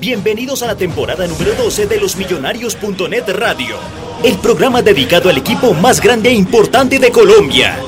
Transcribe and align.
Bienvenidos 0.00 0.62
a 0.62 0.66
la 0.66 0.76
temporada 0.76 1.26
número 1.26 1.52
12 1.52 1.86
de 1.86 2.00
los 2.00 2.16
Millonarios.net 2.16 3.28
Radio, 3.34 3.76
el 4.24 4.38
programa 4.38 4.80
dedicado 4.80 5.28
al 5.28 5.36
equipo 5.36 5.74
más 5.74 6.00
grande 6.00 6.30
e 6.30 6.32
importante 6.32 6.98
de 6.98 7.10
Colombia. 7.10 7.78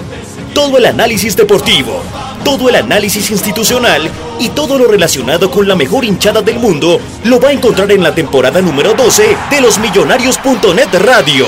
Todo 0.53 0.77
el 0.77 0.85
análisis 0.85 1.35
deportivo, 1.35 2.03
todo 2.45 2.69
el 2.69 2.77
análisis 2.77 3.31
institucional 3.31 4.11
y 4.39 4.51
todo 4.51 4.77
lo 4.77 4.89
relacionado 4.89 5.51
con 5.51 5.67
la 5.67 5.75
mejor 5.75 6.05
hinchada 6.05 6.43
del 6.43 6.59
mundo 6.59 7.01
lo 7.25 7.41
va 7.41 7.49
a 7.49 7.53
encontrar 7.53 7.91
en 7.91 8.03
la 8.03 8.15
temporada 8.15 8.61
número 8.61 8.93
12 8.93 9.35
de 9.51 9.61
los 9.63 9.79
Millonarios.net 9.79 10.89
Radio. 10.93 11.47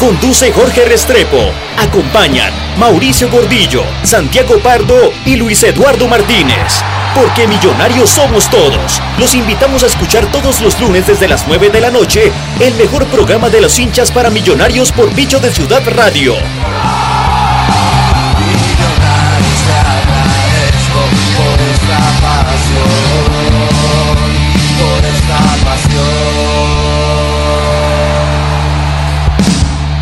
Conduce 0.00 0.50
Jorge 0.50 0.86
Restrepo. 0.86 1.36
Acompañan 1.76 2.54
Mauricio 2.78 3.28
Gordillo, 3.28 3.84
Santiago 4.02 4.58
Pardo 4.60 5.12
y 5.26 5.36
Luis 5.36 5.62
Eduardo 5.62 6.08
Martínez. 6.08 6.82
Porque 7.14 7.46
millonarios 7.46 8.08
somos 8.08 8.48
todos. 8.48 8.98
Los 9.18 9.34
invitamos 9.34 9.82
a 9.82 9.88
escuchar 9.88 10.24
todos 10.32 10.62
los 10.62 10.80
lunes 10.80 11.06
desde 11.06 11.28
las 11.28 11.46
9 11.46 11.68
de 11.68 11.82
la 11.82 11.90
noche 11.90 12.32
el 12.60 12.74
mejor 12.76 13.04
programa 13.08 13.50
de 13.50 13.60
los 13.60 13.78
hinchas 13.78 14.10
para 14.10 14.30
millonarios 14.30 14.90
por 14.90 15.14
Bicho 15.14 15.38
de 15.38 15.52
Ciudad 15.52 15.82
Radio. 15.94 16.34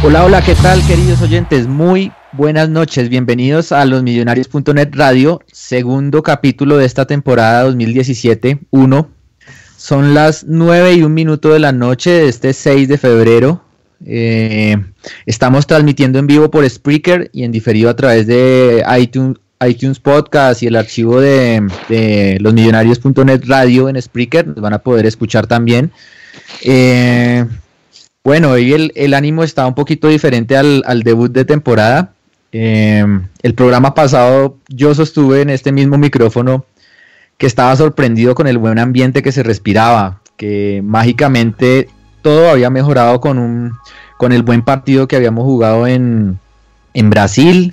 Hola, 0.09 0.25
hola, 0.25 0.43
¿qué 0.43 0.55
tal 0.55 0.81
queridos 0.87 1.21
oyentes? 1.21 1.67
Muy 1.67 2.13
buenas 2.33 2.71
noches, 2.71 3.11
bienvenidos 3.11 3.73
a 3.73 3.85
los 3.85 4.03
Millonarios.net 4.03 4.89
Radio, 4.93 5.43
segundo 5.53 6.23
capítulo 6.23 6.79
de 6.79 6.87
esta 6.87 7.07
temporada 7.07 7.69
2017-1. 7.69 9.07
Son 9.77 10.15
las 10.15 10.45
9 10.45 10.95
y 10.95 11.03
un 11.03 11.13
minuto 11.13 11.53
de 11.53 11.59
la 11.59 11.73
noche 11.73 12.09
de 12.09 12.29
este 12.29 12.55
6 12.55 12.89
de 12.89 12.97
febrero. 12.97 13.63
Eh, 14.07 14.79
estamos 15.27 15.67
transmitiendo 15.67 16.19
en 16.19 16.27
vivo 16.27 16.51
por 16.51 16.67
Spreaker 16.67 17.29
y 17.35 17.45
en 17.45 17.53
diferido 17.53 17.91
a 17.91 17.97
través 17.97 18.27
de 18.27 18.83
iTunes, 18.99 19.37
iTunes 19.61 20.01
Podcast 20.01 20.63
y 20.63 20.69
el 20.69 20.77
archivo 20.77 21.21
de, 21.21 21.69
de 21.91 22.39
losmillonarios.net 22.41 23.43
Radio 23.45 23.91
en 23.91 24.01
Spreaker. 24.01 24.47
Nos 24.47 24.61
van 24.63 24.73
a 24.73 24.79
poder 24.79 25.05
escuchar 25.05 25.47
también. 25.47 25.93
Eh, 26.63 27.45
bueno, 28.29 28.51
hoy 28.51 28.93
el, 28.95 29.15
ánimo 29.15 29.43
está 29.43 29.67
un 29.67 29.75
poquito 29.75 30.07
diferente 30.07 30.55
al, 30.55 31.03
debut 31.03 31.33
de 31.33 31.47
temporada. 31.47 32.13
Eh, 32.53 33.03
el 33.43 33.55
programa 33.55 33.95
pasado 33.95 34.59
yo 34.69 34.95
sostuve 34.95 35.41
en 35.41 35.49
este 35.49 35.73
mismo 35.73 35.97
micrófono 35.97 36.67
que 37.39 37.47
estaba 37.47 37.75
sorprendido 37.75 38.35
con 38.35 38.47
el 38.47 38.59
buen 38.59 38.79
ambiente 38.79 39.23
que 39.23 39.33
se 39.33 39.43
respiraba, 39.43 40.21
que 40.37 40.83
mágicamente 40.85 41.89
todo 42.21 42.51
había 42.51 42.69
mejorado 42.69 43.19
con, 43.19 43.39
un, 43.39 43.73
con 44.19 44.33
el 44.33 44.43
buen 44.43 44.61
partido 44.61 45.09
que 45.09 45.17
habíamos 45.17 45.45
jugado 45.45 45.87
en, 45.87 46.39
Brasil. 46.93 47.73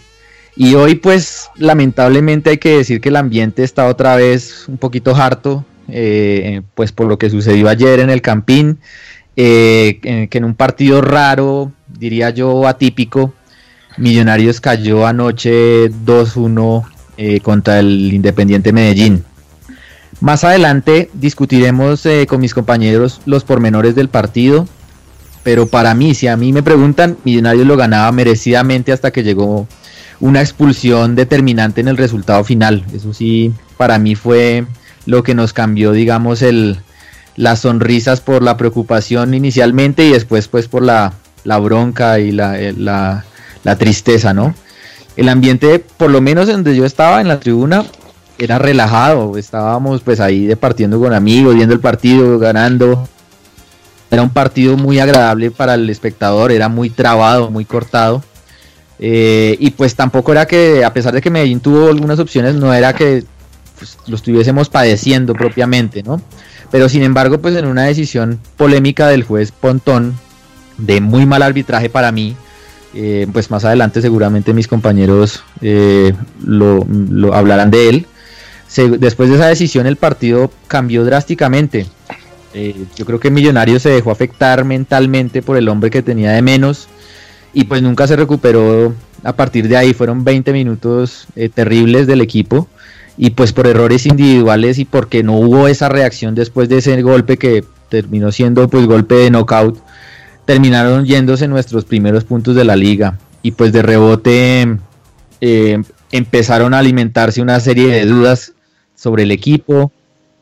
Y 0.56 0.76
hoy 0.76 0.96
pues 0.96 1.50
lamentablemente 1.58 2.52
hay 2.52 2.60
que 2.60 2.78
decir 2.78 3.02
que 3.02 3.10
el 3.10 3.18
ambiente 3.18 3.62
está 3.62 3.88
otra 3.88 4.16
vez 4.16 4.70
un 4.70 4.78
poquito 4.78 5.14
harto, 5.18 5.66
eh, 5.90 6.62
pues 6.76 6.94
por 6.94 7.08
lo 7.08 7.18
que 7.18 7.30
sucedió 7.30 7.68
ayer 7.68 8.00
en 8.00 8.10
el 8.10 8.22
Campín. 8.22 8.80
Eh, 9.38 10.28
que 10.30 10.38
en 10.38 10.46
un 10.46 10.56
partido 10.56 11.02
raro, 11.02 11.72
diría 11.88 12.30
yo 12.30 12.68
atípico, 12.68 13.34
Millonarios 13.98 14.60
cayó 14.60 15.06
anoche 15.08 15.90
2-1 15.90 16.86
eh, 17.18 17.40
contra 17.40 17.80
el 17.80 18.14
Independiente 18.14 18.74
Medellín. 18.74 19.24
Más 20.22 20.44
adelante 20.44 21.10
discutiremos 21.14 22.06
eh, 22.06 22.26
con 22.28 22.42
mis 22.42 22.54
compañeros 22.54 23.22
los 23.26 23.44
pormenores 23.44 23.96
del 23.96 24.10
partido, 24.10 24.68
pero 25.44 25.68
para 25.68 25.94
mí, 25.94 26.14
si 26.14 26.28
a 26.28 26.38
mí 26.38 26.52
me 26.52 26.64
preguntan, 26.64 27.18
Millonarios 27.24 27.68
lo 27.68 27.78
ganaba 27.78 28.12
merecidamente 28.12 28.92
hasta 28.92 29.12
que 29.12 29.24
llegó 29.24 29.68
una 30.20 30.42
expulsión 30.42 31.16
determinante 31.16 31.82
en 31.82 31.88
el 31.88 31.98
resultado 31.98 32.44
final. 32.44 32.86
Eso 32.94 33.14
sí, 33.14 33.54
para 33.78 34.00
mí 34.00 34.16
fue 34.16 34.66
lo 35.06 35.24
que 35.24 35.36
nos 35.36 35.54
cambió, 35.54 35.92
digamos, 35.92 36.42
el, 36.42 36.80
las 37.36 37.60
sonrisas 37.60 38.22
por 38.22 38.44
la 38.44 38.58
preocupación 38.58 39.34
inicialmente 39.34 40.06
y 40.06 40.12
después 40.12 40.48
pues 40.48 40.68
por 40.68 40.84
la, 40.84 41.14
bronca 41.44 42.20
y 42.20 42.30
eh, 42.30 42.74
la, 42.78 43.26
la, 43.64 43.76
tristeza, 43.76 44.34
¿no? 44.34 44.56
El 45.16 45.30
ambiente, 45.30 45.80
por 45.80 46.12
lo 46.12 46.22
menos 46.22 46.48
donde 46.48 46.76
yo 46.76 46.86
estaba 46.86 47.22
en 47.22 47.28
la 47.28 47.40
tribuna, 47.40 47.86
era 48.38 48.60
relajado, 48.60 49.38
estábamos 49.38 50.02
pues 50.02 50.20
ahí 50.20 50.46
departiendo 50.46 51.00
con 51.00 51.14
amigos, 51.14 51.56
viendo 51.56 51.74
el 51.74 51.80
partido, 51.80 52.38
ganando. 52.38 53.08
Era 54.12 54.22
un 54.22 54.30
partido 54.30 54.78
muy 54.78 55.00
agradable 55.00 55.52
para 55.52 55.76
el 55.76 55.90
espectador, 55.90 56.52
era 56.52 56.70
muy 56.70 56.90
trabado, 56.90 57.50
muy 57.50 57.66
cortado. 57.66 58.24
Eh, 59.00 59.58
y 59.60 59.72
pues 59.72 59.96
tampoco 59.96 60.32
era 60.32 60.46
que, 60.46 60.86
a 60.86 60.94
pesar 60.94 61.14
de 61.14 61.22
que 61.22 61.30
Medellín 61.30 61.60
tuvo 61.60 61.90
algunas 61.90 62.20
opciones, 62.20 62.56
no 62.56 62.74
era 62.74 62.94
que 62.94 63.24
pues, 63.78 63.98
lo 64.08 64.16
estuviésemos 64.16 64.70
padeciendo 64.70 65.34
propiamente, 65.34 66.04
¿no? 66.04 66.22
Pero 66.76 66.90
sin 66.90 67.04
embargo, 67.04 67.38
pues 67.38 67.56
en 67.56 67.68
una 67.68 67.84
decisión 67.84 68.38
polémica 68.58 69.08
del 69.08 69.24
juez 69.24 69.54
Pontón, 69.54 70.14
de 70.78 71.00
muy 71.00 71.26
mal 71.26 71.42
arbitraje 71.42 71.90
para 71.90 72.12
mí, 72.12 72.36
eh, 72.94 73.28
pues 73.32 73.50
más 73.50 73.64
adelante 73.64 74.02
seguramente 74.02 74.54
mis 74.54 74.68
compañeros 74.68 75.42
eh, 75.62 76.12
lo, 76.46 76.86
hablarán 77.34 77.72
de 77.72 77.88
él. 77.88 78.08
después 79.00 79.30
de 79.30 79.36
esa 79.36 79.48
decisión 79.48 79.88
el 79.88 79.96
partido 79.96 80.52
cambió 80.68 81.06
drásticamente. 81.06 81.88
Eh, 82.54 82.76
yo 82.98 83.06
creo 83.06 83.22
que 83.22 83.32
Millonario 83.32 83.80
se 83.80 83.88
dejó 83.88 84.12
afectar 84.12 84.66
mentalmente 84.66 85.42
por 85.42 85.56
el 85.56 85.70
hombre 85.70 85.90
que 85.90 86.02
tenía 86.02 86.32
de 86.32 86.42
menos 86.42 86.90
y 87.54 87.64
pues 87.64 87.82
nunca 87.84 88.06
se 88.06 88.18
recuperó 88.18 88.94
a 89.24 89.32
partir 89.32 89.70
de 89.70 89.78
ahí. 89.78 89.94
Fueron 89.94 90.26
20 90.26 90.52
minutos 90.52 91.28
terribles 91.54 92.06
del 92.06 92.20
equipo 92.20 92.68
y 93.18 93.32
pues 93.32 93.54
por 93.54 93.68
errores 93.68 94.06
individuales 94.06 94.78
y 94.80 94.86
porque 94.86 95.24
no 95.24 95.34
hubo 95.34 95.68
esa 95.68 95.90
reacción 95.90 96.36
después 96.36 96.70
de 96.70 96.80
ese 96.80 97.02
golpe 97.02 97.38
que 97.38 97.64
terminó 97.90 98.32
siendo 98.32 98.68
pues 98.68 98.86
golpe 98.86 99.16
de 99.16 99.30
knockout, 99.30 99.80
terminaron 100.46 101.06
yéndose 101.06 101.48
nuestros 101.48 101.86
primeros 101.86 102.24
puntos 102.24 102.56
de 102.56 102.66
la 102.66 102.76
liga 102.76 103.18
y 103.42 103.52
pues 103.52 103.72
de 103.72 103.82
rebote 103.82 104.78
eh, 105.42 105.82
empezaron 106.12 106.74
a 106.74 106.80
alimentarse 106.80 107.42
una 107.42 107.60
serie 107.60 107.88
de 107.88 108.06
dudas 108.06 108.54
sobre 108.96 109.24
el 109.24 109.32
equipo 109.32 109.92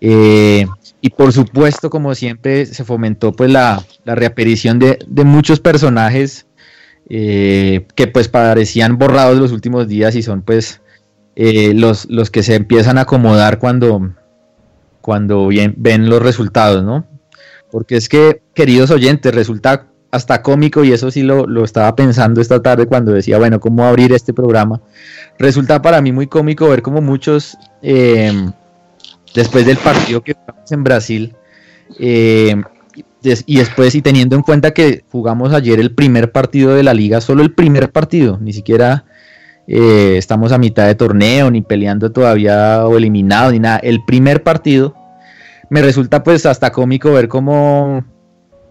eh, 0.02 0.68
y 1.02 1.10
por 1.10 1.32
supuesto 1.32 1.90
como 1.90 2.16
siempre 2.16 2.66
se 2.66 2.84
fomentó 2.84 3.34
pues 3.34 3.52
la, 3.52 3.84
reaparición 4.06 4.80
de, 4.80 4.98
muchos 5.24 5.60
personajes 5.60 6.46
eh, 7.10 7.86
que 7.96 8.08
pues 8.08 8.28
parecían 8.30 8.98
borrados 8.98 9.38
los 9.38 9.52
últimos 9.52 9.88
días 9.88 10.16
y 10.16 10.24
son 10.24 10.42
pues 10.42 10.82
eh, 11.36 11.74
los, 11.74 12.10
los 12.10 12.30
que 12.30 12.44
se 12.44 12.56
empiezan 12.56 12.98
a 12.98 13.02
acomodar 13.02 13.60
cuando, 13.60 14.14
cuando 15.02 15.48
bien, 15.48 15.74
ven 15.78 16.10
los 16.10 16.22
resultados, 16.22 16.84
¿no? 16.84 17.06
Porque 17.72 17.96
es 17.98 18.08
que, 18.08 18.42
queridos 18.54 18.92
oyentes, 18.92 19.34
resulta 19.34 19.88
hasta 20.12 20.44
cómico 20.44 20.84
y 20.84 20.92
eso 20.92 21.10
sí 21.10 21.24
lo, 21.24 21.48
lo, 21.48 21.64
estaba 21.64 21.96
pensando 21.96 22.40
esta 22.40 22.62
tarde 22.62 22.86
cuando 22.86 23.12
decía, 23.12 23.40
bueno, 23.40 23.60
¿cómo 23.60 23.84
abrir 23.84 24.14
este 24.14 24.32
programa? 24.32 24.80
Resulta 25.40 25.82
para 25.82 26.02
mí 26.02 26.12
muy 26.12 26.28
cómico 26.28 26.70
ver 26.70 26.84
como 26.84 27.02
muchos, 27.02 27.58
em, 27.82 28.52
después 29.34 29.66
del 29.66 29.78
partido 29.78 30.22
que 30.22 30.36
jugamos 30.36 30.72
en 30.72 30.84
Brasil, 30.84 31.36
em, 31.98 32.64
y 33.24 33.58
después 33.58 33.96
y 33.96 34.04
teniendo 34.04 34.36
en 34.36 34.44
cuenta 34.44 34.72
que 34.72 35.04
jugamos 35.12 35.52
ayer 35.52 35.80
el 35.80 35.96
primer 35.96 36.32
partido 36.32 36.76
de 36.76 36.84
la 36.84 36.94
liga, 36.94 37.20
solo 37.20 37.42
el 37.42 37.54
primer 37.54 37.92
partido, 37.92 38.38
ni 38.40 38.54
siquiera 38.54 39.06
eh, 39.68 40.16
estamos 40.18 40.52
a 40.52 40.58
mitad 40.58 40.88
de 40.88 40.96
torneo, 40.96 41.50
ni 41.50 41.62
peleando 41.62 42.12
todavía 42.12 42.86
o 42.86 42.98
eliminado, 42.98 43.52
ni 43.52 43.60
nada, 43.60 43.78
el 43.78 44.04
primer 44.06 44.44
partido, 44.44 44.96
me 45.70 45.82
resulta 45.82 46.24
pues 46.24 46.46
hasta 46.46 46.72
cómico 46.72 47.14
ver 47.14 47.28
cómo 47.28 48.04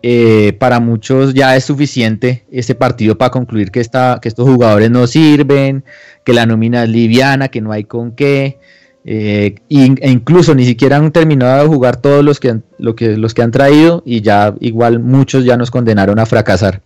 eh, 0.05 0.57
para 0.59 0.81
muchos 0.81 1.33
ya 1.33 1.55
es 1.57 1.65
suficiente 1.65 2.45
este 2.51 2.75
partido 2.75 3.17
para 3.17 3.31
concluir 3.31 3.71
que, 3.71 3.81
esta, 3.81 4.19
que 4.21 4.29
estos 4.29 4.49
jugadores 4.49 4.91
no 4.91 5.07
sirven, 5.07 5.85
que 6.25 6.33
la 6.33 6.45
nómina 6.45 6.85
es 6.85 6.91
liviana, 6.91 7.49
que 7.49 7.61
no 7.61 7.73
hay 7.73 7.85
con 7.85 8.13
qué. 8.13 8.59
Eh, 9.05 9.57
e 9.69 10.11
incluso 10.11 10.55
ni 10.55 10.65
siquiera 10.65 10.97
han 10.97 11.11
terminado 11.11 11.63
de 11.63 11.69
jugar 11.69 11.97
todos 11.97 12.25
los 12.25 12.39
que, 12.39 12.61
lo 12.79 12.95
que, 12.95 13.17
los 13.17 13.35
que 13.35 13.43
han 13.43 13.51
traído 13.51 14.03
y 14.07 14.21
ya 14.21 14.55
igual 14.61 15.01
muchos 15.01 15.45
ya 15.45 15.57
nos 15.57 15.71
condenaron 15.71 16.19
a 16.19 16.27
fracasar. 16.27 16.83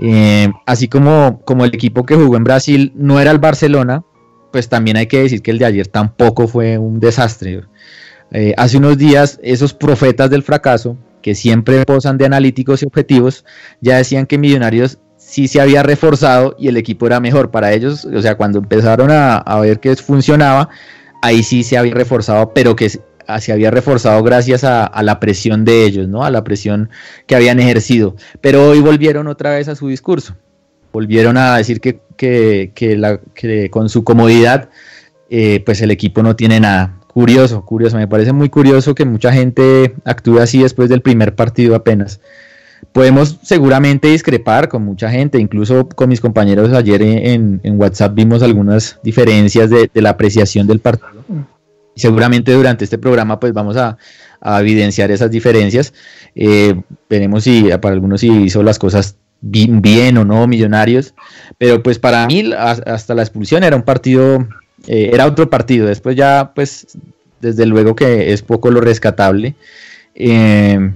Eh, 0.00 0.52
así 0.66 0.88
como, 0.88 1.40
como 1.44 1.64
el 1.64 1.74
equipo 1.74 2.04
que 2.04 2.14
jugó 2.14 2.36
en 2.36 2.44
Brasil 2.44 2.92
no 2.96 3.20
era 3.20 3.30
el 3.30 3.38
Barcelona, 3.38 4.04
pues 4.52 4.68
también 4.68 4.96
hay 4.96 5.06
que 5.06 5.22
decir 5.22 5.42
que 5.42 5.50
el 5.50 5.58
de 5.58 5.64
ayer 5.64 5.86
tampoco 5.86 6.48
fue 6.48 6.78
un 6.78 7.00
desastre. 7.00 7.62
hace 8.56 8.76
unos 8.78 8.98
días 8.98 9.38
esos 9.42 9.72
profetas 9.72 10.30
del 10.30 10.42
fracaso 10.42 10.96
que 11.26 11.34
siempre 11.34 11.84
posan 11.84 12.18
de 12.18 12.26
analíticos 12.26 12.82
y 12.82 12.86
objetivos, 12.86 13.44
ya 13.80 13.96
decían 13.96 14.26
que 14.26 14.38
Millonarios 14.38 14.98
sí 15.16 15.48
se 15.48 15.60
había 15.60 15.82
reforzado 15.82 16.54
y 16.56 16.68
el 16.68 16.76
equipo 16.76 17.04
era 17.04 17.18
mejor 17.18 17.50
para 17.50 17.72
ellos, 17.72 18.04
o 18.04 18.22
sea, 18.22 18.36
cuando 18.36 18.60
empezaron 18.60 19.10
a, 19.10 19.42
ver 19.60 19.80
que 19.80 19.96
funcionaba, 19.96 20.68
ahí 21.22 21.42
sí 21.42 21.64
se 21.64 21.76
había 21.76 21.94
reforzado, 21.94 22.54
pero 22.54 22.76
que 22.76 22.88
se 23.40 23.52
había 23.52 23.70
reforzado 23.70 24.22
gracias 24.22 24.64
a, 24.64 24.90
la 25.02 25.20
presión 25.20 25.64
de 25.64 25.84
ellos, 25.84 26.08
¿no? 26.08 26.24
A 26.24 26.30
la 26.30 26.44
presión 26.44 26.90
que 27.26 27.36
habían 27.36 27.60
ejercido. 27.60 28.16
Pero 28.40 28.68
hoy 28.68 28.80
volvieron 28.80 29.26
otra 29.26 29.50
vez 29.50 29.68
a 29.68 29.74
su 29.74 29.88
discurso. 29.88 30.36
Volvieron 30.92 31.36
a 31.36 31.56
decir 31.56 31.80
que, 31.80 32.00
que, 32.16 33.68
con 33.70 33.88
su 33.88 34.04
comodidad, 34.04 34.70
eh, 35.28 35.62
pues 35.64 35.80
el 35.82 35.90
equipo 35.90 36.22
no 36.22 36.36
tiene 36.36 36.60
nada. 36.60 37.00
Curioso, 37.08 37.64
curioso, 37.64 37.96
me 37.96 38.08
parece 38.08 38.32
muy 38.32 38.48
curioso 38.50 38.94
que 38.94 39.04
mucha 39.04 39.32
gente 39.32 39.94
actúe 40.04 40.38
así 40.38 40.62
después 40.62 40.88
del 40.88 41.02
primer 41.02 41.34
partido 41.34 41.74
apenas. 41.74 42.20
Podemos 42.92 43.38
seguramente 43.42 44.08
discrepar 44.08 44.68
con 44.68 44.84
mucha 44.84 45.10
gente, 45.10 45.38
incluso 45.38 45.88
con 45.88 46.08
mis 46.08 46.20
compañeros 46.20 46.72
ayer 46.72 47.02
en, 47.02 47.60
WhatsApp 47.64 48.14
vimos 48.14 48.42
algunas 48.42 48.98
diferencias 49.02 49.70
de, 49.70 49.90
la 49.94 50.10
apreciación 50.10 50.66
del 50.66 50.80
partido. 50.80 51.24
Seguramente 51.96 52.52
durante 52.52 52.84
este 52.84 52.98
programa 52.98 53.40
pues 53.40 53.52
vamos 53.52 53.76
a, 53.76 53.96
evidenciar 54.60 55.10
esas 55.10 55.30
diferencias. 55.30 55.92
Eh, 56.36 56.80
veremos 57.10 57.42
si 57.42 57.64
para 57.80 57.94
algunos 57.94 58.20
si 58.20 58.28
hizo 58.28 58.62
las 58.62 58.78
cosas 58.78 59.16
bien, 59.40 60.16
o 60.18 60.24
no, 60.24 60.46
millonarios. 60.46 61.14
Pero 61.58 61.82
pues 61.82 61.98
para 61.98 62.26
mí 62.26 62.52
hasta 62.56 63.14
la 63.14 63.22
expulsión 63.22 63.64
era 63.64 63.74
un 63.74 63.82
partido 63.82 64.46
eh, 64.86 65.10
era 65.12 65.26
otro 65.26 65.50
partido. 65.50 65.86
Después 65.86 66.16
ya, 66.16 66.52
pues, 66.54 66.98
desde 67.40 67.66
luego 67.66 67.94
que 67.96 68.32
es 68.32 68.42
poco 68.42 68.70
lo 68.70 68.80
rescatable. 68.80 69.54
Eh, 70.14 70.94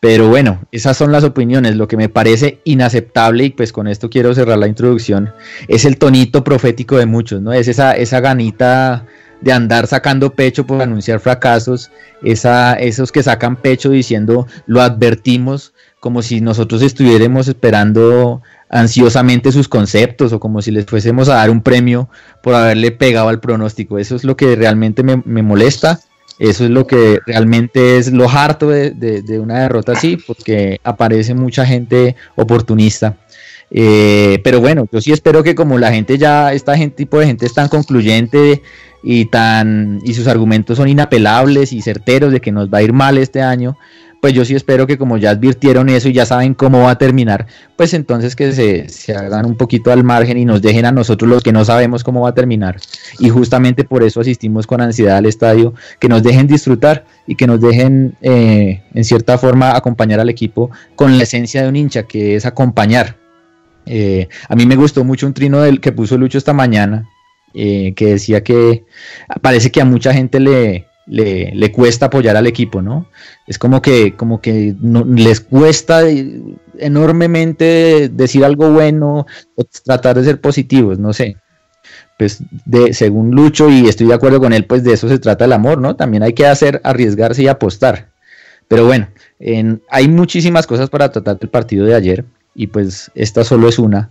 pero 0.00 0.28
bueno, 0.28 0.62
esas 0.72 0.96
son 0.96 1.12
las 1.12 1.24
opiniones. 1.24 1.76
Lo 1.76 1.88
que 1.88 1.96
me 1.96 2.08
parece 2.08 2.60
inaceptable, 2.64 3.44
y 3.44 3.50
pues 3.50 3.72
con 3.72 3.86
esto 3.86 4.10
quiero 4.10 4.34
cerrar 4.34 4.58
la 4.58 4.66
introducción, 4.66 5.32
es 5.68 5.84
el 5.84 5.96
tonito 5.96 6.42
profético 6.42 6.96
de 6.96 7.06
muchos, 7.06 7.40
¿no? 7.40 7.52
Es 7.52 7.68
esa, 7.68 7.92
esa 7.92 8.20
ganita 8.20 9.06
de 9.42 9.52
andar 9.52 9.86
sacando 9.86 10.32
pecho 10.34 10.66
por 10.66 10.80
anunciar 10.80 11.20
fracasos, 11.20 11.90
esa, 12.22 12.74
esos 12.74 13.12
que 13.12 13.22
sacan 13.22 13.56
pecho 13.56 13.90
diciendo 13.90 14.46
lo 14.66 14.80
advertimos, 14.80 15.74
como 16.00 16.22
si 16.22 16.40
nosotros 16.40 16.82
estuviéramos 16.82 17.48
esperando 17.48 18.42
ansiosamente 18.68 19.52
sus 19.52 19.68
conceptos 19.68 20.32
o 20.32 20.40
como 20.40 20.62
si 20.62 20.70
les 20.70 20.86
fuésemos 20.86 21.28
a 21.28 21.34
dar 21.34 21.50
un 21.50 21.60
premio 21.60 22.08
por 22.42 22.54
haberle 22.54 22.90
pegado 22.90 23.28
al 23.28 23.40
pronóstico. 23.40 23.98
Eso 23.98 24.16
es 24.16 24.24
lo 24.24 24.36
que 24.36 24.56
realmente 24.56 25.02
me, 25.02 25.42
molesta. 25.42 26.00
Eso 26.38 26.64
es 26.64 26.70
lo 26.70 26.86
que 26.86 27.20
realmente 27.26 27.98
es 27.98 28.10
lo 28.10 28.28
harto 28.28 28.68
de, 28.68 29.38
una 29.38 29.60
derrota 29.60 29.92
así, 29.92 30.16
porque 30.16 30.80
aparece 30.82 31.34
mucha 31.34 31.66
gente 31.66 32.16
oportunista. 32.34 33.16
Eh, 33.70 34.40
pero 34.44 34.60
bueno, 34.60 34.86
yo 34.90 35.00
sí 35.00 35.12
espero 35.12 35.42
que 35.42 35.54
como 35.54 35.78
la 35.78 35.92
gente 35.92 36.18
ya, 36.18 36.52
esta 36.52 36.76
gente, 36.76 36.96
tipo 36.96 37.18
de 37.18 37.26
gente 37.26 37.46
es 37.46 37.54
tan 37.54 37.68
concluyente 37.68 38.62
y 39.02 39.26
tan 39.26 40.00
y 40.04 40.14
sus 40.14 40.26
argumentos 40.26 40.78
son 40.78 40.88
inapelables 40.88 41.72
y 41.72 41.82
certeros 41.82 42.32
de 42.32 42.40
que 42.40 42.52
nos 42.52 42.68
va 42.68 42.78
a 42.78 42.82
ir 42.82 42.92
mal 42.92 43.18
este 43.18 43.42
año, 43.42 43.76
pues 44.22 44.34
yo 44.34 44.44
sí 44.44 44.54
espero 44.54 44.86
que 44.86 44.98
como 44.98 45.16
ya 45.16 45.30
advirtieron 45.30 45.88
eso 45.88 46.08
y 46.08 46.12
ya 46.12 46.24
saben 46.24 46.54
cómo 46.54 46.82
va 46.82 46.92
a 46.92 46.96
terminar, 46.96 47.48
pues 47.74 47.92
entonces 47.92 48.36
que 48.36 48.52
se, 48.52 49.16
hagan 49.16 49.44
un 49.44 49.56
poquito 49.56 49.90
al 49.90 50.04
margen 50.04 50.38
y 50.38 50.44
nos 50.44 50.62
dejen 50.62 50.84
a 50.84 50.92
nosotros 50.92 51.28
los 51.28 51.42
que 51.42 51.50
no 51.50 51.64
sabemos 51.64 52.04
cómo 52.04 52.20
va 52.20 52.28
a 52.28 52.34
terminar. 52.34 52.78
Y 53.18 53.30
justamente 53.30 53.82
por 53.82 54.04
eso 54.04 54.20
asistimos 54.20 54.68
con 54.68 54.80
ansiedad 54.80 55.16
al 55.16 55.26
estadio, 55.26 55.74
que 55.98 56.08
nos 56.08 56.22
dejen 56.22 56.46
disfrutar 56.46 57.04
y 57.26 57.34
que 57.34 57.48
nos 57.48 57.60
dejen 57.60 58.14
eh, 58.22 58.84
en 58.94 59.04
cierta 59.04 59.38
forma 59.38 59.76
acompañar 59.76 60.20
al 60.20 60.28
equipo 60.28 60.70
con 60.94 61.18
la 61.18 61.24
esencia 61.24 61.64
de 61.64 61.68
un 61.68 61.74
hincha, 61.74 62.04
que 62.04 62.36
es 62.36 62.46
acompañar. 62.46 63.16
Eh, 63.86 64.28
a 64.48 64.54
mí 64.54 64.66
me 64.66 64.76
gustó 64.76 65.02
mucho 65.02 65.26
un 65.26 65.34
trino 65.34 65.60
del 65.62 65.80
que 65.80 65.90
puso 65.90 66.16
Lucho 66.16 66.38
esta 66.38 66.52
mañana, 66.52 67.08
eh, 67.54 67.94
que 67.94 68.06
decía 68.06 68.42
que 68.42 68.84
parece 69.40 69.70
que 69.70 69.80
a 69.80 69.84
mucha 69.84 70.12
gente 70.12 70.40
le, 70.40 70.86
le, 71.06 71.72
cuesta 71.72 72.06
apoyar 72.06 72.36
al 72.36 72.46
equipo, 72.46 72.80
¿no? 72.82 73.06
Es 73.46 73.58
como 73.58 73.82
que, 73.82 74.14
como 74.16 74.40
que 74.40 74.74
les 75.14 75.40
cuesta 75.40 76.02
enormemente 76.78 78.08
decir 78.08 78.44
algo 78.44 78.70
bueno 78.70 79.26
o 79.56 79.64
tratar 79.84 80.16
de 80.16 80.24
ser 80.24 80.40
positivos, 80.40 80.98
no 80.98 81.12
sé. 81.12 81.36
Pues 82.18 82.42
de, 82.66 82.94
según 82.94 83.32
Lucho, 83.32 83.68
y 83.68 83.88
estoy 83.88 84.06
de 84.06 84.14
acuerdo 84.14 84.40
con 84.40 84.52
él, 84.52 84.64
pues 84.66 84.84
de 84.84 84.92
eso 84.92 85.08
se 85.08 85.18
trata 85.18 85.44
el 85.44 85.52
amor, 85.52 85.78
¿no? 85.78 85.96
También 85.96 86.22
hay 86.22 86.34
que 86.34 86.46
hacer, 86.46 86.80
arriesgarse 86.84 87.42
y 87.42 87.48
apostar. 87.48 88.10
Pero 88.68 88.86
bueno, 88.86 89.08
hay 89.90 90.08
muchísimas 90.08 90.66
cosas 90.66 90.88
para 90.88 91.10
tratar 91.10 91.38
del 91.38 91.50
partido 91.50 91.84
de 91.84 91.94
ayer, 91.94 92.24
y 92.54 92.68
pues 92.68 93.10
esta 93.14 93.44
solo 93.44 93.68
es 93.68 93.78
una. 93.78 94.10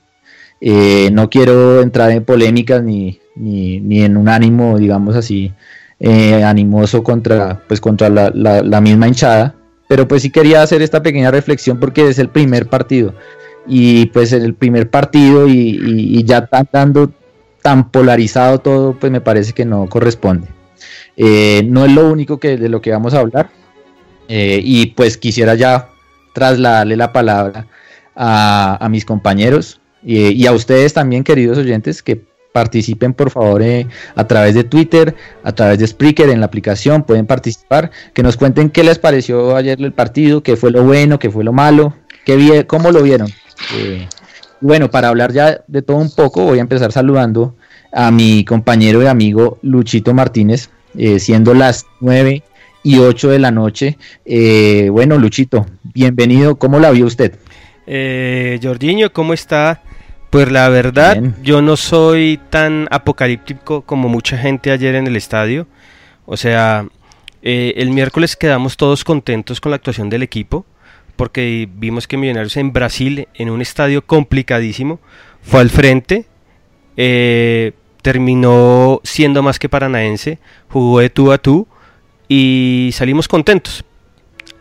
Eh, 0.60 1.10
no 1.12 1.30
quiero 1.30 1.82
entrar 1.82 2.12
en 2.12 2.24
polémicas 2.24 2.84
ni, 2.84 3.21
ni, 3.36 3.80
ni 3.80 4.04
en 4.04 4.18
un 4.18 4.30
ánimo, 4.30 4.78
digamos 4.78 5.16
así, 5.16 5.54
eh, 6.04 6.44
animoso 6.44 7.04
contra, 7.04 7.62
pues, 7.68 7.80
contra 7.80 8.10
la, 8.10 8.82
misma 8.82 9.08
hinchada. 9.08 9.54
Pero 9.88 10.08
pues 10.08 10.24
sí 10.24 10.32
quería 10.32 10.64
hacer 10.64 10.82
esta 10.82 11.04
pequeña 11.04 11.30
reflexión 11.30 11.80
porque 11.80 12.08
es 12.08 12.18
el 12.18 12.30
primer 12.30 12.68
partido. 12.68 13.14
Y 13.68 14.08
pues 14.08 14.34
en 14.34 14.42
el 14.42 14.56
primer 14.56 14.90
partido 14.90 15.48
y, 15.48 16.24
ya 16.24 16.48
tan, 16.48 16.68
dando 16.72 17.12
tan 17.62 17.92
polarizado 17.92 18.58
todo, 18.60 18.98
pues 19.00 19.12
me 19.12 19.22
parece 19.22 19.54
que 19.54 19.66
no 19.66 19.88
corresponde. 19.88 20.48
Eh, 21.18 21.62
no 21.68 21.86
es 21.86 21.92
lo 21.92 22.10
único 22.10 22.40
que, 22.40 22.58
de 22.58 22.70
lo 22.70 22.82
que 22.82 22.92
vamos 22.92 23.14
a 23.14 23.20
hablar. 23.20 23.52
Eh, 24.28 24.60
y 24.64 24.88
pues 24.88 25.18
quisiera 25.18 25.54
ya 25.54 25.90
trasladarle 26.34 26.96
la 26.96 27.14
palabra 27.14 27.68
a, 28.16 28.88
mis 28.90 29.06
compañeros 29.06 29.82
y 30.04 30.48
a 30.48 30.52
ustedes 30.54 30.94
también, 30.94 31.24
queridos 31.24 31.60
oyentes, 31.60 32.02
que 32.02 32.31
participen 32.52 33.14
por 33.14 33.32
favor 33.32 33.62
eh, 33.62 33.88
a 34.16 34.28
través 34.28 34.56
de 34.56 34.64
Twitter, 34.64 35.16
a 35.44 35.52
través 35.54 35.80
de 35.80 35.88
Spreaker 35.88 36.30
en 36.30 36.40
la 36.40 36.46
aplicación, 36.46 37.04
pueden 37.04 37.26
participar, 37.26 37.92
que 38.14 38.24
nos 38.24 38.38
cuenten 38.38 38.70
qué 38.70 38.84
les 38.84 39.00
pareció 39.00 39.56
ayer 39.56 39.82
el 39.82 39.94
partido, 39.94 40.44
qué 40.44 40.56
fue 40.56 40.72
lo 40.72 40.84
bueno, 40.84 41.20
qué 41.20 41.30
fue 41.30 41.44
lo 41.44 41.54
malo, 41.54 41.96
qué 42.26 42.66
cómo 42.68 42.92
lo 42.92 43.02
vieron. 43.04 43.30
Eh, 43.76 44.08
bueno, 44.60 44.92
para 44.92 45.10
hablar 45.10 45.32
ya 45.32 45.62
de 45.68 45.82
todo 45.82 45.98
un 45.98 46.14
poco, 46.14 46.44
voy 46.44 46.60
a 46.60 46.62
empezar 46.62 46.92
saludando 46.92 47.56
a 47.92 48.12
mi 48.12 48.46
compañero 48.46 49.02
y 49.04 49.08
amigo 49.08 49.58
Luchito 49.62 50.14
Martínez, 50.14 50.70
eh, 50.98 51.20
siendo 51.20 51.54
las 51.54 51.86
9 52.00 52.44
y 52.84 52.98
8 52.98 53.30
de 53.30 53.40
la 53.40 53.52
noche. 53.52 53.98
bueno, 54.92 55.18
Luchito, 55.18 55.66
bienvenido, 55.84 56.56
¿cómo 56.56 56.80
la 56.80 56.92
vio 56.92 57.06
usted? 57.06 57.34
Eh, 57.88 58.60
Jordiño, 58.62 59.12
¿cómo 59.12 59.34
está? 59.34 59.82
Pues 60.32 60.50
la 60.50 60.70
verdad, 60.70 61.22
yo 61.44 61.62
no 61.62 61.76
soy 61.76 62.40
tan 62.50 62.88
apocalíptico 62.90 63.82
como 63.82 64.08
mucha 64.08 64.38
gente 64.38 64.72
ayer 64.72 64.96
en 64.96 65.06
el 65.06 65.18
estadio. 65.18 65.68
O 66.26 66.38
sea, 66.38 66.88
eh, 67.42 67.74
el 67.76 67.90
miércoles 67.90 68.38
quedamos 68.38 68.78
todos 68.78 69.04
contentos 69.04 69.60
con 69.60 69.72
la 69.72 69.76
actuación 69.76 70.10
del 70.10 70.24
equipo, 70.24 70.66
porque 71.18 71.68
vimos 71.76 72.08
que 72.08 72.16
Millonarios 72.16 72.56
en 72.56 72.72
Brasil, 72.72 73.28
en 73.34 73.50
un 73.50 73.62
estadio 73.62 74.06
complicadísimo, 74.06 75.02
fue 75.42 75.60
al 75.60 75.70
frente, 75.70 76.26
eh, 76.96 77.74
terminó 78.02 79.02
siendo 79.04 79.44
más 79.44 79.60
que 79.60 79.68
paranaense, 79.68 80.40
jugó 80.70 81.02
de 81.02 81.10
tú 81.10 81.34
a 81.34 81.40
tú 81.40 81.68
y 82.30 82.92
salimos 82.94 83.28
contentos. 83.28 83.84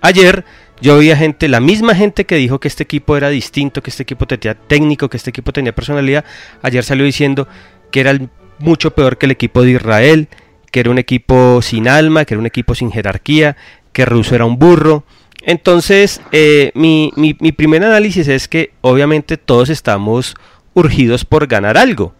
Ayer 0.00 0.44
Yo 0.80 0.96
veía 0.96 1.16
gente, 1.16 1.48
la 1.48 1.60
misma 1.60 1.94
gente 1.94 2.24
que 2.24 2.36
dijo 2.36 2.58
que 2.58 2.68
este 2.68 2.84
equipo 2.84 3.16
era 3.16 3.28
distinto, 3.28 3.82
que 3.82 3.90
este 3.90 4.02
equipo 4.02 4.26
tenía 4.26 4.54
técnico, 4.54 5.10
que 5.10 5.18
este 5.18 5.30
equipo 5.30 5.52
tenía 5.52 5.74
personalidad, 5.74 6.24
ayer 6.62 6.82
salió 6.84 7.04
diciendo 7.04 7.48
que 7.90 8.00
era 8.00 8.18
mucho 8.58 8.94
peor 8.94 9.18
que 9.18 9.26
el 9.26 9.32
equipo 9.32 9.62
de 9.62 9.72
Israel, 9.72 10.28
que 10.70 10.80
era 10.80 10.90
un 10.90 10.98
equipo 10.98 11.60
sin 11.62 11.88
alma, 11.88 12.24
que 12.24 12.34
era 12.34 12.40
un 12.40 12.46
equipo 12.46 12.74
sin 12.74 12.92
jerarquía, 12.92 13.56
que 13.92 14.04
Russo 14.04 14.34
era 14.34 14.44
un 14.44 14.58
burro. 14.58 15.04
Entonces, 15.42 16.20
eh, 16.32 16.70
mi, 16.74 17.12
mi, 17.16 17.34
primer 17.52 17.84
análisis 17.84 18.28
es 18.28 18.46
que 18.46 18.72
obviamente 18.82 19.36
todos 19.36 19.70
estamos 19.70 20.34
urgidos 20.74 21.24
por 21.24 21.46
ganar 21.46 21.76
algo. 21.76 22.14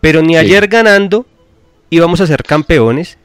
Pero 0.00 0.22
ni 0.22 0.36
ayer 0.36 0.66
ganando 0.68 1.26
íbamos 1.90 2.20
a 2.20 2.26
ser 2.26 2.42
campeones, 2.42 3.18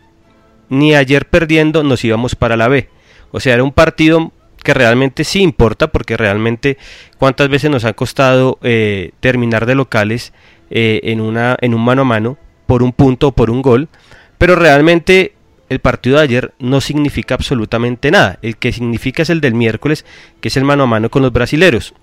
ni 0.69 0.95
ayer 0.95 1.27
perdiendo 1.27 1.83
nos 1.83 2.03
íbamos 2.03 2.35
para 2.35 2.57
la 2.57 2.67
B. 2.67 2.89
O 3.31 3.39
sea, 3.39 3.53
era 3.53 3.63
un 3.63 3.71
partido 3.71 4.31
que 4.65 4.73
realmente 4.73 5.23
sí 5.23 5.41
importa, 5.41 5.87
porque 5.87 6.17
realmente 6.17 6.77
cuántas 7.17 7.47
veces 7.47 7.71
nos 7.71 7.85
ha 7.85 7.93
costado 7.93 8.59
eh, 8.61 9.11
terminar 9.21 9.65
de 9.65 9.75
locales 9.75 10.33
eh, 10.69 10.99
en, 11.03 11.21
una, 11.21 11.55
en 11.61 11.73
un 11.73 11.85
mano 11.85 12.01
a 12.01 12.05
mano 12.05 12.37
por 12.65 12.83
un 12.83 12.91
punto 12.91 13.29
o 13.29 13.31
por 13.31 13.49
un 13.49 13.61
gol. 13.61 13.87
Pero 14.37 14.57
realmente 14.57 15.35
el 15.69 15.79
partido 15.79 16.17
de 16.17 16.23
ayer 16.23 16.53
no 16.59 16.81
significa 16.81 17.35
absolutamente 17.35 18.11
nada. 18.11 18.39
El 18.41 18.57
que 18.57 18.73
significa 18.73 19.23
es 19.23 19.29
el 19.29 19.39
del 19.39 19.53
miércoles, 19.53 20.05
que 20.41 20.49
es 20.49 20.57
el 20.57 20.65
mano 20.65 20.83
a 20.83 20.87
mano 20.87 21.09
con 21.09 21.21
los 21.21 21.31
brasileros. 21.31 21.93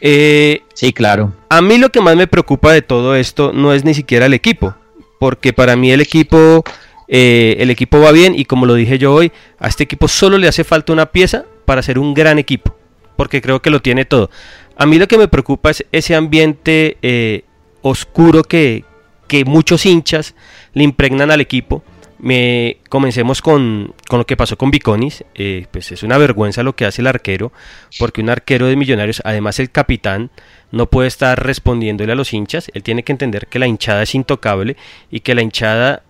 Eh, 0.00 0.62
sí, 0.74 0.92
claro. 0.92 1.32
A 1.48 1.62
mí 1.62 1.78
lo 1.78 1.90
que 1.90 2.00
más 2.00 2.16
me 2.16 2.26
preocupa 2.26 2.72
de 2.72 2.82
todo 2.82 3.14
esto 3.14 3.52
no 3.54 3.72
es 3.72 3.84
ni 3.84 3.94
siquiera 3.94 4.26
el 4.26 4.34
equipo, 4.34 4.74
porque 5.18 5.52
para 5.52 5.76
mí 5.76 5.90
el 5.90 6.00
equipo, 6.00 6.64
eh, 7.08 7.56
el 7.58 7.70
equipo 7.70 8.00
va 8.00 8.12
bien 8.12 8.34
y 8.38 8.44
como 8.44 8.66
lo 8.66 8.74
dije 8.74 8.98
yo 8.98 9.14
hoy, 9.14 9.32
a 9.58 9.68
este 9.68 9.84
equipo 9.84 10.08
solo 10.08 10.38
le 10.38 10.48
hace 10.48 10.64
falta 10.64 10.92
una 10.92 11.06
pieza 11.06 11.44
para 11.64 11.82
ser 11.82 11.98
un 11.98 12.14
gran 12.14 12.38
equipo, 12.38 12.76
porque 13.16 13.40
creo 13.40 13.60
que 13.60 13.70
lo 13.70 13.80
tiene 13.80 14.04
todo. 14.04 14.30
A 14.76 14.86
mí 14.86 14.98
lo 14.98 15.08
que 15.08 15.18
me 15.18 15.28
preocupa 15.28 15.70
es 15.70 15.84
ese 15.92 16.14
ambiente 16.14 16.98
eh, 17.02 17.44
oscuro 17.82 18.42
que, 18.42 18.84
que 19.28 19.44
muchos 19.44 19.86
hinchas 19.86 20.34
le 20.74 20.84
impregnan 20.84 21.30
al 21.30 21.40
equipo 21.40 21.82
me, 22.18 22.78
comencemos 22.88 23.42
con, 23.42 23.94
con, 24.08 24.18
lo 24.18 24.26
que 24.26 24.36
pasó 24.36 24.56
con 24.56 24.70
Viconis. 24.70 25.24
Eh, 25.34 25.66
pues 25.70 25.92
es 25.92 26.02
una 26.02 26.18
vergüenza 26.18 26.62
lo 26.62 26.74
que 26.74 26.84
hace 26.84 27.02
el 27.02 27.06
arquero, 27.06 27.52
porque 27.98 28.20
un 28.20 28.30
arquero 28.30 28.66
de 28.66 28.76
Millonarios, 28.76 29.22
además 29.24 29.58
el 29.58 29.70
capitán, 29.70 30.30
no 30.72 30.86
puede 30.86 31.08
estar 31.08 31.44
respondiéndole 31.44 32.12
a 32.12 32.16
los 32.16 32.32
hinchas. 32.32 32.70
Él 32.74 32.82
tiene 32.82 33.02
que 33.02 33.12
entender 33.12 33.46
que 33.46 33.58
la 33.58 33.66
hinchada 33.66 34.02
es 34.02 34.14
intocable 34.14 34.76
y 35.10 35.20
que 35.20 35.34
la 35.34 35.42
hinchada, 35.42 36.02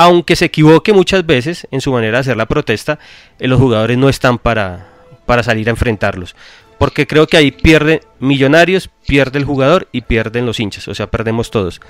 aunque 0.00 0.34
se 0.34 0.46
equivoque 0.46 0.94
muchas 0.94 1.26
veces 1.26 1.68
en 1.70 1.82
su 1.82 1.92
manera 1.92 2.16
de 2.16 2.20
hacer 2.20 2.36
la 2.38 2.46
protesta, 2.46 2.98
eh, 3.38 3.46
los 3.46 3.60
jugadores 3.60 3.98
no 3.98 4.08
están 4.08 4.38
para, 4.38 4.86
para 5.26 5.42
salir 5.42 5.68
a 5.68 5.72
enfrentarlos. 5.72 6.34
Porque 6.78 7.06
creo 7.06 7.26
que 7.26 7.36
ahí 7.36 7.50
pierde 7.50 8.00
Millonarios, 8.18 8.88
pierde 9.06 9.38
el 9.38 9.44
jugador 9.44 9.88
y 9.92 10.00
pierden 10.00 10.46
los 10.46 10.58
hinchas. 10.58 10.88
O 10.88 10.94
sea, 10.94 11.10
perdemos 11.10 11.50
todos. 11.50 11.82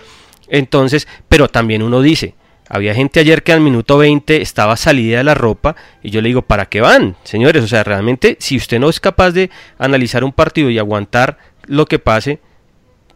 Entonces, 0.49 1.07
pero 1.29 1.47
también 1.47 1.85
uno 1.85 2.03
dice, 2.03 2.35
había 2.69 2.95
gente 2.95 3.21
ayer 3.21 3.45
que 3.45 3.53
al 3.53 3.61
minuto 3.61 3.97
20 3.97 4.43
estaba 4.43 4.77
salida 4.77 5.19
de 5.19 5.25
la 5.25 5.35
ropa 5.35 5.77
y 6.03 6.11
yo 6.11 6.21
le 6.21 6.31
digo, 6.31 6.43
¿para 6.43 6.67
qué 6.67 6.81
van? 6.81 7.15
Señores, 7.23 7.63
o 7.63 7.69
sea, 7.69 7.85
realmente 7.85 8.37
si 8.41 8.57
usted 8.57 8.81
no 8.81 8.89
es 8.89 8.99
capaz 8.99 9.31
de 9.31 9.51
analizar 9.79 10.25
un 10.25 10.33
partido 10.33 10.69
y 10.69 10.81
aguantar 10.81 11.39
lo 11.67 11.87
que 11.87 12.01
pase, 12.01 12.41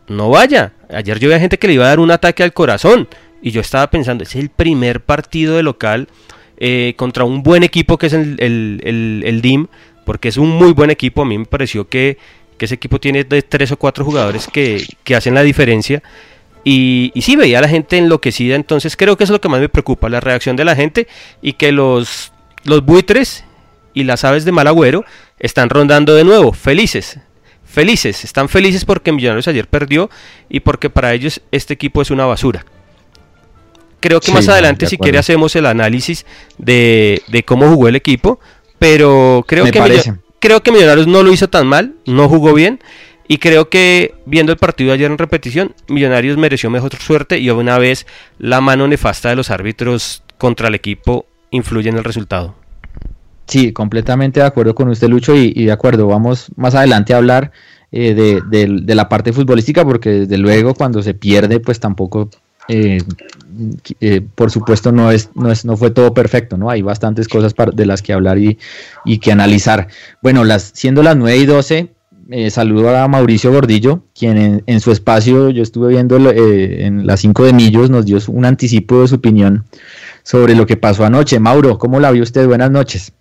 no 0.06 0.30
vaya. 0.30 0.72
Ayer 0.88 1.18
yo 1.18 1.28
veía 1.28 1.40
gente 1.40 1.58
que 1.58 1.66
le 1.66 1.74
iba 1.74 1.84
a 1.84 1.88
dar 1.88 1.98
un 1.98 2.12
ataque 2.12 2.44
al 2.44 2.52
corazón 2.52 3.08
y 3.44 3.50
yo 3.50 3.60
estaba 3.60 3.90
pensando, 3.90 4.24
es 4.24 4.34
el 4.36 4.48
primer 4.48 5.02
partido 5.02 5.56
de 5.56 5.62
local 5.62 6.08
eh, 6.56 6.94
contra 6.96 7.24
un 7.24 7.42
buen 7.42 7.62
equipo 7.62 7.98
que 7.98 8.06
es 8.06 8.14
el, 8.14 8.40
el, 8.40 9.42
DIM, 9.42 9.66
porque 10.06 10.28
es 10.28 10.38
un 10.38 10.48
muy 10.48 10.72
buen 10.72 10.88
equipo. 10.88 11.20
A 11.20 11.24
mí 11.26 11.36
me 11.36 11.44
pareció 11.44 11.86
que, 11.86 12.16
que 12.56 12.64
ese 12.64 12.76
equipo 12.76 12.98
tiene 12.98 13.22
de 13.22 13.42
tres 13.42 13.70
o 13.70 13.76
cuatro 13.76 14.02
jugadores 14.02 14.48
que, 14.50 14.86
que 15.04 15.14
hacen 15.14 15.34
la 15.34 15.42
diferencia. 15.42 16.02
Y, 16.64 17.12
y, 17.14 17.20
sí, 17.20 17.36
veía 17.36 17.58
a 17.58 17.60
la 17.60 17.68
gente 17.68 17.98
enloquecida, 17.98 18.54
entonces 18.54 18.96
creo 18.96 19.18
que 19.18 19.24
es 19.24 19.30
lo 19.30 19.42
que 19.42 19.50
más 19.50 19.60
me 19.60 19.68
preocupa, 19.68 20.08
la 20.08 20.20
reacción 20.20 20.56
de 20.56 20.64
la 20.64 20.74
gente 20.74 21.06
y 21.42 21.52
que 21.52 21.70
los, 21.70 22.32
los 22.64 22.82
buitres 22.82 23.44
y 23.92 24.04
las 24.04 24.24
aves 24.24 24.46
de 24.46 24.52
mal 24.52 24.68
agüero 24.68 25.04
están 25.38 25.68
rondando 25.68 26.14
de 26.14 26.24
nuevo, 26.24 26.54
felices, 26.54 27.18
felices, 27.62 28.24
están 28.24 28.48
felices 28.48 28.86
porque 28.86 29.12
Millonarios 29.12 29.48
ayer 29.48 29.68
perdió 29.68 30.08
y 30.48 30.60
porque 30.60 30.88
para 30.88 31.12
ellos 31.12 31.42
este 31.50 31.74
equipo 31.74 32.00
es 32.00 32.10
una 32.10 32.24
basura. 32.24 32.64
Creo 34.04 34.20
que 34.20 34.32
más 34.32 34.48
adelante 34.48 34.86
si 34.86 34.98
quiere 34.98 35.16
hacemos 35.16 35.56
el 35.56 35.64
análisis 35.64 36.26
de, 36.58 37.22
de, 37.28 37.42
cómo 37.42 37.70
jugó 37.70 37.88
el 37.88 37.96
equipo, 37.96 38.38
pero 38.78 39.46
creo 39.48 39.64
que, 39.64 40.12
creo 40.40 40.62
que 40.62 40.72
Millonarios 40.72 41.06
no 41.06 41.22
lo 41.22 41.32
hizo 41.32 41.48
tan 41.48 41.66
mal, 41.66 41.94
no 42.04 42.28
jugó 42.28 42.52
bien 42.52 42.80
y 43.26 43.38
creo 43.38 43.70
que 43.70 44.14
viendo 44.26 44.52
el 44.52 44.58
partido 44.58 44.92
ayer 44.92 45.10
en 45.10 45.16
repetición, 45.16 45.74
Millonarios 45.88 46.36
mereció 46.36 46.68
mejor 46.68 46.94
suerte 46.96 47.38
y 47.38 47.48
una 47.48 47.78
vez 47.78 48.06
la 48.38 48.60
mano 48.60 48.86
nefasta 48.86 49.30
de 49.30 49.36
los 49.36 49.50
árbitros 49.50 50.22
contra 50.36 50.68
el 50.68 50.74
equipo 50.74 51.24
influye 51.50 51.88
en 51.88 51.96
el 51.96 52.04
resultado. 52.04 52.54
Sí, 53.46 53.72
completamente 53.72 54.40
de 54.40 54.46
acuerdo 54.46 54.74
con 54.74 54.88
usted, 54.88 55.08
Lucho, 55.08 55.34
y, 55.34 55.64
de 55.64 55.72
acuerdo, 55.72 56.06
vamos 56.06 56.50
más 56.56 56.74
adelante 56.74 57.14
a 57.14 57.18
hablar 57.18 57.52
eh, 57.90 58.12
de, 58.14 58.94
la 58.94 59.08
parte 59.08 59.32
futbolística, 59.32 59.82
porque 59.82 60.10
desde 60.10 60.36
luego 60.36 60.74
cuando 60.74 61.02
se 61.02 61.14
pierde, 61.14 61.60
pues 61.60 61.80
tampoco, 61.80 62.28
eh, 62.68 62.98
eh, 64.00 64.20
por 64.34 64.50
supuesto, 64.50 64.92
no, 64.92 65.10
es, 65.10 65.30
no, 65.34 65.50
es, 65.50 65.64
no 65.64 65.76
fue 65.76 65.90
todo 65.90 66.14
perfecto, 66.14 66.56
¿no? 66.56 66.70
Hay 66.70 66.82
bastantes 66.82 67.28
cosas 67.28 67.54
de 67.72 67.86
las 67.86 68.02
que 68.02 68.12
hablar 68.12 68.38
y, 68.38 68.58
y 69.04 69.18
que 69.18 69.32
analizar. 69.32 69.88
Bueno, 70.22 70.44
las, 70.44 70.72
siendo 70.74 71.02
las 71.02 71.16
9 71.16 71.36
y 71.36 71.46
12, 71.46 71.94
eh, 72.30 72.50
saludo 72.50 72.96
a 72.96 73.06
Mauricio 73.06 73.52
Gordillo, 73.52 74.04
quien 74.18 74.62
en, 74.66 74.80
su 74.80 74.90
espacio, 74.90 75.50
yo 75.50 75.62
estuve 75.62 75.90
viendo 75.90 76.16
en 76.16 77.06
las 77.06 77.20
5 77.20 77.44
de 77.44 77.52
Millos, 77.52 77.90
nos 77.90 78.06
dio 78.06 78.18
un 78.28 78.46
anticipo 78.46 79.02
de 79.02 79.08
su 79.08 79.16
opinión 79.16 79.64
sobre 80.22 80.54
lo 80.54 80.66
que 80.66 80.76
pasó 80.76 81.04
anoche. 81.04 81.38
Mauro, 81.38 81.78
¿cómo 81.78 82.00
la 82.00 82.10
vio 82.10 82.22
usted? 82.22 82.46
Buenas 82.46 82.70
noches. 82.70 83.12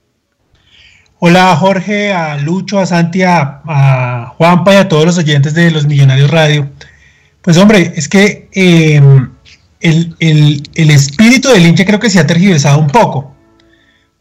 Hola 1.19 1.55
Jorge, 1.55 2.12
a 2.12 2.38
Lucho, 2.38 2.79
a 2.79 2.85
Santi, 2.85 3.23
a, 3.23 4.33
Juanpa 4.38 4.73
y 4.73 4.77
a 4.77 4.89
todos 4.89 5.05
los 5.05 5.17
oyentes 5.17 5.53
de 5.53 5.71
los 5.71 5.85
Millonarios 5.85 6.29
Radio. 6.31 6.69
Pues 7.43 7.57
hombre, 7.57 7.93
es 7.95 8.09
que 8.09 8.50
em, 8.53 9.29
el, 9.81 10.15
el 10.73 10.89
espíritu 10.89 11.50
del 11.50 11.67
hincha 11.67 11.85
creo 11.85 12.00
que 12.00 12.09
se 12.09 12.19
ha 12.19 12.25
tergiversado 12.25 12.79
un 12.79 12.88
poco, 12.88 13.35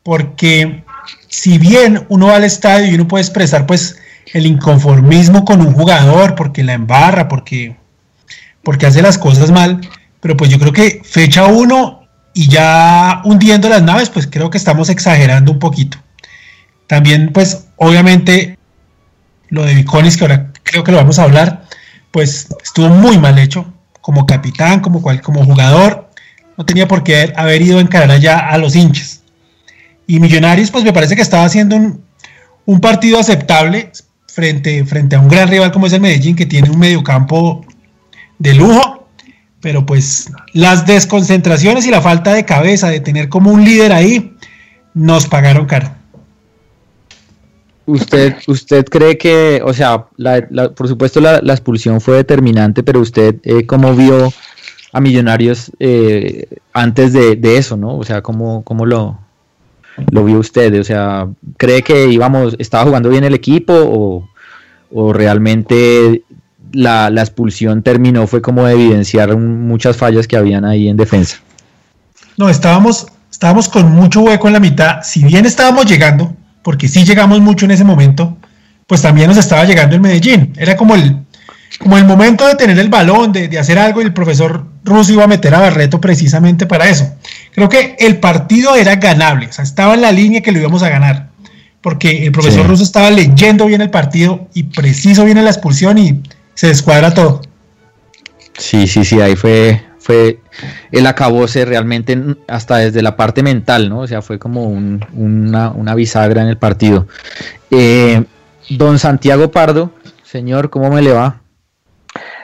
porque 0.03 0.85
si 1.29 1.57
bien 1.59 2.05
uno 2.09 2.27
va 2.27 2.37
al 2.37 2.45
estadio 2.45 2.91
y 2.91 2.95
uno 2.95 3.09
puede 3.09 3.23
expresar 3.23 3.65
pues 3.65 3.97
el 4.33 4.45
inconformismo 4.47 5.45
con 5.45 5.61
un 5.61 5.73
jugador 5.73 6.35
porque 6.35 6.63
la 6.63 6.73
embarra, 6.73 7.29
porque, 7.29 7.77
porque 8.63 8.87
hace 8.87 9.03
las 9.03 9.19
cosas 9.19 9.51
mal, 9.51 9.81
pero 10.21 10.37
pues 10.37 10.51
yo 10.51 10.59
creo 10.59 10.73
que 10.73 11.01
fecha 11.05 11.47
uno 11.47 12.03
y 12.35 12.49
ya 12.49 13.23
hundiendo 13.25 13.69
las 13.69 13.83
naves, 13.83 14.09
pues 14.11 14.27
creo 14.27 14.51
que 14.51 14.59
estamos 14.59 14.89
exagerando 14.89 15.53
un 15.53 15.59
poquito. 15.59 15.99
También, 16.87 17.33
pues 17.33 17.69
obviamente, 17.77 18.59
lo 19.49 19.65
de 19.65 19.75
Viconis, 19.75 20.17
que 20.17 20.25
ahora 20.25 20.51
creo 20.63 20.85
que 20.85 20.93
lo 20.93 20.99
vamos 20.99 21.19
a 21.19 21.25
hablar, 21.25 21.65
pues 22.13 22.49
estuvo 22.63 22.89
muy 22.89 23.19
mal 23.19 23.39
hecho, 23.39 23.67
como 24.01 24.27
capitán, 24.27 24.81
como, 24.81 25.03
como 25.03 25.45
jugador, 25.45 26.11
no 26.57 26.65
tenía 26.65 26.87
por 26.87 27.03
qué 27.03 27.33
haber 27.37 27.63
ido 27.63 27.79
a 27.79 27.81
encarar 27.81 28.11
allá 28.11 28.39
a 28.39 28.59
los 28.59 28.77
hinchas. 28.77 29.23
Y 30.07 30.21
Millonarios, 30.21 30.71
pues 30.71 30.85
me 30.85 30.93
parece 30.93 31.17
que 31.17 31.23
estaba 31.23 31.45
haciendo 31.45 31.75
un, 31.75 32.05
un 32.67 32.81
partido 32.81 33.19
aceptable, 33.19 33.91
frente, 34.27 34.85
frente 34.85 35.17
a 35.17 35.21
un 35.21 35.29
gran 35.29 35.49
rival 35.49 35.73
como 35.73 35.87
es 35.87 35.93
el 35.93 36.01
Medellín, 36.01 36.37
que 36.37 36.47
tiene 36.47 36.71
un 36.71 36.79
mediocampo 36.79 37.65
de 38.39 38.55
lujo, 38.55 39.09
pero 39.61 39.87
pues 39.87 40.31
las 40.53 40.85
desconcentraciones 40.87 41.87
y 41.87 41.91
la 41.91 42.01
falta 42.01 42.35
de 42.35 42.45
cabeza 42.45 42.89
de 42.91 43.01
tener 43.01 43.29
como 43.29 43.51
un 43.51 43.65
líder 43.65 43.93
ahí 43.93 44.37
nos 44.95 45.27
pagaron 45.27 45.67
caro. 45.67 46.02
¿Usted, 47.87 48.37
usted 48.47 48.85
cree 48.87 49.19
que, 49.19 49.61
o 49.65 49.73
sea, 49.73 50.07
por 50.77 50.89
supuesto 50.89 51.21
la, 51.21 51.39
expulsión 51.39 52.01
fue 52.01 52.17
determinante, 52.17 52.83
pero 52.83 53.01
usted 53.01 53.37
eh, 53.43 53.67
cómo 53.67 53.95
vio 53.95 54.33
a 54.93 55.01
Millonarios 55.01 55.73
eh, 55.81 56.47
antes 56.73 57.13
de, 57.13 57.57
eso, 57.57 57.77
¿no? 57.77 57.97
O 57.97 58.05
sea, 58.05 58.21
¿cómo, 58.23 58.63
cómo 58.63 58.85
lo, 58.85 59.19
lo 60.11 60.25
vio 60.25 60.39
usted? 60.39 60.79
O 60.79 60.85
sea, 60.85 61.29
¿cree 61.57 61.83
que 61.83 62.09
íbamos, 62.09 62.57
estaba 62.59 62.85
jugando 62.85 63.09
bien 63.09 63.25
el 63.25 63.35
equipo 63.35 63.73
o, 63.75 64.29
realmente 65.15 66.23
la, 66.73 67.09
expulsión 67.09 67.83
terminó 67.83 68.27
fue 68.27 68.43
como 68.43 68.67
de 68.67 68.75
evidenciar 68.75 69.35
muchas 69.37 69.97
fallas 69.97 70.29
que 70.29 70.37
habían 70.37 70.67
ahí 70.67 70.89
en 70.89 70.99
defensa? 70.99 71.39
No, 72.37 72.51
estábamos, 72.51 73.07
estábamos 73.31 73.69
con 73.69 73.91
mucho 73.91 74.21
hueco 74.21 74.47
en 74.49 74.53
la 74.53 74.61
mitad. 74.61 75.03
Si 75.03 75.25
bien 75.25 75.47
estábamos 75.47 75.87
llegando, 75.87 76.35
porque 76.63 76.89
sí 76.89 77.05
llegamos 77.05 77.41
mucho 77.41 77.65
en 77.65 77.73
ese 77.73 77.85
momento, 77.85 78.37
pues 78.87 79.03
también 79.03 79.29
nos 79.29 79.37
estaba 79.37 79.65
llegando 79.65 79.95
el 79.95 80.01
Medellín. 80.01 80.53
Era 80.57 80.77
como 80.77 80.95
el, 80.95 81.17
como 81.79 81.99
el 81.99 82.05
momento 82.05 82.47
de 82.47 82.55
tener 82.55 82.79
el 82.79 82.89
balón, 82.89 83.33
de, 83.33 83.49
de 83.49 83.59
hacer 83.59 83.79
algo 83.79 84.01
y 84.01 84.05
el 84.05 84.13
profesor 84.13 84.67
Russo 84.85 85.13
iba 85.13 85.25
a 85.25 85.29
meter 85.29 85.55
a 85.55 85.61
Barreto 85.61 86.01
precisamente 86.01 86.67
para 86.67 86.89
eso. 86.89 87.15
Creo 87.55 87.69
que 87.69 87.97
el 87.99 88.19
partido 88.19 88.75
era 88.77 88.97
ganable, 88.97 89.47
o 89.47 89.53
sea, 89.53 89.65
estaba 89.65 89.95
en 89.95 90.03
la 90.03 90.13
línea 90.13 90.41
que 90.43 90.53
lo 90.53 90.59
íbamos 90.59 90.83
a 90.83 90.89
ganar. 90.89 91.31
porque 91.81 92.25
el 92.25 92.33
profesor 92.33 92.67
Russo 92.67 92.85
estaba 92.85 93.11
leyendo 93.11 93.67
bien 93.67 93.81
el 93.81 93.91
partido 93.91 94.49
y 94.55 94.63
preciso 94.65 95.25
viene 95.25 95.43
la 95.43 95.51
expulsión 95.51 95.99
y 95.99 96.23
se 96.55 96.69
descuadra 96.69 97.13
todo. 97.13 97.43
Sí, 98.57 98.87
sí, 98.87 99.05
sí, 99.05 99.21
ahí 99.21 99.35
fue, 99.35 99.83
fue 100.03 100.41
el 100.91 101.07
acabose 101.07 101.65
realmente 101.65 102.19
hasta 102.49 102.79
desde 102.79 103.03
la 103.03 103.17
parte 103.17 103.43
mental, 103.43 103.89
¿no? 103.89 104.01
O 104.01 104.07
sea, 104.07 104.21
fue 104.21 104.39
como 104.39 104.67
una, 104.67 105.95
bisagra 105.95 106.43
en 106.43 106.49
el 106.49 106.59
partido. 106.59 107.07
Eh, 107.71 108.25
don 108.69 108.99
Santiago 108.99 109.51
Pardo, 109.51 109.93
señor, 110.25 110.71
¿cómo 110.71 110.91
me 110.91 111.03
le 111.03 111.13
va? 111.13 111.43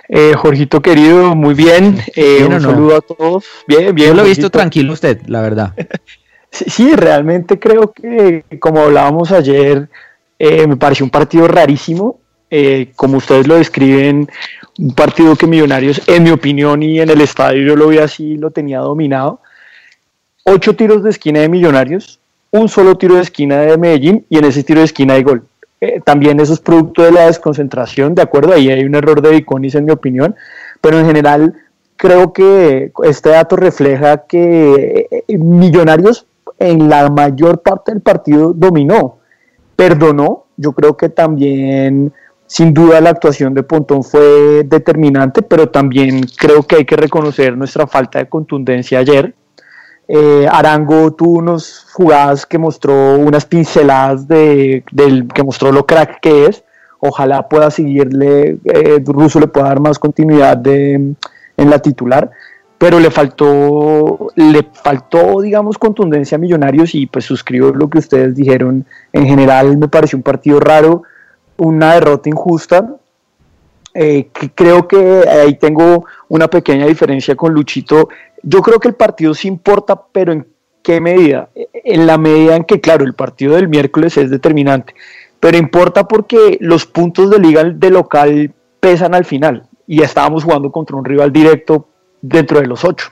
Eh, 0.09 0.35
Jorgito 0.35 0.81
querido, 0.81 1.35
muy 1.35 1.55
bien. 1.55 1.99
Eh, 2.17 2.45
un 2.49 2.61
saludo 2.61 2.97
a 2.97 3.01
todos. 3.01 3.45
Bien, 3.67 3.95
bien. 3.95 4.09
Yo 4.11 4.15
lo 4.15 4.25
he 4.25 4.29
visto 4.29 4.51
tranquilo 4.51 4.93
usted, 4.93 5.21
la 5.27 5.43
verdad. 5.43 5.75
sí, 6.51 6.95
realmente 6.95 7.59
creo 7.59 7.93
que, 7.93 8.45
como 8.59 8.81
hablábamos 8.81 9.33
ayer, 9.33 9.89
eh, 10.39 10.67
me 10.67 10.77
pareció 10.77 11.05
un 11.05 11.11
partido 11.11 11.47
rarísimo. 11.49 12.21
Como 12.97 13.19
ustedes 13.19 13.47
lo 13.47 13.57
describen, 13.57 14.29
un 14.79 14.95
partido 14.95 15.37
que 15.37 15.47
Millonarios, 15.47 16.01
en 16.07 16.23
mi 16.23 16.31
opinión 16.31 16.83
y 16.83 17.01
en 17.01 17.11
el 17.11 17.21
estadio 17.21 17.67
yo 17.67 17.77
lo 17.77 17.89
vi 17.89 17.99
así, 17.99 18.37
lo 18.37 18.51
tenía 18.51 18.79
dominado. 18.79 19.41
Ocho 20.45 20.75
tiros 20.77 21.03
de 21.03 21.11
esquina 21.11 21.41
de 21.41 21.49
Millonarios, 21.49 22.21
un 22.51 22.69
solo 22.69 22.97
tiro 22.97 23.17
de 23.17 23.23
esquina 23.23 23.61
de 23.61 23.77
Medellín 23.77 24.25
y 24.29 24.39
en 24.39 24.45
ese 24.45 24.63
tiro 24.63 24.81
de 24.81 24.87
esquina 24.87 25.15
hay 25.15 25.23
gol. 25.23 25.45
Eh, 25.81 26.01
también 26.05 26.41
eso 26.41 26.53
es 26.53 26.61
producto 26.61 27.03
de 27.03 27.13
la 27.13 27.27
desconcentración, 27.27 28.15
¿de 28.15 28.23
acuerdo? 28.23 28.53
Ahí 28.53 28.71
hay 28.71 28.85
un 28.85 28.95
error 28.95 29.21
de 29.21 29.31
Viconis 29.31 29.75
en 29.75 29.85
mi 29.85 29.93
opinión, 29.93 30.35
pero 30.81 30.99
en 30.99 31.07
general 31.07 31.55
creo 31.97 32.33
que 32.33 32.93
este 33.05 33.31
dato 33.31 33.57
refleja 33.57 34.25
que 34.27 35.09
eh, 35.11 35.39
Millonarios 35.39 36.27
en 36.59 36.89
la 36.89 37.11
mayor 37.11 37.63
parte 37.63 37.93
del 37.93 38.01
partido 38.01 38.53
dominó, 38.53 39.19
perdonó, 39.77 40.47
yo 40.57 40.73
creo 40.73 40.97
que 40.97 41.09
también 41.09 42.13
sin 42.49 42.73
duda 42.73 43.01
la 43.03 43.11
actuación 43.11 43.53
de 43.53 43.63
Pontón 43.63 44.03
fue 44.03 44.65
determinante, 44.65 45.43
pero 45.43 45.69
también 45.69 46.23
creo 46.37 46.63
que 46.63 46.77
hay 46.77 46.85
que 46.87 46.97
reconocer 46.97 47.55
nuestra 47.57 47.87
falta 47.87 48.19
de 48.19 48.29
contundencia 48.29 49.01
ayer. 49.01 49.35
Eh, 50.09 50.49
Arango 50.51 51.13
tuvo 51.13 51.39
unas 51.39 51.85
jugadas 51.93 52.47
que 52.47 52.57
mostró 52.57 53.19
unas 53.19 53.45
pinceladas 53.45 54.27
de, 54.27 54.83
del, 54.91 55.29
que 55.29 55.43
mostró 55.43 55.71
lo 55.71 55.87
crack 55.87 56.21
que 56.21 56.47
es. 56.47 56.65
Ojalá 57.01 57.47
pueda 57.47 57.71
seguirle, 57.71 58.57
eh, 58.65 59.03
Russo 59.05 59.39
le 59.39 59.49
pueda 59.49 59.69
dar 59.69 59.81
más 59.81 59.99
continuidad 59.99 60.67
en 60.67 61.17
la 61.57 61.79
titular, 61.81 62.31
pero 62.79 62.99
le 62.99 63.11
faltó, 63.11 64.33
le 64.37 64.67
faltó, 64.73 65.43
digamos, 65.43 65.77
contundencia 65.77 66.37
a 66.37 66.39
Millonarios 66.39 66.95
y 66.95 67.07
pues 67.07 67.27
suscribo 67.27 67.73
lo 67.73 67.91
que 67.91 67.99
ustedes 67.99 68.35
dijeron. 68.35 68.87
En 69.13 69.27
general 69.27 69.77
me 69.77 69.89
pareció 69.89 70.17
un 70.17 70.23
partido 70.23 70.61
raro, 70.61 71.03
una 71.59 71.95
derrota 71.95 72.29
injusta. 72.29 72.97
Eh, 73.95 74.31
creo 74.55 74.87
que 74.87 75.25
ahí 75.29 75.55
tengo 75.55 76.07
una 76.29 76.49
pequeña 76.49 76.87
diferencia 76.87 77.35
con 77.35 77.53
Luchito 77.53 78.09
yo 78.43 78.63
creo 78.63 78.79
que 78.79 78.89
el 78.89 78.95
partido 78.95 79.35
sí 79.35 79.49
importa, 79.49 80.01
pero 80.13 80.33
¿en 80.33 80.47
qué 80.83 81.01
medida? 81.01 81.51
En 81.55 82.07
la 82.07 82.19
medida 82.19 82.57
en 82.57 82.65
que, 82.65 82.81
claro, 82.81 83.05
el 83.05 83.15
partido 83.15 83.57
del 83.57 83.69
miércoles 83.69 84.17
es 84.17 84.31
determinante, 84.31 84.95
pero 85.41 85.57
importa 85.57 86.07
porque 86.07 86.59
los 86.61 86.87
puntos 86.87 87.31
de 87.31 87.39
liga 87.39 87.65
de 87.65 87.91
local 87.91 88.53
pesan 88.81 89.15
al 89.15 89.25
final 89.25 89.67
y 89.87 90.03
estábamos 90.03 90.45
jugando 90.45 90.71
contra 90.71 90.97
un 90.97 91.05
rival 91.05 91.33
directo 91.33 91.89
dentro 92.21 92.61
de 92.61 92.67
los 92.67 92.85
ocho. 92.85 93.09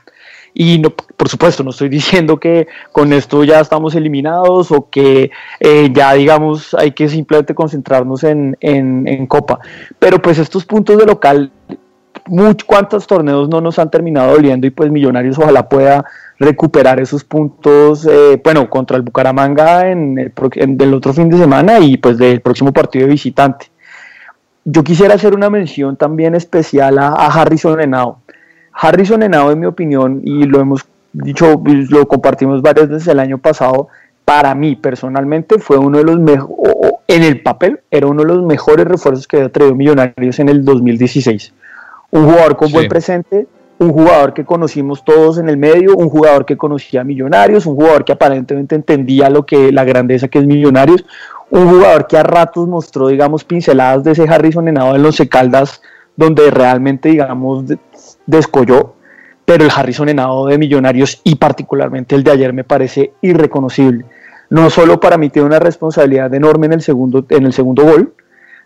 Y 0.53 0.79
no, 0.79 0.93
por 1.17 1.29
supuesto, 1.29 1.63
no 1.63 1.71
estoy 1.71 1.89
diciendo 1.99 2.39
que 2.39 2.67
con 2.91 3.11
esto 3.11 3.43
ya 3.43 3.59
estamos 3.59 3.95
eliminados 3.95 4.71
o 4.71 4.89
que 4.89 5.31
eh, 5.59 5.89
ya, 5.91 6.13
digamos, 6.13 6.73
hay 6.75 6.91
que 6.91 7.09
simplemente 7.09 7.55
concentrarnos 7.55 8.23
en, 8.23 8.55
en, 8.61 9.27
Copa. 9.27 9.59
Pero 9.99 10.21
pues 10.21 10.37
estos 10.37 10.63
puntos 10.63 10.97
de 10.97 11.05
local 11.05 11.51
cuántos 12.65 13.07
torneos 13.07 13.49
no 13.49 13.61
nos 13.61 13.79
han 13.79 13.89
terminado 13.89 14.33
doliendo 14.33 14.67
y 14.67 14.69
pues 14.69 14.91
Millonarios 14.91 15.37
ojalá 15.37 15.67
pueda 15.67 16.05
recuperar 16.39 16.99
esos 16.99 17.23
puntos, 17.23 18.05
eh, 18.05 18.39
bueno, 18.43 18.69
contra 18.69 18.97
el 18.97 19.03
Bucaramanga 19.03 19.89
en 19.89 20.17
el, 20.19 20.93
otro 20.93 21.13
fin 21.13 21.29
de 21.29 21.37
semana 21.37 21.79
y 21.79 21.97
pues 21.97 22.17
del 22.17 22.41
próximo 22.41 22.71
partido 22.71 23.05
de 23.05 23.13
visitante. 23.13 23.67
Yo 24.65 24.83
quisiera 24.83 25.15
hacer 25.15 25.33
una 25.33 25.49
mención 25.49 25.95
también 25.95 26.35
especial 26.35 26.99
a, 26.99 27.13
Harrison 27.13 27.79
Henao. 27.79 28.19
Harrison 28.73 29.23
Henao, 29.23 29.51
en 29.51 29.59
mi 29.59 29.65
opinión, 29.65 30.21
y 30.23 30.43
lo 30.43 30.59
hemos 30.59 30.85
dicho, 31.23 31.61
lo 31.89 32.07
compartimos 32.07 32.61
varias 32.61 32.89
veces 32.89 33.07
el 33.07 33.19
año 33.19 33.37
pasado, 33.37 33.87
para 34.25 34.53
mí 34.55 34.75
personalmente 34.75 35.59
fue 35.59 35.77
uno 35.77 35.99
de 35.99 36.03
los 36.03 36.19
mejores, 36.19 36.93
en 37.07 37.23
el 37.23 37.41
papel, 37.41 37.79
era 37.89 38.07
uno 38.07 38.23
de 38.23 38.27
los 38.27 38.43
mejores 38.43 38.85
refuerzos 38.85 39.27
que 39.27 39.37
había 39.37 39.49
traído 39.49 39.75
Millonarios 39.75 40.39
en 40.39 40.49
el 40.49 40.65
2016 40.65 41.53
un 42.11 42.25
jugador 42.25 42.55
con 42.55 42.71
buen 42.71 42.87
presente, 42.87 43.47
un 43.79 43.91
jugador 43.91 44.33
que 44.33 44.45
conocimos 44.45 45.03
todos 45.03 45.37
en 45.37 45.49
el 45.49 45.57
medio, 45.57 45.95
un 45.95 46.09
jugador 46.09 46.45
que 46.45 46.57
conocía 46.57 47.01
a 47.01 47.03
Millonarios, 47.03 47.65
un 47.65 47.75
jugador 47.75 48.05
que 48.05 48.13
aparentemente 48.13 48.75
entendía 48.75 49.29
lo 49.29 49.45
que 49.45 49.71
la 49.71 49.83
grandeza 49.83 50.27
que 50.27 50.39
es 50.39 50.45
Millonarios, 50.45 51.05
un 51.49 51.69
jugador 51.69 52.07
que 52.07 52.17
a 52.17 52.23
ratos 52.23 52.67
mostró, 52.67 53.07
digamos, 53.07 53.43
pinceladas 53.43 54.03
de 54.03 54.11
ese 54.11 54.27
Harrison 54.27 54.67
Henao 54.67 54.95
en 54.95 55.03
los 55.03 55.21
Caldas, 55.29 55.81
donde 56.15 56.49
realmente, 56.49 57.09
digamos, 57.09 57.65
descolló, 58.25 58.95
pero 59.47 59.63
el 59.63 59.71
Harrison 59.73 60.09
Henao 60.09 60.47
de 60.47 60.57
Millonarios 60.57 61.21
y 61.23 61.35
particularmente 61.35 62.15
el 62.15 62.23
de 62.25 62.31
ayer 62.31 62.51
me 62.51 62.65
parece 62.65 63.13
irreconocible. 63.21 64.03
No 64.49 64.69
solo 64.69 64.99
para 64.99 65.17
mí 65.17 65.29
tiene 65.29 65.45
una 65.45 65.57
responsabilidad 65.57 66.33
enorme 66.33 66.65
en 66.65 66.73
el 66.73 66.81
segundo, 66.81 67.25
en 67.29 67.45
el 67.45 67.53
segundo 67.53 67.83
gol, 67.83 68.13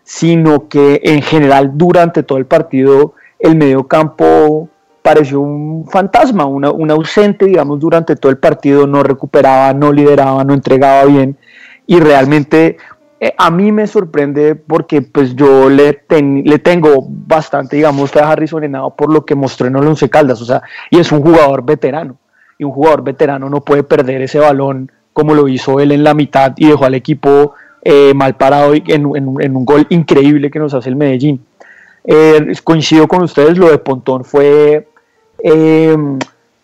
sino 0.02 0.68
que 0.68 1.00
en 1.04 1.22
general 1.22 1.70
durante 1.74 2.24
todo 2.24 2.36
el 2.38 2.46
partido 2.46 3.14
el 3.38 3.54
medio 3.54 3.86
campo 3.86 4.68
pareció 5.02 5.40
un 5.40 5.86
fantasma, 5.88 6.46
un 6.46 6.90
ausente, 6.90 7.44
digamos, 7.44 7.78
durante 7.78 8.16
todo 8.16 8.32
el 8.32 8.38
partido, 8.38 8.84
no 8.88 9.04
recuperaba, 9.04 9.72
no 9.74 9.92
lideraba, 9.92 10.42
no 10.42 10.52
entregaba 10.52 11.04
bien 11.04 11.38
y 11.86 12.00
realmente 12.00 12.76
eh, 13.22 13.34
a 13.38 13.50
mí 13.50 13.70
me 13.70 13.86
sorprende 13.86 14.56
porque 14.56 15.02
pues 15.02 15.36
yo 15.36 15.70
le, 15.70 16.04
le 16.10 16.58
tengo 16.58 17.06
bastante, 17.08 17.76
digamos, 17.76 18.14
a 18.16 18.30
Harrison 18.30 18.64
Henao 18.64 18.96
por 18.96 19.12
lo 19.12 19.24
que 19.24 19.34
mostró 19.34 19.68
en 19.68 19.76
el 19.76 19.86
Once 19.86 20.10
Caldas, 20.10 20.42
o 20.42 20.44
sea, 20.44 20.62
y 20.90 20.98
es 20.98 21.12
un 21.12 21.22
jugador 21.22 21.64
veterano, 21.64 22.16
y 22.58 22.64
un 22.64 22.72
jugador 22.72 23.02
veterano 23.04 23.48
no 23.48 23.60
puede 23.60 23.84
perder 23.84 24.22
ese 24.22 24.38
balón 24.38 24.90
como 25.12 25.34
lo 25.34 25.46
hizo 25.46 25.78
él 25.78 25.92
en 25.92 26.02
la 26.02 26.14
mitad 26.14 26.52
y 26.56 26.66
dejó 26.66 26.84
al 26.84 26.94
equipo 26.94 27.54
eh, 27.82 28.12
mal 28.14 28.36
parado 28.36 28.74
en, 28.74 28.82
en 29.14 29.56
un 29.56 29.64
gol 29.64 29.86
increíble 29.90 30.50
que 30.50 30.58
nos 30.58 30.74
hace 30.74 30.88
el 30.88 30.96
Medellín. 30.96 31.44
Eh, 32.04 32.52
coincido 32.64 33.06
con 33.06 33.22
ustedes, 33.22 33.56
lo 33.56 33.70
de 33.70 33.78
Pontón 33.78 34.24
fue, 34.24 34.88
eh, 35.42 35.96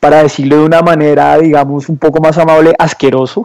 para 0.01 0.23
decirlo 0.23 0.57
de 0.57 0.65
una 0.65 0.83
manera, 0.83 1.39
digamos, 1.39 1.89
un 1.89 1.99
poco 1.99 2.21
más 2.21 2.39
amable, 2.39 2.75
asqueroso. 2.79 3.45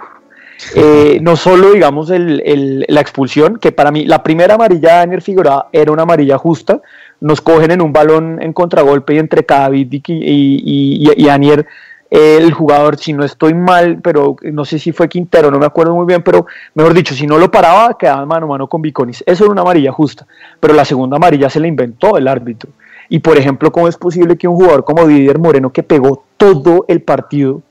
Eh, 0.75 1.19
no 1.21 1.35
solo, 1.35 1.71
digamos, 1.71 2.09
la 2.09 3.01
expulsión, 3.01 3.57
que 3.57 3.71
para 3.71 3.91
mí 3.91 4.05
la 4.05 4.23
primera 4.23 4.55
amarilla 4.55 4.93
de 4.93 4.97
Daniel 4.99 5.21
Figueroa 5.21 5.69
era 5.71 5.91
una 5.91 6.03
amarilla 6.03 6.37
justa, 6.37 6.81
nos 7.19 7.41
cogen 7.41 7.71
en 7.71 7.81
un 7.81 7.93
balón 7.93 8.41
en 8.41 8.53
contragolpe 8.53 9.15
y 9.15 9.19
entre 9.19 9.45
David 9.47 9.91
y, 9.91 9.97
y, 9.97 11.01
y, 11.09 11.23
y 11.23 11.29
Anier 11.29 11.65
el 12.13 12.53
jugador, 12.53 12.97
si 12.97 13.11
no 13.11 13.23
estoy 13.23 13.55
mal, 13.55 13.97
pero 14.03 14.35
no 14.43 14.65
sé 14.65 14.77
si 14.77 14.91
fue 14.91 15.09
Quintero, 15.09 15.49
no 15.49 15.57
me 15.57 15.65
acuerdo 15.65 15.95
muy 15.95 16.05
bien, 16.05 16.21
pero 16.21 16.45
mejor 16.75 16.93
dicho, 16.93 17.15
si 17.15 17.25
no 17.25 17.39
lo 17.39 17.49
paraba, 17.49 17.97
quedaba 17.97 18.23
mano 18.27 18.45
a 18.45 18.49
mano 18.49 18.69
con 18.69 18.83
Viconis. 18.83 19.23
Eso 19.25 19.45
era 19.45 19.51
una 19.51 19.61
amarilla 19.61 19.91
justa, 19.91 20.27
pero 20.59 20.75
la 20.75 20.85
segunda 20.85 21.17
amarilla 21.17 21.49
se 21.49 21.59
la 21.59 21.65
inventó 21.65 22.15
el 22.15 22.27
árbitro. 22.27 22.69
Y 23.09 23.17
por 23.17 23.35
ejemplo, 23.35 23.71
¿cómo 23.71 23.87
es 23.87 23.97
posible 23.97 24.37
que 24.37 24.47
un 24.47 24.55
jugador 24.55 24.83
como 24.83 25.07
Didier 25.07 25.39
Moreno, 25.39 25.73
que 25.73 25.81
pegó 25.81 26.23
todo 26.37 26.85
el 26.87 27.01
partido, 27.01 27.63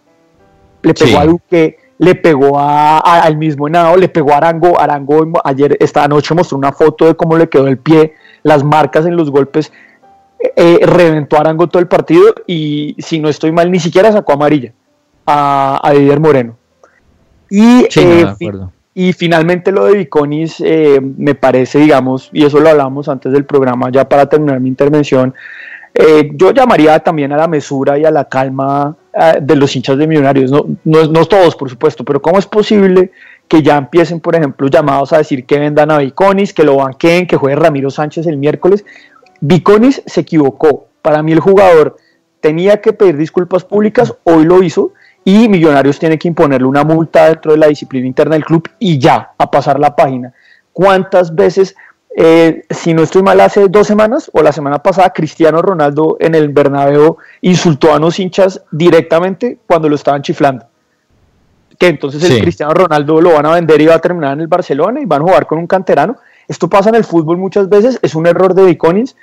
le 0.82 0.92
pegó 0.92 1.20
a 1.20 1.26
Duque, 1.26 1.78
le 2.02 2.16
pegó 2.16 2.58
a, 2.58 2.98
al 2.98 3.36
mismo 3.36 3.68
Henao, 3.68 3.96
le 3.96 4.08
pegó 4.08 4.32
a 4.32 4.38
Arango, 4.38 4.80
Arango 4.80 5.24
ayer, 5.44 5.76
esta 5.78 6.08
noche 6.08 6.34
mostró 6.34 6.58
una 6.58 6.72
foto 6.72 7.06
de 7.06 7.14
cómo 7.14 7.38
le 7.38 7.48
quedó 7.48 7.68
el 7.68 7.78
pie, 7.78 8.14
las 8.42 8.64
marcas 8.64 9.06
en 9.06 9.16
los 9.16 9.30
golpes, 9.30 9.72
eh, 10.56 10.80
reventó 10.82 11.36
a 11.36 11.42
Arango 11.42 11.68
todo 11.68 11.78
el 11.78 11.86
partido 11.86 12.34
y 12.44 12.96
si 12.98 13.20
no 13.20 13.28
estoy 13.28 13.52
mal, 13.52 13.70
ni 13.70 13.78
siquiera 13.78 14.10
sacó 14.10 14.32
amarilla 14.32 14.72
a, 15.24 15.80
a 15.80 15.92
Didier 15.92 16.18
Moreno. 16.18 16.56
Y, 17.48 17.86
eh, 17.94 18.26
y 18.94 19.12
finalmente 19.12 19.70
lo 19.70 19.84
de 19.84 19.98
Viconis 19.98 20.56
eh, 20.58 21.00
me 21.00 21.36
parece, 21.36 21.78
digamos, 21.78 22.30
y 22.32 22.44
eso 22.44 22.58
lo 22.58 22.68
hablamos 22.68 23.08
antes 23.08 23.30
del 23.30 23.44
programa, 23.44 23.92
ya 23.92 24.08
para 24.08 24.26
terminar 24.26 24.58
mi 24.58 24.68
intervención, 24.68 25.32
yo 26.34 26.50
llamaría 26.50 26.98
también 26.98 27.32
a 27.32 27.36
la 27.36 27.46
mesura 27.46 27.96
y 27.96 28.04
a 28.04 28.10
la 28.10 28.24
calma 28.24 28.96
de 29.40 29.56
los 29.56 29.76
hinchas 29.76 29.98
de 29.98 30.06
Millonarios, 30.06 30.50
no, 30.50 30.64
no, 30.84 31.04
no, 31.04 31.26
todos 31.26 31.54
por 31.54 31.68
supuesto, 31.68 32.02
pero 32.04 32.22
¿cómo 32.22 32.38
es 32.38 32.46
posible 32.46 33.10
que 33.46 33.62
ya 33.62 33.76
empiecen, 33.76 34.20
por 34.20 34.34
ejemplo, 34.34 34.68
llamados 34.68 35.12
a 35.12 35.18
decir 35.18 35.44
que 35.44 35.58
vendan 35.58 35.90
a 35.90 35.98
Viconis, 35.98 36.54
que 36.54 36.64
lo 36.64 36.76
banqueen, 36.76 37.26
que 37.26 37.36
juegue 37.36 37.56
Ramiro 37.56 37.90
Sánchez 37.90 38.26
el 38.26 38.38
miércoles, 38.38 38.86
Viconis 39.40 40.02
se 40.06 40.22
equivocó. 40.22 40.86
Para 41.02 41.22
mí 41.22 41.32
el 41.32 41.40
jugador 41.40 41.96
tenía 42.40 42.80
que 42.80 42.94
pedir 42.94 43.16
disculpas 43.16 43.64
públicas, 43.64 44.14
hoy 44.24 44.44
lo 44.44 44.62
hizo 44.62 44.92
y 45.24 45.48
Millonarios 45.48 45.98
tiene 45.98 46.18
que 46.18 46.28
imponerle 46.28 46.66
una 46.66 46.84
multa 46.84 47.28
dentro 47.28 47.52
de 47.52 47.58
la 47.58 47.66
disciplina 47.66 48.06
interna 48.06 48.34
del 48.34 48.44
club 48.44 48.68
y 48.78 48.98
ya, 48.98 49.32
a 49.36 49.50
pasar 49.50 49.78
la 49.78 49.94
página. 49.94 50.32
¿Cuántas 50.72 51.34
veces, 51.34 51.76
eh, 52.14 52.64
si 52.68 52.92
no 52.92 53.02
estoy 53.02 53.22
mal, 53.22 53.40
hace 53.40 53.68
dos 53.68 53.86
semanas 53.86 54.30
o 54.34 54.42
la 54.42 54.52
semana 54.52 54.82
pasada, 54.82 55.10
Cristiano 55.10 55.62
Ronaldo 55.62 56.16
en 56.20 56.34
el 56.34 56.48
Bernabéu 56.50 57.16
insultó 57.40 57.94
a 57.94 57.98
los 57.98 58.18
hinchas 58.18 58.62
directamente 58.70 59.58
cuando 59.66 59.88
lo 59.88 59.94
estaban 59.94 60.22
chiflando? 60.22 60.66
Que 61.78 61.88
entonces 61.88 62.22
el 62.30 62.42
Cristiano 62.42 62.74
Ronaldo 62.74 63.20
lo 63.20 63.32
van 63.32 63.46
a 63.46 63.52
vender 63.52 63.80
y 63.80 63.86
va 63.86 63.94
a 63.94 63.98
terminar 63.98 64.34
en 64.34 64.40
el 64.40 64.46
Barcelona 64.46 65.00
y 65.00 65.06
van 65.06 65.22
a 65.22 65.24
jugar 65.24 65.46
con 65.46 65.58
un 65.58 65.66
canterano. 65.66 66.16
Esto 66.46 66.68
pasa 66.68 66.90
en 66.90 66.96
el 66.96 67.04
fútbol 67.04 67.38
muchas 67.38 67.68
veces, 67.68 67.98
es 68.02 68.14
un 68.14 68.26
error 68.26 68.54
de 68.54 68.64
Viconis 68.64 69.16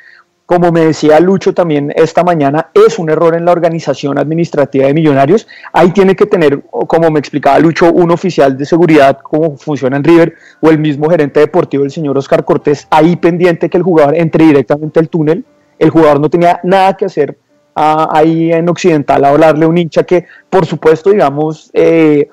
como 0.49 0.71
me 0.71 0.83
decía 0.83 1.19
Lucho 1.19 1.53
también 1.53 1.93
esta 1.95 2.23
mañana, 2.23 2.71
es 2.73 2.97
un 2.97 3.11
error 3.11 3.35
en 3.35 3.45
la 3.45 3.51
organización 3.51 4.17
administrativa 4.17 4.87
de 4.87 4.95
Millonarios. 4.95 5.47
Ahí 5.71 5.91
tiene 5.91 6.15
que 6.15 6.25
tener, 6.25 6.63
como 6.87 7.11
me 7.11 7.19
explicaba 7.19 7.59
Lucho, 7.59 7.93
un 7.93 8.09
oficial 8.09 8.57
de 8.57 8.65
seguridad, 8.65 9.19
como 9.19 9.57
funciona 9.57 9.97
en 9.97 10.03
River, 10.03 10.33
o 10.59 10.71
el 10.71 10.79
mismo 10.79 11.07
gerente 11.07 11.39
deportivo, 11.39 11.83
el 11.83 11.91
señor 11.91 12.17
Oscar 12.17 12.43
Cortés, 12.43 12.87
ahí 12.89 13.15
pendiente 13.17 13.69
que 13.69 13.77
el 13.77 13.83
jugador 13.83 14.15
entre 14.15 14.43
directamente 14.43 14.99
al 14.99 15.07
túnel. 15.07 15.45
El 15.77 15.91
jugador 15.91 16.19
no 16.19 16.31
tenía 16.31 16.59
nada 16.63 16.97
que 16.97 17.05
hacer 17.05 17.37
ah, 17.75 18.09
ahí 18.11 18.51
en 18.51 18.67
Occidental 18.69 19.23
a 19.25 19.29
hablarle 19.29 19.65
a 19.65 19.67
un 19.67 19.77
hincha 19.77 20.01
que, 20.01 20.25
por 20.49 20.65
supuesto, 20.65 21.11
digamos, 21.11 21.69
eh, 21.75 22.27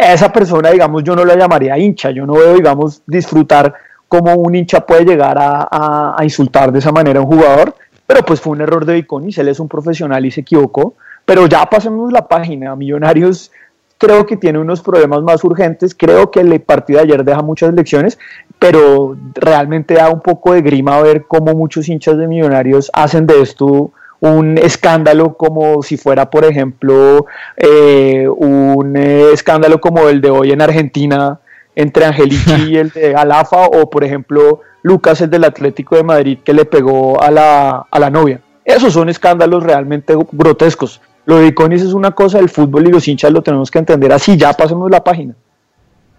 a 0.00 0.14
esa 0.14 0.32
persona, 0.32 0.70
digamos, 0.70 1.04
yo 1.04 1.14
no 1.14 1.24
la 1.24 1.36
llamaría 1.36 1.78
hincha, 1.78 2.10
yo 2.10 2.26
no 2.26 2.32
veo, 2.32 2.54
digamos, 2.54 3.02
disfrutar 3.06 3.72
cómo 4.12 4.34
un 4.34 4.54
hincha 4.54 4.84
puede 4.84 5.06
llegar 5.06 5.38
a, 5.40 6.14
insultar 6.22 6.70
de 6.70 6.80
esa 6.80 6.92
manera 6.92 7.18
a 7.18 7.22
un 7.22 7.28
jugador, 7.28 7.74
pero 8.06 8.22
pues 8.22 8.42
fue 8.42 8.52
un 8.52 8.60
error 8.60 8.84
de 8.84 8.92
Viconis, 8.92 9.38
él 9.38 9.48
es 9.48 9.58
un 9.58 9.68
profesional 9.68 10.26
y 10.26 10.30
se 10.30 10.42
equivocó, 10.42 10.96
pero 11.24 11.46
ya 11.46 11.64
pasemos 11.64 12.12
la 12.12 12.28
página, 12.28 12.76
Millonarios 12.76 13.50
creo 13.96 14.26
que 14.26 14.36
tiene 14.36 14.58
unos 14.58 14.82
problemas 14.82 15.22
más 15.22 15.42
urgentes, 15.44 15.94
creo 15.94 16.30
que 16.30 16.40
el 16.40 16.60
partido 16.60 16.98
de 16.98 17.04
ayer 17.04 17.24
deja 17.24 17.40
muchas 17.40 17.72
lecciones, 17.72 18.18
pero 18.58 19.16
realmente 19.32 19.94
da 19.94 20.10
un 20.10 20.20
poco 20.20 20.52
de 20.52 20.60
grima 20.60 21.00
ver 21.00 21.24
cómo 21.26 21.54
muchos 21.54 21.88
hinchas 21.88 22.18
de 22.18 22.28
Millonarios 22.28 22.90
hacen 22.92 23.26
de 23.26 23.40
esto 23.40 23.92
un 24.20 24.58
escándalo 24.58 25.38
como 25.38 25.82
si 25.82 25.96
fuera, 25.96 26.28
por 26.28 26.44
ejemplo, 26.44 27.24
eh, 27.56 28.28
un 28.28 28.94
eh, 28.94 29.32
escándalo 29.32 29.80
como 29.80 30.06
el 30.10 30.20
de 30.20 30.28
hoy 30.28 30.52
en 30.52 30.60
Argentina, 30.60 31.40
entre 31.74 32.04
Angelici 32.04 32.52
y 32.70 32.76
el 32.76 32.90
de 32.90 33.14
Alafa, 33.14 33.66
o 33.66 33.88
por 33.90 34.04
ejemplo 34.04 34.60
Lucas, 34.82 35.20
el 35.20 35.30
del 35.30 35.44
Atlético 35.44 35.96
de 35.96 36.02
Madrid, 36.02 36.38
que 36.44 36.52
le 36.52 36.64
pegó 36.64 37.22
a 37.22 37.30
la, 37.30 37.86
a 37.90 37.98
la 37.98 38.10
novia. 38.10 38.40
Esos 38.64 38.92
son 38.92 39.08
escándalos 39.08 39.62
realmente 39.62 40.14
grotescos. 40.32 41.00
Lo 41.24 41.38
de 41.38 41.48
Iconis 41.48 41.82
es 41.82 41.92
una 41.92 42.12
cosa 42.12 42.38
del 42.38 42.48
fútbol 42.48 42.86
y 42.86 42.90
los 42.90 43.06
hinchas 43.06 43.32
lo 43.32 43.42
tenemos 43.42 43.70
que 43.70 43.78
entender 43.78 44.12
así. 44.12 44.36
Ya 44.36 44.52
pasemos 44.52 44.90
la 44.90 45.02
página. 45.04 45.34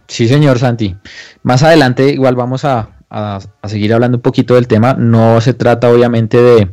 Sí, 0.07 0.27
señor 0.27 0.59
Santi. 0.59 0.95
Más 1.43 1.63
adelante 1.63 2.09
igual 2.09 2.35
vamos 2.35 2.65
a, 2.65 2.89
a, 3.09 3.39
seguir 3.65 3.93
hablando 3.93 4.17
un 4.17 4.21
poquito 4.21 4.55
del 4.55 4.67
tema. 4.67 4.93
No 4.93 5.39
se 5.41 5.53
trata 5.53 5.89
obviamente 5.89 6.41
de, 6.41 6.69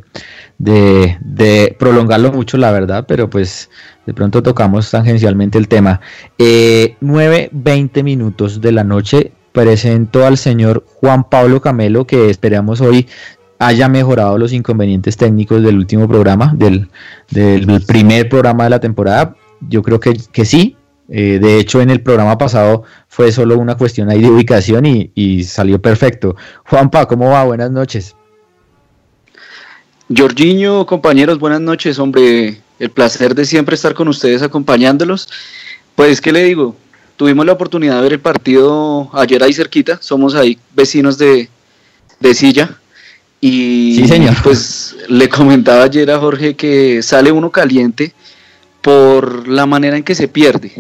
de, 0.60 1.76
prolongarlo 1.78 2.32
mucho, 2.32 2.58
la 2.58 2.70
verdad, 2.70 3.06
pero 3.08 3.30
pues 3.30 3.70
de 4.06 4.14
pronto 4.14 4.42
tocamos 4.42 4.90
tangencialmente 4.90 5.58
el 5.58 5.68
tema. 5.68 6.00
Eh, 6.38 6.96
9.20 7.00 8.02
minutos 8.02 8.60
de 8.60 8.72
la 8.72 8.84
noche 8.84 9.32
presento 9.52 10.24
al 10.26 10.38
señor 10.38 10.84
Juan 10.86 11.24
Pablo 11.24 11.60
Camelo, 11.60 12.06
que 12.06 12.30
esperamos 12.30 12.80
hoy 12.80 13.08
haya 13.58 13.88
mejorado 13.88 14.38
los 14.38 14.52
inconvenientes 14.52 15.16
técnicos 15.16 15.62
del 15.62 15.76
último 15.76 16.08
programa, 16.08 16.52
del, 16.56 16.88
del 17.30 17.82
primer 17.86 18.28
programa 18.28 18.64
de 18.64 18.70
la 18.70 18.80
temporada. 18.80 19.34
Yo 19.68 19.82
creo 19.82 20.00
que, 20.00 20.14
que 20.32 20.44
sí. 20.44 20.76
Eh, 21.12 21.40
de 21.42 21.58
hecho, 21.58 21.80
en 21.80 21.90
el 21.90 22.02
programa 22.02 22.38
pasado 22.38 22.84
fue 23.08 23.32
solo 23.32 23.58
una 23.58 23.76
cuestión 23.76 24.08
ahí 24.10 24.22
de 24.22 24.30
ubicación 24.30 24.86
y, 24.86 25.10
y 25.14 25.42
salió 25.42 25.82
perfecto. 25.82 26.36
Juanpa, 26.66 27.06
¿cómo 27.06 27.30
va? 27.30 27.44
Buenas 27.44 27.70
noches. 27.70 28.14
Jorginho, 30.14 30.86
compañeros, 30.86 31.38
buenas 31.38 31.60
noches, 31.60 31.98
hombre 32.00 32.60
el 32.80 32.90
placer 32.90 33.34
de 33.34 33.44
siempre 33.44 33.76
estar 33.76 33.94
con 33.94 34.08
ustedes 34.08 34.42
acompañándolos. 34.42 35.28
Pues, 35.94 36.20
¿qué 36.20 36.32
le 36.32 36.42
digo? 36.42 36.74
Tuvimos 37.16 37.46
la 37.46 37.52
oportunidad 37.52 37.96
de 37.96 38.02
ver 38.02 38.12
el 38.14 38.20
partido 38.20 39.08
ayer 39.12 39.42
ahí 39.42 39.52
cerquita, 39.52 39.98
somos 40.02 40.34
ahí 40.34 40.58
vecinos 40.74 41.16
de, 41.16 41.48
Silla. 42.34 42.76
Y 43.40 43.94
sí, 43.96 44.08
señor. 44.08 44.34
pues 44.42 44.96
le 45.08 45.28
comentaba 45.28 45.84
ayer 45.84 46.10
a 46.10 46.18
Jorge 46.18 46.56
que 46.56 47.02
sale 47.02 47.30
uno 47.30 47.50
caliente 47.50 48.12
por 48.82 49.46
la 49.46 49.64
manera 49.64 49.96
en 49.96 50.02
que 50.02 50.16
se 50.16 50.26
pierde. 50.26 50.72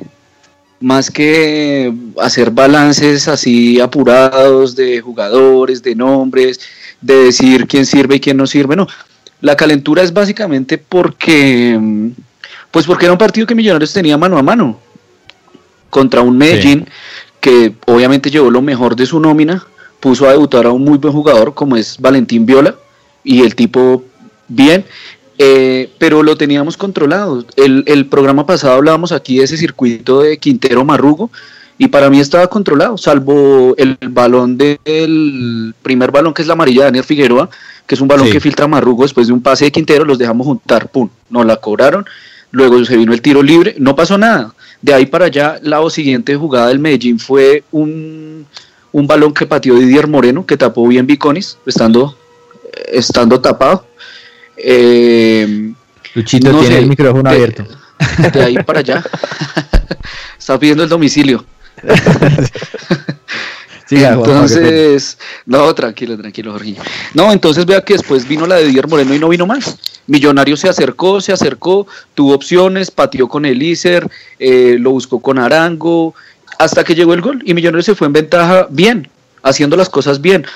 Más 0.80 1.10
que 1.10 1.94
hacer 2.18 2.50
balances 2.50 3.28
así 3.28 3.80
apurados 3.80 4.74
de 4.74 5.00
jugadores, 5.00 5.82
de 5.82 5.94
nombres, 5.94 6.60
de 7.00 7.14
decir 7.24 7.66
quién 7.68 7.86
sirve 7.86 8.16
y 8.16 8.20
quién 8.20 8.36
no 8.36 8.46
sirve, 8.46 8.74
no. 8.74 8.88
La 9.40 9.56
calentura 9.56 10.02
es 10.02 10.12
básicamente 10.12 10.78
porque, 10.78 12.12
pues 12.70 12.86
porque 12.86 13.06
era 13.06 13.12
un 13.12 13.18
partido 13.18 13.46
que 13.46 13.54
Millonarios 13.54 13.92
tenía 13.92 14.18
mano 14.18 14.36
a 14.38 14.42
mano 14.42 14.78
contra 15.88 16.20
un 16.20 16.36
Medellín 16.36 16.86
que 17.40 17.74
obviamente 17.86 18.30
llevó 18.30 18.50
lo 18.50 18.62
mejor 18.62 18.94
de 18.96 19.06
su 19.06 19.18
nómina, 19.18 19.66
puso 19.98 20.28
a 20.28 20.32
debutar 20.32 20.66
a 20.66 20.70
un 20.70 20.84
muy 20.84 20.98
buen 20.98 21.12
jugador 21.12 21.54
como 21.54 21.76
es 21.76 21.98
Valentín 21.98 22.46
Viola 22.46 22.74
y 23.24 23.42
el 23.42 23.54
tipo 23.54 24.04
bien, 24.48 24.84
eh, 25.38 25.90
pero 25.98 26.22
lo 26.22 26.36
teníamos 26.36 26.76
controlado. 26.76 27.44
El, 27.56 27.84
el, 27.86 28.06
programa 28.06 28.44
pasado 28.46 28.74
hablábamos 28.74 29.12
aquí 29.12 29.38
de 29.38 29.44
ese 29.44 29.56
circuito 29.56 30.20
de 30.20 30.38
Quintero 30.38 30.84
Marrugo 30.84 31.30
y 31.78 31.88
para 31.88 32.10
mí 32.10 32.20
estaba 32.20 32.46
controlado, 32.48 32.98
salvo 32.98 33.74
el 33.78 33.96
balón 34.10 34.58
del 34.58 35.74
primer 35.82 36.10
balón 36.10 36.34
que 36.34 36.42
es 36.42 36.48
la 36.48 36.52
amarilla 36.52 36.80
de 36.80 36.86
Daniel 36.88 37.04
Figueroa, 37.04 37.48
que 37.90 37.96
es 37.96 38.00
un 38.00 38.06
balón 38.06 38.30
que 38.30 38.38
filtra 38.38 38.68
Marrugo 38.68 39.02
después 39.02 39.26
de 39.26 39.32
un 39.32 39.42
pase 39.42 39.64
de 39.64 39.72
Quintero, 39.72 40.04
los 40.04 40.16
dejamos 40.16 40.46
juntar, 40.46 40.88
pum, 40.90 41.08
nos 41.28 41.44
la 41.44 41.56
cobraron, 41.56 42.06
luego 42.52 42.84
se 42.84 42.96
vino 42.96 43.12
el 43.12 43.20
tiro 43.20 43.42
libre, 43.42 43.74
no 43.80 43.96
pasó 43.96 44.16
nada. 44.16 44.54
De 44.80 44.94
ahí 44.94 45.06
para 45.06 45.24
allá, 45.24 45.58
la 45.60 45.80
siguiente 45.90 46.36
jugada 46.36 46.68
del 46.68 46.78
Medellín 46.78 47.18
fue 47.18 47.64
un, 47.72 48.46
balón 48.92 49.34
que 49.34 49.44
pateó 49.44 49.74
Didier 49.74 50.06
Moreno, 50.06 50.46
que 50.46 50.56
tapó 50.56 50.86
bien 50.86 51.04
Viconis, 51.04 51.58
estando, 51.66 52.16
estando 52.92 53.40
tapado. 53.40 53.84
Eh, 54.56 55.72
Luchito 56.14 56.60
tiene 56.60 56.78
el 56.78 56.86
micrófono 56.86 57.28
abierto. 57.28 57.66
De 58.32 58.40
ahí 58.40 58.54
para 58.62 58.78
allá. 58.78 59.02
Está 60.38 60.60
pidiendo 60.60 60.84
el 60.84 60.88
domicilio. 60.88 61.44
entonces, 63.90 65.18
no, 65.46 65.74
tranquilo, 65.74 66.16
tranquilo, 66.16 66.52
Jorge. 66.52 66.76
No, 67.14 67.32
entonces 67.32 67.66
vea 67.66 67.80
que 67.82 67.94
después 67.94 68.26
vino 68.26 68.46
la 68.46 68.56
de 68.56 68.66
Dier 68.66 68.88
Moreno 68.88 69.14
y 69.14 69.18
no 69.18 69.28
vino 69.28 69.46
más. 69.46 69.76
Millonario 70.06 70.56
se 70.56 70.68
acercó, 70.68 71.20
se 71.20 71.32
acercó, 71.32 71.86
tuvo 72.14 72.34
opciones, 72.34 72.90
pateó 72.90 73.28
con 73.28 73.44
el 73.44 73.60
eh, 73.62 74.76
lo 74.78 74.90
buscó 74.90 75.20
con 75.20 75.38
Arango, 75.38 76.14
hasta 76.58 76.84
que 76.84 76.94
llegó 76.94 77.14
el 77.14 77.20
gol 77.20 77.42
y 77.44 77.54
Millonario 77.54 77.82
se 77.82 77.94
fue 77.94 78.06
en 78.06 78.12
ventaja 78.12 78.66
bien, 78.70 79.08
haciendo 79.42 79.76
las 79.76 79.88
cosas 79.88 80.20
bien. 80.20 80.46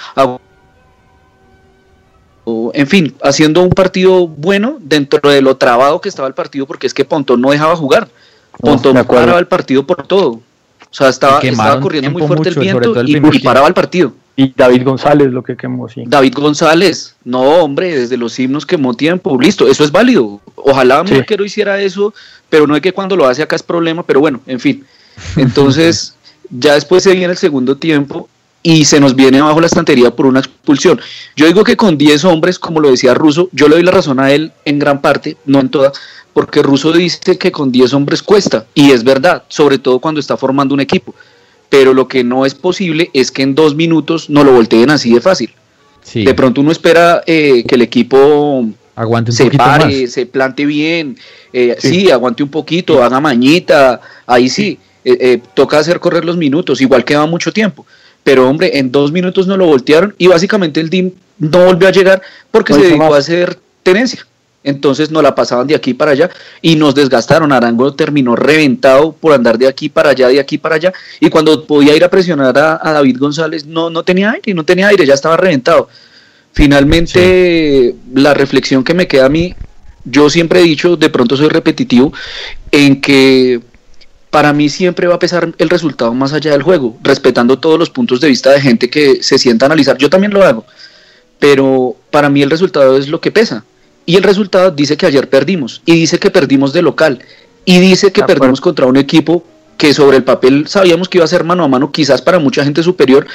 En 2.74 2.86
fin, 2.86 3.14
haciendo 3.22 3.62
un 3.62 3.70
partido 3.70 4.26
bueno 4.28 4.76
dentro 4.80 5.30
de 5.30 5.40
lo 5.40 5.56
trabado 5.56 6.00
que 6.00 6.08
estaba 6.08 6.28
el 6.28 6.34
partido, 6.34 6.66
porque 6.66 6.86
es 6.86 6.94
que 6.94 7.04
Pontón 7.04 7.40
no 7.40 7.50
dejaba 7.50 7.74
jugar. 7.76 8.08
Pontón 8.60 8.94
no, 8.94 9.04
paraba 9.06 9.38
el 9.38 9.46
partido 9.46 9.86
por 9.86 10.06
todo. 10.06 10.40
O 10.94 10.96
sea, 10.96 11.08
estaba, 11.08 11.40
estaba 11.40 11.80
corriendo 11.80 12.08
muy 12.08 12.22
fuerte 12.22 12.50
el 12.50 12.54
viento 12.54 13.02
y, 13.04 13.40
paraba 13.40 13.66
el 13.66 13.74
partido. 13.74 14.12
Y 14.36 14.54
David 14.54 14.84
González, 14.84 15.32
lo 15.32 15.42
que 15.42 15.56
quemó, 15.56 15.88
sí. 15.88 16.04
David 16.06 16.34
González, 16.36 17.16
no, 17.24 17.40
hombre, 17.40 17.98
desde 17.98 18.16
los 18.16 18.38
himnos 18.38 18.64
quemó 18.64 18.94
tiempo, 18.94 19.36
listo, 19.40 19.66
eso 19.66 19.82
es 19.82 19.90
válido. 19.90 20.40
Ojalá 20.54 21.02
sí. 21.04 21.14
Marquero 21.14 21.44
hiciera 21.44 21.80
eso, 21.80 22.14
pero 22.48 22.68
no 22.68 22.76
es 22.76 22.80
que 22.80 22.92
cuando 22.92 23.16
lo 23.16 23.26
hace 23.26 23.42
acá 23.42 23.56
es 23.56 23.62
problema, 23.64 24.04
pero 24.04 24.20
bueno, 24.20 24.40
en 24.46 24.60
fin. 24.60 24.84
Entonces, 25.34 26.14
ya 26.50 26.74
después 26.74 27.02
se 27.02 27.10
viene 27.10 27.32
el 27.32 27.38
segundo 27.38 27.76
tiempo 27.76 28.28
y 28.62 28.84
se 28.84 29.00
nos 29.00 29.16
viene 29.16 29.40
abajo 29.40 29.60
la 29.60 29.66
estantería 29.66 30.14
por 30.14 30.26
una 30.26 30.38
expulsión. 30.38 31.00
Yo 31.34 31.46
digo 31.46 31.64
que 31.64 31.76
con 31.76 31.98
10 31.98 32.24
hombres, 32.24 32.60
como 32.60 32.78
lo 32.78 32.92
decía 32.92 33.14
Russo, 33.14 33.48
yo 33.50 33.66
le 33.66 33.74
doy 33.74 33.82
la 33.82 33.90
razón 33.90 34.20
a 34.20 34.30
él 34.30 34.52
en 34.64 34.78
gran 34.78 35.00
parte, 35.00 35.36
no 35.44 35.58
en 35.58 35.70
toda, 35.70 35.90
porque 36.34 36.62
Russo 36.62 36.92
dice 36.92 37.38
que 37.38 37.52
con 37.52 37.72
10 37.72 37.94
hombres 37.94 38.22
cuesta, 38.22 38.66
y 38.74 38.90
es 38.90 39.04
verdad, 39.04 39.44
sobre 39.48 39.78
todo 39.78 40.00
cuando 40.00 40.20
está 40.20 40.36
formando 40.36 40.74
un 40.74 40.80
equipo. 40.80 41.14
Pero 41.70 41.94
lo 41.94 42.08
que 42.08 42.22
no 42.22 42.44
es 42.44 42.54
posible 42.54 43.08
es 43.14 43.30
que 43.30 43.42
en 43.42 43.54
dos 43.54 43.74
minutos 43.74 44.28
no 44.28 44.44
lo 44.44 44.52
volteen 44.52 44.90
así 44.90 45.14
de 45.14 45.20
fácil. 45.20 45.50
De 46.12 46.34
pronto 46.34 46.60
uno 46.60 46.70
espera 46.70 47.22
eh, 47.26 47.64
que 47.66 47.76
el 47.76 47.82
equipo 47.82 48.66
aguante 48.94 49.30
un 49.30 49.36
se 49.36 49.50
pare, 49.50 50.06
se 50.06 50.26
plante 50.26 50.66
bien, 50.66 51.16
eh, 51.52 51.76
sí. 51.78 52.10
aguante 52.10 52.42
un 52.42 52.50
poquito, 52.50 53.02
haga 53.02 53.20
mañita, 53.20 54.00
ahí 54.26 54.50
sí, 54.50 54.78
eh, 55.04 55.40
toca 55.54 55.78
hacer 55.78 56.00
correr 56.00 56.24
los 56.24 56.36
minutos, 56.36 56.80
igual 56.80 57.04
queda 57.04 57.24
mucho 57.26 57.52
tiempo. 57.52 57.86
Pero 58.22 58.48
hombre, 58.48 58.78
en 58.78 58.92
dos 58.92 59.12
minutos 59.12 59.46
no 59.46 59.56
lo 59.56 59.66
voltearon 59.66 60.14
y 60.18 60.26
básicamente 60.26 60.80
el 60.80 60.90
DIM 60.90 61.12
no 61.38 61.64
volvió 61.64 61.88
a 61.88 61.92
llegar 61.92 62.22
porque 62.50 62.74
se 62.74 62.82
dedicó 62.82 63.14
a 63.14 63.18
hacer 63.18 63.58
tenencia 63.82 64.26
entonces 64.64 65.10
nos 65.10 65.22
la 65.22 65.34
pasaban 65.34 65.66
de 65.66 65.74
aquí 65.74 65.94
para 65.94 66.12
allá 66.12 66.30
y 66.60 66.74
nos 66.74 66.94
desgastaron. 66.94 67.52
Arango 67.52 67.94
terminó 67.94 68.34
reventado 68.34 69.12
por 69.12 69.32
andar 69.32 69.58
de 69.58 69.68
aquí 69.68 69.90
para 69.90 70.10
allá, 70.10 70.28
de 70.28 70.40
aquí 70.40 70.58
para 70.58 70.76
allá, 70.76 70.92
y 71.20 71.28
cuando 71.28 71.64
podía 71.66 71.94
ir 71.94 72.02
a 72.02 72.08
presionar 72.08 72.56
a, 72.58 72.92
David 72.92 73.18
González, 73.18 73.66
no, 73.66 73.90
no 73.90 74.02
tenía 74.02 74.32
aire, 74.32 74.54
no 74.54 74.64
tenía 74.64 74.88
aire, 74.88 75.06
ya 75.06 75.14
estaba 75.14 75.36
reventado. 75.36 75.88
Finalmente, 76.52 77.94
la 78.14 78.32
reflexión 78.32 78.82
que 78.82 78.94
me 78.94 79.06
queda 79.06 79.26
a 79.26 79.28
mí, 79.28 79.54
yo 80.04 80.30
siempre 80.30 80.60
he 80.60 80.62
dicho, 80.62 80.96
de 80.96 81.10
pronto 81.10 81.36
soy 81.36 81.48
repetitivo, 81.48 82.12
en 82.70 83.00
que 83.00 83.60
para 84.30 84.52
mí 84.52 84.68
siempre 84.68 85.06
va 85.06 85.16
a 85.16 85.18
pesar 85.18 85.52
el 85.58 85.70
resultado 85.70 86.14
más 86.14 86.32
allá 86.32 86.52
del 86.52 86.62
juego, 86.62 86.96
respetando 87.02 87.58
todos 87.58 87.78
los 87.78 87.90
puntos 87.90 88.20
de 88.20 88.28
vista 88.28 88.50
de 88.50 88.60
gente 88.60 88.88
que 88.88 89.22
se 89.22 89.38
sienta 89.38 89.66
a 89.66 89.68
analizar. 89.68 89.98
Yo 89.98 90.08
también 90.10 90.32
lo 90.32 90.42
hago, 90.42 90.64
pero 91.38 91.96
para 92.10 92.30
mí 92.30 92.42
el 92.42 92.50
resultado 92.50 92.96
es 92.96 93.08
lo 93.08 93.20
que 93.20 93.30
pesa. 93.30 93.64
Y 94.06 94.16
el 94.16 94.22
resultado 94.22 94.70
dice 94.70 94.96
que 94.96 95.06
ayer 95.06 95.28
perdimos, 95.28 95.82
y 95.86 95.92
dice 95.92 96.18
que 96.18 96.30
perdimos 96.30 96.72
de 96.72 96.82
local, 96.82 97.20
y 97.64 97.78
dice 97.78 98.12
que 98.12 98.22
perdimos 98.22 98.60
contra 98.60 98.86
un 98.86 98.96
equipo 98.96 99.44
que 99.78 99.94
sobre 99.94 100.18
el 100.18 100.24
papel 100.24 100.66
sabíamos 100.68 101.08
que 101.08 101.18
iba 101.18 101.24
a 101.24 101.28
ser 101.28 101.44
mano 101.44 101.64
a 101.64 101.68
mano, 101.68 101.90
quizás 101.90 102.22
para 102.22 102.38
mucha 102.38 102.64
gente 102.64 102.82
superior, 102.82 103.26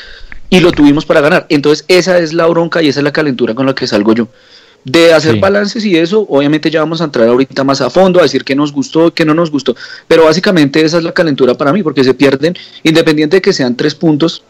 y 0.49 0.59
lo 0.59 0.71
tuvimos 0.71 1.05
para 1.05 1.21
ganar. 1.21 1.45
Entonces 1.49 1.85
esa 1.87 2.17
es 2.19 2.33
la 2.33 2.47
bronca 2.47 2.81
y 2.81 2.89
esa 2.89 2.99
es 2.99 3.03
la 3.03 3.11
calentura 3.11 3.53
con 3.53 3.65
la 3.65 3.75
que 3.75 3.87
salgo 3.87 4.13
yo. 4.13 4.27
De 4.85 5.13
hacer 5.13 5.39
balances 5.39 5.83
y 5.83 5.97
eso, 5.97 6.25
obviamente 6.29 6.71
ya 6.71 6.79
vamos 6.79 7.01
a 7.01 7.03
entrar 7.03 7.27
ahorita 7.27 7.65
más 7.65 7.81
a 7.81 7.89
fondo, 7.89 8.19
a 8.19 8.23
decir 8.23 8.45
qué 8.45 8.55
nos 8.55 8.71
gustó, 8.71 9.13
qué 9.13 9.25
no 9.25 9.33
nos 9.33 9.51
gustó, 9.51 9.75
pero 10.07 10.23
básicamente 10.23 10.81
esa 10.81 10.97
es 10.97 11.03
la 11.03 11.11
calentura 11.11 11.53
para 11.55 11.73
mí, 11.73 11.83
porque 11.83 12.03
se 12.03 12.13
pierden, 12.13 12.55
independiente 12.83 13.37
de 13.37 13.41
que 13.41 13.51
sean 13.51 13.75
tres 13.75 13.93
puntos, 13.93 14.41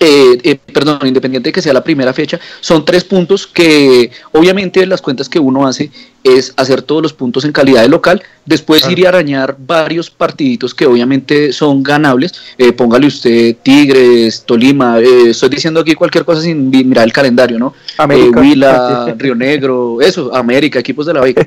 eh, 0.00 0.38
eh, 0.44 0.58
perdón, 0.72 1.00
independiente 1.06 1.48
de 1.48 1.52
que 1.52 1.60
sea 1.60 1.72
la 1.72 1.82
primera 1.82 2.12
fecha, 2.12 2.38
son 2.60 2.84
tres 2.84 3.02
puntos 3.02 3.48
que 3.48 4.12
obviamente 4.30 4.86
las 4.86 5.02
cuentas 5.02 5.28
que 5.28 5.40
uno 5.40 5.66
hace 5.66 5.90
es 6.22 6.52
hacer 6.56 6.82
todos 6.82 7.02
los 7.02 7.12
puntos 7.12 7.44
en 7.44 7.50
calidad 7.50 7.82
de 7.82 7.88
local, 7.88 8.22
después 8.44 8.88
ir 8.88 9.06
a 9.06 9.08
arañar 9.08 9.56
varios 9.58 10.08
partiditos 10.08 10.72
que 10.72 10.86
obviamente 10.86 11.52
son 11.52 11.82
ganables, 11.82 12.32
eh, 12.58 12.72
póngale 12.72 13.08
usted 13.08 13.56
Tigres, 13.60 14.44
Tolima, 14.46 15.00
estoy 15.00 15.48
diciendo 15.48 15.80
aquí 15.80 15.94
cualquier 15.94 16.24
cosa 16.24 16.42
sin 16.42 16.70
mirar 16.70 17.04
el 17.04 17.12
calendario, 17.12 17.58
¿no? 17.58 17.74
América. 17.96 18.40
Huila, 18.40 19.14
Río 19.18 19.34
Negro, 19.34 20.00
eso, 20.00 20.32
América, 20.32 20.78
equipos 20.78 21.06
de 21.06 21.14
la 21.14 21.22
Vega. 21.22 21.46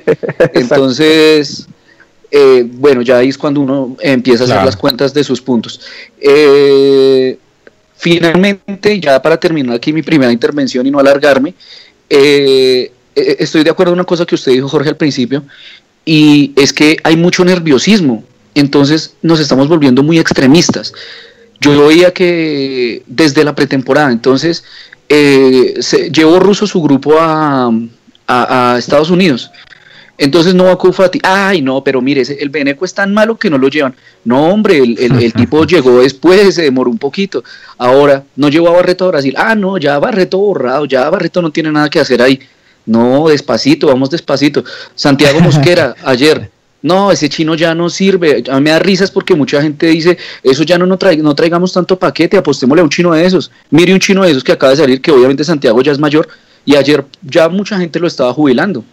Entonces... 0.52 1.66
bueno, 2.74 3.02
ya 3.02 3.18
ahí 3.18 3.28
es 3.28 3.36
cuando 3.38 3.60
uno 3.60 3.96
empieza 4.00 4.44
a 4.44 4.46
hacer 4.46 4.64
las 4.64 4.76
cuentas 4.76 5.12
de 5.14 5.22
sus 5.22 5.40
puntos. 5.40 5.80
Eh, 6.18 7.38
Finalmente, 8.02 8.98
ya 8.98 9.22
para 9.22 9.36
terminar 9.36 9.76
aquí 9.76 9.92
mi 9.92 10.02
primera 10.02 10.32
intervención 10.32 10.84
y 10.84 10.90
no 10.90 10.98
alargarme, 10.98 11.54
eh, 12.10 12.90
eh, 13.14 13.36
estoy 13.38 13.62
de 13.62 13.70
acuerdo 13.70 13.92
en 13.92 14.00
una 14.00 14.04
cosa 14.04 14.26
que 14.26 14.34
usted 14.34 14.50
dijo, 14.50 14.68
Jorge, 14.68 14.88
al 14.88 14.96
principio, 14.96 15.44
y 16.04 16.52
es 16.56 16.72
que 16.72 16.96
hay 17.04 17.16
mucho 17.16 17.44
nerviosismo, 17.44 18.24
entonces 18.56 19.14
nos 19.22 19.38
estamos 19.38 19.68
volviendo 19.68 20.02
muy 20.02 20.18
extremistas. 20.18 20.92
Yo 21.60 21.86
veía 21.86 22.12
que 22.12 23.04
desde 23.06 23.44
la 23.44 23.54
pretemporada, 23.54 24.10
entonces, 24.10 24.64
eh, 25.08 25.78
llevó 26.12 26.40
Russo 26.40 26.66
su 26.66 26.82
grupo 26.82 27.14
a 27.20 27.70
Estados 28.78 29.10
Unidos 29.10 29.52
entonces 30.18 30.54
no 30.54 30.64
va 30.64 31.10
ti, 31.10 31.20
ay 31.22 31.62
no, 31.62 31.82
pero 31.82 32.00
mire, 32.00 32.22
el 32.38 32.50
Beneco 32.50 32.84
es 32.84 32.94
tan 32.94 33.12
malo 33.14 33.36
que 33.36 33.50
no 33.50 33.58
lo 33.58 33.68
llevan. 33.68 33.94
No, 34.24 34.46
hombre, 34.48 34.78
el, 34.78 35.32
tipo 35.32 35.64
llegó 35.66 36.00
después, 36.00 36.54
se 36.54 36.62
demoró 36.62 36.90
un 36.90 36.98
poquito. 36.98 37.42
Ahora, 37.78 38.22
no 38.36 38.48
llegó 38.48 38.68
a 38.68 38.72
Barreto 38.72 39.06
a 39.06 39.08
Brasil. 39.08 39.34
Ah, 39.36 39.54
no, 39.54 39.78
ya 39.78 39.98
Barreto 39.98 40.38
borrado, 40.38 40.84
ya 40.84 41.08
Barreto 41.10 41.42
no 41.42 41.50
tiene 41.50 41.72
nada 41.72 41.88
que 41.88 41.98
hacer 41.98 42.20
ahí. 42.20 42.38
No, 42.84 43.28
despacito, 43.28 43.86
vamos 43.86 44.10
despacito. 44.10 44.64
Santiago 44.94 45.40
Mosquera, 45.42 45.94
ayer, 46.04 46.50
no, 46.82 47.10
ese 47.10 47.28
chino 47.28 47.54
ya 47.54 47.74
no 47.74 47.88
sirve. 47.88 48.44
A 48.50 48.56
mí 48.56 48.64
me 48.64 48.70
da 48.70 48.78
risas 48.78 49.10
porque 49.10 49.34
mucha 49.34 49.62
gente 49.62 49.86
dice, 49.86 50.18
eso 50.42 50.62
ya 50.62 50.78
no, 50.78 50.86
no, 50.86 50.98
no 51.00 51.34
traigamos 51.34 51.72
tanto 51.72 51.98
paquete, 51.98 52.36
apostémosle 52.36 52.80
a 52.80 52.84
un 52.84 52.90
chino 52.90 53.12
de 53.12 53.24
esos. 53.24 53.50
Mire 53.70 53.94
un 53.94 54.00
chino 54.00 54.22
de 54.24 54.30
esos 54.30 54.44
que 54.44 54.52
acaba 54.52 54.70
de 54.70 54.76
salir, 54.76 55.00
que 55.00 55.10
obviamente 55.10 55.42
Santiago 55.42 55.80
ya 55.80 55.92
es 55.92 55.98
mayor, 55.98 56.28
y 56.64 56.76
ayer 56.76 57.04
ya 57.22 57.48
mucha 57.48 57.78
gente 57.78 57.98
lo 57.98 58.06
estaba 58.06 58.32
jubilando. 58.32 58.84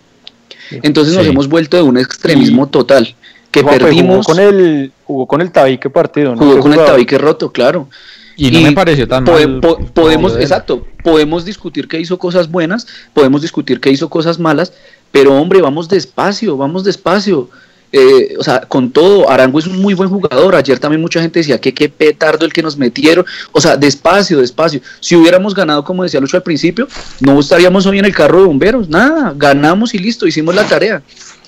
Entonces 0.71 1.15
nos 1.15 1.25
hemos 1.25 1.47
vuelto 1.47 1.77
de 1.77 1.84
un 1.84 1.97
extremismo 1.97 2.67
total. 2.67 3.15
Que 3.51 3.63
perdimos. 3.63 4.25
Jugó 4.25 4.36
con 4.36 4.39
el, 4.39 4.91
jugó 5.05 5.27
con 5.27 5.41
el 5.41 5.51
tabique 5.51 5.89
partido, 5.89 6.36
Jugó 6.38 6.60
con 6.60 6.73
el 6.73 6.79
tabique 6.86 7.17
roto, 7.17 7.51
claro. 7.51 7.88
Y 8.36 8.51
no 8.51 8.62
me 8.62 8.71
pareció 8.71 9.08
tan 9.08 9.25
mal. 9.25 9.60
podemos, 9.93 10.38
exacto, 10.38 10.88
podemos 11.03 11.43
discutir 11.43 11.88
que 11.88 11.99
hizo 11.99 12.17
cosas 12.17 12.49
buenas, 12.49 12.88
podemos 13.13 13.41
discutir 13.41 13.82
que 13.82 13.89
hizo 13.89 14.10
cosas 14.10 14.39
malas, 14.39 14.71
pero 15.12 15.36
hombre, 15.36 15.62
vamos 15.62 15.89
despacio, 15.89 16.55
vamos 16.55 16.84
despacio. 16.86 17.49
Eh, 17.91 18.36
o 18.38 18.43
sea, 18.43 18.62
con 18.62 18.91
todo, 18.91 19.30
Arango 19.30 19.60
es 19.60 19.67
un 19.67 19.82
muy 19.82 19.93
buen 19.93 20.10
jugador. 20.10 20.56
Ayer 20.56 20.80
también 20.80 21.02
mucha 21.02 21.21
gente 21.21 21.39
decía 21.39 21.60
que 21.60 21.73
qué 21.73 21.89
petardo 21.89 22.45
el 22.45 22.54
que 22.54 22.62
nos 22.62 22.78
metieron. 22.78 23.25
O 23.52 23.62
sea, 23.62 23.78
despacio, 23.78 24.39
despacio. 24.39 24.82
Si 24.99 25.15
hubiéramos 25.15 25.56
ganado, 25.56 25.84
como 25.84 26.04
decía 26.04 26.19
Lucho 26.19 26.38
al 26.38 26.43
principio, 26.43 26.88
no 27.19 27.39
estaríamos 27.39 27.86
hoy 27.86 27.99
en 27.99 28.06
el 28.06 28.13
carro 28.13 28.41
de 28.41 28.47
bomberos. 28.47 28.89
Nada, 28.89 29.34
ganamos 29.36 29.93
y 29.93 29.99
listo, 29.99 30.28
hicimos 30.28 30.54
la 30.56 30.65
tarea. 30.65 31.02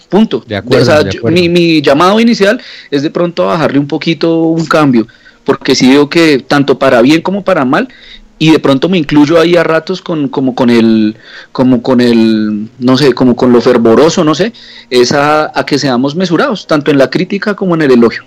Punto. 0.09 0.43
De 0.45 0.57
acuerdo, 0.57 1.05
mi, 1.31 1.47
mi, 1.47 1.81
llamado 1.81 2.19
inicial 2.19 2.61
es 2.89 3.01
de 3.01 3.09
pronto 3.09 3.43
a 3.43 3.53
bajarle 3.53 3.79
un 3.79 3.87
poquito 3.87 4.43
un 4.43 4.65
cambio, 4.65 5.07
porque 5.45 5.73
si 5.73 5.89
veo 5.89 6.09
que 6.09 6.39
tanto 6.39 6.77
para 6.77 7.01
bien 7.01 7.21
como 7.21 7.45
para 7.45 7.63
mal, 7.63 7.87
y 8.41 8.49
de 8.49 8.57
pronto 8.57 8.89
me 8.89 8.97
incluyo 8.97 9.39
ahí 9.39 9.55
a 9.55 9.63
ratos 9.63 10.01
con 10.01 10.27
como 10.27 10.55
con 10.55 10.71
el 10.71 11.15
como 11.51 11.83
con 11.83 12.01
el 12.01 12.69
no 12.79 12.97
sé 12.97 13.13
como 13.13 13.35
con 13.35 13.51
lo 13.51 13.61
fervoroso 13.61 14.23
no 14.23 14.33
sé 14.33 14.51
es 14.89 15.11
a, 15.11 15.51
que 15.67 15.77
seamos 15.77 16.15
mesurados 16.15 16.65
tanto 16.65 16.89
en 16.89 16.97
la 16.97 17.11
crítica 17.11 17.55
como 17.55 17.75
en 17.75 17.83
el 17.83 17.91
elogio. 17.91 18.23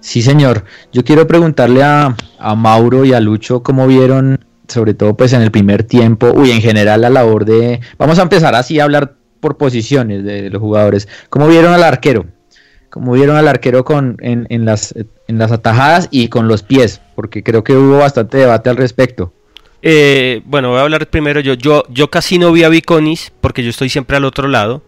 Sí 0.00 0.20
señor. 0.20 0.64
Yo 0.92 1.02
quiero 1.02 1.26
preguntarle 1.26 1.82
a, 1.82 2.14
Mauro 2.56 3.06
y 3.06 3.14
a 3.14 3.20
Lucho 3.20 3.62
cómo 3.62 3.86
vieron 3.86 4.44
sobre 4.68 4.92
todo 4.92 5.16
pues 5.16 5.32
en 5.32 5.40
el 5.40 5.50
primer 5.50 5.84
tiempo 5.84 6.32
uy 6.34 6.50
en 6.50 6.60
general 6.60 7.00
la 7.00 7.08
labor 7.08 7.46
de 7.46 7.80
vamos 7.96 8.18
a 8.18 8.22
empezar 8.22 8.54
así 8.54 8.80
a 8.80 8.84
hablar 8.84 9.14
por 9.40 9.56
posiciones 9.56 10.24
de 10.24 10.50
los 10.50 10.60
jugadores. 10.60 11.08
Cómo 11.30 11.48
vieron 11.48 11.72
al 11.72 11.84
arquero 11.84 12.26
como 12.90 13.12
vieron 13.12 13.36
al 13.36 13.48
arquero 13.48 13.84
con, 13.84 14.16
en, 14.20 14.64
las, 14.64 14.94
en 15.28 15.38
las 15.38 15.52
atajadas 15.52 16.08
y 16.10 16.28
con 16.28 16.48
los 16.48 16.62
pies, 16.62 17.02
porque 17.16 17.42
creo 17.42 17.64
que 17.64 17.72
hubo 17.72 17.98
bastante 17.98 18.38
debate 18.38 18.70
al 18.70 18.76
respecto. 18.76 19.32
Eh, 19.82 20.42
bueno, 20.44 20.70
voy 20.70 20.78
a 20.78 20.82
hablar 20.82 21.08
primero 21.08 21.40
yo. 21.40 21.54
Yo, 21.88 22.10
casi 22.10 22.38
no 22.38 22.52
vi 22.52 22.62
a 22.62 22.68
Viconis 22.68 23.32
porque 23.40 23.64
yo 23.64 23.70
estoy 23.70 23.88
siempre 23.88 24.16
al 24.16 24.24
otro 24.24 24.46
lado. 24.46 24.84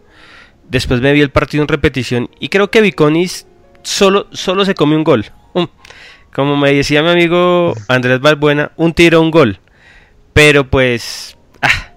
Después 0.69 1.01
me 1.01 1.11
vi 1.11 1.21
el 1.21 1.31
partido 1.31 1.63
en 1.63 1.67
repetición 1.67 2.29
y 2.39 2.49
creo 2.49 2.71
que 2.71 2.79
Viconis 2.79 3.47
solo, 3.81 4.27
solo 4.31 4.63
se 4.63 4.75
come 4.75 4.95
un 4.95 5.03
gol. 5.03 5.25
como 6.33 6.55
me 6.55 6.73
decía 6.73 7.03
mi 7.03 7.09
amigo 7.09 7.73
Andrés 7.87 8.21
Balbuena, 8.21 8.71
un 8.77 8.93
tiro, 8.93 9.19
un 9.19 9.31
gol. 9.31 9.59
Pero 10.33 10.69
pues, 10.69 11.37
ah, 11.61 11.93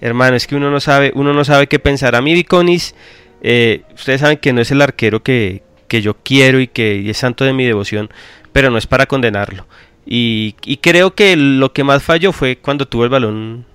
hermano, 0.00 0.36
es 0.36 0.46
que 0.46 0.54
uno 0.54 0.70
no 0.70 0.78
sabe, 0.80 1.12
uno 1.14 1.32
no 1.32 1.44
sabe 1.44 1.66
qué 1.66 1.78
pensar. 1.78 2.14
A 2.14 2.20
mí 2.20 2.34
Viconis 2.34 2.94
eh, 3.42 3.82
ustedes 3.94 4.20
saben 4.20 4.38
que 4.38 4.52
no 4.52 4.60
es 4.60 4.70
el 4.70 4.82
arquero 4.82 5.22
que, 5.22 5.62
yo 5.88 6.16
quiero 6.22 6.60
y 6.60 6.68
que 6.68 7.08
es 7.08 7.16
santo 7.16 7.44
de 7.44 7.52
mi 7.52 7.64
devoción, 7.64 8.10
pero 8.52 8.70
no 8.70 8.78
es 8.78 8.86
para 8.86 9.06
condenarlo. 9.06 9.66
Y, 10.06 10.54
creo 10.80 11.14
que 11.14 11.36
lo 11.36 11.72
que 11.72 11.84
más 11.84 12.02
falló 12.02 12.32
fue 12.32 12.56
cuando 12.56 12.86
tuvo 12.86 13.04
el 13.04 13.10
balón 13.10 13.66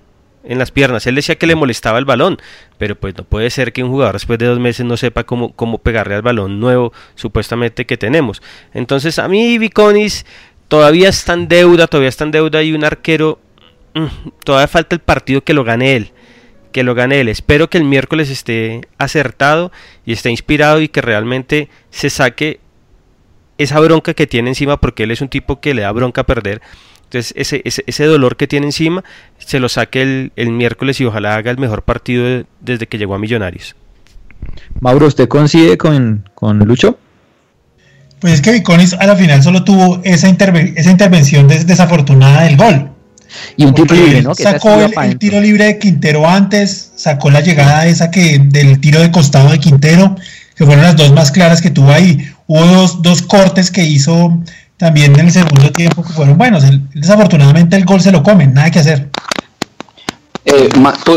en 0.44 0.58
las 0.58 0.70
piernas. 0.70 1.06
Él 1.06 1.14
decía 1.14 1.36
que 1.36 1.46
le 1.46 1.54
molestaba 1.54 1.98
el 1.98 2.04
balón, 2.04 2.38
pero 2.78 2.94
pues 2.94 3.16
no 3.16 3.24
puede 3.24 3.50
ser 3.50 3.72
que 3.72 3.82
un 3.82 3.90
jugador 3.90 4.14
después 4.14 4.38
de 4.38 4.46
dos 4.46 4.58
meses 4.58 4.84
no 4.84 4.96
sepa 4.96 5.24
cómo, 5.24 5.52
cómo 5.52 5.78
pegarle 5.78 6.14
al 6.14 6.22
balón 6.22 6.60
nuevo 6.60 6.92
supuestamente 7.14 7.86
que 7.86 7.96
tenemos. 7.96 8.42
Entonces 8.74 9.18
a 9.18 9.28
mí 9.28 9.58
Viconis 9.58 10.26
todavía 10.68 11.08
está 11.08 11.32
en 11.32 11.48
deuda, 11.48 11.86
todavía 11.86 12.10
está 12.10 12.24
en 12.24 12.32
deuda 12.32 12.62
y 12.62 12.72
un 12.72 12.84
arquero, 12.84 13.38
mm, 13.94 14.06
todavía 14.44 14.68
falta 14.68 14.94
el 14.94 15.00
partido 15.00 15.42
que 15.42 15.54
lo 15.54 15.64
gane 15.64 15.96
él 15.96 16.12
que 16.76 16.82
lo 16.82 16.94
gane 16.94 17.20
él. 17.20 17.30
Espero 17.30 17.70
que 17.70 17.78
el 17.78 17.84
miércoles 17.84 18.28
esté 18.28 18.82
acertado 18.98 19.72
y 20.04 20.12
esté 20.12 20.28
inspirado 20.28 20.82
y 20.82 20.88
que 20.88 21.00
realmente 21.00 21.70
se 21.88 22.10
saque 22.10 22.60
esa 23.58 23.80
bronca 23.80 24.14
que 24.14 24.26
tiene 24.26 24.50
encima 24.50 24.78
porque 24.78 25.04
él 25.04 25.10
es 25.10 25.20
un 25.20 25.28
tipo 25.28 25.60
que 25.60 25.74
le 25.74 25.82
da 25.82 25.92
bronca 25.92 26.22
a 26.22 26.24
perder. 26.24 26.60
Entonces 27.04 27.32
ese, 27.36 27.62
ese, 27.64 28.04
dolor 28.04 28.36
que 28.36 28.48
tiene 28.48 28.66
encima 28.66 29.04
se 29.38 29.60
lo 29.60 29.68
saque 29.68 30.30
el, 30.34 30.50
miércoles 30.50 31.00
y 31.00 31.04
ojalá 31.04 31.36
haga 31.36 31.52
el 31.52 31.58
mejor 31.58 31.82
partido 31.82 32.44
desde 32.60 32.86
que 32.88 32.98
llegó 32.98 33.14
a 33.14 33.18
Millonarios. 33.18 33.76
Mauro, 34.80 35.06
¿usted 35.06 35.28
coincide 35.28 35.78
con, 35.78 36.28
con 36.34 36.58
Lucho? 36.58 36.98
Pues 38.20 38.34
es 38.34 38.40
que 38.40 38.52
Viconis 38.52 38.94
a 38.94 39.06
la 39.06 39.14
final 39.14 39.42
solo 39.42 39.62
tuvo 39.62 40.00
esa, 40.02 40.28
esa 40.28 40.90
intervención 40.90 41.48
desafortunada 41.48 42.42
del 42.42 42.56
gol. 42.56 42.90
Y 43.56 43.64
un 43.64 43.74
tiro 43.74 43.94
libre, 43.94 44.22
¿no? 44.22 44.34
sacó 44.34 44.80
el, 44.80 45.18
tiro 45.18 45.40
libre 45.40 45.64
de 45.64 45.78
Quintero 45.78 46.28
antes, 46.28 46.92
sacó 46.96 47.30
la 47.30 47.40
llegada 47.40 47.86
esa 47.86 48.10
que 48.10 48.38
del 48.38 48.80
tiro 48.80 49.00
de 49.00 49.10
costado 49.10 49.50
de 49.50 49.58
Quintero, 49.58 50.16
que 50.54 50.64
fueron 50.64 50.84
las 50.84 50.96
dos 50.96 51.12
más 51.12 51.30
claras 51.30 51.60
que 51.60 51.70
tuvo 51.70 51.90
ahí. 51.90 52.26
Hubo 52.46 52.64
dos, 52.64 53.02
dos 53.02 53.22
cortes 53.22 53.70
que 53.70 53.84
hizo 53.84 54.38
también 54.76 55.18
en 55.18 55.26
el 55.26 55.32
segundo 55.32 55.70
tiempo 55.72 56.02
que 56.02 56.12
fueron 56.12 56.36
buenos. 56.36 56.64
desafortunadamente 56.94 57.76
el 57.76 57.84
gol 57.84 58.00
se 58.00 58.12
lo 58.12 58.22
comen, 58.22 58.54
nada 58.54 58.70
que 58.70 58.78
hacer. 58.78 59.08
Eh, 60.44 60.68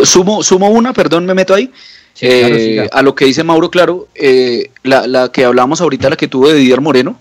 sumo, 0.04 0.42
sumo 0.42 0.70
una, 0.70 0.94
perdón, 0.94 1.26
me 1.26 1.34
meto 1.34 1.54
ahí. 1.54 1.72
Eh, 2.22 2.88
a 2.92 3.02
lo 3.02 3.16
que 3.16 3.26
dice 3.26 3.44
Mauro, 3.44 3.70
claro, 3.70 4.08
eh, 4.16 4.72
la, 4.84 5.08
la, 5.08 5.32
que 5.32 5.46
hablamos 5.46 5.80
ahorita, 5.80 6.10
la 6.10 6.18
que 6.18 6.28
tuvo 6.28 6.50
de 6.50 6.56
Didier 6.56 6.82
Moreno, 6.82 7.18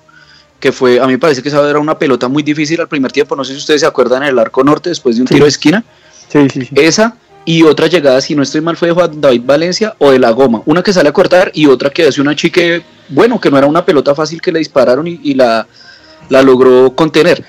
que 0.59 0.73
fue, 0.73 0.99
a 0.99 1.07
mí 1.07 1.13
me 1.13 1.19
parece 1.19 1.43
que 1.43 1.51
esa 1.51 1.69
era 1.69 1.79
una 1.79 1.99
pelota 1.99 2.27
muy 2.27 2.43
difícil 2.43 2.81
al 2.81 2.89
primer 2.89 3.13
tiempo, 3.13 3.37
no 3.37 3.45
sé 3.45 3.53
si 3.53 3.59
ustedes 3.59 3.83
se 3.83 3.87
acuerdan, 3.87 4.23
en 4.25 4.31
el 4.31 4.39
arco 4.39 4.65
norte, 4.65 4.89
después 4.89 5.17
de 5.17 5.23
un 5.23 5.29
tiro 5.29 5.45
de 5.45 5.51
esquina. 5.51 5.85
Sí, 6.29 6.49
sí, 6.51 6.63
sí. 6.63 6.69
Esa 6.75 7.15
y 7.49 7.63
otra 7.63 7.87
llegada, 7.87 8.21
si 8.21 8.35
no 8.35 8.43
estoy 8.43 8.61
mal, 8.61 8.77
fue 8.77 8.89
de 8.89 8.95
Juan 8.95 9.23
David 9.23 9.41
Valencia 9.47 9.95
o 9.97 10.11
de 10.11 10.19
la 10.19 10.33
goma. 10.33 10.61
Una 10.67 10.83
que 10.83 10.93
sale 10.93 11.09
a 11.09 11.13
cortar 11.13 11.51
y 11.55 11.65
otra 11.65 11.89
que 11.89 12.03
hace 12.07 12.21
una 12.21 12.37
chique, 12.37 12.83
bueno, 13.09 13.41
que 13.41 13.51
no 13.51 13.57
era 13.57 13.67
una 13.67 13.87
pelota 13.87 14.15
fácil 14.15 14.43
que 14.43 14.53
le 14.53 14.59
dispararon 14.59 15.07
y, 15.07 15.33
la, 15.33 15.67
la 16.29 16.43
logró 16.43 16.95
contener. 16.95 17.43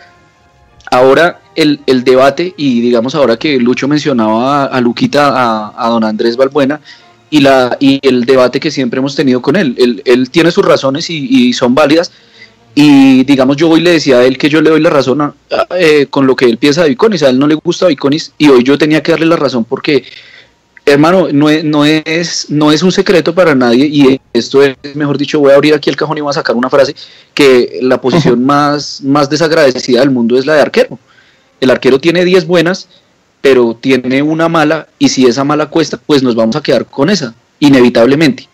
Ahora 0.90 1.42
el, 1.54 1.82
el, 1.86 2.06
debate, 2.06 2.54
y 2.56 2.80
digamos 2.80 3.14
ahora 3.14 3.36
que 3.36 3.60
Lucho 3.60 3.90
mencionaba 3.90 4.68
a, 4.68 4.80
Luquita, 4.80 5.74
a, 5.76 5.90
don 5.90 6.06
Andrés 6.06 6.38
Balbuena, 6.38 6.80
y, 7.30 7.42
la, 7.42 7.76
y 7.82 8.00
el 8.02 8.24
debate 8.24 8.62
que 8.62 8.72
siempre 8.72 9.00
hemos 9.00 9.18
tenido 9.18 9.42
con 9.42 9.58
él. 9.58 9.76
Él, 9.78 10.02
él 10.06 10.30
tiene 10.30 10.52
sus 10.52 10.64
razones 10.64 11.10
y, 11.10 11.52
son 11.52 11.76
válidas. 11.76 12.14
Y 12.82 13.26
digamos, 13.26 13.58
yo 13.58 13.70
hoy 13.70 13.82
le 13.82 13.92
decía 13.92 14.20
a 14.20 14.24
él 14.24 14.38
que 14.38 14.48
yo 14.48 14.62
le 14.62 14.70
doy 14.70 14.80
la 14.80 14.90
razón 14.90 15.34
eh, 15.78 16.08
con 16.10 16.26
lo 16.26 16.34
que 16.34 16.46
él 16.46 16.58
piensa 16.58 16.84
de 16.84 16.88
Viconis. 16.88 17.24
A 17.24 17.30
él 17.30 17.38
no 17.38 17.46
le 17.46 17.56
gusta 17.56 17.88
Viconis 17.88 18.32
y 18.38 18.48
hoy 18.48 18.64
yo 18.64 18.78
tenía 18.78 19.04
que 19.04 19.12
darle 19.12 19.26
la 19.26 19.36
razón 19.36 19.66
porque, 19.66 20.06
hermano, 20.86 21.28
no 21.34 21.50
es, 21.50 21.66
no 21.66 21.84
es, 21.84 22.46
no 22.48 22.72
es 22.72 22.82
un 22.82 22.94
secreto 22.94 23.36
para 23.36 23.54
nadie. 23.54 23.86
Y 23.86 24.22
esto 24.32 24.64
es, 24.64 24.78
mejor 24.96 25.18
dicho, 25.18 25.42
voy 25.42 25.52
a 25.52 25.56
abrir 25.56 25.74
aquí 25.74 25.90
el 25.90 25.98
cajón 25.98 26.20
y 26.20 26.22
voy 26.22 26.30
a 26.30 26.36
sacar 26.36 26.56
una 26.56 26.70
frase: 26.70 26.96
que 27.34 27.80
la 27.82 28.00
posición 28.00 28.46
más, 28.46 29.02
más 29.04 29.30
desagradecida 29.30 30.00
del 30.00 30.12
mundo 30.12 30.40
es 30.40 30.46
la 30.46 30.54
de 30.54 30.62
arquero. 30.62 30.98
El 31.60 31.72
arquero 31.72 32.00
tiene 32.00 32.24
10 32.24 32.48
buenas 32.48 32.88
pero 33.42 33.78
tiene 33.80 34.22
una 34.22 34.48
mala 34.48 34.88
y 34.98 35.10
si 35.10 35.26
esa 35.26 35.44
mala 35.44 35.66
cuesta, 35.66 35.98
pues 35.98 36.24
nos 36.24 36.36
vamos 36.36 36.56
a 36.56 36.62
quedar 36.62 36.86
con 36.86 37.10
esa, 37.10 37.34
inevitablemente. 37.60 38.48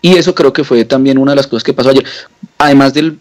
Y 0.00 0.16
eso 0.16 0.34
creo 0.36 0.52
que 0.52 0.62
fue 0.62 0.84
también 0.84 1.18
una 1.18 1.32
de 1.32 1.36
las 1.36 1.46
cosas 1.48 1.64
que 1.64 1.72
pasó 1.72 1.90
ayer. 1.90 2.04
Además 2.58 2.92
del 2.92 3.18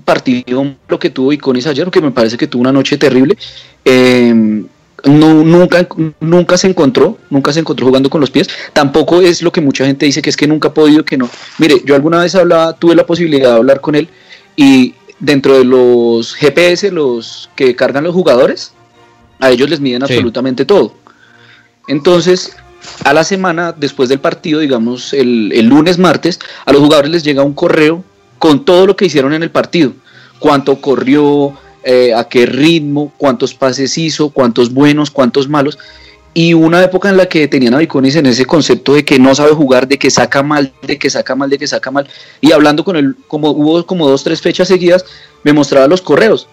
partido 0.00 0.74
lo 0.88 0.98
que 0.98 1.10
tuvo 1.10 1.32
Iconis 1.32 1.66
ayer, 1.66 1.90
que 1.90 2.00
me 2.00 2.10
parece 2.10 2.36
que 2.36 2.46
tuvo 2.46 2.62
una 2.62 2.72
noche 2.72 2.98
terrible, 2.98 3.36
em, 3.84 4.66
no, 5.04 5.44
nunca, 5.44 5.86
nunca 6.20 6.56
se 6.56 6.66
encontró, 6.66 7.18
nunca 7.30 7.52
se 7.52 7.60
encontró 7.60 7.86
jugando 7.86 8.10
con 8.10 8.20
los 8.20 8.30
pies. 8.30 8.48
Tampoco 8.72 9.20
es 9.20 9.42
lo 9.42 9.52
que 9.52 9.60
mucha 9.60 9.86
gente 9.86 10.06
dice 10.06 10.22
que 10.22 10.30
es 10.30 10.36
que 10.36 10.48
nunca 10.48 10.68
ha 10.68 10.74
podido, 10.74 11.04
que 11.04 11.16
no. 11.16 11.30
Mire, 11.58 11.82
yo 11.84 11.94
alguna 11.94 12.20
vez 12.20 12.34
hablaba, 12.34 12.72
tuve 12.74 12.94
la 12.94 13.06
posibilidad 13.06 13.50
de 13.50 13.56
hablar 13.56 13.80
con 13.80 13.94
él 13.94 14.08
y 14.56 14.94
dentro 15.20 15.56
de 15.56 15.64
los 15.64 16.34
GPS, 16.34 16.90
los 16.90 17.50
que 17.54 17.76
cargan 17.76 18.04
los 18.04 18.14
jugadores, 18.14 18.72
a 19.38 19.50
ellos 19.50 19.70
les 19.70 19.80
miden 19.80 20.02
absolutamente 20.02 20.64
todo. 20.64 20.94
Entonces, 21.86 22.56
a 23.04 23.12
la 23.12 23.24
semana, 23.24 23.72
después 23.72 24.08
del 24.08 24.20
partido, 24.20 24.60
digamos 24.60 25.12
el, 25.12 25.66
lunes, 25.66 25.98
martes, 25.98 26.38
a 26.64 26.72
los 26.72 26.82
jugadores 26.82 27.10
les 27.10 27.22
llega 27.22 27.42
un 27.42 27.54
correo 27.54 28.04
con 28.38 28.64
todo 28.64 28.86
lo 28.86 28.96
que 28.96 29.06
hicieron 29.06 29.32
en 29.32 29.42
el 29.42 29.50
partido. 29.50 29.92
Cuánto 30.38 30.80
corrió, 30.80 31.54
eh, 31.82 32.14
a 32.14 32.24
qué 32.24 32.46
ritmo, 32.46 33.12
cuántos 33.16 33.54
pases 33.54 33.96
hizo, 33.98 34.30
cuántos 34.30 34.72
buenos, 34.72 35.10
cuántos 35.10 35.48
malos. 35.48 35.78
Y 36.34 36.54
una 36.54 36.82
época 36.84 37.08
en 37.08 37.16
la 37.16 37.26
que 37.26 37.48
tenían 37.48 37.74
a 37.74 37.78
Viconis 37.78 38.14
en 38.16 38.26
ese 38.26 38.44
concepto 38.44 38.94
de 38.94 39.04
que 39.04 39.18
no 39.18 39.34
sabe 39.34 39.52
jugar, 39.52 39.88
de 39.88 39.98
que 39.98 40.10
saca 40.10 40.42
mal, 40.42 40.72
de 40.82 40.98
que 40.98 41.10
saca 41.10 41.34
mal, 41.34 41.50
de 41.50 41.58
que 41.58 41.66
saca 41.66 41.90
mal. 41.90 42.06
Y 42.40 42.52
hablando 42.52 42.84
con 42.84 42.96
él, 42.96 43.16
como 43.26 43.50
hubo 43.50 43.84
como 43.86 44.08
dos, 44.08 44.22
tres 44.22 44.40
fechas 44.40 44.68
seguidas, 44.68 45.04
me 45.42 45.52
mostraba 45.52 45.88
los 45.88 46.02
correos 46.02 46.46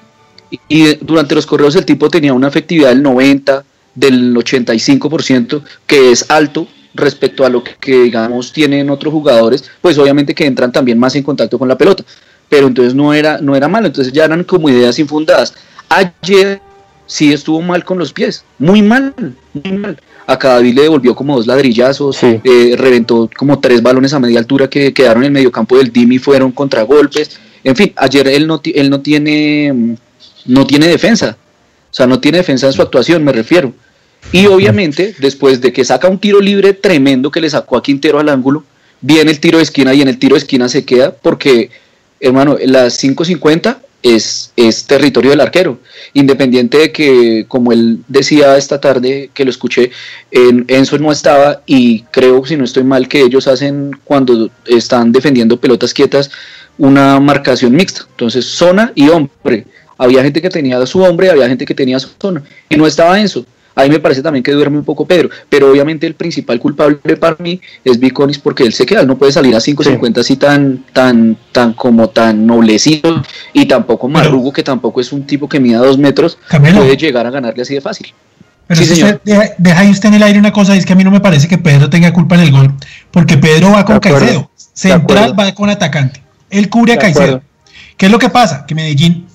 y 0.67 0.95
durante 0.95 1.35
los 1.35 1.45
correos 1.45 1.75
el 1.75 1.85
tipo 1.85 2.09
tenía 2.09 2.33
una 2.33 2.47
efectividad 2.47 2.89
del 2.89 3.03
90, 3.03 3.63
del 3.95 4.35
85%, 4.35 5.61
que 5.87 6.11
es 6.11 6.29
alto 6.29 6.67
respecto 6.95 7.45
a 7.45 7.49
lo 7.49 7.63
que, 7.63 8.03
digamos 8.03 8.51
tienen 8.51 8.89
otros 8.89 9.13
jugadores, 9.13 9.63
pues 9.81 9.97
obviamente 9.97 10.33
que 10.33 10.45
entran 10.45 10.71
también 10.71 10.97
más 10.97 11.15
en 11.15 11.23
contacto 11.23 11.59
con 11.59 11.67
la 11.67 11.77
pelota, 11.77 12.03
pero 12.49 12.67
entonces 12.67 12.95
no 12.95 13.13
era, 13.13 13.39
no 13.39 13.55
era 13.55 13.67
malo, 13.67 13.87
entonces 13.87 14.13
ya 14.13 14.25
eran 14.25 14.43
como 14.43 14.69
ideas 14.69 14.97
infundadas. 14.99 15.53
Ayer 15.89 16.61
sí 17.05 17.33
estuvo 17.33 17.61
mal 17.61 17.83
con 17.83 17.97
los 17.97 18.13
pies, 18.13 18.43
muy 18.57 18.81
mal, 18.81 19.13
muy 19.53 19.77
mal. 19.77 19.99
A 20.27 20.39
Cadavid 20.39 20.73
le 20.73 20.81
devolvió 20.83 21.15
como 21.15 21.35
dos 21.35 21.45
ladrillazos, 21.45 22.17
eh, 22.23 22.75
reventó 22.75 23.29
como 23.37 23.59
tres 23.59 23.83
balones 23.83 24.11
a 24.13 24.19
media 24.19 24.39
altura 24.39 24.67
que 24.67 24.91
quedaron 24.91 25.23
en 25.23 25.27
el 25.27 25.33
mediocampo 25.33 25.77
del 25.77 25.91
DIM 25.91 26.13
y 26.13 26.17
fueron 26.17 26.51
contragolpes. 26.51 27.39
En 27.63 27.75
fin, 27.75 27.93
ayer 27.95 28.27
él 28.27 28.47
no, 28.47 28.59
él 28.63 28.89
no 28.89 29.01
tiene 29.01 29.97
no 30.45 30.65
tiene 30.65 30.87
defensa. 30.87 31.37
O 31.91 31.93
sea, 31.95 32.07
no 32.07 32.19
tiene 32.19 32.39
defensa 32.39 32.67
en 32.67 32.73
su 32.73 32.81
actuación, 32.81 33.23
me 33.23 33.31
refiero. 33.31 33.73
Y 34.31 34.47
obviamente, 34.47 35.15
después 35.19 35.61
de 35.61 35.71
que 35.71 35.85
saca 35.85 36.09
un 36.09 36.19
tiro 36.19 36.39
libre 36.39 36.73
tremendo 36.73 37.31
que 37.31 37.41
le 37.41 37.49
sacó 37.49 37.77
a 37.77 37.83
Quintero 37.83 38.19
al 38.19 38.29
ángulo, 38.29 38.63
viene 39.01 39.31
el 39.31 39.39
tiro 39.39 39.57
de 39.57 39.63
esquina 39.63 39.93
y 39.93 40.01
en 40.01 40.07
el 40.07 40.17
tiro 40.17 40.35
de 40.35 40.39
esquina 40.39 40.67
se 40.67 40.83
queda 40.83 41.15
porque, 41.15 41.69
hermano, 42.19 42.57
las 42.65 43.01
5.50 43.03 43.77
es, 44.03 44.51
es 44.55 44.85
territorio 44.85 45.31
del 45.31 45.41
arquero. 45.41 45.79
Independiente 46.13 46.77
de 46.77 46.91
que, 46.91 47.45
como 47.47 47.71
él 47.71 47.99
decía 48.07 48.57
esta 48.57 48.79
tarde 48.79 49.29
que 49.33 49.45
lo 49.45 49.51
escuché, 49.51 49.91
en, 50.31 50.65
Enzo 50.67 50.97
no 50.99 51.11
estaba 51.11 51.61
y 51.65 52.01
creo, 52.11 52.45
si 52.45 52.57
no 52.57 52.65
estoy 52.65 52.83
mal, 52.83 53.07
que 53.07 53.21
ellos 53.21 53.47
hacen 53.47 53.91
cuando 54.03 54.49
están 54.65 55.11
defendiendo 55.11 55.59
pelotas 55.59 55.93
quietas 55.93 56.29
una 56.77 57.19
marcación 57.19 57.73
mixta. 57.73 58.05
Entonces, 58.11 58.45
zona 58.45 58.91
y 58.95 59.09
hombre 59.09 59.65
había 59.97 60.23
gente 60.23 60.41
que 60.41 60.49
tenía 60.49 60.85
su 60.85 61.01
hombre, 61.01 61.29
había 61.29 61.47
gente 61.47 61.65
que 61.65 61.73
tenía 61.73 61.99
su 61.99 62.09
zona, 62.19 62.43
y 62.69 62.75
no 62.75 62.85
estaba 62.85 63.19
Enzo. 63.19 63.45
Ahí 63.75 63.89
me 63.89 63.99
parece 63.99 64.21
también 64.21 64.41
que 64.41 64.53
duerme 64.53 64.77
un 64.77 64.85
poco 64.85 65.05
Pedro, 65.05 65.29
pero 65.49 65.69
obviamente 65.69 66.07
el 66.07 66.15
principal 66.15 66.59
culpable 66.59 66.97
para 67.17 67.35
mí 67.39 67.59
es 67.83 67.99
Viconis 67.99 68.39
porque 68.39 68.63
él 68.63 68.73
se 68.73 68.85
queda, 68.85 69.01
él 69.01 69.07
no 69.07 69.17
puede 69.17 69.33
salir 69.33 69.53
a 69.53 69.59
5.50 69.59 70.19
así 70.19 70.37
tan, 70.37 70.85
tan, 70.93 71.37
tan 71.51 71.73
como 71.73 72.09
tan 72.09 72.45
noblecito 72.47 73.21
y 73.51 73.65
tampoco 73.65 74.07
Marrugo, 74.07 74.53
que 74.53 74.63
tampoco 74.63 75.01
es 75.01 75.11
un 75.11 75.27
tipo 75.27 75.49
que 75.49 75.59
mida 75.59 75.79
dos 75.79 75.97
metros, 75.97 76.37
puede 76.49 76.95
llegar 76.95 77.27
a 77.27 77.31
ganarle 77.31 77.63
así 77.63 77.73
de 77.73 77.81
fácil. 77.81 78.13
Pero 78.67 78.79
sí, 78.79 78.87
señor. 78.87 79.21
deja, 79.23 79.79
ahí 79.79 79.91
usted 79.91 80.09
en 80.09 80.15
el 80.15 80.23
aire 80.23 80.39
una 80.39 80.53
cosa, 80.53 80.75
es 80.75 80.85
que 80.85 80.93
a 80.93 80.95
mí 80.95 81.03
no 81.03 81.11
me 81.11 81.19
parece 81.19 81.47
que 81.47 81.57
Pedro 81.57 81.89
tenga 81.89 82.11
culpa 82.13 82.35
en 82.35 82.41
el 82.41 82.51
gol, 82.51 82.73
porque 83.11 83.37
Pedro 83.37 83.71
va 83.71 83.83
con 83.83 83.99
Caicedo, 83.99 84.49
central 84.55 85.37
va 85.37 85.53
con 85.53 85.69
atacante, 85.69 86.23
él 86.49 86.69
cubre 86.69 86.93
a 86.93 86.97
Caicedo. 86.97 87.41
¿Qué 87.97 88.07
es 88.07 88.11
lo 88.11 88.19
que 88.19 88.29
pasa? 88.29 88.65
Que 88.65 88.73
Medellín 88.73 89.27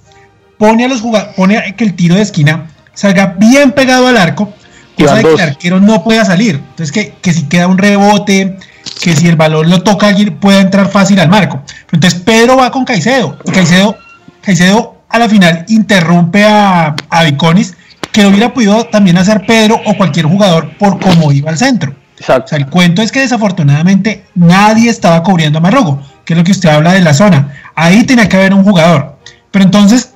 pone 0.59 0.85
a 0.85 0.89
los 0.89 1.01
jugadores, 1.01 1.35
pone 1.35 1.75
que 1.77 1.85
el 1.85 1.95
tiro 1.95 2.15
de 2.15 2.23
esquina 2.23 2.71
salga 3.01 3.35
bien 3.39 3.73
pegado 3.73 4.09
al 4.09 4.19
arco, 4.19 4.53
cosa 4.99 5.15
de 5.15 5.23
que 5.23 5.33
el 5.33 5.41
arquero 5.41 5.81
no 5.81 6.05
pueda 6.05 6.23
salir. 6.27 6.57
Entonces 6.57 6.93
que, 6.93 7.15
que 7.23 7.33
si 7.33 7.45
queda 7.45 7.67
un 7.67 7.79
rebote, 7.79 8.59
que 9.01 9.17
si 9.17 9.27
el 9.27 9.37
balón 9.37 9.71
lo 9.71 9.83
toca 9.83 10.09
alguien 10.09 10.37
pueda 10.37 10.61
entrar 10.61 10.87
fácil 10.91 11.19
al 11.19 11.31
marco. 11.31 11.63
Entonces 11.91 12.21
Pedro 12.21 12.59
va 12.59 12.71
con 12.71 12.85
Caicedo. 12.85 13.39
Y 13.47 13.53
Caicedo, 13.53 13.97
Caicedo 14.43 14.97
a 15.09 15.19
la 15.19 15.31
final 15.31 15.65
interrumpe 15.69 16.45
a, 16.45 16.95
a 17.09 17.25
Viconis, 17.25 17.75
que 18.13 18.23
lo 18.23 18.29
hubiera 18.29 18.53
podido 18.53 18.85
también 18.85 19.17
hacer 19.17 19.47
Pedro 19.47 19.81
o 19.87 19.97
cualquier 19.97 20.27
jugador 20.27 20.77
por 20.77 21.01
cómo 21.01 21.33
iba 21.33 21.49
al 21.49 21.57
centro. 21.57 21.95
O 22.21 22.23
sea, 22.23 22.59
el 22.59 22.67
cuento 22.67 23.01
es 23.01 23.13
que 23.13 23.21
desafortunadamente 23.21 24.27
nadie 24.35 24.91
estaba 24.91 25.23
cubriendo 25.23 25.59
a 25.59 25.63
Marrogo, 25.63 26.03
que 26.27 26.35
es 26.35 26.39
lo 26.39 26.45
que 26.45 26.53
usted 26.53 26.69
habla 26.69 26.93
de 26.93 27.01
la 27.01 27.15
zona. 27.15 27.55
Ahí 27.75 28.05
tenía 28.05 28.29
que 28.29 28.37
haber 28.37 28.53
un 28.53 28.63
jugador. 28.63 29.17
Pero 29.51 29.65
entonces 29.65 30.13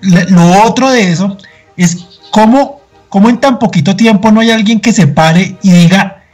lo 0.00 0.62
otro 0.62 0.90
de 0.90 1.12
eso 1.12 1.36
es 1.76 2.11
cómo, 2.32 2.80
cómo 3.08 3.28
en 3.28 3.38
tan 3.38 3.60
poquito 3.60 3.94
tiempo 3.94 4.32
no 4.32 4.40
hay 4.40 4.50
alguien 4.50 4.80
que 4.80 4.92
se 4.92 5.06
pare 5.06 5.56
y 5.62 5.70
diga, 5.70 6.24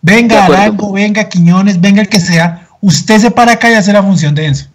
venga 0.00 0.44
Arango, 0.44 0.92
venga 0.92 1.28
Quiñones, 1.28 1.80
venga 1.80 2.02
el 2.02 2.08
que 2.08 2.20
sea, 2.20 2.68
usted 2.80 3.18
se 3.18 3.30
para 3.32 3.52
acá 3.52 3.70
y 3.70 3.74
hace 3.74 3.92
la 3.92 4.02
función 4.02 4.34
de 4.34 4.46
eso. 4.46 4.66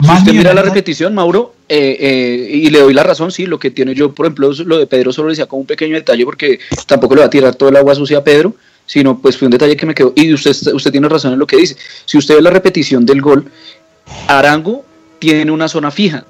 Si 0.00 0.10
usted 0.12 0.32
mira 0.32 0.54
la 0.54 0.62
repetición, 0.62 1.12
Mauro, 1.14 1.54
eh, 1.68 1.96
eh, 1.98 2.50
y 2.52 2.70
le 2.70 2.78
doy 2.80 2.94
la 2.94 3.02
razón, 3.02 3.32
sí, 3.32 3.46
lo 3.46 3.58
que 3.58 3.72
tiene 3.72 3.94
yo, 3.94 4.14
por 4.14 4.26
ejemplo, 4.26 4.52
lo 4.52 4.78
de 4.78 4.86
Pedro 4.86 5.12
solo 5.12 5.30
decía 5.30 5.46
como 5.46 5.62
un 5.62 5.66
pequeño 5.66 5.96
detalle, 5.96 6.24
porque 6.24 6.60
tampoco 6.86 7.16
le 7.16 7.22
va 7.22 7.26
a 7.26 7.30
tirar 7.30 7.56
todo 7.56 7.70
el 7.70 7.76
agua 7.76 7.96
sucia 7.96 8.18
a 8.18 8.22
Pedro, 8.22 8.54
sino 8.86 9.18
pues 9.18 9.36
fue 9.36 9.46
un 9.46 9.52
detalle 9.52 9.76
que 9.76 9.86
me 9.86 9.94
quedó, 9.94 10.12
y 10.14 10.32
usted, 10.32 10.52
usted 10.72 10.92
tiene 10.92 11.08
razón 11.08 11.32
en 11.32 11.38
lo 11.38 11.46
que 11.46 11.56
dice. 11.56 11.76
Si 12.04 12.16
usted 12.16 12.36
ve 12.36 12.42
la 12.42 12.50
repetición 12.50 13.04
del 13.04 13.20
gol, 13.20 13.50
Arango 14.28 14.84
tiene 15.18 15.50
una 15.50 15.66
zona 15.66 15.90
fija, 15.90 16.24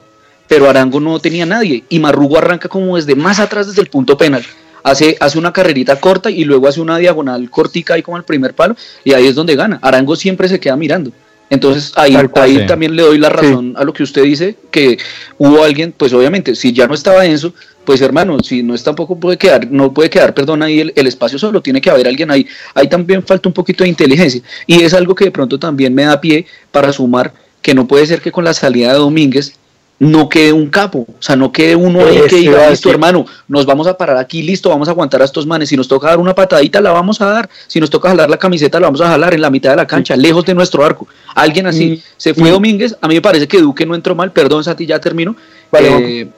pero 0.48 0.68
Arango 0.68 0.98
no 0.98 1.18
tenía 1.20 1.46
nadie 1.46 1.84
y 1.88 1.98
Marrugo 1.98 2.38
arranca 2.38 2.68
como 2.68 2.96
desde 2.96 3.14
más 3.14 3.38
atrás 3.38 3.68
desde 3.68 3.82
el 3.82 3.88
punto 3.88 4.16
penal. 4.16 4.44
Hace, 4.82 5.16
hace 5.20 5.38
una 5.38 5.52
carrerita 5.52 6.00
corta 6.00 6.30
y 6.30 6.44
luego 6.44 6.66
hace 6.66 6.80
una 6.80 6.98
diagonal 6.98 7.50
cortica 7.50 7.94
ahí 7.94 8.02
como 8.02 8.16
el 8.16 8.24
primer 8.24 8.54
palo 8.54 8.74
y 9.04 9.12
ahí 9.12 9.26
es 9.26 9.34
donde 9.34 9.54
gana. 9.54 9.78
Arango 9.82 10.16
siempre 10.16 10.48
se 10.48 10.58
queda 10.58 10.76
mirando. 10.76 11.12
Entonces 11.50 11.92
ahí, 11.96 12.14
ahí 12.34 12.66
también 12.66 12.94
le 12.94 13.02
doy 13.02 13.18
la 13.18 13.30
razón 13.30 13.74
a 13.76 13.84
lo 13.84 13.92
que 13.92 14.02
usted 14.02 14.22
dice, 14.22 14.56
que 14.70 14.98
hubo 15.38 15.62
alguien, 15.64 15.94
pues 15.96 16.12
obviamente, 16.12 16.54
si 16.54 16.72
ya 16.72 16.86
no 16.86 16.94
estaba 16.94 17.24
Enzo, 17.24 17.54
pues 17.86 18.02
hermano, 18.02 18.38
si 18.40 18.62
no 18.62 18.74
está 18.74 18.90
tampoco 18.90 19.16
puede 19.16 19.38
quedar, 19.38 19.70
no 19.70 19.94
puede 19.94 20.10
quedar, 20.10 20.34
perdón, 20.34 20.62
ahí 20.62 20.80
el, 20.80 20.92
el, 20.94 21.06
espacio 21.06 21.38
solo, 21.38 21.62
tiene 21.62 21.80
que 21.80 21.88
haber 21.88 22.06
alguien 22.06 22.30
ahí. 22.30 22.46
Ahí 22.74 22.86
también 22.86 23.22
falta 23.22 23.48
un 23.48 23.54
poquito 23.54 23.82
de 23.82 23.88
inteligencia. 23.88 24.42
Y 24.66 24.82
es 24.82 24.92
algo 24.92 25.14
que 25.14 25.26
de 25.26 25.30
pronto 25.30 25.58
también 25.58 25.94
me 25.94 26.04
da 26.04 26.20
pie 26.20 26.44
para 26.70 26.92
sumar 26.92 27.32
que 27.62 27.74
no 27.74 27.88
puede 27.88 28.06
ser 28.06 28.20
que 28.20 28.30
con 28.30 28.44
la 28.44 28.52
salida 28.52 28.92
de 28.92 28.98
Domínguez 28.98 29.54
no 29.98 30.28
quede 30.28 30.52
un 30.52 30.68
capo, 30.68 31.06
o 31.08 31.22
sea, 31.22 31.34
no 31.34 31.50
quede 31.50 31.74
uno 31.74 32.00
ahí 32.04 32.20
que 32.28 32.36
diga, 32.36 32.70
listo 32.70 32.88
hermano, 32.90 33.26
nos 33.48 33.66
vamos 33.66 33.86
a 33.86 33.96
parar 33.96 34.16
aquí, 34.16 34.42
listo, 34.42 34.68
vamos 34.68 34.86
a 34.88 34.92
aguantar 34.92 35.20
a 35.22 35.24
estos 35.24 35.46
manes, 35.46 35.68
si 35.68 35.76
nos 35.76 35.88
toca 35.88 36.08
dar 36.08 36.18
una 36.18 36.34
patadita, 36.34 36.80
la 36.80 36.92
vamos 36.92 37.20
a 37.20 37.26
dar, 37.26 37.50
si 37.66 37.80
nos 37.80 37.90
toca 37.90 38.10
jalar 38.10 38.30
la 38.30 38.38
camiseta, 38.38 38.78
la 38.78 38.86
vamos 38.86 39.00
a 39.00 39.08
jalar 39.08 39.34
en 39.34 39.40
la 39.40 39.50
mitad 39.50 39.70
de 39.70 39.76
la 39.76 39.86
cancha, 39.86 40.16
lejos 40.16 40.44
de 40.44 40.54
nuestro 40.54 40.84
arco. 40.84 41.08
Alguien 41.34 41.66
así, 41.66 42.02
se 42.16 42.32
fue 42.32 42.50
Domínguez, 42.50 42.96
a 43.00 43.08
mí 43.08 43.14
me 43.14 43.22
parece 43.22 43.48
que 43.48 43.60
Duque 43.60 43.84
no 43.84 43.94
entró 43.94 44.14
mal, 44.14 44.30
perdón 44.30 44.62
Sati, 44.62 44.86
ya 44.86 45.00
termino. 45.00 45.34
Eh, 45.72 46.28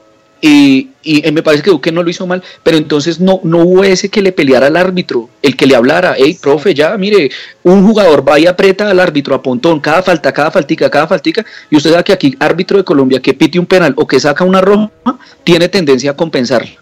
y, 0.40 0.88
y, 1.02 1.30
me 1.32 1.42
parece 1.42 1.62
que 1.62 1.70
Duque 1.70 1.92
no 1.92 2.02
lo 2.02 2.10
hizo 2.10 2.26
mal, 2.26 2.42
pero 2.62 2.76
entonces 2.76 3.20
no, 3.20 3.40
no 3.44 3.58
hubo 3.58 3.84
ese 3.84 4.08
que 4.08 4.22
le 4.22 4.32
peleara 4.32 4.68
al 4.68 4.76
árbitro, 4.76 5.28
el 5.42 5.56
que 5.56 5.66
le 5.66 5.74
hablara, 5.74 6.14
hey, 6.16 6.38
profe, 6.40 6.74
ya, 6.74 6.96
mire, 6.96 7.30
un 7.62 7.86
jugador 7.86 8.26
va 8.26 8.38
y 8.38 8.46
aprieta 8.46 8.88
al 8.88 9.00
árbitro 9.00 9.34
a 9.34 9.42
pontón, 9.42 9.80
cada 9.80 10.02
falta, 10.02 10.32
cada 10.32 10.50
faltica, 10.50 10.90
cada 10.90 11.06
faltica, 11.06 11.44
y 11.70 11.76
usted 11.76 11.90
sabe 11.90 12.04
que 12.04 12.12
aquí 12.12 12.36
árbitro 12.38 12.78
de 12.78 12.84
Colombia 12.84 13.20
que 13.20 13.34
pite 13.34 13.58
un 13.58 13.66
penal 13.66 13.92
o 13.96 14.06
que 14.06 14.18
saca 14.18 14.44
una 14.44 14.60
roja, 14.60 14.90
tiene 15.44 15.68
tendencia 15.68 16.12
a 16.12 16.16
compensarlo. 16.16 16.80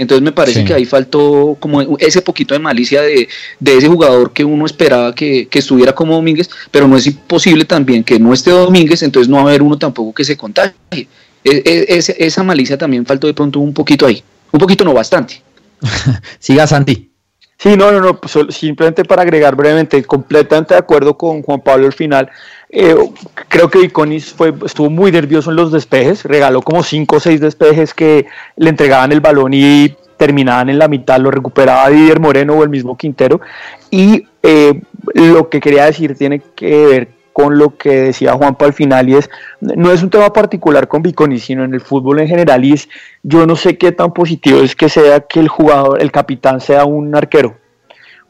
Entonces 0.00 0.22
me 0.22 0.32
parece 0.32 0.64
que 0.64 0.72
ahí 0.72 0.86
faltó 0.86 1.58
como 1.60 1.82
ese 1.98 2.22
poquito 2.22 2.54
de 2.54 2.60
malicia 2.60 3.02
de, 3.02 3.28
de 3.58 3.76
ese 3.76 3.86
jugador 3.86 4.32
que 4.32 4.42
uno 4.42 4.64
esperaba 4.64 5.14
que, 5.14 5.46
que, 5.48 5.58
estuviera 5.58 5.94
como 5.94 6.14
Domínguez, 6.14 6.48
pero 6.70 6.88
no 6.88 6.96
es 6.96 7.06
imposible 7.06 7.66
también 7.66 8.02
que 8.02 8.18
no 8.18 8.32
esté 8.32 8.50
Domínguez, 8.50 9.02
entonces 9.02 9.28
no 9.28 9.36
va 9.36 9.42
a 9.42 9.44
haber 9.48 9.60
uno 9.60 9.76
tampoco 9.76 10.14
que 10.14 10.24
se 10.24 10.38
contagie. 10.38 11.06
E, 11.44 11.62
e, 11.64 12.24
esa 12.26 12.42
malicia 12.42 12.76
también 12.76 13.06
faltó 13.06 13.26
de 13.26 13.34
pronto 13.34 13.60
un 13.60 13.72
poquito 13.72 14.06
ahí. 14.06 14.22
Un 14.52 14.60
poquito 14.60 14.84
no, 14.84 14.92
bastante. 14.92 15.42
Siga 16.38 16.66
Santi. 16.66 17.10
Sí, 17.56 17.76
no, 17.76 17.92
no, 17.92 18.00
no, 18.00 18.18
pues, 18.18 18.34
simplemente 18.54 19.04
para 19.04 19.20
agregar 19.20 19.54
brevemente, 19.54 20.02
completamente 20.04 20.72
de 20.72 20.80
acuerdo 20.80 21.18
con 21.18 21.42
Juan 21.42 21.60
Pablo 21.60 21.86
al 21.86 21.92
final. 21.92 22.30
Eh, 22.70 22.96
creo 23.48 23.68
que 23.68 23.82
Iconis 23.82 24.32
fue, 24.32 24.54
estuvo 24.64 24.88
muy 24.88 25.12
nervioso 25.12 25.50
en 25.50 25.56
los 25.56 25.70
despejes, 25.70 26.24
regaló 26.24 26.62
como 26.62 26.82
5 26.82 27.16
o 27.16 27.20
6 27.20 27.38
despejes 27.38 27.92
que 27.92 28.24
le 28.56 28.70
entregaban 28.70 29.12
el 29.12 29.20
balón 29.20 29.52
y 29.52 29.94
terminaban 30.16 30.70
en 30.70 30.78
la 30.78 30.88
mitad, 30.88 31.20
lo 31.20 31.30
recuperaba 31.30 31.90
Didier 31.90 32.18
Moreno 32.18 32.54
o 32.54 32.62
el 32.62 32.70
mismo 32.70 32.96
Quintero. 32.96 33.42
Y 33.90 34.26
eh, 34.42 34.80
lo 35.12 35.50
que 35.50 35.60
quería 35.60 35.84
decir 35.84 36.16
tiene 36.16 36.40
que 36.54 36.86
ver 36.86 37.08
con 37.32 37.58
lo 37.58 37.76
que 37.76 38.02
decía 38.02 38.32
Juanpa 38.32 38.64
al 38.64 38.72
final 38.72 39.08
y 39.08 39.16
es, 39.16 39.30
no 39.60 39.92
es 39.92 40.02
un 40.02 40.10
tema 40.10 40.32
particular 40.32 40.88
con 40.88 41.02
Biconi, 41.02 41.38
sino 41.38 41.64
en 41.64 41.74
el 41.74 41.80
fútbol 41.80 42.20
en 42.20 42.28
general 42.28 42.64
y 42.64 42.72
es, 42.72 42.88
yo 43.22 43.46
no 43.46 43.56
sé 43.56 43.78
qué 43.78 43.92
tan 43.92 44.12
positivo 44.12 44.60
es 44.60 44.74
que 44.74 44.88
sea 44.88 45.20
que 45.20 45.40
el 45.40 45.48
jugador, 45.48 46.02
el 46.02 46.10
capitán 46.10 46.60
sea 46.60 46.84
un 46.84 47.14
arquero, 47.14 47.56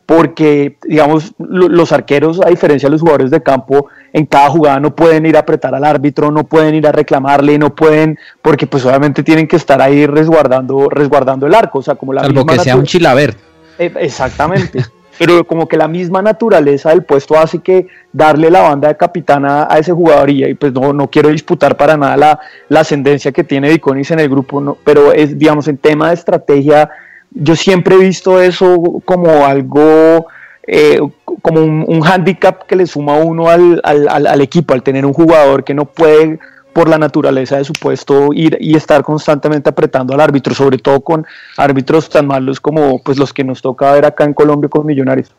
porque 0.06 0.76
digamos 0.82 1.32
los 1.38 1.92
arqueros 1.92 2.40
a 2.44 2.50
diferencia 2.50 2.88
de 2.88 2.92
los 2.92 3.00
jugadores 3.00 3.30
de 3.30 3.42
campo 3.42 3.86
en 4.12 4.26
cada 4.26 4.50
jugada 4.50 4.80
no 4.80 4.94
pueden 4.94 5.24
ir 5.24 5.36
a 5.36 5.40
apretar 5.40 5.74
al 5.74 5.84
árbitro, 5.84 6.30
no 6.30 6.44
pueden 6.44 6.74
ir 6.74 6.86
a 6.86 6.92
reclamarle, 6.92 7.58
no 7.58 7.74
pueden, 7.74 8.18
porque 8.42 8.66
pues 8.66 8.84
obviamente 8.84 9.22
tienen 9.22 9.46
que 9.46 9.56
estar 9.56 9.80
ahí 9.80 10.06
resguardando, 10.06 10.88
resguardando 10.88 11.46
el 11.46 11.54
arco, 11.54 11.78
o 11.78 11.82
sea, 11.82 11.94
como 11.94 12.12
la 12.12 12.22
Salvo 12.22 12.44
que 12.44 12.58
sea 12.58 12.76
un 12.76 12.84
chilaver. 12.84 13.36
Eh, 13.78 13.92
exactamente. 13.98 14.84
pero 15.20 15.46
como 15.46 15.68
que 15.68 15.76
la 15.76 15.86
misma 15.86 16.22
naturaleza 16.22 16.88
del 16.88 17.02
puesto 17.02 17.38
hace 17.38 17.58
que 17.58 17.88
darle 18.10 18.50
la 18.50 18.62
banda 18.62 18.88
de 18.88 18.96
capitana 18.96 19.68
a 19.68 19.78
ese 19.78 19.92
jugador 19.92 20.30
y 20.30 20.54
pues 20.54 20.72
no, 20.72 20.94
no 20.94 21.10
quiero 21.10 21.28
disputar 21.28 21.76
para 21.76 21.94
nada 21.94 22.16
la, 22.16 22.40
la 22.70 22.80
ascendencia 22.80 23.30
que 23.30 23.44
tiene 23.44 23.68
Viconis 23.68 24.10
en 24.12 24.20
el 24.20 24.30
grupo, 24.30 24.62
no, 24.62 24.78
pero 24.82 25.12
es, 25.12 25.38
digamos, 25.38 25.68
en 25.68 25.76
tema 25.76 26.08
de 26.08 26.14
estrategia, 26.14 26.88
yo 27.32 27.54
siempre 27.54 27.96
he 27.96 27.98
visto 27.98 28.40
eso 28.40 29.02
como 29.04 29.44
algo, 29.44 30.26
eh, 30.66 30.98
como 31.42 31.64
un, 31.64 31.84
un, 31.86 32.02
handicap 32.02 32.64
que 32.66 32.76
le 32.76 32.86
suma 32.86 33.18
uno 33.18 33.50
al, 33.50 33.78
al, 33.84 34.26
al 34.26 34.40
equipo, 34.40 34.72
al 34.72 34.82
tener 34.82 35.04
un 35.04 35.12
jugador 35.12 35.64
que 35.64 35.74
no 35.74 35.84
puede 35.84 36.38
por 36.72 36.88
la 36.88 36.98
naturaleza 36.98 37.56
de 37.56 37.64
su 37.64 37.72
puesto 37.72 38.32
ir 38.32 38.56
y 38.60 38.76
estar 38.76 39.02
constantemente 39.02 39.70
apretando 39.70 40.14
al 40.14 40.20
árbitro, 40.20 40.54
sobre 40.54 40.78
todo 40.78 41.00
con 41.00 41.26
árbitros 41.56 42.08
tan 42.08 42.26
malos 42.26 42.60
como 42.60 43.02
pues 43.02 43.18
los 43.18 43.32
que 43.32 43.44
nos 43.44 43.62
toca 43.62 43.92
ver 43.92 44.04
acá 44.04 44.24
en 44.24 44.34
Colombia 44.34 44.68
con 44.68 44.86
Millonarios. 44.86 45.30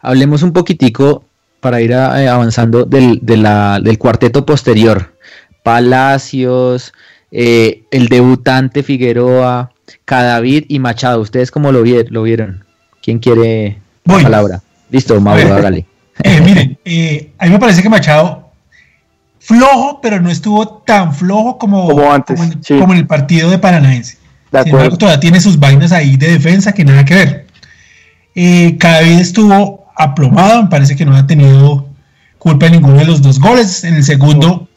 Hablemos 0.00 0.42
un 0.42 0.52
poquitico 0.52 1.24
para 1.60 1.80
ir 1.80 1.92
eh, 1.92 2.28
avanzando 2.28 2.84
del, 2.84 3.20
del, 3.22 3.98
cuarteto 3.98 4.46
posterior. 4.46 5.14
Palacios, 5.62 6.92
eh, 7.30 7.84
el 7.90 8.08
debutante 8.08 8.82
Figueroa, 8.82 9.72
Cadavid 10.06 10.64
y 10.68 10.78
Machado. 10.78 11.20
¿Ustedes 11.20 11.50
cómo 11.50 11.70
lo, 11.70 11.84
lo 11.84 12.22
vieron? 12.22 12.64
¿Quién 13.02 13.18
quiere 13.18 13.78
la 14.04 14.18
palabra? 14.20 14.62
Listo, 14.90 15.20
Mauro, 15.20 15.54
hágale. 15.54 15.86
Eh, 16.22 16.38
miren, 16.42 16.78
a 17.38 17.46
mí 17.46 17.52
me 17.52 17.58
parece 17.58 17.82
que 17.82 17.88
Machado 17.88 18.49
flojo, 19.40 20.00
pero 20.00 20.20
no 20.20 20.30
estuvo 20.30 20.68
tan 20.68 21.12
flojo 21.14 21.58
como, 21.58 22.12
antes, 22.12 22.38
como, 22.68 22.92
en, 22.92 22.98
el 22.98 23.06
partido 23.06 23.50
de 23.50 23.58
Paranaense. 23.58 24.18
Sin 24.52 24.68
embargo, 24.68 24.96
todavía 24.96 25.20
tiene 25.20 25.40
sus 25.40 25.58
vainas 25.58 25.92
ahí 25.92 26.16
de 26.16 26.32
defensa 26.32 26.72
que 26.72 26.84
nada 26.84 27.04
que 27.04 27.14
ver. 27.14 27.46
Eh, 28.34 28.76
cada 28.78 29.00
vez 29.00 29.20
estuvo 29.20 29.86
aplomado, 29.96 30.62
me 30.62 30.68
parece 30.68 30.94
que 30.94 31.04
no 31.04 31.16
ha 31.16 31.26
tenido 31.26 31.88
culpa 32.38 32.66
en 32.66 32.72
ninguno 32.72 32.98
de 32.98 33.06
los 33.06 33.22
dos 33.22 33.40
goles. 33.40 33.84
En 33.84 33.94
el 33.94 34.04
segundo 34.04 34.68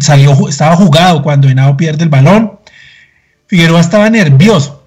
salió, 0.00 0.48
estaba 0.48 0.76
jugado 0.76 1.22
cuando 1.22 1.48
Henao 1.48 1.76
pierde 1.76 2.04
el 2.04 2.10
balón. 2.10 2.58
Figueroa 3.46 3.80
estaba 3.80 4.08
nervioso. 4.08 4.84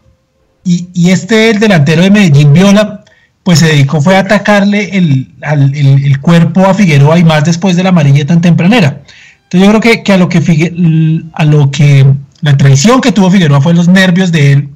Y, 0.63 0.89
y 0.93 1.11
este, 1.11 1.49
el 1.49 1.59
delantero 1.59 2.03
de 2.03 2.11
Medellín, 2.11 2.53
Viola, 2.53 3.02
pues 3.43 3.59
se 3.59 3.67
dedicó 3.67 4.01
fue 4.01 4.15
a 4.15 4.19
atacarle 4.19 4.97
el, 4.97 5.33
el, 5.41 6.19
cuerpo 6.19 6.65
a 6.65 6.73
Figueroa 6.73 7.19
y 7.19 7.23
más 7.23 7.43
después 7.43 7.75
de 7.75 7.83
la 7.83 7.89
amarilla 7.89 8.25
tan 8.25 8.41
tempranera. 8.41 9.01
Entonces 9.43 9.67
yo 9.67 9.79
creo 9.79 10.03
que, 10.03 10.13
a 10.13 10.17
lo 10.17 10.29
que 10.29 11.29
a 11.33 11.45
lo 11.45 11.69
que 11.69 12.05
la 12.41 12.57
traición 12.57 13.01
que 13.01 13.11
tuvo 13.11 13.29
Figueroa 13.29 13.61
fue 13.61 13.73
los 13.73 13.89
nervios 13.89 14.31
de 14.31 14.53
él, 14.53 14.69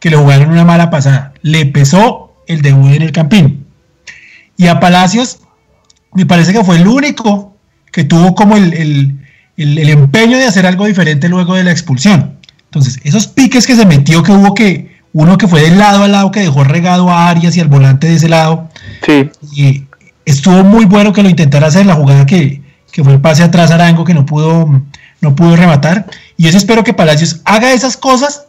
que 0.00 0.10
le 0.10 0.16
jugaron 0.16 0.50
una 0.50 0.64
mala 0.64 0.90
pasada. 0.90 1.34
Le 1.42 1.66
pesó 1.66 2.34
el 2.46 2.62
debut 2.62 2.92
en 2.92 3.02
el 3.02 3.12
Campín. 3.12 3.66
Y 4.56 4.66
a 4.66 4.80
Palacios, 4.80 5.40
me 6.14 6.26
parece 6.26 6.52
que 6.52 6.64
fue 6.64 6.76
el 6.76 6.88
único 6.88 7.56
que 7.90 8.04
tuvo 8.04 8.34
como 8.34 8.56
el, 8.56 9.18
el 9.56 9.90
empeño 9.90 10.38
de 10.38 10.46
hacer 10.46 10.66
algo 10.66 10.86
diferente 10.86 11.28
luego 11.28 11.54
de 11.54 11.64
la 11.64 11.72
expulsión. 11.72 12.38
Entonces, 12.64 13.00
esos 13.04 13.26
piques 13.26 13.66
que 13.66 13.76
se 13.76 13.84
metió, 13.84 14.22
que 14.22 14.32
hubo 14.32 14.54
que, 14.54 14.91
uno 15.12 15.38
que 15.38 15.48
fue 15.48 15.62
del 15.62 15.78
lado 15.78 16.04
a 16.04 16.08
lado, 16.08 16.30
que 16.30 16.40
dejó 16.40 16.64
regado 16.64 17.10
a 17.10 17.28
Arias 17.28 17.56
y 17.56 17.60
al 17.60 17.68
volante 17.68 18.08
de 18.08 18.16
ese 18.16 18.28
lado. 18.28 18.68
Sí. 19.04 19.30
Y 19.52 19.84
estuvo 20.24 20.64
muy 20.64 20.84
bueno 20.84 21.12
que 21.12 21.22
lo 21.22 21.28
intentara 21.28 21.66
hacer, 21.66 21.86
la 21.86 21.94
jugada 21.94 22.26
que, 22.26 22.62
fue 22.92 23.12
el 23.12 23.20
pase 23.20 23.42
atrás 23.42 23.70
a 23.70 23.74
Arango, 23.74 24.04
que 24.04 24.14
no 24.14 24.26
pudo, 24.26 24.82
no 25.20 25.34
pudo 25.34 25.56
rematar. 25.56 26.06
Y 26.36 26.44
yo 26.44 26.56
espero 26.56 26.84
que 26.84 26.94
Palacios 26.94 27.40
haga 27.44 27.72
esas 27.72 27.96
cosas, 27.96 28.46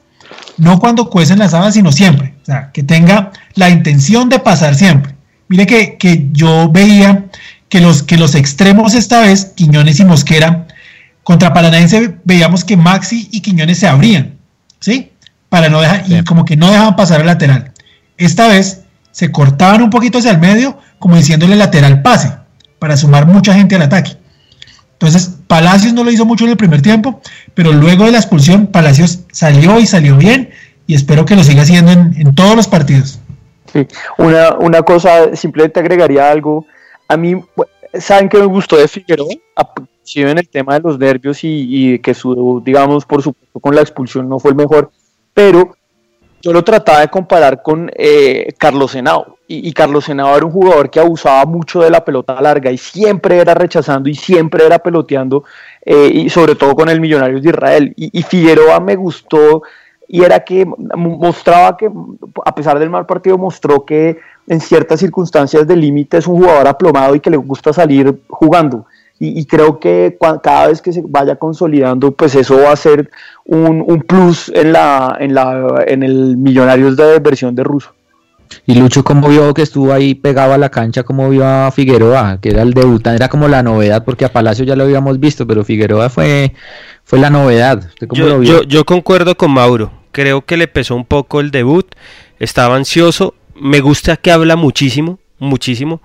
no 0.57 0.79
cuando 0.79 1.09
cuecen 1.09 1.39
las 1.39 1.53
habas, 1.53 1.73
sino 1.73 1.91
siempre. 1.91 2.33
O 2.41 2.45
sea, 2.45 2.71
que 2.71 2.83
tenga 2.83 3.31
la 3.55 3.69
intención 3.69 4.29
de 4.29 4.39
pasar 4.39 4.75
siempre. 4.75 5.15
Mire 5.47 5.65
que, 5.65 5.97
que 5.97 6.29
yo 6.31 6.69
veía 6.69 7.25
que 7.69 7.81
los, 7.81 8.03
que 8.03 8.17
los 8.17 8.35
extremos 8.35 8.93
esta 8.93 9.21
vez, 9.21 9.53
Quiñones 9.55 9.99
y 9.99 10.05
Mosquera, 10.05 10.67
contra 11.23 11.53
Paranaense 11.53 12.15
veíamos 12.23 12.63
que 12.63 12.77
Maxi 12.77 13.29
y 13.31 13.41
Quiñones 13.41 13.79
se 13.79 13.87
abrían. 13.87 14.35
¿Sí? 14.79 15.12
Para 15.53 15.69
no 15.69 15.81
dejar, 15.81 16.03
y 16.07 16.23
como 16.23 16.45
que 16.45 16.57
no 16.57 16.71
dejaban 16.71 16.95
pasar 16.95 17.21
el 17.21 17.27
lateral. 17.27 17.73
Esta 18.17 18.47
vez 18.47 18.85
se 19.11 19.31
cortaban 19.31 19.83
un 19.83 19.91
poquito 19.91 20.17
hacia 20.17 20.31
el 20.31 20.39
medio, 20.39 20.79
como 20.97 21.15
diciéndole 21.15 21.55
lateral 21.55 22.01
pase, 22.01 22.33
para 22.79 22.97
sumar 22.97 23.27
mucha 23.27 23.53
gente 23.53 23.75
al 23.75 23.83
ataque. 23.83 24.17
Entonces, 24.93 25.37
Palacios 25.45 25.93
no 25.93 26.03
lo 26.03 26.09
hizo 26.09 26.25
mucho 26.25 26.45
en 26.45 26.49
el 26.49 26.57
primer 26.57 26.81
tiempo, 26.81 27.21
pero 27.53 27.71
luego 27.71 28.05
de 28.05 28.13
la 28.13 28.17
expulsión, 28.17 28.65
Palacios 28.65 29.19
salió 29.31 29.79
y 29.79 29.85
salió 29.85 30.17
bien, 30.17 30.49
y 30.87 30.95
espero 30.95 31.23
que 31.23 31.35
lo 31.35 31.43
siga 31.43 31.61
haciendo 31.61 31.91
en, 31.91 32.33
todos 32.33 32.55
los 32.55 32.67
partidos. 32.67 33.19
Sí, 33.71 33.87
una, 34.17 34.55
una 34.55 34.81
cosa, 34.81 35.35
simplemente 35.35 35.79
agregaría 35.79 36.31
algo. 36.31 36.65
A 37.07 37.15
mí, 37.15 37.39
¿saben 37.99 38.27
que 38.27 38.39
me 38.39 38.45
gustó 38.45 38.75
de 38.75 38.87
Figueroa? 38.87 39.35
en 40.15 40.37
el 40.39 40.49
tema 40.49 40.73
de 40.73 40.79
los 40.79 40.97
nervios 40.97 41.43
y, 41.43 41.67
y 41.69 41.99
que 41.99 42.15
su, 42.15 42.61
digamos, 42.65 43.05
por 43.05 43.21
supuesto, 43.21 43.59
con 43.59 43.75
la 43.75 43.81
expulsión 43.81 44.27
no 44.27 44.39
fue 44.39 44.49
el 44.49 44.57
mejor 44.57 44.91
pero 45.33 45.75
yo 46.41 46.51
lo 46.51 46.63
trataba 46.63 46.99
de 46.99 47.07
comparar 47.07 47.61
con 47.61 47.89
eh, 47.95 48.53
Carlos 48.57 48.91
Senado. 48.91 49.37
Y, 49.47 49.71
Carlos 49.73 50.05
Senado 50.05 50.35
era 50.35 50.45
un 50.45 50.51
jugador 50.51 50.89
que 50.89 50.99
abusaba 50.99 51.45
mucho 51.45 51.81
de 51.81 51.91
la 51.91 52.03
pelota 52.03 52.41
larga 52.41 52.71
y 52.71 52.77
siempre 52.77 53.37
era 53.37 53.53
rechazando 53.53 54.09
y 54.09 54.15
siempre 54.15 54.65
era 54.65 54.79
peloteando, 54.79 55.43
eh, 55.85 56.09
y 56.11 56.29
sobre 56.29 56.55
todo 56.55 56.73
con 56.73 56.89
el 56.89 56.99
Millonarios 56.99 57.43
de 57.43 57.49
Israel. 57.49 57.93
Y, 57.95 58.17
y, 58.17 58.23
Figueroa 58.23 58.79
me 58.79 58.95
gustó 58.95 59.61
y 60.07 60.23
era 60.23 60.39
que 60.43 60.65
mostraba 60.65 61.77
que, 61.77 61.89
a 62.45 62.55
pesar 62.55 62.79
del 62.79 62.89
mal 62.89 63.05
partido, 63.05 63.37
mostró 63.37 63.85
que 63.85 64.17
en 64.47 64.59
ciertas 64.59 64.99
circunstancias 64.99 65.67
de 65.67 65.75
límite 65.75 66.17
es 66.17 66.25
un 66.25 66.37
jugador 66.37 66.67
aplomado 66.67 67.13
y 67.13 67.19
que 67.19 67.29
le 67.29 67.37
gusta 67.37 67.73
salir 67.73 68.21
jugando 68.29 68.87
y, 69.25 69.45
creo 69.45 69.79
que 69.79 70.17
cada 70.41 70.67
vez 70.67 70.81
que 70.81 70.91
se 70.91 71.01
vaya 71.07 71.37
consolidando, 71.37 72.11
pues 72.11 72.35
eso 72.35 72.57
va 72.57 72.73
a 72.73 72.75
ser 72.75 73.09
un, 73.45 74.03
plus 74.05 74.51
en, 74.53 74.73
la, 74.73 75.15
en, 75.17 75.33
la, 75.33 75.83
en 75.87 76.03
el 76.03 76.35
Millonarios 76.35 76.97
de 76.97 77.19
versión 77.19 77.55
de 77.55 77.63
Russo. 77.63 77.93
Y 78.65 78.75
Lucho, 78.75 79.03
¿cómo 79.03 79.29
vio 79.29 79.53
que 79.53 79.61
estuvo 79.61 79.93
ahí 79.93 80.13
pegado 80.13 80.53
a 80.53 80.57
la 80.57 80.69
cancha? 80.69 81.03
¿Cómo 81.03 81.29
vio 81.29 81.47
a 81.47 81.71
Figueroa? 81.71 82.39
Que 82.41 82.49
era 82.49 82.63
el 82.63 82.73
debutante, 82.73 83.15
era 83.15 83.29
como 83.29 83.47
la 83.47 83.63
novedad, 83.63 84.03
porque 84.03 84.25
a 84.25 84.33
Palacio 84.33 84.65
ya 84.65 84.75
lo 84.75 84.83
habíamos 84.83 85.19
visto, 85.19 85.47
pero 85.47 85.63
Figueroa 85.63 86.09
fue, 86.09 86.53
fue 87.05 87.19
la 87.19 87.29
novedad. 87.29 87.89
yo, 88.11 88.85
concuerdo 88.85 89.35
con 89.35 89.51
Mauro. 89.51 89.91
Creo 90.11 90.45
que 90.45 90.57
le 90.57 90.67
pesó 90.67 90.95
un 90.95 91.05
poco 91.05 91.39
el 91.39 91.49
debut. 91.49 91.87
Estaba 92.39 92.75
ansioso. 92.75 93.35
Me 93.55 93.79
gusta 93.79 94.17
que 94.17 94.31
habla 94.31 94.55
muchísimo, 94.55 95.19
muchísimo. 95.43 96.01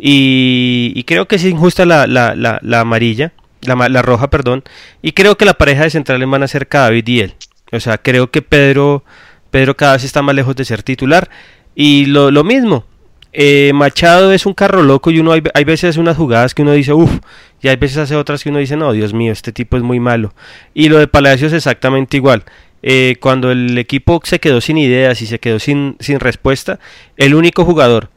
Y, 0.00 1.02
creo 1.06 1.26
que 1.26 1.36
es 1.36 1.44
injusta 1.44 1.84
la, 1.84 2.06
la, 2.06 2.34
la, 2.34 2.80
amarilla, 2.80 3.32
la, 3.62 3.88
la 3.88 4.02
roja, 4.02 4.30
perdón. 4.30 4.62
Y 5.02 5.12
creo 5.12 5.36
que 5.36 5.44
la 5.44 5.54
pareja 5.54 5.84
de 5.84 5.90
centrales 5.90 6.28
van 6.28 6.42
a 6.42 6.48
ser 6.48 6.68
David 6.70 7.08
y 7.08 7.20
él. 7.20 7.34
O 7.72 7.80
sea, 7.80 7.98
creo 7.98 8.30
que 8.30 8.42
Pedro, 8.42 9.04
Pedro 9.50 9.76
cada 9.76 9.94
vez 9.94 10.04
está 10.04 10.22
más 10.22 10.34
lejos 10.34 10.56
de 10.56 10.64
ser 10.64 10.82
titular. 10.82 11.30
Y 11.74 12.06
lo, 12.06 12.30
lo 12.30 12.44
mismo, 12.44 12.84
eh, 13.32 13.72
Machado 13.74 14.32
es 14.32 14.44
un 14.44 14.54
carro 14.54 14.82
loco 14.82 15.10
y 15.10 15.20
uno 15.20 15.32
hay, 15.32 15.42
hay, 15.54 15.64
veces 15.64 15.96
unas 15.96 16.16
jugadas 16.16 16.54
que 16.54 16.62
uno 16.62 16.72
dice, 16.72 16.92
uff, 16.92 17.20
y 17.62 17.68
hay 17.68 17.76
veces 17.76 17.98
hace 17.98 18.16
otras 18.16 18.42
que 18.42 18.50
uno 18.50 18.58
dice, 18.58 18.76
no, 18.76 18.92
Dios 18.92 19.14
mío, 19.14 19.32
este 19.32 19.52
tipo 19.52 19.76
es 19.76 19.82
muy 19.82 20.00
malo. 20.00 20.34
Y 20.74 20.88
lo 20.88 20.98
de 20.98 21.06
Palacios 21.06 21.52
es 21.52 21.58
exactamente 21.58 22.16
igual. 22.16 22.44
Eh, 22.82 23.16
cuando 23.20 23.50
el 23.50 23.76
equipo 23.76 24.20
se 24.24 24.40
quedó 24.40 24.60
sin 24.60 24.78
ideas 24.78 25.20
y 25.22 25.26
se 25.26 25.38
quedó 25.38 25.58
sin, 25.58 25.96
sin 26.00 26.18
respuesta, 26.18 26.80
el 27.16 27.34
único 27.34 27.64
jugador 27.64 28.10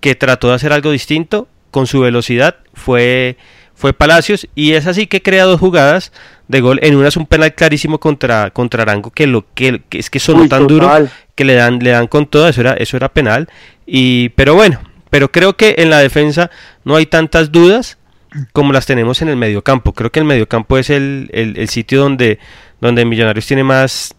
que 0.00 0.14
trató 0.14 0.48
de 0.48 0.54
hacer 0.54 0.72
algo 0.72 0.90
distinto 0.90 1.48
con 1.70 1.86
su 1.86 2.00
velocidad 2.00 2.56
fue, 2.74 3.36
fue 3.74 3.92
Palacios 3.92 4.48
y 4.54 4.72
es 4.72 4.86
así 4.86 5.06
que 5.06 5.22
crea 5.22 5.44
dos 5.44 5.60
jugadas 5.60 6.12
de 6.48 6.60
gol. 6.60 6.80
En 6.82 6.96
una 6.96 7.08
es 7.08 7.16
un 7.16 7.26
penal 7.26 7.54
clarísimo 7.54 7.98
contra, 7.98 8.50
contra 8.50 8.82
Arango 8.82 9.10
que 9.10 9.26
lo 9.26 9.44
que, 9.54 9.82
es 9.90 10.10
que 10.10 10.18
sonó 10.18 10.48
tan 10.48 10.66
duro 10.66 10.90
que 11.34 11.44
le 11.44 11.54
dan, 11.54 11.78
le 11.78 11.90
dan 11.90 12.06
con 12.06 12.26
todo, 12.26 12.48
eso 12.48 12.60
era, 12.60 12.72
eso 12.74 12.96
era 12.96 13.08
penal. 13.08 13.48
Y, 13.86 14.30
pero 14.30 14.54
bueno, 14.54 14.80
pero 15.10 15.30
creo 15.30 15.56
que 15.56 15.76
en 15.78 15.90
la 15.90 15.98
defensa 15.98 16.50
no 16.84 16.96
hay 16.96 17.06
tantas 17.06 17.52
dudas 17.52 17.98
como 18.52 18.72
las 18.72 18.86
tenemos 18.86 19.22
en 19.22 19.28
el 19.28 19.36
mediocampo. 19.36 19.92
Creo 19.92 20.12
que 20.12 20.20
el 20.20 20.26
mediocampo 20.26 20.78
es 20.78 20.90
el, 20.90 21.30
el, 21.32 21.68
sitio 21.68 22.00
donde, 22.00 22.38
donde 22.80 23.04
Millonarios 23.04 23.46
tiene 23.46 23.64
más, 23.64 24.14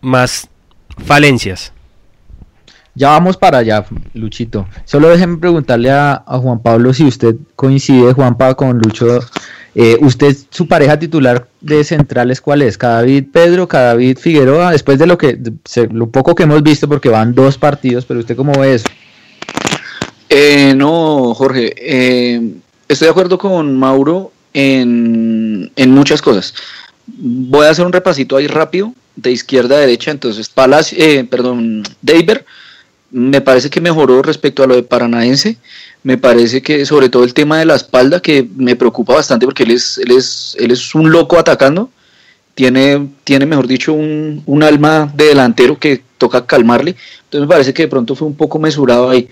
más 0.00 0.48
falencias. 1.04 1.72
Ya 2.94 3.08
vamos 3.08 3.38
para 3.38 3.58
allá, 3.58 3.86
Luchito. 4.12 4.66
Solo 4.84 5.08
déjenme 5.08 5.38
preguntarle 5.38 5.90
a, 5.90 6.22
Juan 6.26 6.60
Pablo 6.60 6.92
si 6.92 7.04
usted 7.04 7.36
coincide, 7.56 8.12
Juanpa, 8.12 8.54
con 8.54 8.78
Lucho 8.78 9.20
eh, 9.74 9.96
¿Usted, 10.00 10.36
su 10.50 10.68
pareja 10.68 10.98
titular 10.98 11.48
de 11.62 11.82
centrales, 11.84 12.42
cuál 12.42 12.60
es? 12.60 12.76
¿Cadavid 12.76 13.28
Pedro, 13.32 13.66
Cadavid 13.66 14.18
Figueroa? 14.18 14.72
Después 14.72 14.98
de 14.98 15.06
lo 15.06 15.16
que 15.16 15.38
lo 15.90 16.10
poco 16.10 16.34
que 16.34 16.42
hemos 16.42 16.62
visto, 16.62 16.86
porque 16.86 17.08
van 17.08 17.34
dos 17.34 17.56
partidos, 17.56 18.04
pero 18.04 18.20
¿usted 18.20 18.36
cómo 18.36 18.52
ve 18.60 18.74
eso? 18.74 18.86
Eh, 20.28 20.74
no, 20.76 21.32
Jorge, 21.34 21.72
eh, 21.78 22.52
estoy 22.86 23.06
de 23.06 23.10
acuerdo 23.10 23.38
con 23.38 23.78
Mauro 23.78 24.32
en, 24.52 25.70
muchas 25.88 26.20
cosas. 26.20 26.52
Voy 27.06 27.66
a 27.66 27.70
hacer 27.70 27.86
un 27.86 27.92
repasito 27.92 28.36
ahí 28.36 28.48
rápido, 28.48 28.92
de 29.16 29.30
izquierda 29.32 29.76
a 29.76 29.80
derecha. 29.80 30.10
Entonces, 30.10 30.50
Palacio, 30.50 30.98
perdón, 31.30 31.82
Deiber, 32.02 32.44
me 33.12 33.42
parece 33.42 33.68
que 33.70 33.80
mejoró 33.80 34.22
respecto 34.22 34.62
a 34.62 34.66
lo 34.66 34.74
de 34.74 34.82
Paranaense. 34.82 35.58
Me 36.02 36.18
parece 36.18 36.62
que 36.62 36.84
sobre 36.86 37.10
todo 37.10 37.24
el 37.24 37.34
tema 37.34 37.58
de 37.58 37.66
la 37.66 37.76
espalda 37.76 38.20
que 38.20 38.48
me 38.56 38.74
preocupa 38.74 39.14
bastante 39.14 39.46
porque 39.46 39.62
él 39.62 39.70
es, 39.72 39.98
él 39.98 40.10
es, 40.10 40.56
él 40.58 40.72
es 40.72 40.94
un 40.94 41.12
loco 41.12 41.38
atacando, 41.38 41.90
tiene, 42.54 43.08
tiene 43.22 43.46
mejor 43.46 43.68
dicho 43.68 43.92
un, 43.92 44.42
un 44.46 44.62
alma 44.62 45.12
de 45.14 45.26
delantero 45.26 45.78
que 45.78 46.02
toca 46.18 46.44
calmarle, 46.44 46.96
entonces 47.24 47.46
me 47.46 47.52
parece 47.52 47.72
que 47.72 47.82
de 47.82 47.88
pronto 47.88 48.16
fue 48.16 48.26
un 48.26 48.34
poco 48.34 48.58
mesurado 48.58 49.10
ahí, 49.10 49.28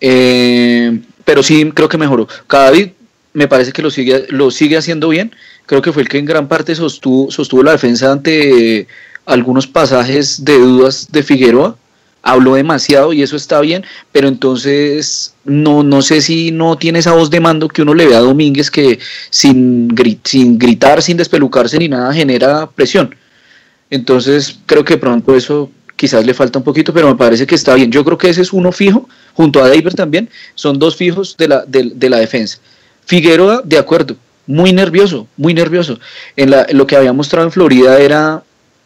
eh, 0.00 1.00
pero 1.24 1.42
sí 1.42 1.70
creo 1.74 1.88
que 1.88 1.98
mejoró. 1.98 2.28
Cada 2.46 2.70
vez 2.70 2.90
me 3.32 3.48
parece 3.48 3.72
que 3.72 3.82
lo 3.82 3.90
sigue, 3.90 4.26
lo 4.28 4.50
sigue 4.50 4.76
haciendo 4.76 5.08
bien, 5.08 5.34
creo 5.64 5.80
que 5.80 5.92
fue 5.92 6.02
el 6.02 6.08
que 6.08 6.18
en 6.18 6.26
gran 6.26 6.48
parte 6.48 6.74
sostuvo, 6.74 7.30
sostuvo 7.30 7.62
la 7.62 7.72
defensa 7.72 8.12
ante 8.12 8.86
algunos 9.24 9.66
pasajes 9.66 10.44
de 10.44 10.58
dudas 10.58 11.08
de 11.10 11.22
Figueroa, 11.22 11.76
habló 12.22 12.54
demasiado 12.54 13.12
y 13.12 13.22
eso 13.22 13.36
está 13.36 13.60
bien, 13.60 13.84
pero 14.12 14.28
entonces 14.28 15.34
no, 15.44 15.82
no 15.82 16.02
sé 16.02 16.22
si 16.22 16.52
no 16.52 16.76
tiene 16.76 17.00
esa 17.00 17.12
voz 17.12 17.30
de 17.30 17.40
mando 17.40 17.68
que 17.68 17.82
uno 17.82 17.94
le 17.94 18.06
ve 18.06 18.14
a 18.14 18.20
Domínguez 18.20 18.70
que 18.70 19.00
sin, 19.30 19.94
sin 20.24 20.58
gritar, 20.58 21.02
sin 21.02 21.16
despelucarse 21.16 21.78
ni 21.78 21.88
nada 21.88 22.12
genera 22.14 22.70
presión. 22.70 23.14
Entonces 23.90 24.58
creo 24.66 24.84
que 24.84 24.96
pronto 24.96 25.36
eso 25.36 25.70
quizás 25.96 26.24
le 26.24 26.34
falta 26.34 26.58
un 26.58 26.64
poquito, 26.64 26.92
pero 26.92 27.08
me 27.08 27.14
parece 27.14 27.46
que 27.46 27.54
está 27.54 27.74
bien. 27.74 27.92
Yo 27.92 28.04
creo 28.04 28.18
que 28.18 28.28
ese 28.28 28.42
es 28.42 28.52
uno 28.52 28.72
fijo, 28.72 29.08
junto 29.34 29.62
a 29.62 29.68
David 29.68 29.90
también, 29.90 30.28
son 30.54 30.78
dos 30.78 30.96
fijos 30.96 31.36
de 31.36 31.48
la, 31.48 31.64
de, 31.64 32.10
la 32.10 32.18
defensa. 32.18 32.58
Figueroa, 33.04 33.62
de 33.64 33.78
acuerdo, 33.78 34.16
muy 34.46 34.72
nervioso, 34.72 35.28
muy 35.36 35.54
nervioso. 35.54 35.98
En 36.36 36.52
lo 36.76 36.86
que 36.86 36.96
había 36.96 37.12
mostrado 37.12 37.46
en 37.46 37.52
Florida 37.52 38.00
era 38.00 38.42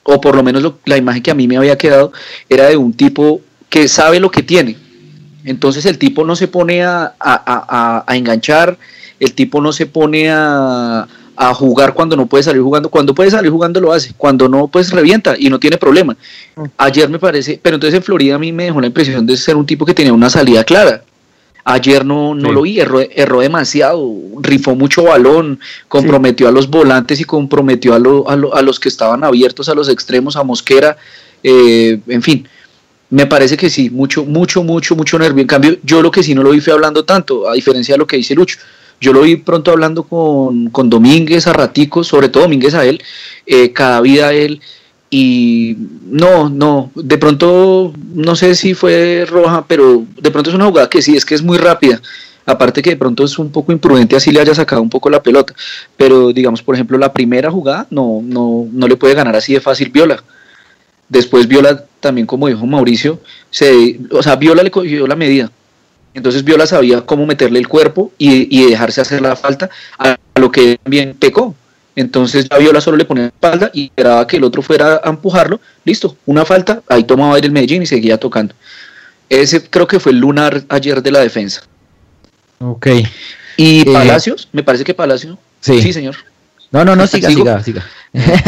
o 0.06 0.20
por 0.20 0.36
lo 0.36 0.42
menos 0.42 0.72
la 0.84 0.96
imagen 0.96 1.22
que 1.22 1.30
a 1.30 1.34
mí 1.34 1.48
me 1.48 1.56
había 1.56 1.76
quedado, 1.76 2.12
era 2.48 2.68
de 2.68 2.76
un 2.76 2.92
tipo 2.92 3.40
que 3.68 3.88
sabe 3.88 4.20
lo 4.20 4.30
que 4.30 4.42
tiene. 4.42 4.76
Entonces 5.44 5.84
el 5.86 5.98
tipo 5.98 6.24
no 6.24 6.36
se 6.36 6.48
pone 6.48 6.84
a, 6.84 8.04
enganchar, 8.08 8.78
el 9.18 9.32
tipo 9.34 9.60
no 9.60 9.72
se 9.72 9.86
pone 9.86 10.30
a, 10.30 11.06
jugar 11.54 11.92
cuando 11.92 12.16
no 12.16 12.26
puede 12.26 12.44
salir 12.44 12.62
jugando. 12.62 12.88
Cuando 12.88 13.14
puede 13.14 13.30
salir 13.30 13.50
jugando 13.50 13.80
lo 13.80 13.92
hace, 13.92 14.14
cuando 14.16 14.48
no, 14.48 14.68
pues 14.68 14.90
revienta 14.90 15.34
y 15.38 15.50
no 15.50 15.58
tiene 15.58 15.76
problema. 15.76 16.16
Mm. 16.54 16.64
Ayer 16.78 17.08
me 17.08 17.18
parece, 17.18 17.60
pero 17.60 17.74
entonces 17.76 17.98
en 17.98 18.02
Florida 18.02 18.36
a 18.36 18.38
mí 18.38 18.52
me 18.52 18.64
dejó 18.64 18.80
la 18.80 18.86
impresión 18.86 19.26
de 19.26 19.36
ser 19.36 19.56
un 19.56 19.66
tipo 19.66 19.84
que 19.84 19.94
tenía 19.94 20.12
una 20.12 20.30
salida 20.30 20.64
clara. 20.64 21.02
Ayer 21.68 22.04
no, 22.04 22.32
no 22.32 22.52
lo 22.52 22.62
vi, 22.62 22.78
erró, 22.78 23.00
erró, 23.00 23.40
demasiado, 23.40 24.08
rifó 24.40 24.76
mucho 24.76 25.02
balón, 25.02 25.58
comprometió 25.88 26.46
a 26.46 26.52
los 26.52 26.70
volantes 26.70 27.20
y 27.20 27.24
comprometió 27.24 27.92
a, 27.92 27.96
a, 27.96 28.62
los 28.62 28.78
que 28.78 28.88
estaban 28.88 29.24
abiertos, 29.24 29.68
a 29.68 29.74
los 29.74 29.88
extremos, 29.88 30.36
a 30.36 30.44
Mosquera, 30.44 30.96
eh, 31.42 31.98
en 32.06 32.22
fin. 32.22 32.48
Me 33.10 33.26
parece 33.26 33.56
que 33.56 33.68
sí, 33.68 33.90
mucho, 33.90 34.24
mucho, 34.24 34.62
mucho, 34.62 34.94
mucho 34.94 35.18
nervio. 35.18 35.42
En 35.42 35.48
cambio, 35.48 35.76
yo 35.82 36.02
lo 36.02 36.12
que 36.12 36.22
sí 36.22 36.36
no 36.36 36.44
lo 36.44 36.50
vi 36.50 36.60
fue 36.60 36.72
hablando 36.72 37.04
tanto, 37.04 37.48
a 37.50 37.54
diferencia 37.54 37.94
de 37.94 37.98
lo 37.98 38.06
que 38.06 38.16
dice 38.16 38.36
Lucho. 38.36 38.58
Yo 39.00 39.12
lo 39.12 39.22
vi 39.22 39.34
pronto 39.34 39.72
hablando 39.72 40.04
con, 40.04 40.70
con 40.70 40.88
Domínguez 40.88 41.48
a 41.48 41.52
raticos, 41.52 42.06
sobre 42.06 42.28
todo 42.28 42.44
Domínguez 42.44 42.74
a 42.74 42.84
él, 42.84 43.02
eh, 43.44 43.72
cada 43.72 44.00
vida 44.02 44.28
a 44.28 44.32
él, 44.32 44.60
y 45.10 45.76
no, 46.06 46.48
no, 46.48 46.90
de 46.94 47.18
pronto 47.18 47.92
no 48.14 48.34
sé 48.34 48.54
si 48.54 48.74
fue 48.74 49.24
roja, 49.28 49.64
pero 49.66 50.04
de 50.16 50.30
pronto 50.30 50.50
es 50.50 50.56
una 50.56 50.66
jugada 50.66 50.90
que 50.90 51.02
sí, 51.02 51.16
es 51.16 51.24
que 51.24 51.34
es 51.34 51.42
muy 51.42 51.58
rápida. 51.58 52.00
Aparte 52.44 52.80
que 52.80 52.90
de 52.90 52.96
pronto 52.96 53.24
es 53.24 53.38
un 53.40 53.50
poco 53.50 53.72
imprudente 53.72 54.14
así 54.14 54.30
le 54.30 54.40
haya 54.40 54.54
sacado 54.54 54.80
un 54.80 54.90
poco 54.90 55.10
la 55.10 55.22
pelota. 55.22 55.54
Pero 55.96 56.32
digamos, 56.32 56.62
por 56.62 56.74
ejemplo, 56.74 56.96
la 56.98 57.12
primera 57.12 57.50
jugada 57.50 57.86
no, 57.90 58.20
no, 58.22 58.68
no 58.70 58.86
le 58.88 58.96
puede 58.96 59.14
ganar 59.14 59.34
así 59.34 59.52
de 59.52 59.60
fácil 59.60 59.90
Viola. 59.90 60.22
Después 61.08 61.46
Viola, 61.46 61.84
también 62.00 62.26
como 62.26 62.48
dijo 62.48 62.66
Mauricio, 62.66 63.20
se, 63.50 64.00
o 64.10 64.22
sea, 64.22 64.36
Viola 64.36 64.62
le 64.62 64.70
cogió 64.70 65.06
la 65.06 65.16
medida. 65.16 65.50
Entonces 66.14 66.44
Viola 66.44 66.66
sabía 66.66 67.02
cómo 67.02 67.26
meterle 67.26 67.58
el 67.58 67.68
cuerpo 67.68 68.12
y, 68.16 68.56
y 68.56 68.70
dejarse 68.70 69.00
hacer 69.00 69.20
la 69.20 69.36
falta 69.36 69.68
a 69.98 70.16
lo 70.36 70.50
que 70.50 70.78
también 70.82 71.14
pecó 71.18 71.54
entonces 71.96 72.46
ya 72.48 72.58
Viola 72.58 72.80
solo 72.82 72.98
le 72.98 73.06
ponía 73.06 73.24
la 73.24 73.28
espalda 73.28 73.70
y 73.72 73.86
esperaba 73.86 74.26
que 74.26 74.36
el 74.36 74.44
otro 74.44 74.60
fuera 74.60 75.00
a 75.02 75.08
empujarlo. 75.08 75.60
Listo, 75.84 76.16
una 76.26 76.44
falta, 76.44 76.82
ahí 76.88 77.04
tomaba 77.04 77.34
aire 77.34 77.46
el 77.46 77.52
Medellín 77.52 77.82
y 77.82 77.86
seguía 77.86 78.18
tocando. 78.18 78.54
Ese 79.30 79.62
creo 79.62 79.86
que 79.86 79.98
fue 79.98 80.12
el 80.12 80.18
lunar 80.18 80.62
ayer 80.68 81.02
de 81.02 81.10
la 81.10 81.20
defensa. 81.20 81.62
Ok. 82.60 82.88
Y 83.56 83.80
eh, 83.80 83.92
Palacios, 83.92 84.48
me 84.52 84.62
parece 84.62 84.84
que 84.84 84.92
Palacio. 84.92 85.38
Sí, 85.60 85.92
señor. 85.92 86.16
No, 86.70 86.84
no, 86.84 86.94
no, 86.94 87.06
siga, 87.06 87.30
siga, 87.30 87.62
siga. 87.62 87.84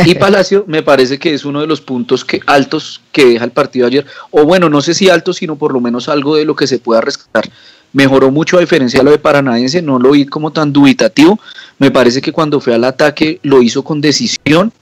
Y 0.04 0.14
Palacio 0.16 0.64
me 0.66 0.82
parece 0.82 1.18
que 1.18 1.32
es 1.32 1.44
uno 1.44 1.60
de 1.62 1.66
los 1.66 1.80
puntos 1.80 2.24
que, 2.24 2.40
altos 2.46 3.00
que 3.12 3.24
deja 3.24 3.44
el 3.44 3.52
partido 3.52 3.86
ayer. 3.86 4.04
O 4.30 4.44
bueno, 4.44 4.68
no 4.68 4.82
sé 4.82 4.92
si 4.92 5.08
altos, 5.08 5.36
sino 5.36 5.56
por 5.56 5.72
lo 5.72 5.80
menos 5.80 6.08
algo 6.10 6.36
de 6.36 6.44
lo 6.44 6.54
que 6.54 6.66
se 6.66 6.78
pueda 6.78 7.00
rescatar 7.00 7.48
mejoró 7.92 8.30
mucho 8.30 8.58
a 8.58 8.60
diferencia 8.60 9.00
de 9.00 9.04
lo 9.04 9.10
de 9.10 9.18
Paranaense, 9.18 9.82
no 9.82 9.98
lo 9.98 10.12
vi 10.12 10.26
como 10.26 10.52
tan 10.52 10.72
dubitativo, 10.72 11.38
me 11.78 11.90
parece 11.90 12.20
que 12.20 12.32
cuando 12.32 12.60
fue 12.60 12.74
al 12.74 12.84
ataque 12.84 13.40
lo 13.42 13.62
hizo 13.62 13.82
con 13.82 14.00
decisión 14.00 14.72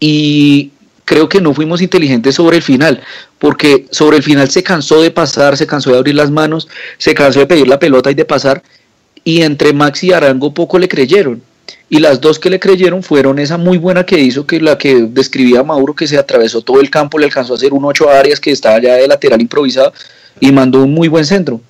y 0.00 0.70
creo 1.04 1.28
que 1.28 1.40
no 1.40 1.54
fuimos 1.54 1.80
inteligentes 1.80 2.34
sobre 2.34 2.58
el 2.58 2.62
final, 2.62 3.00
porque 3.38 3.86
sobre 3.90 4.18
el 4.18 4.22
final 4.22 4.50
se 4.50 4.62
cansó 4.62 5.00
de 5.00 5.10
pasar, 5.10 5.56
se 5.56 5.66
cansó 5.66 5.90
de 5.90 5.98
abrir 5.98 6.14
las 6.14 6.30
manos, 6.30 6.68
se 6.98 7.14
cansó 7.14 7.40
de 7.40 7.46
pedir 7.46 7.66
la 7.66 7.78
pelota 7.78 8.10
y 8.10 8.14
de 8.14 8.24
pasar, 8.24 8.62
y 9.24 9.42
entre 9.42 9.72
Max 9.72 10.04
y 10.04 10.12
Arango 10.12 10.52
poco 10.52 10.78
le 10.78 10.88
creyeron. 10.88 11.42
Y 11.90 11.98
las 12.00 12.20
dos 12.20 12.38
que 12.38 12.50
le 12.50 12.60
creyeron 12.60 13.02
fueron 13.02 13.38
esa 13.38 13.56
muy 13.56 13.78
buena 13.78 14.04
que 14.04 14.18
hizo, 14.18 14.46
que 14.46 14.60
la 14.60 14.76
que 14.76 15.06
describía 15.08 15.62
Mauro, 15.62 15.94
que 15.94 16.06
se 16.06 16.18
atravesó 16.18 16.60
todo 16.60 16.80
el 16.80 16.90
campo, 16.90 17.18
le 17.18 17.24
alcanzó 17.24 17.54
a 17.54 17.56
hacer 17.56 17.72
un 17.72 17.86
ocho 17.86 18.10
áreas 18.10 18.38
que 18.38 18.50
estaba 18.50 18.78
ya 18.78 18.94
de 18.94 19.08
lateral 19.08 19.40
improvisado 19.40 19.94
y 20.40 20.52
mandó 20.52 20.82
un 20.82 20.92
muy 20.92 21.08
buen 21.08 21.24
centro 21.24 21.60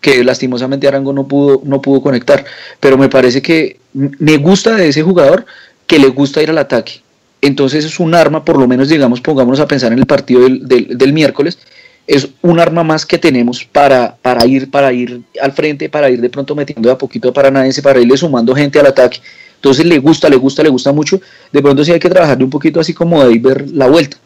que 0.00 0.22
lastimosamente 0.22 0.86
Arango 0.86 1.12
no 1.12 1.26
pudo, 1.26 1.60
no 1.64 1.82
pudo 1.82 2.02
conectar. 2.02 2.44
Pero 2.80 2.96
me 2.96 3.08
parece 3.08 3.42
que 3.42 3.78
me 3.92 4.36
gusta 4.36 4.76
de 4.76 4.88
ese 4.88 5.02
jugador 5.02 5.46
que 5.86 5.98
le 5.98 6.08
gusta 6.08 6.42
ir 6.42 6.50
al 6.50 6.58
ataque. 6.58 7.00
Entonces 7.40 7.84
es 7.84 8.00
un 8.00 8.14
arma, 8.14 8.44
por 8.44 8.58
lo 8.58 8.66
menos 8.66 8.88
digamos, 8.88 9.20
pongámonos 9.20 9.60
a 9.60 9.68
pensar 9.68 9.92
en 9.92 9.98
el 9.98 10.06
partido 10.06 10.42
del, 10.42 10.66
del, 10.66 11.12
miércoles, 11.12 11.58
es 12.06 12.28
un 12.42 12.58
arma 12.58 12.82
más 12.82 13.06
que 13.06 13.18
tenemos 13.18 13.64
para, 13.64 14.16
para, 14.16 14.44
ir, 14.46 14.70
para 14.70 14.92
ir 14.92 15.22
al 15.40 15.52
frente, 15.52 15.88
para 15.88 16.10
ir 16.10 16.20
de 16.20 16.30
pronto 16.30 16.54
metiendo 16.56 16.88
de 16.88 16.94
a 16.94 16.98
poquito 16.98 17.28
a 17.28 17.32
Paranaense, 17.32 17.82
para 17.82 18.00
irle 18.00 18.16
sumando 18.16 18.54
gente 18.54 18.80
al 18.80 18.86
ataque. 18.86 19.20
Entonces 19.56 19.86
le 19.86 19.98
gusta, 19.98 20.28
le 20.28 20.36
gusta, 20.36 20.62
le 20.62 20.68
gusta 20.68 20.92
mucho. 20.92 21.20
De 21.52 21.60
pronto 21.60 21.84
sí 21.84 21.92
hay 21.92 21.98
que 21.98 22.08
trabajarle 22.08 22.44
un 22.44 22.50
poquito 22.50 22.80
así 22.80 22.94
como 22.94 23.24
de 23.24 23.38
ver 23.38 23.70
la 23.70 23.88
vuelta. 23.88 24.16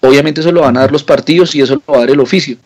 Obviamente 0.00 0.40
eso 0.40 0.52
lo 0.52 0.60
van 0.60 0.76
a 0.76 0.80
dar 0.80 0.92
los 0.92 1.04
partidos 1.04 1.54
y 1.54 1.62
eso 1.62 1.74
lo 1.74 1.92
va 1.92 1.98
a 1.98 2.00
dar 2.00 2.10
el 2.10 2.20
oficio. 2.20 2.56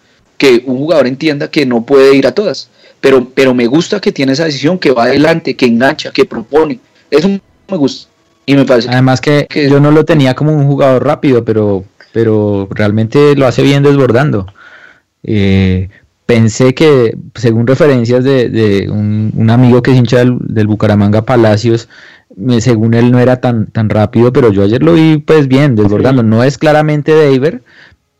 Que 0.40 0.62
un 0.64 0.78
jugador 0.78 1.06
entienda 1.06 1.50
que 1.50 1.66
no 1.66 1.84
puede 1.84 2.16
ir 2.16 2.26
a 2.26 2.32
todas. 2.32 2.70
Pero, 3.02 3.28
pero 3.34 3.54
me 3.54 3.66
gusta 3.66 4.00
que 4.00 4.10
tiene 4.10 4.32
esa 4.32 4.46
decisión, 4.46 4.78
que 4.78 4.90
va 4.90 5.04
adelante, 5.04 5.54
que 5.54 5.66
engancha, 5.66 6.10
que 6.12 6.24
propone. 6.24 6.80
Eso 7.10 7.28
me 7.28 7.76
gusta. 7.76 8.08
Y 8.46 8.54
me 8.54 8.64
parece 8.64 8.88
Además 8.88 9.20
que, 9.20 9.46
yo 9.70 9.80
no 9.80 9.90
lo 9.90 10.04
tenía 10.04 10.34
como 10.34 10.52
un 10.52 10.66
jugador 10.66 11.04
rápido, 11.04 11.44
pero, 11.44 11.84
pero 12.12 12.68
realmente 12.70 13.36
lo 13.36 13.46
hace 13.46 13.62
bien 13.62 13.82
desbordando. 13.82 14.46
Eh, 15.22 15.88
pensé 16.26 16.74
que, 16.74 17.16
según 17.34 17.66
referencias 17.66 18.24
de, 18.24 18.88
un, 18.90 19.50
amigo 19.50 19.82
que 19.82 19.92
es 19.92 19.96
hincha 19.98 20.18
del, 20.18 20.66
Bucaramanga 20.66 21.22
Palacios, 21.22 21.88
según 22.60 22.94
él 22.94 23.10
no 23.10 23.18
era 23.18 23.40
tan, 23.40 23.66
tan 23.66 23.90
rápido, 23.90 24.32
pero 24.32 24.52
yo 24.52 24.62
ayer 24.62 24.82
lo 24.82 24.94
vi 24.94 25.18
pues 25.18 25.48
bien, 25.48 25.76
desbordando. 25.76 26.22
No 26.22 26.42
es 26.44 26.56
claramente 26.56 27.12
David, 27.12 27.60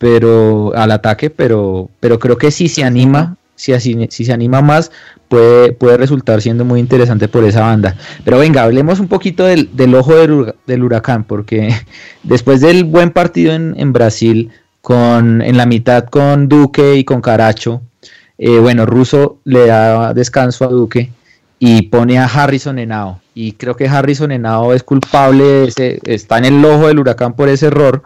pero 0.01 0.73
al 0.75 0.93
ataque, 0.93 1.29
pero, 1.29 1.91
pero 2.01 2.19
creo 2.19 2.39
que 2.39 2.51
si 2.51 2.69
se 2.69 2.85
anima, 2.85 3.37
si, 3.55 3.75
así, 3.75 4.07
si 4.09 4.25
se 4.25 4.33
anima 4.33 4.63
más, 4.63 4.91
puede, 5.29 5.75
puede 5.75 5.99
resultar 5.99 6.41
siendo 6.41 6.65
muy 6.65 6.81
interesante 6.81 7.29
por 7.29 7.45
esa 7.45 7.61
banda. 7.61 7.95
Pero 8.25 8.39
venga, 8.39 8.63
hablemos 8.63 8.99
un 8.99 9.09
poquito 9.09 9.45
del, 9.45 9.69
ojo 9.95 10.15
del, 10.67 10.83
huracán, 10.83 11.25
porque 11.25 11.75
después 12.23 12.63
del 12.63 12.85
buen 12.85 13.11
partido 13.11 13.53
en, 13.53 13.75
en 13.77 13.93
Brasil, 13.93 14.51
con, 14.81 15.43
en 15.43 15.59
la 15.59 15.67
mitad 15.67 16.07
con 16.07 16.49
Duque 16.49 16.97
y 16.97 17.05
con 17.05 17.21
Caracho, 17.21 17.83
eh, 18.39 18.59
bueno, 18.59 18.87
Russo 18.87 19.37
le 19.45 19.67
da 19.67 20.15
descanso 20.15 20.65
a 20.65 20.69
Duque 20.69 21.11
y 21.59 21.83
pone 21.83 22.19
a 22.19 22.25
Harrison 22.25 22.79
Henao. 22.79 23.21
Y 23.35 23.53
creo 23.53 23.77
que 23.77 23.89
Harrison 23.89 24.33
Henao 24.33 24.75
es 24.75 24.83
culpable, 24.83 25.69
está 26.05 26.39
en 26.39 26.45
el 26.47 26.65
ojo 26.65 26.89
del 26.89 26.99
huracán 26.99 27.35
por 27.35 27.49
ese 27.49 27.67
error. 27.67 28.03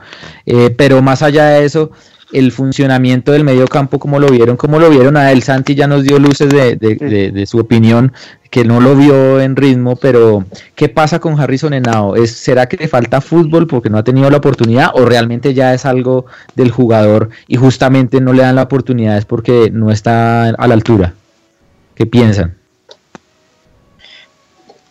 Eh, 0.47 0.75
pero 0.77 1.01
más 1.03 1.23
allá 1.23 1.47
de 1.47 1.65
eso, 1.65 1.91
el 2.35 2.53
funcionamiento 2.53 3.33
del 3.33 3.45
medio 3.45 3.67
campo, 3.67 3.99
como 3.99 4.19
lo 4.19 4.29
vieron, 4.29 4.57
como 4.57 4.79
lo 4.79 4.91
vieron 4.91 5.17
a 5.17 5.31
él, 5.31 5.43
Santi 5.43 5.75
ya 5.75 5.87
nos 5.87 6.03
dio 6.03 6.19
luces 6.19 6.49
de, 6.49 7.45
su 7.47 7.59
opinión, 7.59 8.13
que 8.51 8.65
no 8.65 8.81
lo 8.81 8.97
vio 8.97 9.41
en 9.41 9.55
ritmo, 9.57 9.97
pero 9.97 10.45
¿qué 10.75 10.89
pasa 10.89 11.21
con 11.21 11.41
Harrison 11.41 11.75
Henao? 11.75 12.17
¿Es, 12.17 12.33
¿Será 12.33 12.67
que 12.67 12.77
le 12.77 12.89
falta 12.89 13.21
fútbol 13.21 13.67
porque 13.67 13.89
no 13.89 13.99
ha 13.99 14.05
tenido 14.05 14.29
la 14.31 14.39
oportunidad 14.39 14.91
o 14.95 15.05
realmente 15.05 15.55
ya 15.55 15.75
es 15.75 15.87
algo 15.87 16.27
del 16.57 16.71
jugador 16.71 17.31
y 17.47 17.57
justamente 17.57 18.21
no 18.21 18.33
le 18.33 18.43
dan 18.43 18.57
la 18.57 18.63
oportunidad 18.63 19.17
es 19.17 19.25
porque 19.25 19.71
no 19.73 19.91
está 19.91 20.49
a 20.49 20.67
la 20.67 20.75
altura? 20.75 21.15
¿Qué 21.95 22.07
piensan? 22.07 22.57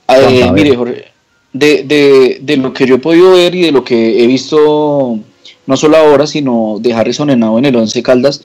Eh, 0.07 0.51
mire, 0.51 0.75
Jorge, 0.75 1.05
de, 1.53 2.39
de 2.41 2.57
lo 2.57 2.73
que 2.73 2.85
yo 2.85 2.95
he 2.95 2.99
podido 2.99 3.31
ver 3.31 3.55
y 3.55 3.61
de 3.61 3.71
lo 3.71 3.83
que 3.83 4.23
he 4.23 4.27
visto 4.27 5.19
no 5.65 5.77
solo 5.77 5.97
ahora, 5.97 6.27
sino 6.27 6.77
de 6.79 6.93
Harrison 6.93 7.29
Henao 7.29 7.57
en 7.57 7.65
el 7.65 7.75
Once 7.75 8.01
Caldas, 8.03 8.41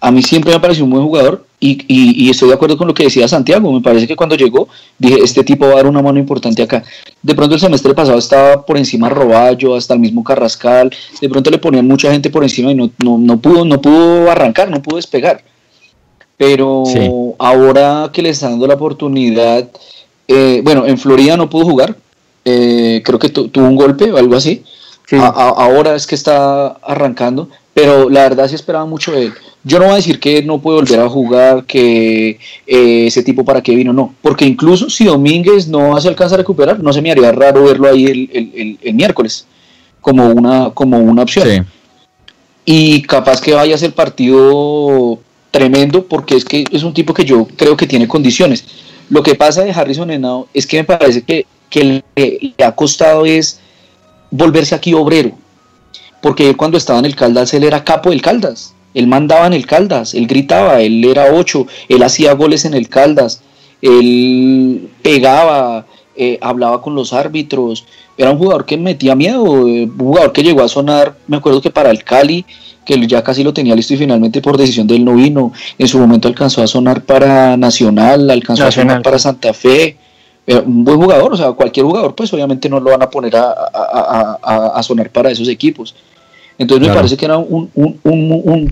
a 0.00 0.10
mí 0.10 0.22
siempre 0.22 0.52
me 0.52 0.58
pareció 0.58 0.84
un 0.84 0.90
buen 0.90 1.04
jugador 1.04 1.46
y, 1.60 2.28
estoy 2.28 2.48
de 2.48 2.54
acuerdo 2.54 2.76
con 2.76 2.88
lo 2.88 2.94
que 2.94 3.04
decía 3.04 3.28
Santiago. 3.28 3.70
Me 3.70 3.80
parece 3.80 4.08
que 4.08 4.16
cuando 4.16 4.34
llegó 4.34 4.68
dije, 4.98 5.20
este 5.22 5.44
tipo 5.44 5.66
va 5.66 5.74
a 5.74 5.76
dar 5.76 5.86
una 5.86 6.02
mano 6.02 6.18
importante 6.18 6.60
acá. 6.60 6.82
De 7.22 7.36
pronto 7.36 7.54
el 7.54 7.60
semestre 7.60 7.94
pasado 7.94 8.18
estaba 8.18 8.66
por 8.66 8.76
encima 8.76 9.08
Roballo, 9.08 9.76
hasta 9.76 9.94
el 9.94 10.00
mismo 10.00 10.24
Carrascal. 10.24 10.92
De 11.20 11.28
pronto 11.28 11.50
le 11.50 11.58
ponían 11.58 11.86
mucha 11.86 12.10
gente 12.10 12.30
por 12.30 12.42
encima 12.42 12.72
y 12.72 12.74
no, 12.74 12.90
no, 12.98 13.40
pudo, 13.40 13.64
no 13.64 13.80
pudo 13.80 14.28
arrancar, 14.28 14.70
no 14.70 14.82
pudo 14.82 14.96
despegar. 14.96 15.44
Pero 16.36 16.82
ahora 17.38 18.10
que 18.12 18.22
le 18.22 18.30
está 18.30 18.50
dando 18.50 18.66
la 18.66 18.74
oportunidad, 18.74 19.68
eh, 20.32 20.60
bueno, 20.62 20.86
en 20.86 20.98
Florida 20.98 21.36
no 21.36 21.50
pudo 21.50 21.64
jugar. 21.64 21.96
Eh, 22.44 23.02
creo 23.04 23.18
que 23.18 23.28
tuvo 23.28 23.66
un 23.66 23.76
golpe 23.76 24.10
o 24.10 24.16
algo 24.16 24.34
así 24.34 24.64
ahora 25.20 25.94
es 25.94 26.06
que 26.06 26.14
está 26.14 26.68
arrancando, 26.82 27.48
pero 27.74 28.08
la 28.08 28.22
verdad 28.22 28.48
sí 28.48 28.54
esperaba 28.54 28.86
mucho 28.86 29.12
de 29.12 29.26
él. 29.26 29.32
Yo 29.64 29.78
no 29.78 29.84
voy 29.84 29.94
a 29.94 29.96
decir 29.96 30.18
que 30.18 30.42
no 30.42 30.60
puede 30.60 30.80
volver 30.80 31.00
a 31.00 31.08
jugar, 31.08 31.64
que 31.64 32.38
eh, 32.66 33.06
ese 33.06 33.22
tipo 33.22 33.44
para 33.44 33.62
qué 33.62 33.74
vino, 33.74 33.92
no, 33.92 34.14
porque 34.20 34.44
incluso 34.44 34.90
si 34.90 35.04
Domínguez 35.04 35.68
no 35.68 36.00
se 36.00 36.08
alcanza 36.08 36.34
a 36.34 36.38
recuperar, 36.38 36.80
no 36.80 36.92
se 36.92 37.00
me 37.00 37.12
haría 37.12 37.30
raro 37.32 37.64
verlo 37.64 37.88
ahí 37.88 38.06
el, 38.06 38.94
miércoles 38.94 39.46
como 40.00 40.26
una, 40.28 40.70
como 40.70 40.98
una 40.98 41.22
opción. 41.22 41.66
Y 42.64 43.02
capaz 43.02 43.40
que 43.40 43.54
vaya 43.54 43.74
a 43.74 43.78
ser 43.78 43.92
partido 43.92 45.18
tremendo, 45.50 46.06
porque 46.06 46.36
es 46.36 46.44
que 46.44 46.64
es 46.70 46.82
un 46.82 46.94
tipo 46.94 47.12
que 47.14 47.24
yo 47.24 47.46
creo 47.56 47.76
que 47.76 47.86
tiene 47.86 48.08
condiciones. 48.08 48.64
Lo 49.10 49.22
que 49.22 49.34
pasa 49.34 49.62
de 49.62 49.72
Harrison 49.72 50.10
Henao 50.10 50.48
es 50.54 50.66
que 50.66 50.78
me 50.78 50.84
parece 50.84 51.22
que, 51.22 51.46
que 51.68 52.02
le 52.16 52.54
ha 52.64 52.72
costado 52.72 53.26
es 53.26 53.60
volverse 54.30 54.74
aquí 54.74 54.94
obrero. 54.94 55.32
Porque 56.20 56.48
él 56.48 56.56
cuando 56.56 56.78
estaba 56.78 56.98
en 56.98 57.04
el 57.04 57.16
Caldas, 57.16 57.52
él 57.54 57.64
era 57.64 57.84
capo 57.84 58.10
del 58.10 58.22
Caldas. 58.22 58.74
Él 58.94 59.06
mandaba 59.06 59.46
en 59.46 59.54
el 59.54 59.66
Caldas, 59.66 60.14
él 60.14 60.26
gritaba, 60.26 60.80
él 60.80 61.04
era 61.04 61.32
ocho, 61.32 61.66
él 61.88 62.02
hacía 62.02 62.34
goles 62.34 62.64
en 62.64 62.74
el 62.74 62.88
Caldas, 62.88 63.40
él 63.80 64.90
pegaba, 65.02 65.86
eh, 66.16 66.38
hablaba 66.40 66.82
con 66.82 66.94
los 66.94 67.12
árbitros. 67.12 67.84
Era 68.16 68.30
un 68.30 68.38
jugador 68.38 68.66
que 68.66 68.76
metía 68.76 69.14
miedo, 69.14 69.66
eh, 69.66 69.84
un 69.84 69.98
jugador 69.98 70.32
que 70.32 70.42
llegó 70.42 70.62
a 70.62 70.68
sonar, 70.68 71.16
me 71.26 71.36
acuerdo 71.38 71.60
que 71.60 71.70
para 71.70 71.90
el 71.90 72.04
Cali, 72.04 72.44
que 72.84 73.06
ya 73.06 73.22
casi 73.22 73.42
lo 73.42 73.52
tenía 73.52 73.74
listo 73.74 73.94
y 73.94 73.96
finalmente 73.96 74.42
por 74.42 74.56
decisión 74.56 74.86
del 74.86 75.04
no 75.04 75.14
vino. 75.14 75.52
En 75.78 75.88
su 75.88 75.98
momento 75.98 76.28
alcanzó 76.28 76.62
a 76.62 76.66
sonar 76.66 77.02
para 77.02 77.56
Nacional, 77.56 78.30
alcanzó 78.30 78.66
a 78.66 78.72
sonar 78.72 79.02
para 79.02 79.18
Santa 79.18 79.54
Fe. 79.54 79.96
Eh, 80.46 80.58
un 80.58 80.84
buen 80.84 81.00
jugador, 81.00 81.32
o 81.32 81.36
sea, 81.36 81.52
cualquier 81.52 81.86
jugador, 81.86 82.14
pues 82.14 82.32
obviamente 82.34 82.68
no 82.68 82.80
lo 82.80 82.90
van 82.90 83.02
a 83.02 83.08
poner 83.08 83.34
a, 83.36 84.80
sonar 84.82 85.10
para 85.10 85.30
esos 85.30 85.48
equipos. 85.48 85.94
Entonces 86.62 86.88
me 86.88 86.94
parece 86.94 87.16
que 87.16 87.24
era 87.24 87.38
un, 87.38 87.70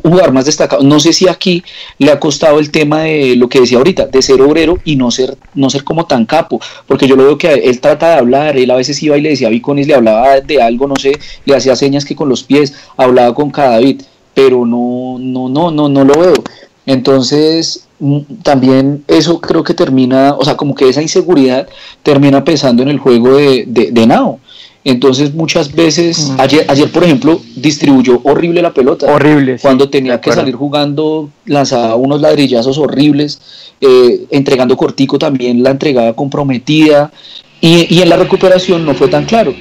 jugador 0.03 0.33
más 0.33 0.47
destacado. 0.47 0.83
No 0.83 0.99
sé 1.01 1.13
si 1.13 1.29
aquí 1.29 1.63
le 1.99 2.11
ha 2.11 2.19
costado 2.19 2.59
el 2.59 2.71
tema 2.71 3.03
de 3.03 3.37
lo 3.37 3.49
que 3.49 3.61
decía 3.61 3.79
ahorita, 3.79 4.07
de 4.07 4.23
ser 4.23 4.41
obrero 4.41 4.79
y 4.85 4.97
no 4.97 5.11
ser, 5.11 5.37
no 5.55 5.71
ser 5.71 5.85
como 5.85 6.07
tan 6.07 6.25
capo, 6.27 6.61
porque 6.87 7.07
yo 7.07 7.17
lo 7.17 7.25
veo 7.25 7.39
que 7.39 7.53
él 7.53 7.81
trata 7.81 8.11
de 8.11 8.19
hablar, 8.19 8.57
él 8.57 8.71
a 8.71 8.77
veces 8.77 9.03
iba 9.03 9.17
y 9.17 9.21
le 9.21 9.31
decía 9.31 9.49
a 9.49 9.51
Viconis, 9.51 9.87
le 9.87 9.95
hablaba 9.95 10.41
de 10.41 10.63
algo, 10.63 10.87
no 10.87 10.97
sé, 10.97 11.19
le 11.45 11.57
hacía 11.57 11.77
señas 11.77 12.05
que 12.05 12.17
con 12.17 12.29
los 12.29 12.43
pies, 12.43 12.75
hablaba 12.97 13.35
con 13.35 13.51
cada 13.51 13.79
bit, 13.79 14.03
pero 14.35 14.65
no, 14.65 15.17
no, 15.19 15.49
no, 15.49 15.71
no, 15.71 15.89
no 15.89 16.05
lo 16.05 16.19
veo. 16.19 16.45
Entonces, 16.87 17.87
mm, 17.99 18.19
también 18.43 19.05
eso 19.07 19.41
creo 19.41 19.63
que 19.63 19.75
termina, 19.75 20.35
o 20.35 20.45
sea, 20.45 20.57
como 20.57 20.75
que 20.75 20.89
esa 20.89 21.03
inseguridad 21.03 21.69
termina 22.03 22.43
pesando 22.43 22.83
en 22.83 22.89
el 22.89 22.99
juego 22.99 23.37
de, 23.37 23.65
de, 23.67 24.07
Nao. 24.07 24.41
Entonces 24.83 25.35
muchas 25.35 25.75
veces, 25.75 26.31
mm. 26.31 26.41
ayer, 26.41 26.65
ayer 26.69 26.91
por 26.91 27.05
ejemplo, 27.05 27.41
distribuyó 27.57 28.21
horrible 28.25 28.63
la 28.63 28.73
pelota. 28.73 29.13
Horrible. 29.13 29.59
Cuando 29.61 29.91
tenía 29.91 30.21
que 30.21 30.33
salir 30.33 30.55
jugando, 30.55 31.29
lanzaba 31.45 31.97
unos 31.97 32.21
ladrillazos 32.21 32.79
horribles, 32.79 33.41
eh, 33.81 34.27
entregando 34.31 34.77
cortico 34.77 35.19
también 35.19 35.63
la 35.63 35.71
entregaba 35.71 36.15
comprometida 36.15 37.13
y, 37.61 37.95
y, 37.95 38.01
en 38.03 38.09
la 38.09 38.17
recuperación 38.17 38.87
no 38.87 38.95
fue 38.95 39.09
tan 39.09 39.27
claro. 39.27 39.55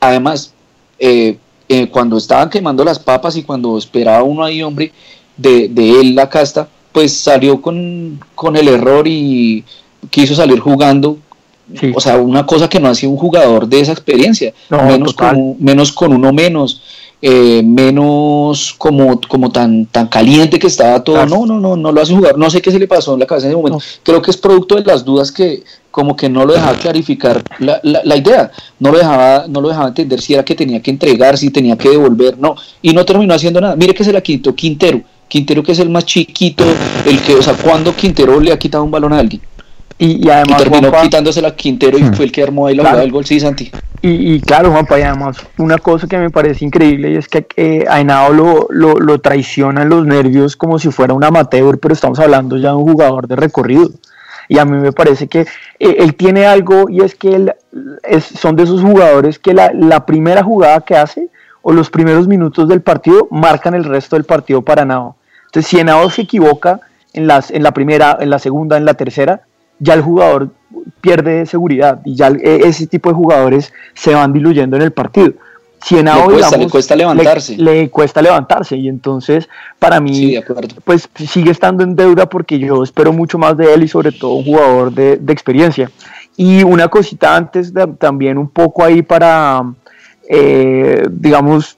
Además, 0.00 0.54
eh, 0.98 1.36
eh, 1.68 1.88
cuando 1.88 2.16
estaban 2.16 2.48
quemando 2.48 2.82
las 2.84 2.98
papas 2.98 3.36
y 3.36 3.42
cuando 3.42 3.76
esperaba 3.76 4.22
uno 4.22 4.42
ahí, 4.42 4.62
hombre, 4.62 4.92
de, 5.36 5.68
de 5.68 6.00
él, 6.00 6.14
la 6.14 6.28
casta, 6.28 6.68
pues 6.92 7.12
salió 7.14 7.60
con, 7.60 8.18
el 8.56 8.68
error 8.68 9.06
y 9.06 9.64
quiso 10.10 10.34
salir 10.34 10.60
jugando. 10.60 11.18
O 11.94 12.00
sea, 12.00 12.16
una 12.16 12.46
cosa 12.46 12.68
que 12.68 12.80
no 12.80 12.88
hacía 12.88 13.08
un 13.08 13.16
jugador 13.16 13.68
de 13.68 13.80
esa 13.80 13.92
experiencia, 13.92 14.52
menos, 14.70 15.14
con, 15.14 15.56
menos 15.58 15.92
con 15.92 16.12
uno 16.12 16.32
menos. 16.32 16.82
Eh, 17.20 17.64
menos 17.64 18.76
como, 18.78 19.20
como 19.22 19.50
tan, 19.50 19.86
tan 19.86 20.06
caliente 20.06 20.56
que 20.56 20.68
estaba 20.68 21.02
todo. 21.02 21.26
No, 21.26 21.46
no, 21.46 21.58
no, 21.58 21.76
no 21.76 21.90
lo 21.90 22.00
hace 22.00 22.14
jugar. 22.14 22.38
No 22.38 22.48
sé 22.48 22.62
qué 22.62 22.70
se 22.70 22.78
le 22.78 22.86
pasó 22.86 23.14
en 23.14 23.20
la 23.20 23.26
cabeza 23.26 23.48
en 23.48 23.54
ese 23.54 23.56
momento. 23.56 23.84
Creo 24.04 24.22
que 24.22 24.30
es 24.30 24.36
producto 24.36 24.76
de 24.76 24.84
las 24.84 25.04
dudas 25.04 25.32
que 25.32 25.64
como 25.90 26.14
que 26.14 26.28
no 26.28 26.44
lo 26.44 26.52
dejaba 26.52 26.78
clarificar 26.78 27.42
la, 27.58 27.80
la, 27.82 28.16
idea. 28.16 28.52
No 28.78 28.92
lo, 28.92 28.98
dejaba, 28.98 29.46
no 29.48 29.60
lo 29.60 29.68
dejaba 29.68 29.88
entender 29.88 30.20
si 30.20 30.34
era 30.34 30.44
que 30.44 30.54
tenía 30.54 30.80
que 30.80 30.92
entregar, 30.92 31.36
si 31.36 31.50
tenía 31.50 31.76
que 31.76 31.88
devolver, 31.88 32.38
no. 32.38 32.54
Y 32.82 32.92
no 32.92 33.04
terminó 33.04 33.34
haciendo 33.34 33.60
nada. 33.60 33.74
Mire 33.74 33.94
que 33.94 34.04
se 34.04 34.12
la 34.12 34.20
quitó 34.20 34.54
Quintero. 34.54 35.02
Quintero 35.26 35.64
que 35.64 35.72
es 35.72 35.78
el 35.80 35.90
más 35.90 36.06
chiquito, 36.06 36.64
el 37.04 37.20
que, 37.20 37.34
o 37.34 37.42
sea, 37.42 37.54
cuando 37.54 37.94
Quintero 37.96 38.38
le 38.40 38.52
ha 38.52 38.58
quitado 38.58 38.84
un 38.84 38.92
balón 38.92 39.12
a 39.12 39.18
alguien. 39.18 39.42
Y, 39.98 40.28
además. 40.30 40.62
terminó 40.62 40.92
quitándosela 41.02 41.48
a 41.48 41.56
Quintero 41.56 41.98
y 41.98 42.04
hmm. 42.04 42.14
fue 42.14 42.26
el 42.26 42.32
que 42.32 42.42
armó 42.42 42.68
ahí 42.68 42.76
la 42.76 42.84
claro. 42.84 42.98
del 42.98 43.10
gol, 43.10 43.24
sí, 43.24 43.40
Santi. 43.40 43.70
Y, 44.00 44.40
claro, 44.42 44.70
Juanpa, 44.70 44.96
y 44.96 45.02
además, 45.02 45.38
una 45.56 45.76
cosa 45.78 46.06
que 46.06 46.18
me 46.18 46.30
parece 46.30 46.64
increíble 46.64 47.10
y 47.10 47.16
es 47.16 47.26
que 47.26 47.46
eh, 47.56 47.84
a 47.88 48.00
Henao 48.00 48.32
lo, 48.32 48.68
lo, 48.70 48.94
lo 48.94 49.20
traicionan 49.20 49.88
los 49.88 50.06
nervios 50.06 50.54
como 50.54 50.78
si 50.78 50.92
fuera 50.92 51.14
un 51.14 51.24
amateur, 51.24 51.78
pero 51.80 51.94
estamos 51.94 52.20
hablando 52.20 52.56
ya 52.58 52.68
de 52.68 52.76
un 52.76 52.92
jugador 52.92 53.26
de 53.26 53.34
recorrido. 53.34 53.90
Y 54.48 54.58
a 54.58 54.64
mí 54.64 54.78
me 54.78 54.92
parece 54.92 55.26
que 55.26 55.40
eh, 55.40 55.96
él 55.98 56.14
tiene 56.14 56.46
algo 56.46 56.88
y 56.88 57.00
es 57.00 57.16
que 57.16 57.34
él 57.34 57.52
es, 58.04 58.24
son 58.24 58.54
de 58.54 58.62
esos 58.62 58.82
jugadores 58.82 59.40
que 59.40 59.52
la, 59.52 59.72
la 59.74 60.06
primera 60.06 60.44
jugada 60.44 60.80
que 60.80 60.96
hace 60.96 61.28
o 61.62 61.72
los 61.72 61.90
primeros 61.90 62.28
minutos 62.28 62.68
del 62.68 62.80
partido 62.80 63.26
marcan 63.32 63.74
el 63.74 63.84
resto 63.84 64.14
del 64.14 64.24
partido 64.24 64.62
para 64.62 64.84
Nao. 64.84 65.16
Entonces, 65.46 65.68
si 65.68 65.82
Nao 65.82 66.08
se 66.08 66.22
equivoca 66.22 66.80
en, 67.12 67.26
las, 67.26 67.50
en 67.50 67.62
la 67.62 67.72
primera, 67.72 68.16
en 68.20 68.30
la 68.30 68.38
segunda, 68.38 68.76
en 68.76 68.84
la 68.84 68.94
tercera, 68.94 69.42
ya 69.78 69.94
el 69.94 70.02
jugador 70.02 70.50
pierde 71.00 71.46
seguridad 71.46 72.00
y 72.04 72.14
ya 72.14 72.28
e, 72.28 72.60
ese 72.66 72.86
tipo 72.86 73.08
de 73.08 73.14
jugadores 73.14 73.72
se 73.94 74.14
van 74.14 74.32
diluyendo 74.32 74.76
en 74.76 74.82
el 74.82 74.92
partido. 74.92 75.32
Le, 76.28 76.34
cuesta, 76.34 76.56
le 76.56 76.68
cuesta 76.68 76.96
levantarse. 76.96 77.56
Le, 77.56 77.90
cuesta 77.90 78.20
levantarse 78.20 78.76
y 78.76 78.88
entonces 78.88 79.48
para 79.78 80.00
mí 80.00 80.36
pues 80.84 81.08
sigue 81.14 81.52
estando 81.52 81.84
en 81.84 81.94
deuda 81.94 82.28
porque 82.28 82.58
yo 82.58 82.82
espero 82.82 83.12
mucho 83.12 83.38
más 83.38 83.56
de 83.56 83.72
él 83.74 83.84
y 83.84 83.88
sobre 83.88 84.10
todo 84.10 84.34
un 84.34 84.44
jugador 84.44 84.92
de, 84.92 85.16
de 85.16 85.32
experiencia. 85.32 85.90
Y 86.36 86.62
una 86.62 86.88
cosita 86.88 87.34
antes 87.34 87.74
de, 87.74 87.86
también 87.98 88.38
un 88.38 88.48
poco 88.48 88.84
ahí 88.84 89.02
para, 89.02 89.60
eh, 90.28 91.04
digamos, 91.10 91.76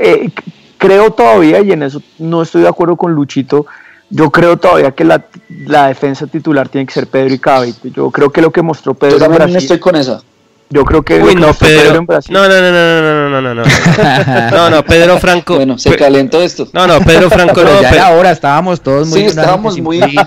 eh, 0.00 0.30
creo 0.78 1.12
todavía, 1.12 1.60
y 1.60 1.70
en 1.70 1.84
eso 1.84 2.02
no 2.18 2.42
estoy 2.42 2.62
de 2.62 2.68
acuerdo 2.68 2.96
con 2.96 3.12
Luchito, 3.12 3.66
yo 4.10 4.30
creo 4.30 4.56
todavía 4.56 4.90
que 4.90 5.04
la, 5.04 5.24
la 5.48 5.86
defensa 5.86 6.26
titular 6.26 6.68
tiene 6.68 6.86
que 6.86 6.92
ser 6.92 7.06
Pedro 7.06 7.32
y 7.32 7.38
Cabito. 7.38 7.88
Yo 7.88 8.10
creo 8.10 8.30
que 8.30 8.42
lo 8.42 8.50
que 8.50 8.60
mostró 8.60 8.94
Pedro. 8.94 9.18
Yo 9.18 9.28
también 9.28 9.56
estoy 9.56 9.78
con 9.78 9.94
esa. 9.96 10.20
Yo 10.68 10.84
creo 10.84 11.02
que. 11.02 11.20
Uy, 11.20 11.34
no, 11.34 11.52
Pedro. 11.54 11.96
En 11.96 12.06
Brasil. 12.06 12.32
No, 12.32 12.48
no, 12.48 12.60
no, 12.60 12.70
no, 12.70 13.02
no, 13.02 13.30
no, 13.30 13.40
no, 13.40 13.54
no. 13.54 14.50
No, 14.50 14.70
no, 14.76 14.84
Pedro 14.84 15.18
Franco. 15.18 15.56
Bueno, 15.56 15.78
se 15.78 15.94
calentó 15.96 16.40
esto. 16.40 16.68
No, 16.72 16.86
no, 16.86 17.00
Pedro 17.00 17.30
Franco 17.30 17.62
no. 17.62 18.02
Ahora 18.02 18.30
estábamos 18.30 18.80
todos 18.80 19.08
muy. 19.08 19.20
Sí, 19.20 19.26
estábamos 19.26 19.78
muy, 19.80 20.00
muy, 20.00 20.18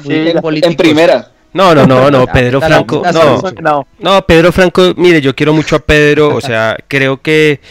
muy 0.41 0.61
en 0.63 0.75
primera. 0.75 1.29
No, 1.53 1.75
no, 1.75 1.85
no, 1.85 2.09
no, 2.09 2.25
Pedro 2.33 2.59
Franco. 2.59 3.03
No, 3.61 3.85
no, 3.99 4.25
Pedro 4.25 4.51
Franco, 4.51 4.93
mire, 4.97 5.21
yo 5.21 5.35
quiero 5.35 5.53
mucho 5.53 5.75
a 5.75 5.79
Pedro, 5.79 6.35
o 6.35 6.41
sea, 6.41 6.75
creo 6.87 7.21
que 7.21 7.61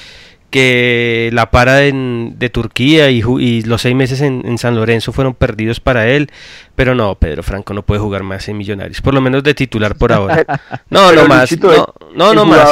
que 0.52 1.30
la 1.32 1.50
para 1.50 1.76
de 1.78 2.50
Turquía 2.52 3.10
y, 3.10 3.62
los 3.62 3.82
seis 3.82 3.96
meses 3.96 4.20
en, 4.20 4.58
San 4.58 4.76
Lorenzo 4.76 5.10
fueron 5.12 5.34
perdidos 5.34 5.80
para 5.80 6.06
él, 6.08 6.30
pero 6.76 6.94
no, 6.94 7.14
Pedro 7.16 7.42
Franco 7.42 7.72
no 7.72 7.82
puede 7.82 8.00
jugar 8.00 8.22
más 8.22 8.46
en 8.48 8.58
Millonarios, 8.58 9.00
por 9.00 9.14
lo 9.14 9.22
menos 9.22 9.42
de 9.42 9.54
titular 9.54 9.96
por 9.96 10.12
ahora. 10.12 10.44
No, 10.90 11.10
no 11.12 11.26
más, 11.26 11.58
no, 11.58 11.86
no, 12.14 12.34
no 12.34 12.44
más. 12.44 12.68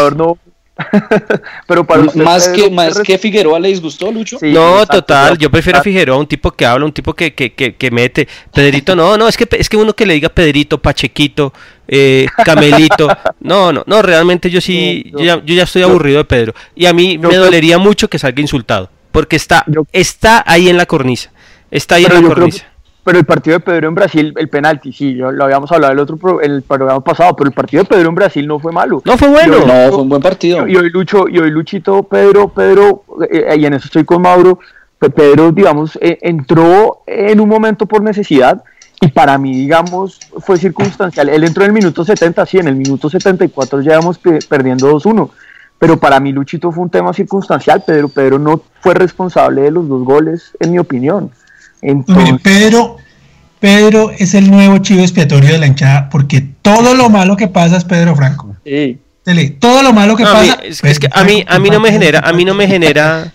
pero 1.66 1.85
para 1.85 2.05
más 2.14 2.49
que 2.49 2.70
más 2.70 3.01
que 3.01 3.18
Figueroa 3.18 3.59
le 3.61 3.68
disgustó 3.68 4.11
Lucho 4.11 4.39
no 4.41 4.87
total 4.87 5.37
yo 5.37 5.51
prefiero 5.51 5.78
a 5.78 5.83
Figueroa 5.83 6.16
un 6.16 6.26
tipo 6.26 6.51
que 6.53 6.64
habla 6.64 6.87
un 6.87 6.93
tipo 6.93 7.12
que, 7.12 7.35
que, 7.35 7.53
que, 7.53 7.91
mete 7.91 8.26
Pedrito 8.53 8.97
no 8.97 9.18
no 9.18 9.28
es 9.28 9.37
que 9.37 9.47
es 9.59 9.68
que 9.68 9.76
uno 9.76 9.95
que 9.95 10.07
le 10.07 10.14
diga 10.14 10.31
Pedrito 10.31 10.81
Pachequito 10.81 11.53
eh, 11.93 12.26
Camelito 12.45 13.09
no 13.41 13.72
no 13.72 13.82
no 13.84 14.01
realmente 14.01 14.49
yo 14.49 14.61
sí 14.61 15.11
yo, 15.12 15.18
ya, 15.18 15.45
yo, 15.45 15.55
ya, 15.55 15.64
estoy 15.64 15.82
aburrido 15.82 16.18
de 16.18 16.24
Pedro 16.24 16.55
y 16.76 16.86
a 16.86 16.93
mí 16.93 17.18
me 17.18 17.36
dolería 17.36 17.78
mucho 17.78 18.09
que 18.09 18.18
salga 18.18 18.41
insultado 18.41 18.88
porque 19.11 19.34
está 19.34 19.64
está 19.93 20.45
ahí 20.47 20.68
en 20.68 20.76
la 20.76 20.86
cornisa 20.86 21.32
está 21.70 21.97
ahí 21.97 22.05
en 22.05 22.14
la 22.14 22.22
cornisa 22.22 22.66
pero 23.03 23.18
el 23.18 23.24
partido 23.24 23.59
de 23.59 23.61
Pedro 23.61 23.88
en 23.88 23.95
Brasil, 23.95 24.34
el 24.36 24.49
penalti, 24.49 24.93
sí, 24.93 25.14
lo 25.14 25.43
habíamos 25.43 25.72
hablado 25.72 25.93
el 25.93 25.99
otro 25.99 26.41
el 26.43 26.62
programa 26.62 27.03
pasado, 27.03 27.34
pero 27.34 27.49
el 27.49 27.55
partido 27.55 27.82
de 27.82 27.88
Pedro 27.88 28.11
en 28.11 28.14
Brasil 28.14 28.47
no 28.47 28.59
fue 28.59 28.72
malo. 28.72 29.03
No 29.07 29.16
fue 29.16 29.28
bueno. 29.28 29.61
no, 29.61 29.88
fue 29.88 30.03
un 30.03 30.09
buen 30.11 30.20
partido. 30.20 30.68
Y 30.68 30.76
hoy 30.76 30.91
Lucho, 30.91 31.26
y 31.26 31.38
hoy 31.38 31.51
Luchito, 31.51 32.03
Pedro, 32.03 32.49
Pedro, 32.49 33.05
eh, 33.30 33.57
y 33.59 33.64
en 33.64 33.72
eso 33.72 33.86
estoy 33.86 34.05
con 34.05 34.20
Mauro, 34.20 34.59
Pedro, 34.99 35.51
digamos, 35.51 35.99
eh, 36.03 36.18
entró 36.20 37.03
en 37.07 37.41
un 37.41 37.49
momento 37.49 37.86
por 37.86 38.03
necesidad 38.03 38.62
y 39.01 39.09
para 39.09 39.39
mí, 39.39 39.55
digamos, 39.55 40.21
fue 40.41 40.59
circunstancial. 40.59 41.31
Él 41.31 41.45
entró 41.45 41.65
en 41.65 41.71
el 41.71 41.75
minuto 41.75 42.05
70, 42.05 42.45
sí, 42.45 42.59
en 42.59 42.69
el 42.69 42.77
minuto 42.77 43.09
74 43.09 43.81
ya 43.81 43.93
íbamos 43.93 44.19
perdiendo 44.19 44.93
2-1. 44.93 45.31
Pero 45.79 45.99
para 45.99 46.21
mí 46.21 46.33
Luchito 46.33 46.71
fue 46.71 46.85
un 46.85 46.91
tema 46.91 47.15
circunstancial, 47.15 47.83
Pedro, 47.87 48.11
Pedro 48.11 48.39
no 48.39 48.63
fue 48.81 48.93
responsable 48.93 49.63
de 49.63 49.71
los 49.71 49.89
dos 49.89 50.05
goles, 50.05 50.53
en 50.61 50.73
mi 50.73 50.79
opinión. 50.79 51.31
Pedro, 52.43 52.99
Pedro 53.59 54.11
es 54.11 54.35
el 54.35 54.51
nuevo 54.51 54.77
chivo 54.79 55.01
expiatorio 55.01 55.53
de 55.53 55.59
la 55.59 55.67
hinchada 55.67 56.11
porque 56.11 56.47
todo 56.61 56.95
lo 56.95 57.09
malo 57.09 57.39
que 57.39 57.49
pasa 57.49 57.79
es 57.79 57.85
Pedro 57.85 58.15
Franco. 58.15 58.55
todo 59.59 59.83
lo 59.83 59.95
malo 59.95 60.15
que 60.17 60.25
pasa. 60.25 60.59
es, 60.63 60.99
que 60.99 61.09
a 61.11 61.25
mí, 61.25 61.43
a 61.49 61.59
mí 61.59 61.71
no 61.71 61.81
me 61.81 61.91
genera, 61.91 62.21
a 62.21 62.35
mí 62.35 62.45
no 62.45 62.53
me 62.55 62.67
genera 62.67 63.33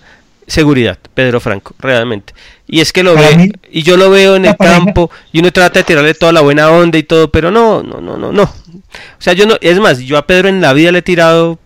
seguridad, 0.47 0.97
Pedro 1.13 1.39
Franco, 1.39 1.73
realmente. 1.79 2.33
Y 2.67 2.79
es 2.79 2.91
que 2.91 3.03
lo 3.03 3.15
ve, 3.15 3.51
y 3.71 3.83
yo 3.83 3.97
lo 3.97 4.09
veo 4.09 4.35
en 4.35 4.45
el 4.45 4.57
campo, 4.57 5.11
y 5.31 5.39
uno 5.39 5.51
trata 5.51 5.79
de 5.79 5.83
tirarle 5.83 6.13
toda 6.13 6.31
la 6.31 6.41
buena 6.41 6.69
onda 6.71 6.97
y 6.97 7.03
todo, 7.03 7.31
pero 7.31 7.51
no, 7.51 7.83
no, 7.83 8.01
no, 8.01 8.17
no, 8.17 8.31
no. 8.31 8.43
O 8.43 9.19
sea, 9.19 9.33
yo 9.33 9.45
no, 9.45 9.57
es 9.61 9.79
más, 9.79 9.99
yo 9.99 10.17
a 10.17 10.25
Pedro 10.25 10.49
en 10.49 10.61
la 10.61 10.73
vida 10.73 10.91
le 10.91 10.99
he 10.99 11.03
tirado 11.03 11.59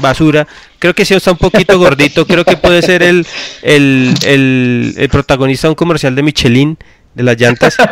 basura. 0.00 0.46
Creo 0.78 0.94
que 0.94 1.04
si 1.04 1.14
está 1.14 1.32
un 1.32 1.38
poquito 1.38 1.78
gordito. 1.78 2.26
Creo 2.26 2.44
que 2.44 2.56
puede 2.56 2.82
ser 2.82 3.02
el, 3.02 3.26
el, 3.62 4.14
el, 4.96 5.08
protagonista 5.08 5.68
de 5.68 5.70
un 5.70 5.76
comercial 5.76 6.14
de 6.14 6.22
Michelin, 6.22 6.78
de 7.14 7.22
las 7.22 7.40
llantas. 7.40 7.76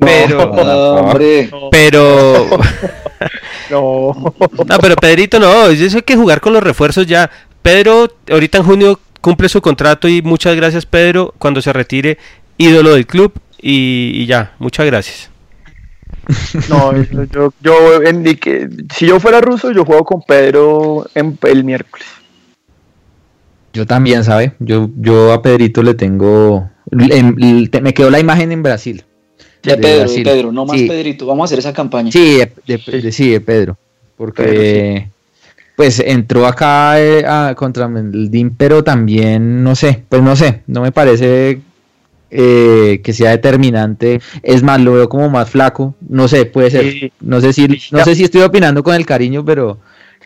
Pero, 0.00 0.52
pero, 1.72 2.46
no. 3.68 4.34
no, 4.68 4.78
pero 4.80 4.94
Pedrito 4.94 5.40
no, 5.40 5.66
eso 5.66 5.96
hay 5.96 6.02
que 6.02 6.14
jugar 6.14 6.40
con 6.40 6.52
los 6.52 6.62
refuerzos 6.62 7.04
ya. 7.04 7.28
Pedro, 7.68 8.08
ahorita 8.30 8.58
en 8.58 8.64
junio 8.64 8.98
cumple 9.20 9.46
su 9.50 9.60
contrato 9.60 10.08
y 10.08 10.22
muchas 10.22 10.56
gracias 10.56 10.86
Pedro, 10.86 11.34
cuando 11.36 11.60
se 11.60 11.70
retire, 11.70 12.16
ídolo 12.56 12.94
del 12.94 13.06
club 13.06 13.30
y 13.60 14.24
ya, 14.24 14.54
muchas 14.58 14.86
gracias. 14.86 15.30
No, 16.70 16.94
yo, 17.26 17.52
yo 17.60 17.74
si 18.94 19.06
yo 19.06 19.20
fuera 19.20 19.42
ruso, 19.42 19.70
yo 19.72 19.84
juego 19.84 20.04
con 20.04 20.22
Pedro 20.22 21.06
en, 21.14 21.38
el 21.42 21.64
miércoles. 21.64 22.06
Yo 23.74 23.86
también, 23.86 24.24
¿sabe? 24.24 24.52
Yo, 24.60 24.88
yo 24.96 25.34
a 25.34 25.42
Pedrito 25.42 25.82
le 25.82 25.92
tengo. 25.92 26.70
me 26.90 27.94
quedó 27.94 28.08
la 28.08 28.18
imagen 28.18 28.50
en 28.50 28.62
Brasil. 28.62 29.04
De, 29.62 29.76
Pedro, 29.76 30.10
de 30.10 30.22
Pedro, 30.22 30.52
no 30.52 30.64
más 30.64 30.80
Pedrito. 30.80 31.26
Vamos 31.26 31.42
a 31.42 31.46
hacer 31.46 31.58
esa 31.58 31.74
campaña. 31.74 32.10
Sí, 32.10 32.40
de, 32.66 33.12
sí, 33.12 33.28
de 33.28 33.40
Pedro. 33.42 33.76
Porque. 34.16 35.10
Pues 35.78 36.00
entró 36.00 36.44
acá 36.44 37.00
eh, 37.00 37.24
contra 37.54 37.86
el 37.86 38.32
DIM, 38.32 38.50
pero 38.56 38.82
también, 38.82 39.62
no 39.62 39.76
sé, 39.76 40.02
pues 40.08 40.20
no 40.20 40.34
sé, 40.34 40.62
no 40.66 40.82
me 40.82 40.90
parece 40.90 41.60
eh, 42.32 43.00
que 43.00 43.12
sea 43.12 43.30
determinante. 43.30 44.20
Es 44.42 44.64
más, 44.64 44.80
lo 44.80 44.94
veo 44.94 45.08
como 45.08 45.30
más 45.30 45.48
flaco. 45.48 45.94
No 46.08 46.26
sé, 46.26 46.46
puede 46.46 46.72
ser. 46.72 47.12
No 47.20 47.40
sé 47.40 47.52
si, 47.52 47.68
no 47.92 48.02
sé 48.02 48.16
si 48.16 48.24
estoy 48.24 48.40
opinando 48.42 48.82
con 48.82 48.96
el 48.96 49.06
cariño, 49.06 49.44
pero 49.44 49.78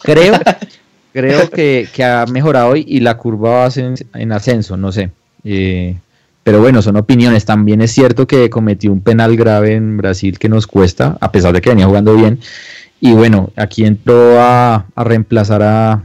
creo, 0.03 0.41
creo 1.13 1.51
que, 1.51 1.87
ha 2.03 2.25
mejorado 2.33 2.75
y, 2.75 3.01
la 3.01 3.19
curva 3.19 3.69
va 3.69 3.69
en, 3.77 3.97
en 4.15 4.33
ascenso, 4.33 4.79
no 4.79 4.91
sé. 4.91 5.11
Eh, 5.45 5.97
pero 6.43 6.63
bueno, 6.63 6.81
son 6.81 6.97
opiniones. 6.97 7.45
También 7.45 7.83
es 7.83 7.93
cierto 7.93 8.27
que 8.27 8.49
cometió 8.49 8.91
un 8.91 9.03
penal 9.03 9.37
grave 9.37 9.75
en 9.75 9.99
Brasil 9.99 10.39
que 10.39 10.49
nos 10.49 10.67
cuesta, 10.67 11.19
a 11.21 11.31
pesar 11.31 11.53
de 11.53 11.61
que 11.61 11.69
venía 11.69 11.85
jugando 11.85 12.17
bien. 12.17 12.41
Y 13.03 13.13
bueno, 13.13 13.51
aquí 13.57 13.85
entró 13.85 14.41
a, 14.41 14.87
reemplazar 14.97 15.63
a, 15.63 16.05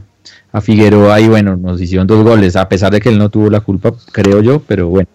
a 0.52 0.60
Figueroa 0.60 1.18
y 1.20 1.28
bueno, 1.28 1.56
nos 1.56 1.80
hicieron 1.80 2.06
dos 2.06 2.22
goles, 2.22 2.56
a 2.56 2.68
pesar 2.68 2.92
de 2.92 3.00
que 3.00 3.08
él 3.08 3.18
no 3.18 3.30
tuvo 3.30 3.48
la 3.48 3.60
culpa, 3.60 3.92
creo 4.12 4.42
yo, 4.42 4.60
pero 4.60 4.88
bueno 4.88 5.08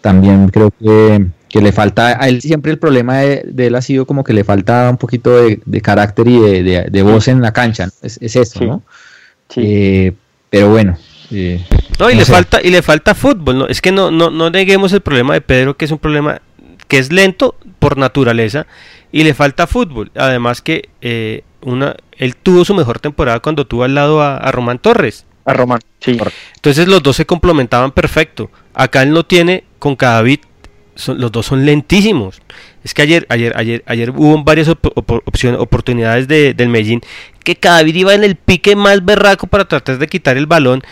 también 0.00 0.48
creo 0.48 0.70
que, 0.70 1.60
le 1.60 1.72
falta, 1.72 2.22
a 2.22 2.28
él 2.28 2.40
siempre 2.40 2.72
el 2.72 2.78
problema 2.78 3.18
de, 3.18 3.44
él 3.56 3.74
ha 3.74 3.82
sido 3.82 4.06
como 4.06 4.24
que 4.24 4.32
le 4.32 4.44
falta 4.44 4.88
un 4.90 4.96
poquito 4.96 5.30
de, 5.44 5.80
carácter 5.80 6.28
y 6.28 6.62
de, 6.62 7.02
voz 7.02 7.28
en 7.28 7.40
la 7.40 7.52
cancha, 7.52 7.88
es, 8.02 8.18
eso, 8.20 8.64
¿no? 8.64 8.82
Sí. 9.48 9.60
Eh, 9.64 10.12
pero 10.50 10.70
bueno. 10.70 10.96
Eh, 11.30 11.62
no, 11.98 12.10
y 12.10 12.14
le 12.14 12.24
falta, 12.24 12.60
y 12.62 12.70
le 12.70 12.80
falta 12.80 13.14
fútbol, 13.14 13.58
¿no? 13.58 13.66
Es 13.66 13.80
que 13.80 13.92
no, 13.92 14.10
no, 14.10 14.30
no 14.30 14.50
neguemos 14.50 14.92
el 14.92 15.00
problema 15.00 15.34
de 15.34 15.40
Pedro, 15.40 15.76
que 15.76 15.84
es 15.84 15.90
un 15.90 15.98
problema 15.98 16.40
que 16.88 16.98
es 16.98 17.12
lento 17.12 17.54
por 17.78 17.96
naturaleza, 17.96 18.66
y 19.12 19.24
le 19.24 19.34
falta 19.34 19.66
fútbol. 19.66 20.10
Además 20.14 20.60
que 20.62 20.88
eh, 21.00 21.42
una, 21.62 21.96
él 22.16 22.36
tuvo 22.36 22.64
su 22.64 22.74
mejor 22.74 22.98
temporada 22.98 23.40
cuando 23.40 23.66
tuvo 23.66 23.84
al 23.84 23.94
lado 23.94 24.22
a, 24.22 24.36
a 24.36 24.50
Román 24.52 24.78
Torres. 24.78 25.26
A 25.44 25.54
Román, 25.54 25.80
sí. 26.00 26.18
Entonces 26.56 26.88
los 26.88 27.02
dos 27.02 27.16
se 27.16 27.26
complementaban 27.26 27.92
perfecto. 27.92 28.50
Acá 28.74 29.02
él 29.02 29.12
no 29.12 29.24
tiene 29.24 29.64
con 29.78 29.96
Cadavid, 29.96 30.40
los 31.06 31.32
dos 31.32 31.46
son 31.46 31.64
lentísimos. 31.64 32.42
Es 32.84 32.92
que 32.94 33.02
ayer, 33.02 33.26
ayer, 33.28 33.52
ayer, 33.56 33.82
ayer 33.86 34.10
hubo 34.10 34.42
varias 34.42 34.68
opciones, 34.68 35.60
oportunidades 35.60 36.28
de, 36.28 36.54
del 36.54 36.68
Medellín 36.68 37.00
que 37.44 37.56
Cadavid 37.56 37.94
iba 37.94 38.14
en 38.14 38.24
el 38.24 38.36
pique 38.36 38.76
más 38.76 39.04
berraco 39.04 39.46
para 39.46 39.66
tratar 39.66 39.98
de 39.98 40.06
quitar 40.06 40.36
el 40.36 40.46
balón 40.46 40.82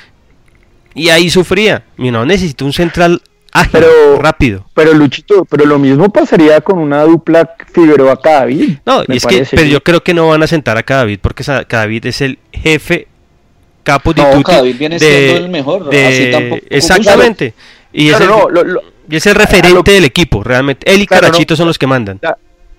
y 0.94 1.11
ahí 1.11 1.28
sufría. 1.28 1.84
Y 1.99 2.11
no 2.11 2.24
necesita 2.24 2.64
un 2.64 2.72
central 2.72 3.22
ágil, 3.61 3.71
pero, 3.73 4.19
rápido. 4.21 4.67
Pero 4.75 4.95
Luchito, 4.95 5.45
pero 5.45 5.65
lo 5.67 5.79
mismo 5.79 6.11
pasaría 6.11 6.61
con 6.61 6.79
una 6.79 7.03
dupla 7.03 7.55
Figueroa 7.73 8.21
Cadavid. 8.21 8.79
No, 8.85 9.03
y 9.09 9.17
es 9.17 9.27
que, 9.27 9.47
pero 9.51 9.65
yo 9.65 9.83
creo 9.83 10.03
que 10.03 10.15
no 10.15 10.29
van 10.29 10.43
a 10.43 10.47
sentar 10.47 10.77
a 10.77 10.83
Cadavid 10.83 11.19
porque 11.21 11.45
Cadavid 11.67 12.07
es 12.07 12.21
el 12.21 12.39
jefe 12.53 13.09
capo 13.87 14.13
de 14.13 14.23
no, 14.23 14.63
viene 14.79 14.99
siendo 14.99 15.37
el 15.37 15.49
mejor. 15.49 15.89
exactamente. 15.93 17.55
Y, 17.93 18.09
es 18.09 19.27
el, 19.27 19.35
referente 19.37 19.93
del 19.93 20.05
equipo, 20.05 20.43
realmente. 20.43 20.93
Él 20.93 21.03
y 21.03 21.07
Carachito 21.07 21.55
son 21.57 21.69
los 21.69 21.79
que 21.79 21.87
mandan. 21.87 22.21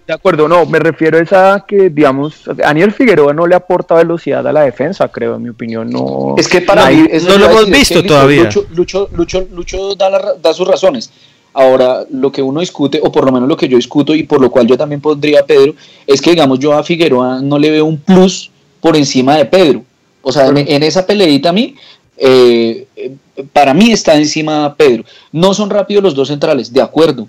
De 0.08 0.14
acuerdo, 0.14 0.48
no, 0.48 0.66
me 0.66 0.80
refiero 0.80 1.18
a 1.18 1.22
esa 1.22 1.66
que, 1.68 1.90
digamos, 1.90 2.44
Daniel 2.56 2.94
Figueroa 2.94 3.34
no 3.34 3.46
le 3.46 3.56
aporta 3.56 3.94
velocidad 3.94 4.48
a 4.48 4.54
la 4.54 4.62
defensa, 4.62 5.10
creo, 5.10 5.36
en 5.36 5.44
mi 5.44 5.50
opinión, 5.50 5.90
no. 5.90 6.36
Es 6.38 6.48
que 6.48 6.62
para 6.62 6.90
mí, 6.90 7.10
no 7.28 7.38
lo 7.38 7.46
hemos 7.50 7.70
visto 7.70 8.02
todavía. 8.02 8.44
Lucho, 8.44 9.10
Lucho, 9.12 9.46
Lucho, 9.52 9.96
da, 9.96 10.36
da 10.42 10.54
sus 10.54 10.66
razones. 10.66 11.12
Ahora, 11.54 12.06
lo 12.10 12.32
que 12.32 12.42
uno 12.42 12.62
discute, 12.62 13.02
o 13.04 13.12
por 13.12 13.26
lo 13.26 13.34
menos 13.34 13.50
lo 13.50 13.58
que 13.58 13.68
yo 13.68 13.76
discuto 13.76 14.16
y 14.16 14.24
por 14.24 14.40
lo 14.40 14.50
cual 14.50 14.66
yo 14.66 14.78
también 14.78 15.02
pondría 15.02 15.42
a 15.42 15.46
Pedro, 15.46 15.74
es 16.06 16.22
que, 16.22 16.30
digamos, 16.30 16.60
yo 16.60 16.72
a 16.72 16.84
Figueroa 16.84 17.42
no 17.42 17.60
le 17.60 17.72
veo 17.72 17.84
un 17.84 17.98
plus 17.98 18.50
por 18.80 18.96
encima 18.96 19.36
de 19.36 19.44
Pedro. 19.44 19.84
O 20.22 20.32
sea, 20.32 20.48
en, 20.48 20.84
esa 20.84 21.06
peleita 21.06 21.50
a 21.50 21.54
mí, 21.54 21.76
eh, 22.16 22.88
para 23.52 23.74
mí 23.74 23.92
está 23.92 24.16
encima 24.16 24.74
Pedro. 24.76 25.04
No 25.34 25.54
son 25.54 25.70
rápidos 25.70 26.02
los 26.02 26.16
dos 26.16 26.30
centrales, 26.30 26.72
de 26.72 26.82
acuerdo, 26.82 27.28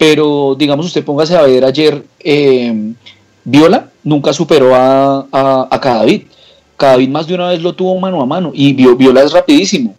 pero 0.00 0.56
digamos 0.58 0.86
usted 0.86 1.04
póngase 1.04 1.36
a 1.36 1.42
ver 1.42 1.62
ayer, 1.62 2.02
eh, 2.20 2.94
Viola 3.44 3.90
nunca 4.02 4.32
superó 4.32 4.74
a, 4.74 5.26
a, 5.30 5.68
a 5.70 5.78
Cadavid. 5.78 6.22
Cadavid 6.78 7.10
más 7.10 7.26
de 7.26 7.34
una 7.34 7.48
vez 7.48 7.60
lo 7.60 7.74
tuvo 7.74 8.00
mano 8.00 8.22
a 8.22 8.24
mano 8.24 8.50
y 8.54 8.72
Viola 8.72 9.22
es 9.22 9.32
rapidísimo. 9.32 9.94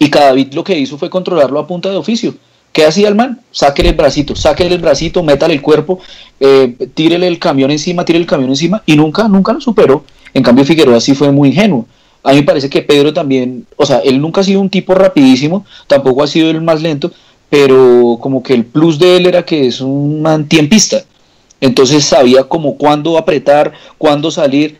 Y 0.00 0.10
Cadavid 0.10 0.52
lo 0.52 0.64
que 0.64 0.76
hizo 0.76 0.98
fue 0.98 1.08
controlarlo 1.08 1.60
a 1.60 1.66
punta 1.68 1.88
de 1.88 1.96
oficio. 1.96 2.34
¿Qué 2.72 2.84
hacía 2.84 3.06
el 3.06 3.14
man? 3.14 3.40
Sáquele 3.52 3.90
el 3.90 3.94
bracito, 3.94 4.34
sáquele 4.34 4.74
el 4.74 4.80
bracito, 4.80 5.22
métale 5.22 5.54
el 5.54 5.62
cuerpo, 5.62 6.00
eh, 6.40 6.74
tírele 6.92 7.28
el 7.28 7.38
camión 7.38 7.70
encima, 7.70 8.04
tírele 8.04 8.24
el 8.24 8.28
camión 8.28 8.50
encima 8.50 8.82
y 8.84 8.96
nunca, 8.96 9.28
nunca 9.28 9.52
lo 9.52 9.60
superó. 9.60 10.02
En 10.34 10.42
cambio 10.42 10.64
Figueroa 10.64 11.00
sí 11.00 11.14
fue 11.14 11.30
muy 11.30 11.50
ingenuo. 11.50 11.86
A 12.24 12.32
mí 12.32 12.38
me 12.38 12.42
parece 12.42 12.68
que 12.68 12.82
Pedro 12.82 13.14
también, 13.14 13.64
o 13.76 13.86
sea, 13.86 13.98
él 14.00 14.20
nunca 14.20 14.40
ha 14.40 14.44
sido 14.44 14.60
un 14.60 14.68
tipo 14.68 14.92
rapidísimo, 14.92 15.64
tampoco 15.86 16.24
ha 16.24 16.26
sido 16.26 16.50
el 16.50 16.60
más 16.60 16.82
lento, 16.82 17.12
pero 17.50 18.16
como 18.20 18.42
que 18.42 18.54
el 18.54 18.64
plus 18.64 18.98
de 18.98 19.16
él 19.16 19.26
era 19.26 19.44
que 19.44 19.66
es 19.66 19.80
un 19.80 20.22
man 20.22 20.48
tiempista. 20.48 21.02
Entonces 21.60 22.04
sabía 22.04 22.44
como 22.44 22.78
cuándo 22.78 23.18
apretar, 23.18 23.72
cuándo 23.98 24.30
salir. 24.30 24.78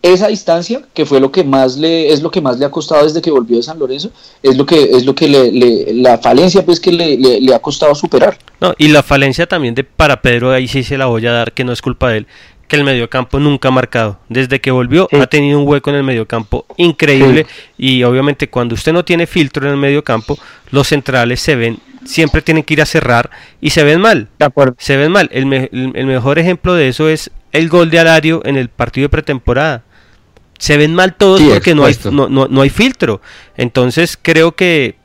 Esa 0.00 0.28
distancia, 0.28 0.82
que 0.94 1.06
fue 1.06 1.20
lo 1.20 1.30
que 1.30 1.44
más 1.44 1.76
le, 1.76 2.12
es 2.12 2.22
lo 2.22 2.30
que 2.30 2.40
más 2.40 2.58
le 2.58 2.64
ha 2.64 2.70
costado 2.70 3.04
desde 3.04 3.22
que 3.22 3.30
volvió 3.30 3.56
de 3.56 3.62
San 3.62 3.78
Lorenzo, 3.78 4.10
es 4.42 4.56
lo 4.56 4.66
que, 4.66 4.82
es 4.82 5.04
lo 5.04 5.14
que 5.14 5.28
le, 5.28 5.94
la 5.94 6.18
falencia 6.18 6.64
pues 6.64 6.80
que 6.80 6.90
le, 6.90 7.16
le, 7.16 7.54
ha 7.54 7.60
costado 7.60 7.94
superar. 7.94 8.36
No, 8.60 8.74
y 8.78 8.88
la 8.88 9.04
falencia 9.04 9.46
también 9.46 9.76
de 9.76 9.84
para 9.84 10.20
Pedro, 10.20 10.50
ahí 10.50 10.66
sí 10.66 10.82
se 10.82 10.98
la 10.98 11.06
voy 11.06 11.24
a 11.26 11.32
dar, 11.32 11.52
que 11.52 11.62
no 11.62 11.72
es 11.72 11.80
culpa 11.80 12.10
de 12.10 12.18
él, 12.18 12.26
que 12.66 12.74
el 12.74 12.82
mediocampo 12.82 13.38
nunca 13.38 13.68
ha 13.68 13.70
marcado. 13.70 14.18
Desde 14.28 14.60
que 14.60 14.72
volvió 14.72 15.08
ha 15.12 15.26
tenido 15.28 15.60
un 15.60 15.68
hueco 15.68 15.90
en 15.90 15.96
el 15.96 16.02
mediocampo 16.02 16.66
increíble 16.78 17.46
y 17.78 18.02
obviamente 18.02 18.48
cuando 18.48 18.74
usted 18.74 18.92
no 18.92 19.04
tiene 19.04 19.28
filtro 19.28 19.66
en 19.66 19.72
el 19.72 19.78
mediocampo, 19.78 20.36
los 20.72 20.88
centrales 20.88 21.38
se 21.40 21.54
ven 21.54 21.78
siempre 22.04 22.42
tienen 22.42 22.64
que 22.64 22.74
ir 22.74 22.82
a 22.82 22.86
cerrar 22.86 23.30
y 23.60 23.70
se 23.70 23.84
ven 23.84 24.00
mal. 24.00 24.28
De 24.38 24.44
acuerdo. 24.44 24.74
Se 24.78 24.96
ven 24.96 25.12
mal. 25.12 25.28
El, 25.32 25.46
mejor 25.46 26.38
ejemplo 26.38 26.74
de 26.74 26.88
eso 26.88 27.08
es 27.08 27.30
el 27.52 27.68
gol 27.68 27.90
de 27.90 27.98
Alario 27.98 28.42
en 28.44 28.56
el 28.56 28.68
partido 28.68 29.06
de 29.06 29.10
pretemporada. 29.10 29.84
Se 30.58 30.76
ven 30.76 30.94
mal 30.94 31.14
todos 31.16 31.40
porque 31.42 31.74
no 31.74 31.84
hay, 31.84 31.96
no, 32.10 32.28
no, 32.28 32.60
hay 32.60 32.70
filtro. 32.70 33.20
Entonces 33.56 34.18
creo 34.20 34.52
que, 34.52 34.96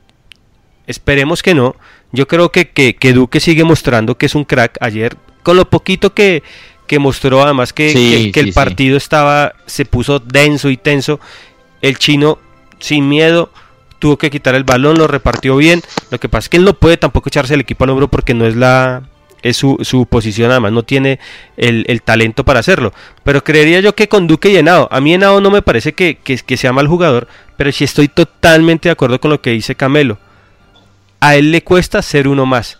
esperemos 0.86 1.42
que 1.42 1.54
no, 1.54 1.74
yo 2.12 2.28
creo 2.28 2.52
que, 2.52 2.70
que, 2.70 3.12
Duque 3.12 3.40
sigue 3.40 3.64
mostrando 3.64 4.16
que 4.16 4.26
es 4.26 4.34
un 4.34 4.44
crack. 4.44 4.78
Ayer, 4.80 5.16
con 5.42 5.56
lo 5.56 5.68
poquito 5.68 6.14
que, 6.14 6.44
que 6.86 7.00
mostró, 7.00 7.42
además 7.42 7.72
que, 7.72 8.30
que 8.32 8.40
el 8.40 8.52
partido 8.52 8.96
estaba, 8.96 9.54
se 9.66 9.84
puso 9.84 10.20
denso 10.20 10.70
y 10.70 10.76
tenso, 10.76 11.18
el 11.82 11.98
chino 11.98 12.38
sin 12.78 13.08
miedo 13.08 13.50
tuvo 13.98 14.16
que 14.16 14.30
quitar 14.30 14.54
el 14.54 14.64
balón, 14.64 14.98
lo 14.98 15.06
repartió 15.06 15.56
bien. 15.56 15.82
Lo 16.10 16.18
que 16.18 16.28
pasa 16.28 16.46
es 16.46 16.48
que 16.48 16.56
él 16.56 16.64
no 16.64 16.74
puede 16.74 16.96
tampoco 16.96 17.28
echarse 17.28 17.54
el 17.54 17.60
equipo 17.60 17.84
al 17.84 17.90
hombro 17.90 18.08
porque 18.08 18.34
no 18.34 18.46
es 18.46 18.56
la 18.56 19.02
es 19.42 19.56
su, 19.56 19.78
su 19.82 20.06
posición, 20.06 20.50
además 20.50 20.72
no 20.72 20.82
tiene 20.82 21.18
el, 21.56 22.02
talento 22.02 22.44
para 22.44 22.60
hacerlo. 22.60 22.92
Pero 23.22 23.44
creería 23.44 23.80
yo 23.80 23.94
que 23.94 24.08
con 24.08 24.26
Duque 24.26 24.50
y 24.50 24.56
Henao, 24.56 24.88
a 24.90 25.00
mí 25.00 25.14
Henao 25.14 25.40
no 25.40 25.50
me 25.50 25.62
parece 25.62 25.92
que, 25.92 26.16
que, 26.16 26.56
sea 26.56 26.72
mal 26.72 26.88
jugador, 26.88 27.28
pero 27.56 27.70
sí 27.72 27.84
estoy 27.84 28.08
totalmente 28.08 28.88
de 28.88 28.92
acuerdo 28.92 29.20
con 29.20 29.30
lo 29.30 29.40
que 29.40 29.50
dice 29.50 29.74
Camelo. 29.74 30.18
A 31.20 31.36
él 31.36 31.50
le 31.50 31.62
cuesta 31.62 32.02
ser 32.02 32.28
uno 32.28 32.46
más. 32.46 32.78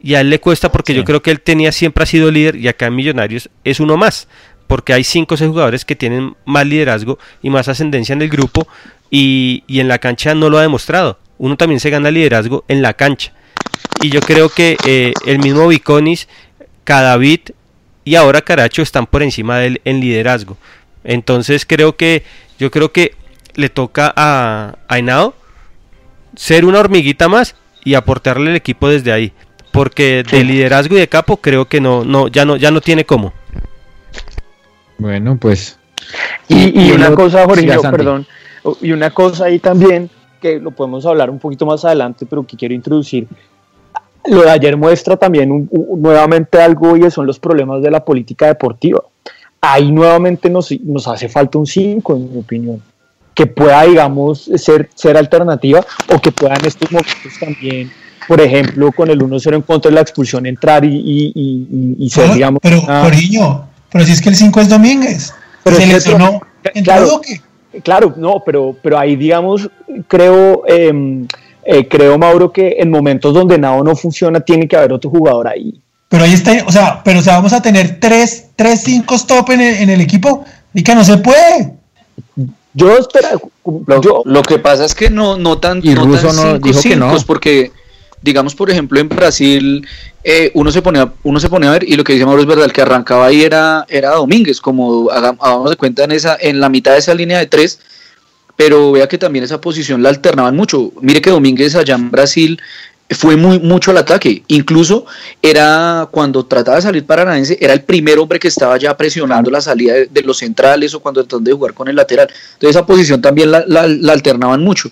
Y 0.00 0.14
a 0.14 0.20
él 0.20 0.30
le 0.30 0.40
cuesta 0.40 0.70
porque 0.70 0.94
yo 0.94 1.04
creo 1.04 1.22
que 1.22 1.30
él 1.30 1.40
tenía 1.40 1.72
siempre 1.72 2.04
ha 2.04 2.06
sido 2.06 2.30
líder 2.30 2.56
y 2.56 2.68
acá 2.68 2.86
en 2.86 2.94
Millonarios 2.94 3.50
es 3.64 3.80
uno 3.80 3.96
más 3.96 4.28
porque 4.66 4.92
hay 4.92 5.04
5 5.04 5.34
o 5.34 5.36
6 5.36 5.48
jugadores 5.48 5.84
que 5.84 5.96
tienen 5.96 6.36
más 6.44 6.66
liderazgo 6.66 7.18
y 7.42 7.50
más 7.50 7.68
ascendencia 7.68 8.12
en 8.12 8.22
el 8.22 8.28
grupo 8.28 8.66
y, 9.10 9.64
en 9.68 9.88
la 9.88 9.98
cancha 9.98 10.34
no 10.34 10.50
lo 10.50 10.58
ha 10.58 10.62
demostrado. 10.62 11.18
Uno 11.38 11.56
también 11.56 11.80
se 11.80 11.90
gana 11.90 12.10
liderazgo 12.10 12.64
en 12.68 12.82
la 12.82 12.94
cancha. 12.94 13.32
Y 14.02 14.10
yo 14.10 14.20
creo 14.20 14.48
que 14.48 14.76
eh, 14.86 15.12
el 15.26 15.38
mismo 15.38 15.68
Viconis, 15.68 16.28
Cadavid 16.84 17.40
y 18.04 18.14
ahora 18.14 18.42
Caracho 18.42 18.82
están 18.82 19.06
por 19.06 19.22
encima 19.22 19.58
de 19.58 19.66
él 19.66 19.80
en 19.84 20.00
liderazgo. 20.00 20.56
Entonces 21.04 21.66
creo 21.66 21.96
que 21.96 22.24
yo 22.58 22.70
creo 22.70 22.92
que 22.92 23.14
le 23.54 23.68
toca 23.68 24.12
a, 24.16 24.76
a 24.88 25.32
ser 26.36 26.64
una 26.64 26.80
hormiguita 26.80 27.28
más 27.28 27.54
y 27.84 27.94
aportarle 27.94 28.50
el 28.50 28.56
equipo 28.56 28.88
desde 28.88 29.12
ahí. 29.12 29.32
Porque 29.72 30.22
de 30.30 30.44
liderazgo 30.44 30.96
y 30.96 31.00
de 31.00 31.08
capo 31.08 31.38
creo 31.38 31.66
que 31.66 31.80
no, 31.80 32.04
no, 32.04 32.28
ya 32.28 32.44
no, 32.44 32.56
ya 32.56 32.70
no 32.70 32.80
tiene 32.80 33.04
cómo. 33.04 33.32
Bueno, 34.98 35.36
pues. 35.38 35.78
Y, 36.48 36.92
una 36.92 37.12
cosa, 37.12 37.44
Jorge, 37.44 37.66
perdón, 37.90 38.26
y 38.80 38.92
una 38.92 39.10
cosa 39.10 39.46
ahí 39.46 39.58
también, 39.58 40.10
que 40.40 40.58
lo 40.58 40.70
podemos 40.70 41.04
hablar 41.06 41.30
un 41.30 41.38
poquito 41.38 41.66
más 41.66 41.84
adelante, 41.84 42.26
pero 42.26 42.46
que 42.46 42.56
quiero 42.56 42.74
introducir. 42.74 43.26
Lo 44.28 44.42
de 44.42 44.50
ayer 44.50 44.76
muestra 44.76 45.16
también 45.16 45.68
nuevamente 45.70 46.60
algo 46.60 46.96
y 46.96 47.10
son 47.10 47.26
los 47.26 47.38
problemas 47.38 47.82
de 47.82 47.90
la 47.90 48.04
política 48.04 48.46
deportiva. 48.46 49.00
Ahí 49.60 49.92
nuevamente 49.92 50.50
nos, 50.50 50.70
nos 50.82 51.06
hace 51.08 51.28
falta 51.28 51.58
un 51.58 51.66
5, 51.66 52.16
en 52.16 52.32
mi 52.32 52.40
opinión, 52.40 52.82
que 53.34 53.46
pueda, 53.46 53.82
digamos, 53.84 54.50
ser, 54.56 54.90
ser 54.94 55.16
alternativa 55.16 55.84
o 56.12 56.20
que 56.20 56.32
pueda 56.32 56.54
en 56.56 56.66
estos 56.66 56.90
momentos 56.90 57.38
también 57.38 57.90
por 58.26 58.40
ejemplo, 58.40 58.92
con 58.92 59.10
el 59.10 59.20
1-0 59.20 59.54
en 59.54 59.62
contra 59.62 59.90
de 59.90 59.94
la 59.94 60.00
expulsión, 60.00 60.46
entrar 60.46 60.84
y, 60.84 60.96
y, 60.96 61.96
y, 61.98 62.10
ser, 62.10 62.32
digamos. 62.32 62.60
Pero, 62.62 62.82
pero 63.90 64.04
si 64.04 64.12
es 64.12 64.20
que 64.20 64.30
el 64.30 64.36
5 64.36 64.60
es 64.60 64.68
Domínguez. 64.68 65.32
Pero 65.62 65.76
se 65.76 65.86
lesionó. 65.86 66.40
Claro, 66.82 67.20
claro, 67.82 68.14
no, 68.16 68.42
pero, 68.44 68.76
pero 68.82 68.98
ahí, 68.98 69.16
digamos, 69.16 69.68
creo, 70.08 70.62
em, 70.66 71.26
eh, 71.64 71.86
creo, 71.88 72.18
Mauro, 72.18 72.52
que 72.52 72.76
en 72.78 72.90
momentos 72.90 73.34
donde 73.34 73.58
nada 73.58 73.82
no 73.82 73.96
funciona, 73.96 74.40
tiene 74.40 74.68
que 74.68 74.76
haber 74.76 74.92
otro 74.92 75.10
jugador 75.10 75.48
ahí. 75.48 75.80
Pero 76.08 76.24
ahí 76.24 76.34
está, 76.34 76.64
o 76.66 76.72
sea, 76.72 77.02
pero 77.04 77.18
o 77.18 77.22
sea, 77.22 77.34
vamos 77.34 77.52
a 77.52 77.60
tener 77.60 77.98
3, 77.98 78.50
3 78.54 78.80
5 78.80 79.14
stop 79.16 79.50
en 79.50 79.60
el, 79.60 79.74
en 79.76 79.90
el 79.90 80.00
equipo 80.00 80.44
y 80.72 80.82
que 80.82 80.94
no 80.94 81.04
se 81.04 81.18
puede. 81.18 81.74
Yo 82.74 82.98
espera, 82.98 83.30
lo, 83.64 84.00
yo, 84.02 84.22
lo 84.24 84.42
que 84.42 84.58
pasa 84.58 84.84
es 84.84 84.94
que 84.94 85.08
no, 85.10 85.36
no 85.36 85.58
tan, 85.58 85.80
y 85.82 85.94
no 85.94 86.02
tan 86.02 86.36
no, 86.36 86.58
dijo 86.58 86.80
que 86.82 86.94
no. 86.94 87.16
porque 87.26 87.72
digamos, 88.26 88.54
por 88.54 88.70
ejemplo, 88.70 88.98
en 88.98 89.08
Brasil, 89.08 89.86
eh, 90.24 90.50
uno, 90.54 90.72
se 90.72 90.82
pone 90.82 90.98
a, 90.98 91.12
uno 91.22 91.40
se 91.40 91.48
pone 91.48 91.68
a 91.68 91.70
ver, 91.70 91.84
y 91.88 91.94
lo 91.96 92.04
que 92.04 92.12
dice 92.12 92.26
Mauro 92.26 92.42
es 92.42 92.46
verdad, 92.46 92.64
el 92.64 92.72
que 92.72 92.82
arrancaba 92.82 93.26
ahí 93.26 93.42
era, 93.42 93.86
era 93.88 94.10
Domínguez, 94.10 94.60
como 94.60 95.10
hagamos 95.10 95.70
de 95.70 95.76
cuenta 95.76 96.04
en, 96.04 96.12
esa, 96.12 96.36
en 96.40 96.60
la 96.60 96.68
mitad 96.68 96.92
de 96.92 96.98
esa 96.98 97.14
línea 97.14 97.38
de 97.38 97.46
tres, 97.46 97.78
pero 98.56 98.92
vea 98.92 99.06
que 99.06 99.16
también 99.16 99.44
esa 99.44 99.60
posición 99.60 100.02
la 100.02 100.08
alternaban 100.08 100.56
mucho. 100.56 100.92
Mire 101.00 101.20
que 101.20 101.30
Domínguez 101.30 101.76
allá 101.76 101.94
en 101.94 102.10
Brasil 102.10 102.60
fue 103.10 103.36
muy 103.36 103.60
mucho 103.60 103.92
al 103.92 103.98
ataque. 103.98 104.42
Incluso 104.48 105.06
era 105.40 106.08
cuando 106.10 106.44
trataba 106.46 106.78
de 106.78 106.82
salir 106.82 107.06
Paranaense, 107.06 107.56
era 107.60 107.72
el 107.72 107.82
primer 107.82 108.18
hombre 108.18 108.40
que 108.40 108.48
estaba 108.48 108.76
ya 108.78 108.96
presionando 108.96 109.50
la 109.50 109.60
salida 109.60 109.94
de, 110.10 110.22
los 110.22 110.38
centrales 110.38 110.94
o 110.94 111.00
cuando 111.00 111.22
trataban 111.22 111.44
de 111.44 111.52
jugar 111.52 111.74
con 111.74 111.86
el 111.86 111.94
lateral. 111.94 112.28
Entonces 112.54 112.70
esa 112.70 112.86
posición 112.86 113.22
también 113.22 113.52
la, 113.52 113.64
la 113.66 114.12
alternaban 114.12 114.62
mucho. 114.62 114.90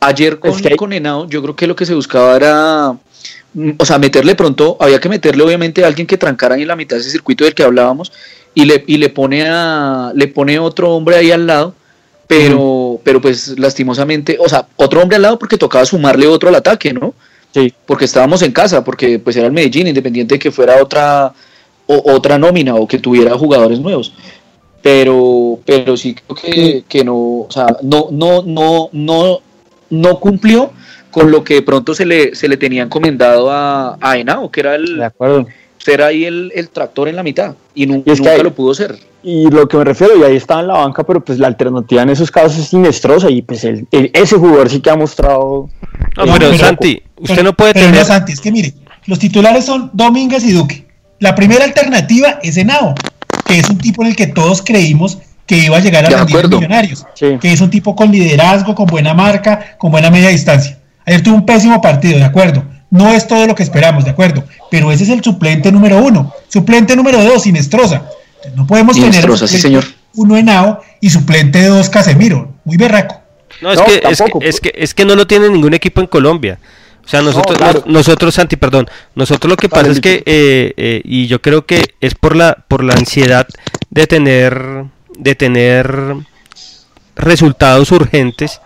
Ayer 0.00 0.38
con, 0.38 0.52
con 0.76 0.92
Henao, 0.92 1.28
yo 1.28 1.42
creo 1.42 1.56
que 1.56 1.66
lo 1.66 1.74
que 1.74 1.86
se 1.86 1.94
buscaba 1.94 2.36
era, 2.36 2.96
mm, 3.54 3.70
o 3.78 3.84
sea, 3.84 3.98
meterle 3.98 4.34
pronto, 4.34 4.76
había 4.80 5.00
que 5.00 5.08
meterle 5.08 5.42
obviamente 5.42 5.84
a 5.84 5.88
alguien 5.88 6.06
que 6.06 6.16
trancara 6.16 6.54
ahí 6.54 6.62
en 6.62 6.68
la 6.68 6.76
mitad 6.76 6.96
de 6.96 7.02
ese 7.02 7.10
circuito 7.10 7.44
del 7.44 7.54
que 7.54 7.64
hablábamos 7.64 8.12
y 8.54 8.64
le, 8.64 8.84
y 8.86 8.98
le 8.98 9.08
pone 9.08 9.48
a, 9.48 10.12
le 10.14 10.28
pone 10.28 10.58
otro 10.58 10.94
hombre 10.94 11.16
ahí 11.16 11.30
al 11.32 11.46
lado, 11.46 11.74
pero, 12.26 13.00
pero 13.02 13.20
pues 13.20 13.58
lastimosamente, 13.58 14.36
o 14.38 14.48
sea, 14.48 14.68
otro 14.76 15.02
hombre 15.02 15.16
al 15.16 15.22
lado 15.22 15.38
porque 15.38 15.58
tocaba 15.58 15.84
sumarle 15.84 16.26
otro 16.26 16.48
al 16.48 16.54
ataque, 16.54 16.92
¿no? 16.92 17.14
Sí. 17.52 17.72
Porque 17.86 18.04
estábamos 18.04 18.42
en 18.42 18.52
casa, 18.52 18.84
porque 18.84 19.18
pues 19.18 19.34
era 19.36 19.46
el 19.46 19.52
Medellín, 19.52 19.86
independiente 19.86 20.34
de 20.34 20.38
que 20.38 20.52
fuera 20.52 20.82
otra, 20.82 21.32
o, 21.86 22.12
otra 22.12 22.38
nómina 22.38 22.74
o 22.76 22.86
que 22.86 22.98
tuviera 22.98 23.36
jugadores 23.36 23.80
nuevos 23.80 24.12
pero 24.80 25.58
pero 25.64 25.96
sí 25.96 26.14
creo 26.14 26.36
que, 26.36 26.84
que, 26.88 27.04
no 27.04 27.16
o 27.16 27.48
sea 27.50 27.66
no 27.82 28.08
no 28.10 28.42
no 28.42 28.90
no 28.92 29.40
no 29.90 30.20
cumplió 30.20 30.72
con 31.10 31.30
lo 31.30 31.42
que 31.42 31.54
de 31.54 31.62
pronto 31.62 31.94
se 31.94 32.04
le, 32.04 32.34
se 32.34 32.48
le 32.48 32.56
tenía 32.56 32.82
encomendado 32.82 33.50
a, 33.50 33.96
a 34.00 34.18
Henao, 34.18 34.50
que 34.50 34.60
era 34.60 34.74
el 34.74 35.10
ser 35.78 36.02
ahí 36.02 36.24
el, 36.24 36.68
tractor 36.72 37.08
en 37.08 37.16
la 37.16 37.22
mitad, 37.22 37.54
y, 37.74 37.86
nunca 37.86 38.14
lo 38.42 38.54
pudo 38.54 38.74
ser. 38.74 38.98
Y 39.22 39.50
lo 39.50 39.66
que 39.68 39.76
me 39.76 39.84
refiero, 39.84 40.18
y 40.18 40.22
ahí 40.22 40.36
estaba 40.36 40.60
en 40.60 40.68
la 40.68 40.74
banca, 40.74 41.04
pero 41.04 41.24
pues 41.24 41.38
la 41.38 41.46
alternativa 41.46 42.02
en 42.02 42.10
esos 42.10 42.30
casos 42.30 42.58
es 42.58 42.68
sinestrosa, 42.68 43.30
y 43.30 43.42
pues 43.42 43.64
el, 43.64 43.86
ese 43.90 44.36
jugador 44.36 44.68
sí 44.68 44.80
que 44.80 44.90
ha 44.90 44.96
mostrado... 44.96 45.68
No, 46.16 46.34
pero, 46.38 46.56
Santi, 46.56 47.02
usted 47.16 47.42
no 47.42 47.54
puede 47.54 47.74
tener... 47.74 48.04
Santi, 48.04 48.32
es 48.32 48.40
que 48.40 48.52
mire, 48.52 48.74
los 49.06 49.18
titulares 49.18 49.64
son 49.64 49.90
Domínguez 49.92 50.44
y 50.44 50.52
Duque. 50.52 50.86
La 51.20 51.34
primera 51.34 51.64
alternativa 51.64 52.38
es 52.42 52.56
Henao, 52.56 52.94
que 53.46 53.58
es 53.58 53.68
un 53.70 53.78
tipo 53.78 54.02
en 54.02 54.08
el 54.08 54.16
que 54.16 54.28
todos 54.28 54.62
creímos 54.62 55.18
que 55.48 55.56
iba 55.56 55.78
a 55.78 55.80
llegar 55.80 56.04
a 56.06 56.10
los 56.10 56.30
millonarios, 56.30 57.06
que 57.18 57.52
es 57.52 57.60
un 57.60 57.70
tipo 57.70 57.96
con 57.96 58.12
liderazgo, 58.12 58.74
con 58.74 58.86
buena 58.86 59.14
marca, 59.14 59.76
con 59.78 59.90
buena 59.90 60.10
media 60.10 60.28
distancia. 60.28 60.78
Ayer 61.06 61.22
tuvo 61.22 61.36
un 61.36 61.46
pésimo 61.46 61.80
partido, 61.80 62.18
de 62.18 62.24
acuerdo. 62.24 62.64
No 62.90 63.08
es 63.08 63.26
todo 63.26 63.46
lo 63.46 63.54
que 63.54 63.62
esperamos, 63.62 64.04
de 64.04 64.10
acuerdo. 64.10 64.44
Pero 64.70 64.92
ese 64.92 65.04
es 65.04 65.08
el 65.10 65.24
suplente 65.24 65.72
número 65.72 65.98
uno. 65.98 66.32
Suplente 66.48 66.94
número 66.94 67.24
dos, 67.24 67.42
Sinestrosa. 67.42 68.02
No 68.54 68.66
podemos 68.66 68.96
tener 68.96 69.36
señor. 69.48 69.84
uno 70.14 70.36
Henao 70.36 70.80
y 71.00 71.10
suplente 71.10 71.64
dos 71.64 71.88
Casemiro. 71.88 72.52
Muy 72.64 72.76
berraco. 72.76 73.20
No, 73.62 73.72
es, 73.72 73.80
que, 73.80 74.02
es, 74.42 74.60
que, 74.60 74.72
es, 74.76 74.94
que, 74.94 75.04
no 75.04 75.16
lo 75.16 75.26
tiene 75.26 75.48
ningún 75.48 75.72
equipo 75.72 76.02
en 76.02 76.06
Colombia. 76.06 76.58
O 77.04 77.08
sea, 77.08 77.22
nosotros, 77.22 77.86
nosotros, 77.86 78.34
Santi, 78.34 78.56
perdón, 78.56 78.86
nosotros 79.14 79.48
lo 79.48 79.56
que 79.56 79.70
pasa 79.70 79.90
es 79.90 80.00
que, 80.00 80.22
eh, 80.26 80.74
eh, 80.76 81.00
y 81.04 81.26
yo 81.26 81.40
creo 81.40 81.64
que 81.64 81.94
es 82.02 82.14
por 82.14 82.36
la, 82.36 82.66
por 82.68 82.84
la 82.84 82.92
ansiedad 82.92 83.48
de 83.88 84.06
tener, 84.06 84.84
de 85.18 85.34
tener 85.34 86.14
resultados 87.16 87.90
urgentes, 87.92 88.60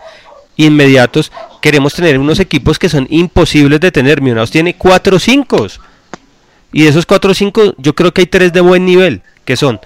inmediatos, 0.56 1.32
queremos 1.60 1.94
tener 1.94 2.18
unos 2.18 2.38
equipos 2.38 2.78
que 2.78 2.88
son 2.88 3.06
imposibles 3.10 3.80
de 3.80 3.90
tener. 3.90 4.20
Millonarios 4.20 4.50
tiene 4.50 4.76
4 4.76 5.18
5 5.18 5.66
y 6.72 6.84
de 6.84 6.88
esos 6.88 7.06
4 7.06 7.34
5 7.34 7.74
yo 7.78 7.94
creo 7.94 8.12
que 8.12 8.22
hay 8.22 8.26
tres 8.26 8.52
de 8.52 8.60
buen 8.60 8.84
nivel, 8.84 9.22
que 9.44 9.56
son 9.56 9.80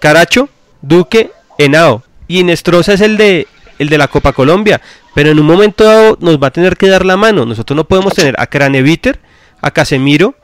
Caracho, 0.00 0.48
Duque, 0.82 1.32
Henao 1.58 2.02
y 2.28 2.44
Nestroza 2.44 2.94
es 2.94 3.00
el 3.00 3.16
de 3.16 3.46
el 3.78 3.88
de 3.88 3.98
la 3.98 4.08
Copa 4.08 4.34
Colombia, 4.34 4.80
pero 5.14 5.30
en 5.30 5.40
un 5.40 5.46
momento 5.46 5.84
dado 5.84 6.18
nos 6.20 6.38
va 6.40 6.48
a 6.48 6.52
tener 6.52 6.76
que 6.76 6.88
dar 6.88 7.06
la 7.06 7.16
mano. 7.16 7.46
Nosotros 7.46 7.74
no 7.74 7.84
podemos 7.84 8.12
tener 8.12 8.34
a 8.38 8.46
Craneviter, 8.46 9.18
a 9.62 9.70
Casemiro, 9.70 10.34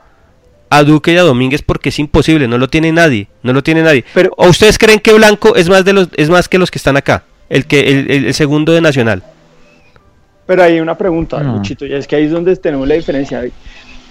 a 0.69 0.83
Duque 0.83 1.13
y 1.13 1.17
a 1.17 1.23
Domínguez 1.23 1.61
porque 1.61 1.89
es 1.89 1.99
imposible, 1.99 2.47
no 2.47 2.57
lo 2.57 2.67
tiene 2.69 2.91
nadie, 2.91 3.27
no 3.43 3.53
lo 3.53 3.63
tiene 3.63 3.83
nadie. 3.83 4.03
Pero, 4.13 4.31
¿O 4.37 4.47
ustedes 4.47 4.77
creen 4.77 4.99
que 4.99 5.13
Blanco 5.13 5.55
es 5.55 5.69
más 5.69 5.85
de 5.85 5.93
los 5.93 6.09
es 6.15 6.29
más 6.29 6.49
que 6.49 6.57
los 6.57 6.71
que 6.71 6.77
están 6.77 6.97
acá, 6.97 7.23
el 7.49 7.65
que 7.65 8.05
el, 8.09 8.33
segundo 8.33 8.73
de 8.73 8.81
Nacional? 8.81 9.23
Pero 10.45 10.63
hay 10.63 10.79
una 10.79 10.97
pregunta, 10.97 11.41
Luchito, 11.43 11.85
y 11.85 11.93
es 11.93 12.07
que 12.07 12.15
ahí 12.15 12.25
es 12.25 12.31
donde 12.31 12.55
tenemos 12.55 12.87
la 12.87 12.95
diferencia. 12.95 13.43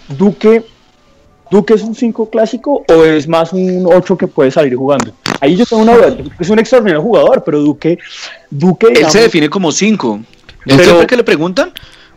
Duque 0.09 0.63
¿Duque 1.51 1.75
es 1.75 1.83
un 1.83 1.95
5 1.95 2.31
clásico 2.31 2.85
o 2.89 3.05
es 3.05 3.29
más 3.29 3.53
un 3.53 3.87
8 3.87 4.17
que 4.17 4.27
puede 4.27 4.51
salir 4.51 4.75
jugando? 4.75 5.13
Ahí 5.41 5.57
yo 5.57 5.65
tengo 5.65 5.83
una 5.83 5.97
duda. 5.97 6.17
Es 6.41 6.51
un 6.51 6.59
extraordinario 6.59 7.03
jugador, 7.03 7.43
pero 7.45 7.61
Duque. 7.61 7.99
Duque 8.51 8.89
Él 8.89 9.09
se 9.09 9.21
define 9.21 9.49
como 9.49 9.71
5. 9.71 10.21
Siempre 10.67 11.07
que 11.07 11.17
le 11.17 11.25
preguntan 11.25 11.73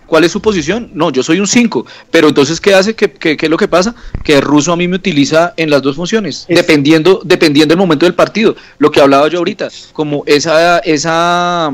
cuál 0.10 0.26
es 0.26 0.32
su 0.32 0.42
posición, 0.42 0.90
no, 0.94 1.12
yo 1.12 1.24
soy 1.24 1.40
un 1.40 1.48
5. 1.48 1.86
Pero 2.12 2.28
entonces, 2.28 2.60
¿qué 2.60 2.74
hace? 2.74 2.96
¿Qué, 2.96 3.12
qué, 3.12 3.38
es 3.40 3.50
lo 3.50 3.58
que 3.58 3.68
pasa? 3.68 3.96
Que 4.24 4.36
el 4.36 4.42
ruso 4.42 4.74
a 4.74 4.76
mí 4.76 4.88
me 4.88 4.98
utiliza 4.98 5.54
en 5.56 5.70
las 5.70 5.82
dos 5.82 5.96
funciones, 5.96 6.46
dependiendo, 6.50 7.22
dependiendo 7.24 7.74
del 7.74 7.80
momento 7.80 8.06
del 8.06 8.16
partido. 8.16 8.56
Lo 8.80 8.92
que 8.92 9.00
hablaba 9.00 9.28
yo 9.30 9.40
ahorita, 9.40 9.70
como 9.94 10.24
esa. 10.26 10.80
esa 10.80 11.72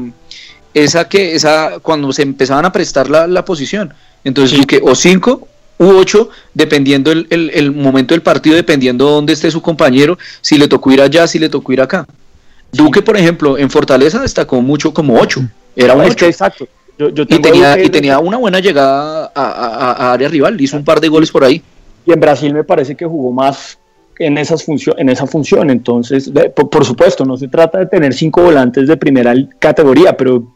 esa 0.74 1.08
que 1.08 1.36
esa 1.36 1.80
cuando 1.82 2.12
se 2.12 2.22
empezaban 2.22 2.66
a 2.66 2.72
prestar 2.74 3.10
la, 3.10 3.28
la 3.28 3.46
posición 3.46 3.94
entonces 4.26 4.58
Duque 4.58 4.82
o 4.84 4.94
5 4.94 5.48
u 5.78 5.86
8, 5.86 6.30
dependiendo 6.54 7.12
el, 7.12 7.28
el, 7.30 7.72
momento 7.72 8.14
del 8.14 8.22
partido, 8.22 8.56
dependiendo 8.56 9.10
dónde 9.10 9.34
esté 9.34 9.52
su 9.52 9.62
compañero, 9.62 10.18
si 10.42 10.58
le 10.58 10.68
tocó 10.68 10.92
ir 10.92 11.02
allá, 11.02 11.28
si 11.28 11.38
le 11.38 11.48
tocó 11.48 11.72
ir 11.74 11.82
acá. 11.82 12.08
Duque, 12.72 13.02
por 13.02 13.16
ejemplo, 13.18 13.58
en 13.58 13.70
Fortaleza 13.70 14.22
destacó 14.22 14.62
mucho 14.62 14.94
como 14.94 15.20
8. 15.20 15.42
Era 15.76 15.94
un 15.94 16.02
8. 16.02 16.26
Exacto. 16.26 16.68
Y, 16.98 17.40
tenía, 17.40 17.84
y 17.84 17.90
tenía 17.90 18.20
una 18.20 18.38
buena 18.38 18.60
llegada 18.60 19.32
a, 19.36 20.14
área 20.14 20.30
rival, 20.30 20.60
hizo 20.60 20.78
un 20.78 20.84
par 20.84 21.00
de 21.00 21.08
goles 21.08 21.32
por 21.32 21.44
ahí. 21.44 21.62
Y 22.06 22.14
en 22.14 22.20
Brasil 22.20 22.54
me 22.54 22.64
parece 22.64 22.96
que 22.96 23.06
jugó 23.06 23.32
más 23.32 23.78
en, 24.20 24.38
esas 24.38 24.64
función, 24.64 24.96
en 25.00 25.10
esa 25.10 25.26
función. 25.26 25.70
Entonces, 25.70 26.32
por, 26.56 26.86
supuesto, 26.86 27.26
no 27.26 27.38
se 27.38 27.48
trata 27.48 27.80
de 27.80 27.88
tener 27.88 28.14
cinco 28.14 28.44
volantes 28.44 28.88
de 28.88 28.98
primera 28.98 29.34
categoría, 29.60 30.16
pero 30.16 30.54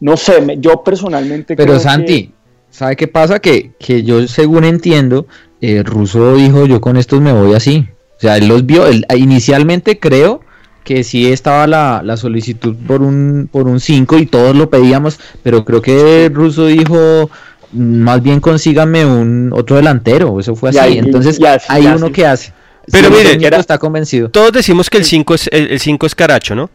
no 0.00 0.16
sé, 0.16 0.56
yo 0.58 0.82
personalmente 0.82 1.56
pero 1.56 1.78
Santi, 1.78 2.32
¿Sabe 2.74 2.96
qué 2.96 3.06
pasa? 3.06 3.38
Que, 3.38 3.70
que 3.78 4.02
yo, 4.02 4.26
según 4.26 4.64
entiendo, 4.64 5.28
el 5.60 5.76
eh, 5.76 5.82
Russo 5.84 6.34
dijo, 6.34 6.66
yo 6.66 6.80
con 6.80 6.96
estos 6.96 7.20
me 7.20 7.32
voy 7.32 7.54
así. 7.54 7.86
O 8.16 8.20
sea, 8.20 8.36
él 8.36 8.48
los 8.48 8.66
vio, 8.66 8.88
él, 8.88 9.06
inicialmente 9.16 10.00
creo 10.00 10.40
que 10.84 11.02
sí 11.02 11.32
estaba 11.32 11.66
la, 11.66 12.02
la, 12.04 12.16
solicitud 12.16 12.76
por 12.86 13.02
un 13.02 13.48
por 13.50 13.66
un 13.66 13.80
5 13.80 14.18
y 14.18 14.26
todos 14.26 14.54
lo 14.54 14.68
pedíamos, 14.70 15.18
pero 15.42 15.64
creo 15.64 15.80
que 15.80 16.30
Russo 16.32 16.66
dijo, 16.66 17.30
más 17.72 18.22
bien 18.22 18.40
consígame 18.40 19.04
un 19.04 19.50
otro 19.52 19.76
delantero, 19.76 20.38
eso 20.38 20.54
fue 20.54 20.70
así. 20.70 20.98
Entonces, 20.98 21.40
hay 21.68 21.86
uno 21.86 22.12
que 22.12 22.26
hace. 22.26 22.52
Pero 22.92 23.10
mire, 23.10 23.38
está 23.58 23.78
convencido. 23.78 24.28
Todos 24.28 24.52
decimos 24.52 24.90
que 24.90 24.98
el 24.98 25.04
5 25.04 25.34
es 25.34 25.48
el 25.50 25.80
5 25.80 26.06
es 26.06 26.14
Caracho, 26.14 26.54
¿no? 26.54 26.70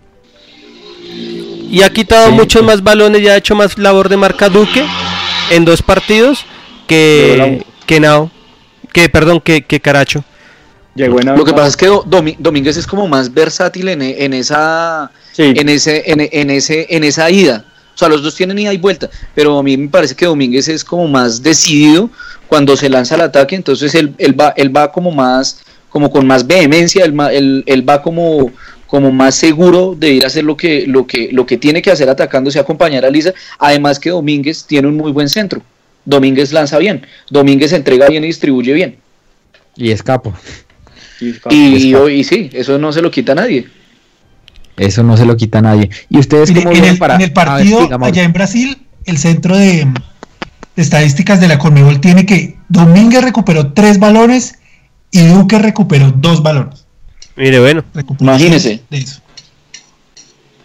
Y 1.69 1.83
ha 1.83 1.89
quitado 1.91 2.31
muchos 2.31 2.63
más 2.63 2.81
balones 2.81 3.21
y 3.21 3.27
ha 3.27 3.37
hecho 3.37 3.53
más 3.55 3.77
labor 3.77 4.09
de 4.09 4.17
marca 4.17 4.49
Duque 4.49 4.83
en 5.51 5.65
dos 5.65 5.83
partidos 5.83 6.43
que, 6.87 7.63
que 7.85 7.99
Nao, 7.99 8.31
que 8.91 9.07
perdón, 9.07 9.39
que, 9.39 9.61
que 9.61 9.79
Caracho. 9.79 10.23
Lo 10.95 11.45
que 11.45 11.53
pasa 11.53 11.67
es 11.67 11.77
que 11.77 11.87
Domínguez 12.39 12.77
es 12.77 12.85
como 12.85 13.07
más 13.07 13.33
versátil 13.33 13.89
en, 13.89 14.01
en 14.01 14.33
esa 14.33 15.11
en 15.37 15.69
ese 15.69 16.03
en, 16.05 16.49
ese 16.49 16.87
en 16.89 17.03
esa 17.03 17.29
ida. 17.29 17.65
O 17.93 17.97
sea, 17.97 18.09
los 18.09 18.23
dos 18.23 18.35
tienen 18.35 18.59
ida 18.59 18.73
y 18.73 18.77
vuelta, 18.77 19.09
pero 19.35 19.57
a 19.57 19.63
mí 19.63 19.77
me 19.77 19.89
parece 19.89 20.15
que 20.15 20.25
Domínguez 20.25 20.67
es 20.67 20.83
como 20.83 21.07
más 21.07 21.41
decidido 21.43 22.09
cuando 22.47 22.75
se 22.75 22.89
lanza 22.89 23.15
al 23.15 23.21
ataque, 23.21 23.55
entonces 23.55 23.93
él, 23.93 24.13
él 24.17 24.39
va 24.39 24.53
él 24.57 24.75
va 24.75 24.91
como 24.91 25.11
más 25.11 25.61
como 25.89 26.09
con 26.11 26.25
más 26.27 26.45
vehemencia, 26.45 27.03
él, 27.03 27.15
él, 27.31 27.63
él 27.65 27.89
va 27.89 28.01
como 28.01 28.51
como 28.89 29.11
más 29.11 29.35
seguro 29.35 29.95
de 29.95 30.13
ir 30.13 30.23
a 30.23 30.27
hacer 30.27 30.43
lo 30.43 30.57
que, 30.57 30.87
lo 30.87 31.05
que, 31.05 31.29
lo 31.31 31.45
que 31.45 31.57
tiene 31.57 31.79
que 31.79 31.91
hacer 31.91 32.09
atacándose 32.09 32.57
a 32.57 32.63
acompañar 32.63 33.05
a 33.05 33.11
Lisa. 33.11 33.33
Además 33.59 33.99
que 33.99 34.09
Domínguez 34.09 34.65
tiene 34.65 34.87
un 34.87 34.97
muy 34.97 35.11
buen 35.11 35.29
centro. 35.29 35.61
Domínguez 36.05 36.51
lanza 36.51 36.79
bien. 36.79 37.05
Domínguez 37.29 37.71
entrega 37.71 38.07
bien 38.07 38.23
y 38.23 38.27
distribuye 38.27 38.73
bien. 38.73 38.97
Y 39.75 39.91
escapo. 39.91 40.33
Y, 41.19 41.95
y, 41.95 42.23
sí, 42.23 42.49
eso 42.53 42.77
no 42.77 42.91
se 42.91 43.01
lo 43.01 43.11
quita 43.11 43.33
a 43.33 43.35
nadie. 43.35 43.67
Eso 44.77 45.03
no 45.03 45.17
se 45.17 45.25
lo 45.25 45.35
quita 45.35 45.59
a 45.59 45.61
nadie. 45.61 45.89
¿Y 46.09 46.19
ustedes 46.19 46.51
cómo 46.51 46.71
en, 46.71 46.85
el, 46.85 46.97
para... 46.97 47.15
en 47.15 47.21
el 47.21 47.33
partido 47.33 47.89
allá 48.01 48.23
en 48.23 48.31
Brasil, 48.31 48.77
el 49.05 49.17
centro 49.17 49.57
de, 49.57 49.85
de 50.75 50.81
estadísticas 50.81 51.41
de 51.41 51.49
la 51.49 51.57
Conmebol 51.57 51.99
tiene 51.99 52.25
que 52.25 52.57
Domínguez 52.69 53.23
recuperó 53.23 53.73
tres 53.73 53.99
balones 53.99 54.59
y 55.11 55.25
Duque 55.25 55.59
recuperó 55.59 56.11
dos 56.11 56.41
balones. 56.41 56.85
Mire, 57.35 57.59
bueno. 57.59 57.83
Imagínese. 58.19 58.81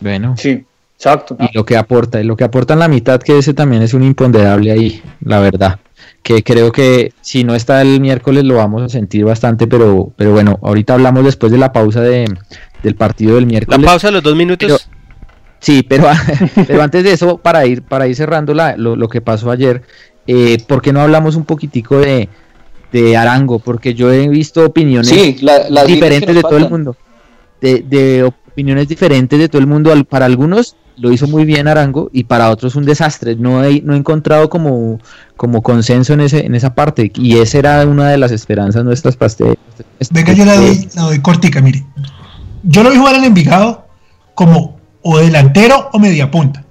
Bueno. 0.00 0.36
Sí, 0.36 0.64
exacto. 0.96 1.36
Y 1.40 1.56
lo 1.56 1.64
que 1.64 1.76
aporta, 1.76 2.20
y 2.20 2.24
lo 2.24 2.36
que 2.36 2.44
aporta 2.44 2.74
en 2.74 2.80
la 2.80 2.88
mitad, 2.88 3.20
que 3.20 3.38
ese 3.38 3.54
también 3.54 3.82
es 3.82 3.94
un 3.94 4.02
imponderable 4.02 4.70
ahí, 4.70 5.02
la 5.24 5.40
verdad. 5.40 5.80
Que 6.24 6.42
creo 6.42 6.72
que 6.72 7.12
si 7.20 7.44
no 7.44 7.54
está 7.54 7.80
el 7.82 8.00
miércoles 8.00 8.42
lo 8.42 8.56
vamos 8.56 8.82
a 8.82 8.88
sentir 8.88 9.24
bastante, 9.24 9.68
pero, 9.68 10.12
pero 10.16 10.32
bueno, 10.32 10.58
ahorita 10.62 10.94
hablamos 10.94 11.24
después 11.24 11.52
de 11.52 11.58
la 11.58 11.72
pausa 11.72 12.00
de, 12.00 12.24
del 12.82 12.96
partido 12.96 13.36
del 13.36 13.46
miércoles. 13.46 13.80
La 13.80 13.86
pausa 13.86 14.08
de 14.08 14.14
los 14.14 14.22
dos 14.24 14.34
minutos. 14.34 14.88
sí, 15.60 15.84
pero, 15.86 16.08
pero 16.66 16.82
antes 16.82 17.04
de 17.04 17.12
eso, 17.12 17.38
para 17.38 17.64
ir, 17.66 17.82
para 17.82 18.08
ir 18.08 18.16
cerrando 18.16 18.54
la, 18.54 18.76
lo, 18.76 19.08
que 19.08 19.20
pasó 19.20 19.52
ayer, 19.52 19.82
eh, 20.26 20.58
¿por 20.66 20.82
qué 20.82 20.92
no 20.92 21.02
hablamos 21.02 21.36
un 21.36 21.44
poquitico 21.44 21.98
de, 21.98 22.28
de 22.94 23.16
Arango, 23.16 23.58
porque 23.58 23.92
yo 23.92 24.12
he 24.12 24.28
visto 24.28 24.64
opiniones 24.64 25.10
diferentes 25.10 26.34
de 26.34 26.42
todo 26.42 26.56
el 26.56 26.70
mundo. 26.70 26.96
De, 27.60 28.32
opiniones 28.54 28.88
diferentes 28.88 29.38
de 29.38 29.48
todo 29.48 29.60
el 29.60 29.66
mundo. 29.66 29.92
Para 30.08 30.26
algunos 30.26 30.76
lo 30.96 31.12
hizo 31.12 31.26
muy 31.26 31.44
bien 31.44 31.68
Arango 31.68 32.08
y 32.12 32.24
para 32.24 32.50
otros 32.50 32.76
un 32.76 32.84
desastre. 32.84 33.36
No 33.36 33.62
he, 33.64 33.82
no 33.82 33.94
encontrado 33.94 34.48
como, 34.48 35.00
como 35.36 35.62
consenso 35.62 36.14
en, 36.14 36.20
ese, 36.20 36.46
en 36.46 36.54
esa 36.54 36.74
parte. 36.74 37.10
Y 37.16 37.38
esa 37.38 37.58
era 37.58 37.86
una 37.86 38.08
de 38.08 38.18
las 38.18 38.30
esperanzas 38.30 38.84
nuestras 38.84 39.16
pastel. 39.16 39.58
Venga, 40.10 40.32
yo 40.32 40.44
la 40.44 40.56
doy, 40.56 40.88
la 40.94 41.02
doy 41.02 41.20
cortica, 41.20 41.60
mire. 41.60 41.84
Yo 42.62 42.82
lo 42.82 42.90
vi 42.90 42.96
jugar 42.96 43.16
en 43.16 43.24
Envigado 43.24 43.86
como 44.34 44.78
o 45.02 45.18
delantero 45.18 45.90
o 45.92 45.98
media 45.98 46.30
punta. 46.30 46.64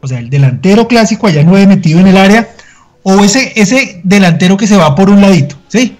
O 0.00 0.08
sea, 0.08 0.18
el 0.18 0.30
delantero 0.30 0.88
clásico 0.88 1.26
allá 1.26 1.40
he 1.40 1.66
metido 1.66 2.00
en 2.00 2.08
el 2.08 2.16
área 2.16 2.48
o 3.02 3.22
ese, 3.22 3.52
ese 3.54 4.00
delantero 4.02 4.56
que 4.56 4.66
se 4.66 4.76
va 4.76 4.94
por 4.94 5.10
un 5.10 5.20
ladito, 5.20 5.54
¿sí? 5.68 5.96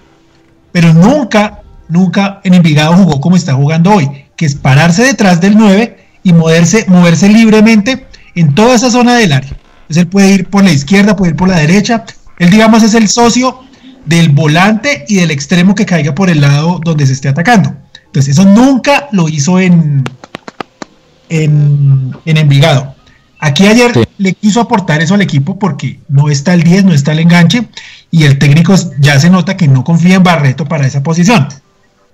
Pero 0.73 0.93
nunca, 0.93 1.61
nunca 1.87 2.41
en 2.43 2.53
Envigado 2.53 2.97
jugó 2.97 3.21
como 3.21 3.37
está 3.37 3.53
jugando 3.53 3.93
hoy, 3.93 4.09
que 4.37 4.45
es 4.45 4.55
pararse 4.55 5.03
detrás 5.03 5.41
del 5.41 5.57
9 5.57 5.97
y 6.23 6.31
moverse, 6.31 6.85
moverse 6.87 7.27
libremente 7.27 8.07
en 8.35 8.55
toda 8.55 8.75
esa 8.75 8.89
zona 8.89 9.15
del 9.15 9.33
área. 9.33 9.49
Entonces 9.49 10.03
él 10.03 10.07
puede 10.07 10.31
ir 10.31 10.47
por 10.47 10.63
la 10.63 10.71
izquierda, 10.71 11.15
puede 11.15 11.31
ir 11.31 11.35
por 11.35 11.49
la 11.49 11.57
derecha. 11.57 12.05
Él, 12.39 12.49
digamos, 12.49 12.83
es 12.83 12.93
el 12.93 13.09
socio 13.09 13.59
del 14.05 14.29
volante 14.29 15.03
y 15.07 15.15
del 15.15 15.31
extremo 15.31 15.75
que 15.75 15.85
caiga 15.85 16.15
por 16.15 16.29
el 16.29 16.39
lado 16.39 16.79
donde 16.83 17.05
se 17.05 17.13
esté 17.13 17.27
atacando. 17.27 17.75
Entonces 18.05 18.37
eso 18.37 18.45
nunca 18.45 19.09
lo 19.11 19.27
hizo 19.27 19.59
en, 19.59 20.03
en, 21.29 22.15
en 22.25 22.37
Envigado. 22.37 22.95
Aquí 23.39 23.67
ayer 23.67 23.91
le 24.17 24.33
quiso 24.33 24.61
aportar 24.61 25.01
eso 25.01 25.13
al 25.13 25.21
equipo 25.21 25.59
porque 25.59 25.99
no 26.07 26.29
está 26.29 26.53
el 26.53 26.63
10, 26.63 26.85
no 26.85 26.93
está 26.93 27.11
el 27.11 27.19
enganche 27.19 27.67
y 28.09 28.23
el 28.23 28.39
técnico 28.39 28.73
ya 28.99 29.19
se 29.19 29.29
nota 29.29 29.57
que 29.57 29.67
no 29.67 29.83
confía 29.83 30.15
en 30.15 30.23
Barreto 30.23 30.65
para 30.65 30.87
esa 30.87 31.03
posición. 31.03 31.47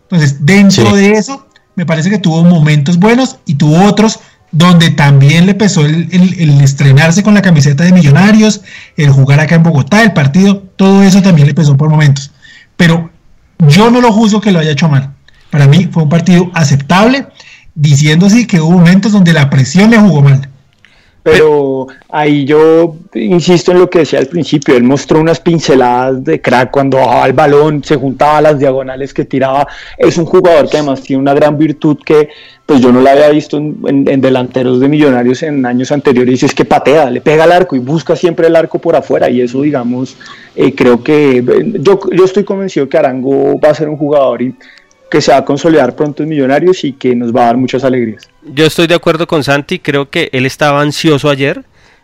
Entonces, 0.03 0.45
dentro 0.45 0.95
de 0.95 1.13
eso, 1.13 1.47
me 1.75 1.85
parece 1.85 2.09
que 2.09 2.17
tuvo 2.17 2.43
momentos 2.43 2.97
buenos 2.97 3.37
y 3.45 3.55
tuvo 3.55 3.83
otros 3.83 4.19
donde 4.53 4.91
también 4.91 5.47
le 5.47 5.55
pesó 5.55 5.83
el, 5.83 6.61
estrenarse 6.61 7.23
con 7.23 7.33
la 7.33 7.41
camiseta 7.41 7.83
de 7.83 7.91
Millonarios, 7.91 8.61
el 8.95 9.09
jugar 9.09 9.39
acá 9.39 9.55
en 9.55 9.63
Bogotá, 9.63 10.03
el 10.03 10.13
partido, 10.13 10.59
todo 10.75 11.01
eso 11.01 11.23
también 11.23 11.47
le 11.47 11.55
pesó 11.55 11.75
por 11.75 11.89
momentos. 11.89 12.31
Pero 12.77 13.09
yo 13.67 13.89
no 13.89 13.99
lo 13.99 14.13
juzgo 14.13 14.41
que 14.41 14.51
lo 14.51 14.59
haya 14.59 14.71
hecho 14.71 14.87
mal. 14.87 15.11
Para 15.49 15.67
mí 15.67 15.89
fue 15.91 16.03
un 16.03 16.09
partido 16.09 16.51
aceptable, 16.53 17.27
diciendo 17.73 18.27
así 18.27 18.45
que 18.45 18.61
hubo 18.61 18.77
momentos 18.77 19.11
donde 19.11 19.33
la 19.33 19.49
presión 19.49 19.89
le 19.89 19.97
jugó 19.97 20.21
mal. 20.21 20.47
Pero 21.23 21.87
ahí 22.09 22.43
yo 22.43 22.97
insisto 23.13 23.71
en 23.71 23.79
lo 23.79 23.89
que 23.89 23.99
decía 23.99 24.19
al 24.19 24.27
principio, 24.27 24.75
él 24.75 24.83
mostró 24.83 25.21
unas 25.21 25.39
pinceladas 25.39 26.21
de 26.21 26.41
crack 26.41 26.69
cuando 26.69 26.97
bajaba 26.97 27.25
el 27.25 27.33
balón, 27.33 27.81
se 27.81 27.95
juntaba 27.95 28.39
a 28.39 28.41
las 28.41 28.59
diagonales 28.59 29.13
que 29.13 29.23
tiraba. 29.23 29.65
Es 29.97 30.17
un 30.17 30.25
jugador 30.25 30.69
que 30.69 30.77
además 30.77 31.01
tiene 31.01 31.21
una 31.21 31.33
gran 31.33 31.57
virtud 31.57 31.97
que 32.05 32.27
pues 32.65 32.81
yo 32.81 32.91
no 32.91 32.99
la 32.99 33.11
había 33.11 33.29
visto 33.29 33.57
en, 33.57 34.21
delanteros 34.21 34.79
de 34.81 34.87
millonarios 34.87 35.43
en 35.43 35.65
años 35.65 35.91
anteriores, 35.91 36.43
y 36.43 36.45
es 36.45 36.55
que 36.55 36.65
patea, 36.65 37.09
le 37.09 37.21
pega 37.21 37.43
al 37.43 37.51
arco 37.51 37.75
y 37.75 37.79
busca 37.79 38.15
siempre 38.15 38.47
el 38.47 38.55
arco 38.55 38.79
por 38.79 38.95
afuera 38.95 39.29
y 39.29 39.41
eso 39.41 39.61
digamos, 39.61 40.15
eh, 40.55 40.73
creo 40.73 41.03
que 41.03 41.43
yo, 41.79 41.99
yo 42.11 42.23
estoy 42.23 42.45
convencido 42.45 42.87
que 42.87 42.97
Arango 42.97 43.59
va 43.59 43.69
a 43.69 43.75
ser 43.75 43.89
un 43.89 43.97
jugador 43.97 44.41
y 44.41 44.55
que 45.13 45.21
se 45.21 45.31
va 45.31 45.37
a 45.37 45.45
consolidar 45.45 45.95
pronto 45.95 46.23
en 46.23 46.29
Millonarios 46.29 46.83
y 46.83 46.93
que 46.93 47.15
nos 47.15 47.31
va 47.31 47.43
a 47.43 47.45
dar 47.45 47.57
muchas 47.57 47.83
alegrías. 47.83 48.27
Yo 48.41 48.65
estoy 48.65 48.87
de 48.87 48.95
acuerdo 48.95 49.27
con 49.27 49.43
Santi, 49.43 49.77
creo 49.77 50.09
que 50.09 50.31
él 50.33 50.47
estaba 50.47 50.81
ansioso 50.81 51.29
ayer, 51.29 51.63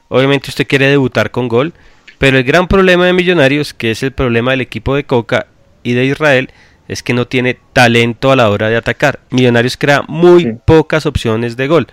obviamente 0.10 0.51
usted 0.51 0.68
quiere 0.68 0.86
debutar 0.86 1.32
con 1.32 1.47
gol, 1.47 1.74
pero 2.20 2.38
el 2.38 2.43
gran 2.43 2.68
problema 2.68 3.07
de 3.07 3.14
Millonarios, 3.14 3.74
que 3.74 3.89
es 3.89 4.03
el 4.03 4.12
problema 4.12 4.51
del 4.51 4.62
equipo 4.62 4.93
de 4.93 5.05
Coca 5.05 5.47
y 5.82 5.93
de 5.93 6.05
Israel, 6.05 6.51
es 6.88 7.01
que 7.01 7.16
no 7.16 7.26
tiene 7.26 7.57
talento 7.74 8.32
a 8.32 8.36
la 8.36 8.47
hora 8.47 8.70
de 8.70 8.78
atacar. 8.78 9.22
Millonarios 9.32 9.76
crea 9.76 10.03
muy 10.07 10.60
pocas 10.64 11.07
opciones 11.07 11.57
de 11.57 11.68
gol. 11.68 11.88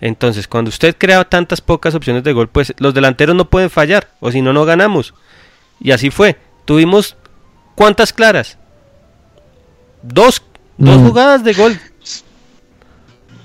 Entonces, 0.00 0.48
cuando 0.48 0.70
usted 0.70 0.96
crea 0.96 1.22
tantas 1.26 1.60
pocas 1.60 1.94
opciones 1.94 2.24
de 2.24 2.32
gol, 2.32 2.48
pues 2.48 2.72
los 2.78 2.94
delanteros 2.94 3.36
no 3.36 3.50
pueden 3.50 3.68
fallar, 3.68 4.08
o 4.20 4.32
si 4.32 4.40
no, 4.40 4.54
no 4.54 4.64
ganamos. 4.64 5.12
Y 5.82 5.90
así 5.90 6.08
fue. 6.08 6.38
Tuvimos 6.64 7.18
cuántas 7.74 8.14
claras? 8.14 8.56
Dos 10.02 10.42
Dos 10.78 10.98
mm. 10.98 11.06
jugadas 11.06 11.44
de 11.44 11.52
gol. 11.52 11.78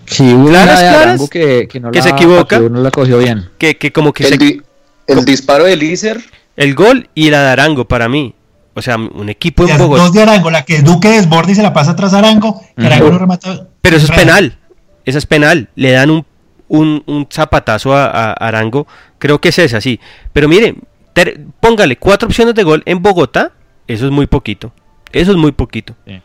Sí, 0.05 0.23
una 0.23 0.63
claras, 0.63 1.29
que, 1.29 1.67
que, 1.69 1.79
no 1.79 1.91
se 1.93 2.09
equivoca. 2.09 2.59
No 2.59 2.81
la 2.81 2.91
cogió 2.91 3.17
bien. 3.17 3.49
Que, 3.57 3.77
que 3.77 3.91
como 3.91 4.13
que 4.13 4.25
el, 4.25 4.63
el 5.07 5.25
disparo 5.25 5.65
de 5.65 5.75
Lícer. 5.75 6.23
El 6.55 6.75
gol 6.75 7.09
y 7.13 7.29
la 7.29 7.43
de 7.43 7.49
Arango 7.49 7.85
para 7.85 8.07
mí. 8.07 8.33
O 8.73 8.81
sea, 8.81 8.95
un 8.95 9.29
equipo 9.29 9.67
en 9.67 9.77
Bogotá. 9.77 10.03
Dos 10.03 10.13
de 10.13 10.21
Arango, 10.21 10.49
la 10.49 10.63
que 10.63 10.81
Duque 10.81 11.09
desborda 11.09 11.51
y 11.51 11.55
se 11.55 11.63
la 11.63 11.73
pasa 11.73 11.91
atrás 11.91 12.13
a 12.13 12.19
Arango. 12.19 12.61
Arango 12.77 13.09
no 13.09 13.17
remata. 13.17 13.67
Pero 13.81 13.97
eso 13.97 14.05
es 14.05 14.17
penal. 14.17 14.57
Esa 15.03 15.17
es 15.17 15.25
penal. 15.25 15.69
Le 15.75 15.91
dan 15.91 16.09
un, 16.09 16.25
un, 16.67 17.03
un 17.05 17.27
zapatazo 17.29 17.95
a, 17.95 18.33
Arango. 18.33 18.87
Creo 19.19 19.41
que 19.41 19.49
es 19.49 19.59
esa, 19.59 19.81
sí. 19.81 19.99
Pero 20.31 20.47
mire, 20.47 20.75
póngale 21.59 21.97
cuatro 21.97 22.27
opciones 22.27 22.55
de 22.55 22.63
gol 22.63 22.83
en 22.85 23.01
Bogotá. 23.01 23.51
Eso 23.87 24.05
es 24.05 24.11
muy 24.11 24.27
poquito. 24.27 24.71
Eso 25.11 25.31
es 25.31 25.37
muy 25.37 25.51
poquito. 25.51 25.95
Sí. 26.05 26.21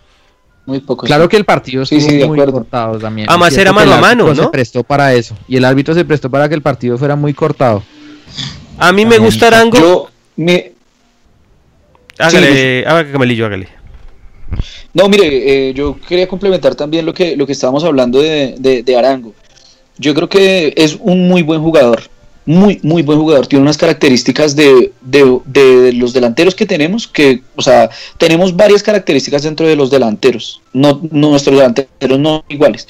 Muy 0.64 0.80
poco. 0.80 1.06
Claro 1.06 1.28
que 1.28 1.36
el 1.36 1.44
partido 1.44 1.82
estuvo 1.82 2.28
muy 2.28 2.38
cortado 2.38 2.98
también. 2.98 3.28
Además 3.28 3.56
era 3.56 3.72
mano 3.72 3.94
a 3.94 4.00
mano, 4.00 4.28
¿no? 4.28 4.34
Se 4.34 4.48
prestó 4.48 4.84
para 4.84 5.12
eso. 5.12 5.36
Y 5.48 5.56
el 5.56 5.64
árbitro 5.64 5.94
se 5.94 6.04
prestó 6.04 6.30
para 6.30 6.48
que 6.48 6.54
el 6.54 6.62
partido 6.62 6.96
fuera 6.96 7.16
muy 7.16 7.34
cortado. 7.34 7.82
A 8.78 8.92
mí 8.92 9.04
me 9.04 9.18
gusta 9.18 9.48
Arango. 9.48 9.76
Yo 9.76 10.10
me... 10.36 10.72
Hágale, 12.18 12.84
hágale, 12.86 13.12
Camelillo, 13.12 13.46
hágale. 13.46 13.68
No, 14.94 15.08
mire, 15.08 15.68
eh, 15.68 15.74
yo 15.74 15.98
quería 16.06 16.28
complementar 16.28 16.74
también 16.74 17.06
lo 17.06 17.14
que, 17.14 17.36
lo 17.36 17.46
que 17.46 17.52
estábamos 17.52 17.82
hablando 17.82 18.20
de, 18.20 18.82
de 18.84 18.96
Arango. 18.96 19.34
Yo 19.98 20.14
creo 20.14 20.28
que 20.28 20.72
es 20.76 20.96
un 21.00 21.28
muy 21.28 21.42
buen 21.42 21.60
jugador 21.60 22.11
muy, 22.44 22.80
muy 22.82 23.02
buen 23.02 23.18
jugador. 23.18 23.46
Tiene 23.46 23.62
unas 23.62 23.76
características 23.76 24.56
de, 24.56 24.92
de, 25.02 25.92
los 25.94 26.12
delanteros 26.12 26.54
que 26.54 26.66
tenemos, 26.66 27.06
que, 27.06 27.42
o 27.56 27.62
sea, 27.62 27.90
tenemos 28.18 28.54
varias 28.56 28.82
características 28.82 29.42
dentro 29.42 29.66
de 29.66 29.76
los 29.76 29.90
delanteros. 29.90 30.60
No, 30.72 31.00
nuestros 31.10 31.56
delanteros 31.56 32.18
no 32.18 32.44
iguales. 32.48 32.88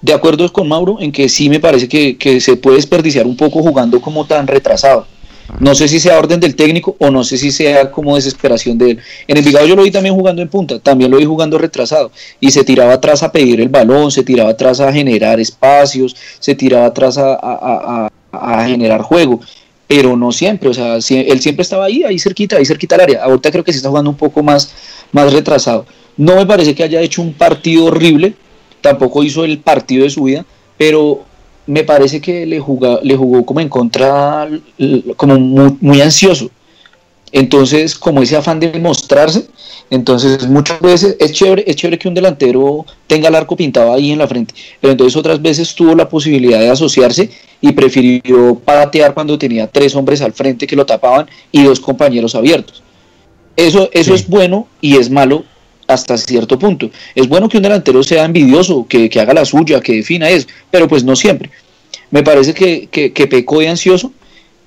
De 0.00 0.12
acuerdo 0.12 0.52
con 0.52 0.68
Mauro 0.68 0.98
en 1.00 1.12
que 1.12 1.28
sí 1.28 1.48
me 1.48 1.60
parece 1.60 1.88
que, 1.88 2.16
que 2.16 2.40
se 2.40 2.56
puede 2.56 2.76
desperdiciar 2.76 3.26
un 3.26 3.36
poco 3.36 3.62
jugando 3.62 4.00
como 4.00 4.24
tan 4.24 4.46
retrasado. 4.46 5.06
No 5.58 5.74
sé 5.74 5.86
si 5.86 6.00
sea 6.00 6.18
orden 6.18 6.40
del 6.40 6.56
técnico 6.56 6.96
o 6.98 7.10
no 7.10 7.24
sé 7.24 7.36
si 7.36 7.50
sea 7.50 7.90
como 7.90 8.14
desesperación 8.16 8.78
de 8.78 8.92
él. 8.92 8.98
En 9.26 9.36
el 9.36 9.44
Vigado 9.44 9.66
yo 9.66 9.76
lo 9.76 9.82
vi 9.82 9.90
también 9.90 10.14
jugando 10.14 10.40
en 10.40 10.48
punta, 10.48 10.78
también 10.78 11.10
lo 11.10 11.18
vi 11.18 11.24
jugando 11.24 11.58
retrasado 11.58 12.10
y 12.40 12.50
se 12.50 12.64
tiraba 12.64 12.94
atrás 12.94 13.22
a 13.22 13.32
pedir 13.32 13.60
el 13.60 13.68
balón, 13.68 14.10
se 14.10 14.22
tiraba 14.22 14.50
atrás 14.50 14.80
a 14.80 14.92
generar 14.92 15.40
espacios, 15.40 16.16
se 16.38 16.54
tiraba 16.54 16.86
atrás 16.86 17.18
a 17.18 18.08
generar 18.64 19.02
juego, 19.02 19.40
pero 19.86 20.16
no 20.16 20.32
siempre, 20.32 20.70
o 20.70 20.74
sea, 20.74 20.94
él 20.94 21.40
siempre 21.40 21.62
estaba 21.62 21.84
ahí, 21.84 22.02
ahí 22.02 22.18
cerquita, 22.18 22.56
ahí 22.56 22.64
cerquita 22.64 22.94
al 22.94 23.02
área. 23.02 23.24
Ahorita 23.24 23.50
creo 23.50 23.64
que 23.64 23.72
se 23.72 23.78
está 23.78 23.90
jugando 23.90 24.10
un 24.10 24.16
poco 24.16 24.42
más, 24.42 24.72
más 25.12 25.32
retrasado. 25.32 25.86
No 26.16 26.36
me 26.36 26.46
parece 26.46 26.74
que 26.74 26.82
haya 26.82 27.00
hecho 27.00 27.22
un 27.22 27.34
partido 27.34 27.86
horrible, 27.86 28.34
tampoco 28.80 29.22
hizo 29.22 29.44
el 29.44 29.58
partido 29.58 30.04
de 30.04 30.10
su 30.10 30.24
vida, 30.24 30.44
pero 30.78 31.24
me 31.66 31.84
parece 31.84 32.20
que 32.20 32.46
le, 32.46 32.58
jugó, 32.58 33.00
le 33.02 33.16
jugó 33.16 33.44
como 33.44 33.60
en 33.60 33.68
contra, 33.68 34.48
como 35.16 35.38
muy 35.38 36.00
ansioso. 36.00 36.50
Entonces, 37.30 37.94
como 37.94 38.22
ese 38.22 38.36
afán 38.36 38.60
de 38.60 38.78
mostrarse, 38.78 39.46
entonces 39.92 40.48
muchas 40.48 40.80
veces 40.80 41.16
es 41.20 41.32
chévere, 41.32 41.64
es 41.66 41.76
chévere 41.76 41.98
que 41.98 42.08
un 42.08 42.14
delantero 42.14 42.86
tenga 43.06 43.28
el 43.28 43.34
arco 43.34 43.54
pintado 43.54 43.92
ahí 43.92 44.10
en 44.10 44.18
la 44.18 44.26
frente, 44.26 44.54
pero 44.80 44.92
entonces 44.92 45.14
otras 45.16 45.42
veces 45.42 45.74
tuvo 45.74 45.94
la 45.94 46.08
posibilidad 46.08 46.58
de 46.60 46.70
asociarse 46.70 47.28
y 47.60 47.72
prefirió 47.72 48.54
patear 48.54 49.12
cuando 49.12 49.36
tenía 49.36 49.66
tres 49.66 49.94
hombres 49.94 50.22
al 50.22 50.32
frente 50.32 50.66
que 50.66 50.76
lo 50.76 50.86
tapaban 50.86 51.26
y 51.52 51.62
dos 51.62 51.78
compañeros 51.78 52.34
abiertos. 52.34 52.82
Eso, 53.54 53.90
eso 53.92 54.14
es 54.14 54.26
bueno 54.26 54.66
y 54.80 54.96
es 54.96 55.10
malo 55.10 55.44
hasta 55.86 56.16
cierto 56.16 56.58
punto. 56.58 56.90
Es 57.14 57.28
bueno 57.28 57.50
que 57.50 57.58
un 57.58 57.62
delantero 57.62 58.02
sea 58.02 58.24
envidioso, 58.24 58.86
que, 58.88 59.10
haga 59.20 59.34
la 59.34 59.44
suya, 59.44 59.82
que 59.82 59.96
defina 59.96 60.30
eso, 60.30 60.46
pero 60.70 60.88
pues 60.88 61.04
no 61.04 61.14
siempre. 61.14 61.50
Me 62.10 62.22
parece 62.22 62.54
que, 62.54 62.88
que, 62.90 63.12
que 63.12 63.26
pecó 63.26 63.60
de 63.60 63.68
ansioso 63.68 64.10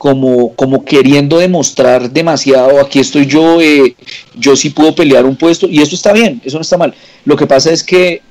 como, 0.05 0.53
como 0.53 0.85
queriendo 0.85 1.39
demostrar 1.39 2.11
demasiado, 2.11 2.79
aquí 2.79 2.99
estoy 2.99 3.25
yo, 3.25 3.59
eh, 3.59 3.95
yo 4.35 4.55
sí 4.55 4.69
puedo 4.69 4.93
pelear 4.93 5.25
un 5.25 5.35
puesto, 5.35 5.67
y 5.67 5.81
eso 5.81 5.95
está 5.95 6.13
bien, 6.13 6.39
eso 6.45 6.57
no 6.57 6.61
está 6.61 6.77
mal. 6.77 6.93
Lo 7.23 7.35
que 7.35 7.47
pasa 7.47 7.71
es 7.71 7.83
que 7.83 8.21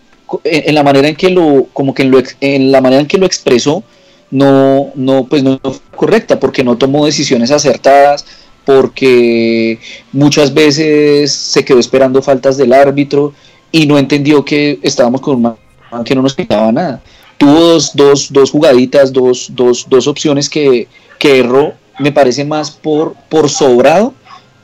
en, 0.45 0.73
la 0.73 0.85
manera 0.85 1.09
en 1.09 1.17
que 1.17 1.31
lo, 1.31 1.67
como 1.73 1.93
que 1.93 2.05
en, 2.05 2.15
en 2.43 2.71
la 2.71 2.81
manera 2.81 3.01
en 3.01 3.09
que 3.09 3.19
lo 3.19 3.27
expresó, 3.27 3.83
no, 4.31 4.93
no, 4.95 5.27
pues 5.27 5.43
no 5.43 5.59
fue 5.65 5.81
correcta, 5.97 6.39
porque 6.39 6.63
no 6.63 6.79
tomó 6.79 7.07
decisiones 7.07 7.51
acertadas, 7.51 8.25
porque 8.65 9.81
muchas 10.13 10.55
veces 10.55 11.33
se 11.33 11.65
quedó 11.65 11.81
esperando 11.81 12.23
faltas 12.23 12.57
del 12.57 12.73
árbitro 12.73 13.35
y 13.73 13.89
no 13.89 13.99
entendió 13.99 14.45
que 14.45 14.79
estábamos 14.81 15.21
con 15.21 15.35
un 15.35 15.43
man 15.43 16.05
que 16.05 16.15
no 16.15 16.23
nos 16.23 16.35
quitaba 16.35 16.71
nada. 16.71 17.03
Tuvo 17.37 17.59
dos, 17.59 17.91
dos, 17.97 18.33
dos 18.33 18.53
jugaditas, 18.53 19.13
dos, 19.13 19.49
dos, 19.53 19.87
dos 19.89 20.07
opciones 20.07 20.49
que, 20.49 20.87
que 21.19 21.39
erró, 21.39 21.75
me 21.99 22.13
parece 22.13 22.45
más 22.45 22.71
por, 22.71 23.15
por 23.29 23.49
sobrado 23.49 24.15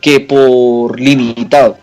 que 0.01 0.21
por 0.21 0.99
limitado. 0.99 1.77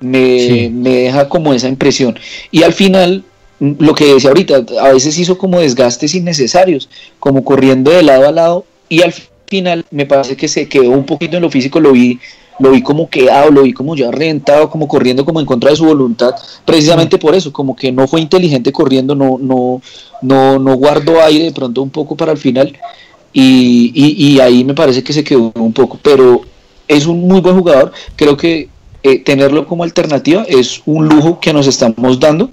Me, 0.00 0.70
me, 0.72 0.90
deja 0.90 1.28
como 1.28 1.54
esa 1.54 1.68
impresión. 1.68 2.18
Y 2.50 2.62
al 2.62 2.72
final, 2.72 3.24
lo 3.60 3.94
que 3.94 4.12
decía 4.12 4.28
ahorita, 4.28 4.64
a 4.80 4.92
veces 4.92 5.18
hizo 5.18 5.38
como 5.38 5.60
desgastes 5.60 6.14
innecesarios, 6.14 6.88
como 7.18 7.44
corriendo 7.44 7.90
de 7.90 8.02
lado 8.02 8.28
a 8.28 8.32
lado, 8.32 8.64
y 8.88 9.02
al 9.02 9.14
final 9.46 9.84
me 9.90 10.04
parece 10.04 10.36
que 10.36 10.48
se 10.48 10.68
quedó 10.68 10.90
un 10.90 11.06
poquito 11.06 11.36
en 11.36 11.42
lo 11.42 11.50
físico, 11.50 11.80
lo 11.80 11.92
vi, 11.92 12.18
lo 12.58 12.72
vi 12.72 12.82
como 12.82 13.08
quedado, 13.08 13.50
lo 13.50 13.62
vi 13.62 13.72
como 13.72 13.96
ya 13.96 14.10
rentado, 14.10 14.68
como 14.68 14.86
corriendo 14.86 15.24
como 15.24 15.40
en 15.40 15.46
contra 15.46 15.70
de 15.70 15.76
su 15.76 15.86
voluntad, 15.86 16.34
precisamente 16.64 17.16
por 17.16 17.34
eso, 17.34 17.52
como 17.52 17.74
que 17.74 17.90
no 17.90 18.06
fue 18.06 18.20
inteligente 18.20 18.72
corriendo, 18.72 19.14
no, 19.14 19.38
no, 19.40 19.80
no, 20.20 20.58
no 20.58 20.76
guardó 20.76 21.22
aire 21.22 21.44
de 21.44 21.52
pronto 21.52 21.80
un 21.82 21.90
poco 21.90 22.16
para 22.16 22.32
el 22.32 22.38
final 22.38 22.76
y, 23.38 23.92
y, 23.94 24.40
ahí 24.40 24.64
me 24.64 24.72
parece 24.72 25.04
que 25.04 25.12
se 25.12 25.22
quedó 25.22 25.52
un 25.56 25.72
poco, 25.74 25.98
pero 26.00 26.40
es 26.88 27.04
un 27.04 27.28
muy 27.28 27.40
buen 27.42 27.54
jugador, 27.54 27.92
creo 28.16 28.34
que 28.34 28.70
eh, 29.02 29.18
tenerlo 29.18 29.66
como 29.66 29.84
alternativa 29.84 30.46
es 30.48 30.80
un 30.86 31.06
lujo 31.06 31.38
que 31.38 31.52
nos 31.52 31.66
estamos 31.66 32.18
dando 32.18 32.50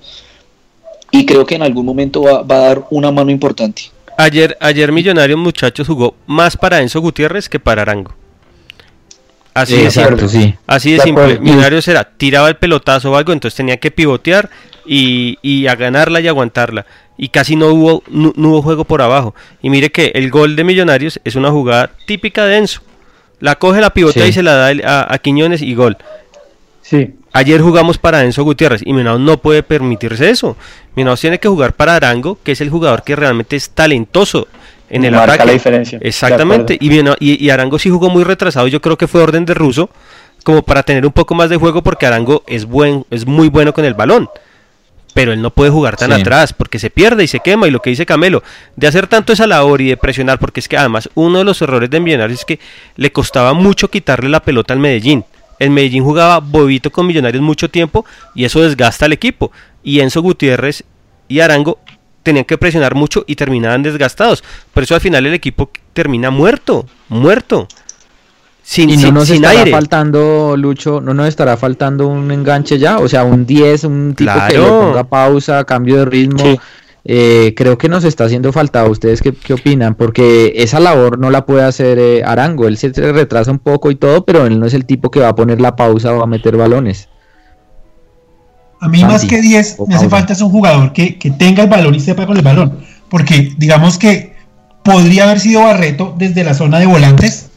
y 1.10 1.26
creo 1.26 1.46
que 1.46 1.56
en 1.56 1.62
algún 1.62 1.86
momento 1.86 2.24
va, 2.24 2.40
a 2.40 2.44
dar 2.44 2.86
una 2.90 3.14
mano 3.14 3.32
importante. 3.32 3.84
Ayer, 4.18 4.58
ayer 4.60 4.92
Millonarios 4.92 5.40
muchachos 5.40 5.88
jugó 5.88 6.16
más 6.28 6.58
para 6.58 6.82
Enzo 6.82 7.00
Gutiérrez 7.00 7.48
que 7.48 7.62
para 7.62 7.84
Arango. 7.84 8.14
Así 9.54 9.78
de 9.78 9.90
simple. 9.90 10.58
Así 10.68 10.92
de, 10.92 11.00
simple. 11.00 11.40
Millonarios 11.40 11.88
era, 11.88 12.04
tiraba 12.04 12.50
el 12.50 12.58
pelotazo 12.58 13.10
o 13.10 13.16
algo, 13.16 13.32
entonces 13.32 13.56
tenía 13.56 13.78
que 13.78 13.90
pivotear 13.90 14.50
y, 14.86 15.38
y 15.42 15.68
a 15.68 15.76
ganarla 15.76 16.22
y 16.22 16.28
aguantarla 16.28 16.86
y 17.18 17.30
casi 17.30 17.56
no 17.56 17.68
hubo, 17.68 18.04
no, 18.10 18.34
hubo 18.36 18.62
juego 18.62 18.86
por 18.86 19.02
abajo. 19.02 19.36
Y 19.62 19.70
mire 19.70 19.92
que 19.92 20.12
el 20.16 20.30
gol 20.30 20.56
de 20.56 20.64
Millonarios 20.64 21.20
es 21.24 21.36
una 21.36 21.52
jugada 21.52 21.92
típica 22.06 22.46
de 22.46 22.58
Enzo. 22.58 22.82
La 23.40 23.56
coge 23.56 23.82
la 23.82 23.92
pivota 23.92 24.26
y 24.26 24.34
se 24.34 24.42
la 24.42 24.56
da 24.56 25.06
a, 25.10 25.18
Quiñones 25.20 25.62
y 25.62 25.76
gol. 25.76 25.98
Sí, 26.82 27.14
Ayer 27.36 27.62
jugamos 27.62 27.98
para 27.98 28.24
Enzo 28.24 28.44
Gutiérrez 28.44 28.82
y 28.86 28.94
Minados 28.94 29.20
no 29.20 29.38
puede 29.38 29.64
permitirse 29.64 30.30
eso. 30.30 30.56
Minados 30.96 31.20
tiene 31.20 31.40
que 31.40 31.48
jugar 31.48 31.74
para 31.74 31.96
Arango, 31.96 32.38
que 32.44 32.52
es 32.52 32.62
el 32.62 32.70
jugador 32.70 33.04
que 33.04 33.16
realmente 33.16 33.56
es 33.56 33.72
talentoso 33.72 34.48
en 34.90 35.04
el 35.04 35.14
Marca 35.14 35.34
ataque. 35.34 35.48
la 35.48 35.54
diferencia. 35.54 36.00
Exactamente. 36.02 36.78
Y, 36.80 36.94
y, 36.94 37.46
y 37.46 37.50
Arango 37.50 37.80
sí 37.80 37.90
jugó 37.90 38.10
muy 38.10 38.24
retrasado. 38.24 38.68
Yo 38.68 38.82
creo 38.82 38.98
que 38.98 39.08
fue 39.08 39.24
orden 39.24 39.46
de 39.46 39.56
Russo, 39.56 39.90
como 40.44 40.62
para 40.62 40.84
tener 40.84 41.06
un 41.06 41.12
poco 41.12 41.34
más 41.34 41.50
de 41.50 41.58
juego, 41.58 41.82
porque 41.82 42.06
Arango 42.06 42.44
es 42.46 42.66
buen, 42.66 43.06
es 43.10 43.26
muy 43.26 43.50
bueno 43.50 43.74
con 43.74 43.86
el 43.86 43.96
balón. 43.96 44.30
Pero 45.14 45.32
él 45.32 45.42
no 45.42 45.52
puede 45.52 45.70
jugar 45.70 45.96
tan 45.96 46.12
Sí. 46.12 46.22
atrás 46.22 46.54
porque 46.54 46.80
se 46.80 46.90
pierde 46.90 47.24
y 47.24 47.28
se 47.28 47.40
quema. 47.40 47.68
Y 47.68 47.72
lo 47.72 47.82
que 47.82 47.92
dice 47.92 48.06
Camelo, 48.06 48.42
de 48.76 48.88
hacer 48.88 49.08
tanto 49.08 49.34
esa 49.34 49.46
labor 49.48 49.82
y 49.82 49.90
de 49.90 49.98
presionar, 49.98 50.40
porque 50.40 50.60
es 50.60 50.68
que 50.68 50.78
además 50.78 51.10
uno 51.14 51.38
de 51.40 51.44
los 51.44 51.62
errores 51.62 51.90
de 51.90 52.00
Millonarios 52.00 52.40
es 52.40 52.46
que 52.46 52.60
le 52.96 53.12
costaba 53.12 53.54
mucho 53.54 53.90
quitarle 53.90 54.30
la 54.30 54.42
pelota 54.42 54.74
al 54.74 54.80
Medellín. 54.80 55.24
El 55.60 55.70
Medellín 55.70 56.04
jugaba 56.04 56.40
bobito 56.40 56.92
con 56.92 57.06
Millonarios 57.06 57.44
mucho 57.44 57.70
tiempo 57.70 58.06
y 58.34 58.44
eso 58.46 58.62
desgasta 58.62 59.06
al 59.06 59.14
equipo. 59.14 59.52
Y 59.84 60.00
Enzo 60.00 60.22
Gutiérrez 60.22 60.84
y 61.28 61.40
Arango 61.42 61.78
tenían 62.24 62.46
que 62.46 62.58
presionar 62.58 62.96
mucho 62.96 63.24
y 63.28 63.36
terminaban 63.36 63.84
desgastados. 63.84 64.44
Por 64.74 64.84
eso 64.84 64.96
al 64.96 65.02
final 65.02 65.26
el 65.26 65.34
equipo 65.34 65.70
termina 65.94 66.32
muerto, 66.32 66.88
muerto. 67.10 67.68
Sin, 68.66 68.90
Y 68.90 68.96
no 68.96 69.02
sin- 69.02 69.14
nos 69.14 69.26
sin 69.28 69.36
estará 69.36 69.60
aire. 69.60 69.72
faltando, 69.72 70.56
Lucho, 70.58 71.02
no 71.02 71.14
nos 71.14 71.28
estará 71.28 71.58
faltando 71.58 72.08
un 72.08 72.32
enganche 72.32 72.80
ya, 72.80 72.98
o 73.00 73.08
sea, 73.10 73.24
un 73.26 73.46
10, 73.46 73.84
un 73.84 74.16
tipo 74.16 74.32
que 74.48 74.58
le 74.58 74.64
ponga 74.68 75.04
pausa, 75.04 75.64
cambio 75.66 75.98
de 75.98 76.06
ritmo. 76.06 76.40
Sí. 76.44 76.60
Eh, 77.06 77.54
creo 77.58 77.78
que 77.78 77.90
nos 77.90 78.06
está 78.06 78.24
haciendo 78.24 78.54
falta. 78.54 78.86
¿Ustedes 78.86 79.22
qué, 79.22 79.34
qué 79.34 79.54
opinan? 79.56 79.96
Porque 79.96 80.54
esa 80.56 80.80
labor 80.80 81.20
no 81.20 81.30
la 81.30 81.46
puede 81.46 81.64
hacer 81.64 82.00
eh, 82.00 82.24
Arango. 82.26 82.66
Él 82.66 82.78
se 82.78 82.90
retrasa 82.94 83.52
un 83.52 83.60
poco 83.60 83.92
y 83.92 83.96
todo, 83.96 84.24
pero 84.24 84.46
él 84.46 84.58
no 84.58 84.66
es 84.66 84.74
el 84.74 84.86
tipo 84.86 85.12
que 85.12 85.20
va 85.20 85.28
a 85.28 85.36
poner 85.36 85.60
la 85.60 85.76
pausa 85.76 86.14
o 86.14 86.20
va 86.20 86.24
a 86.24 86.28
meter 86.28 86.56
balones. 86.56 87.10
A 88.80 88.88
mí 88.88 89.00
Santi, 89.00 89.14
más 89.14 89.26
que 89.26 89.42
10 89.42 89.76
o 89.80 89.88
me 89.88 89.96
hace 89.96 90.08
falta 90.10 90.32
es 90.34 90.42
un 90.42 90.50
jugador 90.50 90.94
que, 90.94 91.18
que 91.20 91.32
tenga 91.32 91.64
el 91.64 91.70
balón 91.70 91.96
y 91.96 92.00
sepa 92.00 92.26
con 92.26 92.38
el 92.38 92.44
balón. 92.44 92.80
Porque 93.10 93.52
digamos 93.58 93.98
que 93.98 94.34
podría 94.84 95.24
haber 95.26 95.42
sido 95.42 95.62
Barreto 95.64 96.16
desde 96.18 96.44
la 96.46 96.54
zona 96.54 96.80
de 96.80 96.86
volantes, 96.86 97.50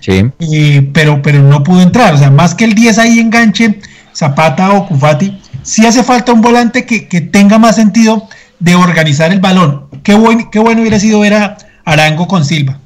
Sí. 0.00 0.24
eh, 0.38 0.90
pero, 0.92 1.20
pero 1.22 1.42
no 1.42 1.62
pudo 1.62 1.82
entrar. 1.82 2.14
O 2.14 2.18
sea, 2.18 2.30
más 2.30 2.54
que 2.54 2.64
el 2.64 2.74
10 2.74 2.98
ahí 2.98 3.18
enganche 3.18 3.80
Zapata 4.14 4.72
o 4.72 4.86
Cufati, 4.86 5.38
sí 5.62 5.84
hace 5.84 6.02
falta 6.02 6.32
un 6.32 6.40
volante 6.40 6.86
que, 6.86 7.08
que 7.08 7.20
tenga 7.20 7.58
más 7.58 7.76
sentido 7.76 8.28
de 8.60 8.74
organizar 8.74 9.32
el 9.32 9.40
balón. 9.40 9.86
Qué, 10.02 10.14
buen, 10.14 10.50
qué 10.50 10.58
bueno 10.58 10.80
hubiera 10.80 10.98
sido 11.00 11.20
ver 11.20 11.34
a 11.34 11.56
Arango 11.84 12.26
con 12.26 12.44
Silva. 12.44 12.78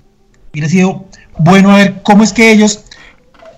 Hubiera 0.53 0.69
sido 0.69 1.07
bueno 1.39 1.71
a 1.71 1.77
ver 1.77 2.03
cómo 2.03 2.25
es 2.25 2.33
que 2.33 2.51
ellos, 2.51 2.85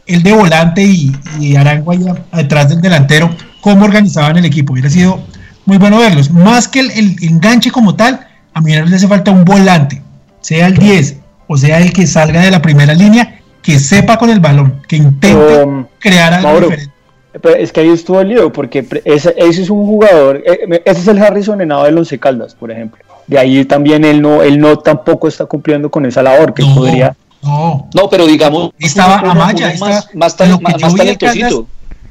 el 0.06 0.22
de 0.22 0.32
volante 0.32 0.82
y, 0.82 1.16
y 1.40 1.56
Arango 1.56 1.92
allá 1.92 2.14
detrás 2.32 2.68
del 2.68 2.80
delantero, 2.80 3.34
cómo 3.60 3.84
organizaban 3.84 4.36
el 4.36 4.44
equipo. 4.44 4.72
Hubiera 4.72 4.90
sido 4.90 5.22
muy 5.64 5.78
bueno 5.78 5.98
verlos. 5.98 6.30
Más 6.30 6.68
que 6.68 6.80
el, 6.80 6.90
el 6.90 7.16
enganche 7.22 7.70
como 7.70 7.94
tal, 7.94 8.26
a 8.54 8.60
mí 8.60 8.72
le 8.72 8.96
hace 8.96 9.08
falta 9.08 9.30
un 9.30 9.44
volante, 9.44 10.02
sea 10.40 10.66
el 10.66 10.76
10 10.76 11.16
o 11.52 11.56
sea 11.56 11.80
el 11.80 11.92
que 11.92 12.06
salga 12.06 12.40
de 12.40 12.50
la 12.50 12.62
primera 12.62 12.94
línea, 12.94 13.40
que 13.62 13.78
sepa 13.78 14.16
con 14.18 14.28
el 14.30 14.40
balón, 14.40 14.82
que 14.88 14.96
intente 14.96 15.62
Um, 15.62 15.86
crear 15.98 16.34
algo 16.34 16.48
Mauro, 16.48 16.66
diferente. 16.66 16.92
Pero 17.40 17.54
es 17.56 17.72
que 17.72 17.80
ahí 17.80 17.88
estuvo 17.88 18.20
el 18.20 18.28
lío, 18.28 18.52
porque 18.52 18.84
ese, 19.04 19.34
ese 19.38 19.62
es 19.62 19.70
un 19.70 19.86
jugador, 19.86 20.42
eh, 20.44 20.82
ese 20.84 21.00
es 21.00 21.08
el 21.08 21.18
Harrison 21.22 21.60
Henao 21.60 21.84
del 21.84 21.96
Once 21.96 22.18
Caldas, 22.18 22.54
por 22.54 22.70
ejemplo. 22.70 23.02
De 23.26 23.38
ahí 23.38 23.64
también 23.64 24.04
él 24.04 24.20
no, 24.20 24.42
él 24.42 24.58
no 24.58 24.78
tampoco 24.80 25.28
está 25.28 25.46
cumpliendo 25.46 25.90
con 25.90 26.04
esa 26.04 26.22
labor 26.22 26.52
que 26.52 26.62
No, 26.62 26.74
podría. 26.74 27.16
no. 27.42 27.88
No, 27.94 28.10
pero 28.10 28.26
digamos. 28.26 28.72
Estaba 28.78 29.20
uno- 29.22 29.30
Amaya, 29.30 29.72
uno 29.76 29.86
más, 29.86 30.08
más, 30.14 30.36
tal- 30.36 30.60
más, 30.60 30.80
más 30.80 30.94
talentosito. 30.94 31.46
Caldas, 31.46 31.64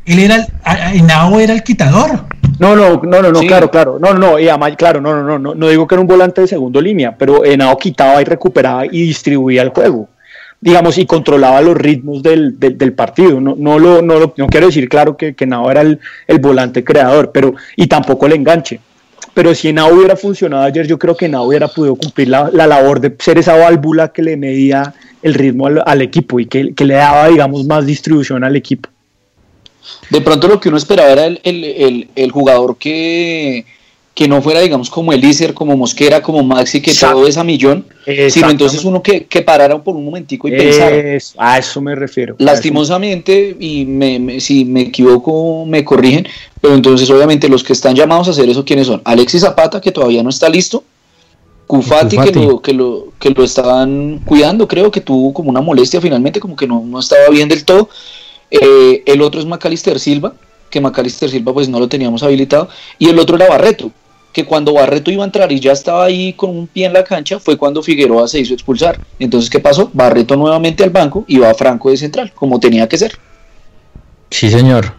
Él 0.05 0.19
era 0.19 0.35
el, 0.37 0.99
Henao 0.99 1.39
era 1.39 1.53
el 1.53 1.61
quitador. 1.63 2.25
No, 2.57 2.75
no, 2.75 3.01
no, 3.03 3.21
no, 3.21 3.31
no, 3.31 3.39
Sí. 3.39 3.47
claro, 3.47 3.69
claro, 3.69 3.97
no, 3.99 4.13
no, 4.13 4.19
no, 4.31 4.39
y 4.39 4.47
Amaya, 4.47 4.75
claro, 4.75 5.01
no, 5.01 5.15
no, 5.15 5.23
no, 5.23 5.39
no, 5.39 5.55
no 5.55 5.67
digo 5.67 5.87
que 5.87 5.95
era 5.95 6.01
un 6.01 6.07
volante 6.07 6.41
de 6.41 6.47
segundo 6.47 6.79
línea, 6.81 7.15
pero 7.17 7.43
Henao 7.45 7.77
quitaba 7.77 8.21
y 8.21 8.25
recuperaba 8.25 8.85
y 8.85 9.01
distribuía 9.03 9.61
el 9.63 9.69
juego, 9.69 10.09
digamos, 10.61 10.97
y 10.99 11.05
controlaba 11.07 11.59
los 11.61 11.75
ritmos 11.75 12.21
del, 12.21 12.59
del, 12.59 12.93
partido. 12.93 13.41
No, 13.41 13.55
no, 13.57 13.79
lo, 13.79 14.01
no, 14.01 14.19
lo- 14.19 14.33
no 14.37 14.47
quiero 14.47 14.67
decir, 14.67 14.87
claro, 14.87 15.17
que, 15.17 15.33
que 15.33 15.45
Henao 15.45 15.69
era 15.71 15.81
el, 15.81 15.99
el 16.27 16.39
volante 16.39 16.83
creador, 16.83 17.31
pero, 17.31 17.55
y 17.75 17.87
tampoco 17.87 18.27
el 18.27 18.33
enganche. 18.33 18.79
Pero 19.33 19.55
si 19.55 19.69
Henao 19.69 19.95
hubiera 19.95 20.15
funcionado 20.15 20.63
ayer, 20.63 20.85
yo 20.87 20.99
creo 20.99 21.17
que 21.17 21.25
Henao 21.25 21.45
hubiera 21.47 21.67
podido 21.67 21.95
cumplir 21.95 22.29
la, 22.29 22.49
la 22.53 22.67
labor 22.67 22.99
de 22.99 23.15
ser 23.17 23.37
esa 23.39 23.55
válvula 23.55 24.09
que 24.09 24.21
le 24.21 24.37
medía 24.37 24.93
el 25.23 25.33
ritmo 25.33 25.67
al, 25.67 26.01
equipo 26.01 26.39
y 26.39 26.45
que, 26.45 26.73
que 26.73 26.85
le 26.85 26.95
daba, 26.95 27.27
digamos, 27.27 27.65
más 27.65 27.85
distribución 27.85 28.43
al 28.43 28.55
equipo. 28.55 28.89
De 30.09 30.21
pronto 30.21 30.47
lo 30.47 30.59
que 30.59 30.69
uno 30.69 30.77
esperaba 30.77 31.09
era 31.11 31.25
el, 31.25 31.39
el, 31.43 32.09
el 32.15 32.31
jugador 32.31 32.77
que, 32.77 33.65
que 34.13 34.27
no 34.27 34.41
fuera, 34.41 34.59
digamos, 34.59 34.89
como 34.89 35.13
Elícer, 35.13 35.53
como 35.53 35.77
Mosquera, 35.77 36.21
como 36.21 36.43
Maxi, 36.43 36.81
que 36.81 36.91
Exacto. 36.91 37.15
todo 37.17 37.27
es 37.27 37.37
a 37.37 37.43
millón, 37.45 37.85
sino 38.29 38.49
entonces 38.49 38.83
uno 38.83 39.01
que, 39.01 39.25
que 39.25 39.41
parara 39.41 39.81
por 39.81 39.95
un 39.95 40.03
momentico 40.03 40.47
y 40.49 40.51
pensara. 40.51 40.95
Es- 40.97 41.33
a 41.37 41.57
eso 41.57 41.81
me 41.81 41.95
refiero. 41.95 42.35
Lastimosamente, 42.37 43.55
y 43.59 43.85
me, 43.85 44.19
me- 44.19 44.39
si 44.41 44.65
me 44.65 44.81
equivoco, 44.81 45.65
me 45.65 45.83
corrigen, 45.85 46.27
pero 46.59 46.75
entonces 46.75 47.09
obviamente 47.09 47.47
los 47.47 47.63
que 47.63 47.73
están 47.73 47.95
llamados 47.95 48.27
a 48.27 48.31
hacer 48.31 48.49
eso, 48.49 48.65
¿quiénes 48.65 48.87
son? 48.87 49.01
Alexis 49.05 49.41
Zapata, 49.41 49.79
que 49.79 49.91
todavía 49.91 50.21
no 50.23 50.29
está 50.29 50.49
listo, 50.49 50.83
Cufati, 51.67 52.17
que 52.17 52.31
lo, 52.33 52.61
que, 52.61 52.73
lo, 52.73 53.07
que 53.17 53.29
lo 53.29 53.43
estaban 53.45 54.19
cuidando, 54.25 54.67
creo 54.67 54.91
que 54.91 54.99
tuvo 54.99 55.33
como 55.33 55.49
una 55.49 55.61
molestia 55.61 56.01
finalmente, 56.01 56.41
como 56.41 56.57
que 56.57 56.67
no, 56.67 56.83
no 56.85 56.99
estaba 56.99 57.29
bien 57.29 57.47
del 57.47 57.63
todo. 57.63 57.87
Eh, 58.49 59.03
el 59.05 59.21
otro 59.21 59.39
es 59.39 59.45
Macalister 59.45 59.97
Silva, 59.97 60.33
que 60.69 60.81
Macalister 60.81 61.29
Silva 61.29 61.53
pues 61.53 61.69
no 61.69 61.79
lo 61.79 61.87
teníamos 61.87 62.23
habilitado, 62.23 62.67
y 62.99 63.07
el 63.07 63.17
otro 63.19 63.37
era 63.37 63.47
Barreto, 63.47 63.89
que 64.33 64.45
cuando 64.45 64.73
Barreto 64.73 65.11
iba 65.11 65.23
a 65.23 65.25
entrar 65.25 65.51
y 65.51 65.59
ya 65.59 65.73
estaba 65.73 66.05
ahí 66.05 66.33
con 66.33 66.51
un 66.51 66.67
pie 66.67 66.85
en 66.85 66.93
la 66.93 67.03
cancha, 67.03 67.39
fue 67.39 67.57
cuando 67.57 67.83
Figueroa 67.83 68.27
se 68.27 68.39
hizo 68.39 68.53
expulsar. 68.53 68.99
Entonces, 69.19 69.49
¿qué 69.49 69.59
pasó? 69.59 69.89
Barreto 69.93 70.35
nuevamente 70.35 70.83
al 70.83 70.89
banco 70.89 71.25
y 71.27 71.37
va 71.37 71.53
Franco 71.53 71.89
de 71.89 71.97
central, 71.97 72.31
como 72.33 72.59
tenía 72.59 72.87
que 72.87 72.97
ser. 72.97 73.17
Sí, 74.29 74.49
señor. 74.49 74.93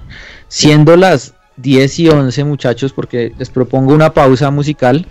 Siendo 0.49 0.97
las 0.97 1.35
10 1.57 1.99
y 2.01 2.09
11, 2.09 2.45
muchachos, 2.45 2.93
porque 2.93 3.33
les 3.39 3.49
propongo 3.49 3.95
una 3.95 4.13
pausa 4.13 4.51
musical 4.51 5.07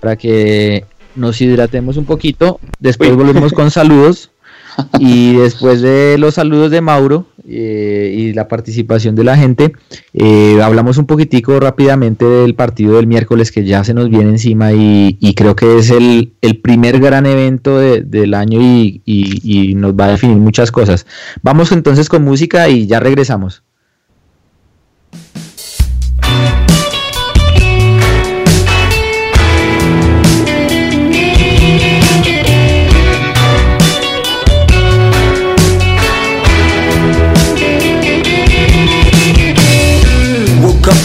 para 0.00 0.16
que 0.16 0.84
nos 1.14 1.40
hidratemos 1.40 1.96
un 1.96 2.04
poquito. 2.04 2.58
Después 2.78 3.10
Uy. 3.10 3.16
volvemos 3.16 3.52
con 3.52 3.70
saludos. 3.70 4.30
Y 4.98 5.34
después 5.36 5.80
de 5.82 6.16
los 6.18 6.34
saludos 6.34 6.70
de 6.70 6.80
Mauro 6.80 7.26
eh, 7.48 8.14
y 8.16 8.32
la 8.32 8.48
participación 8.48 9.14
de 9.16 9.24
la 9.24 9.36
gente, 9.36 9.72
eh, 10.12 10.60
hablamos 10.62 10.98
un 10.98 11.06
poquitico 11.06 11.58
rápidamente 11.58 12.24
del 12.24 12.54
partido 12.54 12.96
del 12.96 13.06
miércoles 13.06 13.50
que 13.50 13.64
ya 13.64 13.82
se 13.84 13.94
nos 13.94 14.08
viene 14.10 14.30
encima 14.30 14.72
y, 14.72 15.16
creo 15.36 15.56
que 15.56 15.78
es 15.78 15.90
el, 15.90 16.32
el 16.42 16.58
primer 16.60 17.00
gran 17.00 17.24
evento 17.26 17.78
de- 17.78 18.02
del 18.02 18.34
año 18.34 18.60
y, 18.60 19.00
y- 19.04 19.70
y 19.70 19.74
nos 19.74 19.94
va 19.94 20.06
a 20.06 20.10
definir 20.10 20.36
muchas 20.36 20.70
cosas. 20.70 21.06
Vamos 21.42 21.72
entonces 21.72 22.08
con 22.08 22.22
música 22.24 22.68
y 22.68 22.86
ya 22.86 23.00
regresamos. 23.00 23.62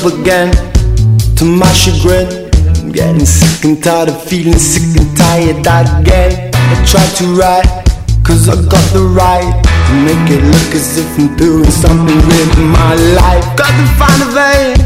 Again 0.06 0.52
to 1.36 1.45
my 1.45 1.72
chagrin. 1.73 2.52
I'm 2.77 2.91
getting 2.91 3.26
sick 3.26 3.65
and 3.65 3.82
tired 3.84 4.10
of 4.10 4.22
feeling 4.23 4.57
sick 4.57 5.02
and 5.02 5.18
tired 5.18 5.57
again. 5.57 6.52
I 6.53 6.76
tried 6.86 7.11
to 7.18 7.26
write, 7.34 7.65
cause 8.23 8.48
I 8.49 8.56
got 8.69 8.86
the 8.94 9.02
right 9.02 9.49
to 9.88 9.94
make 10.06 10.30
it 10.30 10.44
look 10.44 10.69
as 10.76 10.98
if 10.98 11.07
I'm 11.18 11.36
doing 11.38 11.69
something 11.72 12.22
with 12.27 12.57
my 12.57 12.94
life. 13.18 13.45
Got 13.57 13.73
to 13.73 13.86
find 13.98 14.19
a 14.22 14.30
vein, 14.34 14.77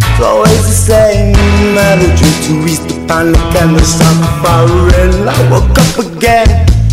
it's 0.00 0.20
always 0.20 0.62
the 0.64 0.72
same. 0.72 1.34
Melody 1.74 2.30
to 2.48 2.52
reach 2.64 2.80
the 2.88 2.96
final 3.06 3.36
and 3.60 3.76
the 3.76 3.84
sun 3.84 4.16
firing. 4.40 5.28
I 5.28 5.36
woke 5.50 5.76
up 5.76 5.94
again, 6.00 6.48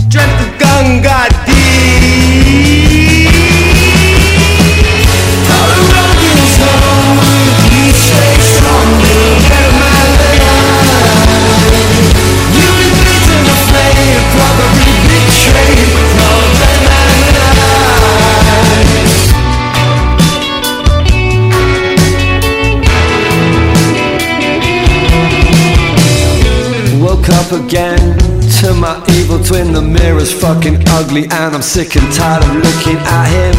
dreamt 0.09 0.35
the 0.41 0.47
gun 0.59 1.01
got 1.01 1.31
deep. 1.45 2.80
Up 27.33 27.51
again 27.51 28.17
to 28.59 28.73
my 28.73 29.01
evil 29.17 29.43
twin. 29.43 29.73
The 29.73 29.81
mirror's 29.81 30.31
fucking 30.33 30.83
ugly, 30.89 31.23
and 31.23 31.55
I'm 31.55 31.61
sick 31.61 31.95
and 31.95 32.07
tired 32.13 32.43
of 32.43 32.55
looking 32.55 32.97
at 32.97 33.27
him. 33.27 33.57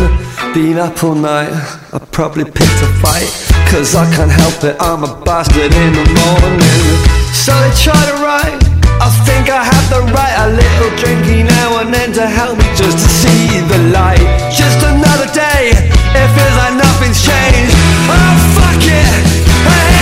Been 0.53 0.79
up 0.79 1.03
all 1.03 1.15
night, 1.15 1.53
I 1.93 1.99
probably 2.11 2.45
picked 2.45 2.81
a 2.85 2.91
fight. 3.01 3.31
Cause 3.73 3.95
I 3.95 4.05
can't 4.15 4.31
help 4.31 4.63
it, 4.65 4.77
I'm 4.81 5.03
a 5.03 5.13
bastard 5.25 5.73
in 5.73 5.93
the 5.97 6.07
morning. 6.13 6.85
So 7.33 7.57
they 7.57 7.73
try 7.81 7.97
to 7.97 8.17
write, 8.21 8.61
I 9.01 9.09
think 9.25 9.49
I 9.49 9.65
have 9.65 9.87
the 9.89 10.03
right. 10.13 10.35
A 10.45 10.49
little 10.53 10.93
drinking 11.01 11.47
now 11.47 11.81
and 11.81 11.89
then 11.89 12.13
to 12.13 12.27
help 12.29 12.59
me 12.59 12.69
just 12.77 13.01
to 13.01 13.09
see 13.09 13.65
the 13.73 13.81
light. 13.97 14.21
Just 14.53 14.79
another 14.85 15.29
day, 15.33 15.73
it 15.73 16.29
feels 16.37 16.57
like 16.61 16.75
nothing's 16.77 17.21
changed. 17.25 17.75
Oh 18.13 18.35
fuck 18.61 18.85
it, 18.85 19.25
and 19.65 20.02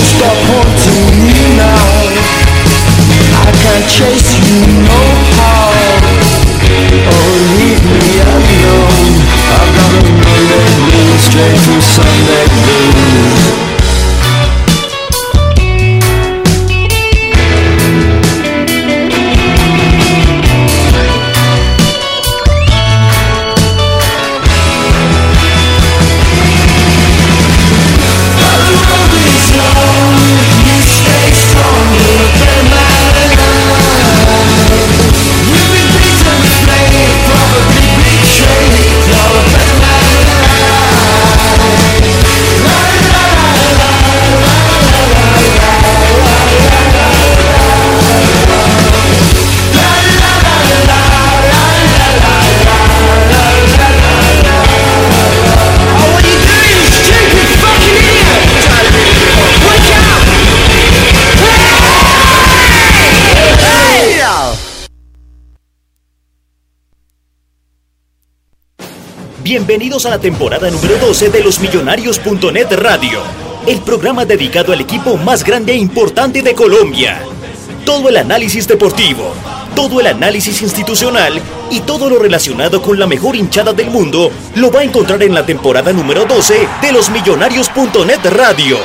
stop 0.00 0.37
Bienvenidos 69.48 70.04
a 70.04 70.10
la 70.10 70.18
temporada 70.18 70.70
número 70.70 70.98
12 70.98 71.30
de 71.30 71.42
los 71.42 71.58
Millonarios.net 71.60 72.70
Radio, 72.72 73.22
el 73.66 73.80
programa 73.80 74.26
dedicado 74.26 74.74
al 74.74 74.82
equipo 74.82 75.16
más 75.16 75.42
grande 75.42 75.72
e 75.72 75.76
importante 75.76 76.42
de 76.42 76.54
Colombia. 76.54 77.22
Todo 77.86 78.10
el 78.10 78.18
análisis 78.18 78.68
deportivo, 78.68 79.32
todo 79.74 80.00
el 80.00 80.08
análisis 80.08 80.60
institucional 80.60 81.40
y 81.70 81.80
todo 81.80 82.10
lo 82.10 82.18
relacionado 82.18 82.82
con 82.82 82.98
la 82.98 83.06
mejor 83.06 83.36
hinchada 83.36 83.72
del 83.72 83.88
mundo 83.88 84.30
lo 84.54 84.70
va 84.70 84.80
a 84.80 84.84
encontrar 84.84 85.22
en 85.22 85.32
la 85.32 85.46
temporada 85.46 85.94
número 85.94 86.26
12 86.26 86.68
de 86.82 86.92
los 86.92 87.08
Millonarios.net 87.08 88.20
Radio. 88.26 88.76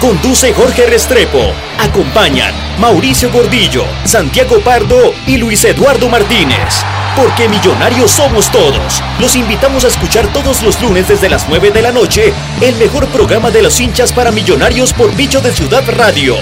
Conduce 0.00 0.52
Jorge 0.52 0.86
Restrepo. 0.86 1.52
Acompañan 1.78 2.52
Mauricio 2.78 3.30
Gordillo, 3.32 3.84
Santiago 4.04 4.60
Pardo 4.60 5.14
y 5.26 5.38
Luis 5.38 5.64
Eduardo 5.64 6.10
Martínez. 6.10 6.84
Porque 7.16 7.48
millonarios 7.48 8.10
somos 8.10 8.50
todos. 8.52 9.02
Los 9.18 9.36
invitamos 9.36 9.84
a 9.84 9.88
escuchar 9.88 10.30
todos 10.34 10.62
los 10.62 10.80
lunes 10.82 11.08
desde 11.08 11.30
las 11.30 11.48
9 11.48 11.70
de 11.70 11.82
la 11.82 11.92
noche 11.92 12.34
el 12.60 12.76
mejor 12.76 13.08
programa 13.08 13.50
de 13.50 13.62
los 13.62 13.80
hinchas 13.80 14.12
para 14.12 14.30
millonarios 14.30 14.92
por 14.92 15.14
Bicho 15.16 15.40
de 15.40 15.52
Ciudad 15.52 15.84
Radio. 15.96 16.36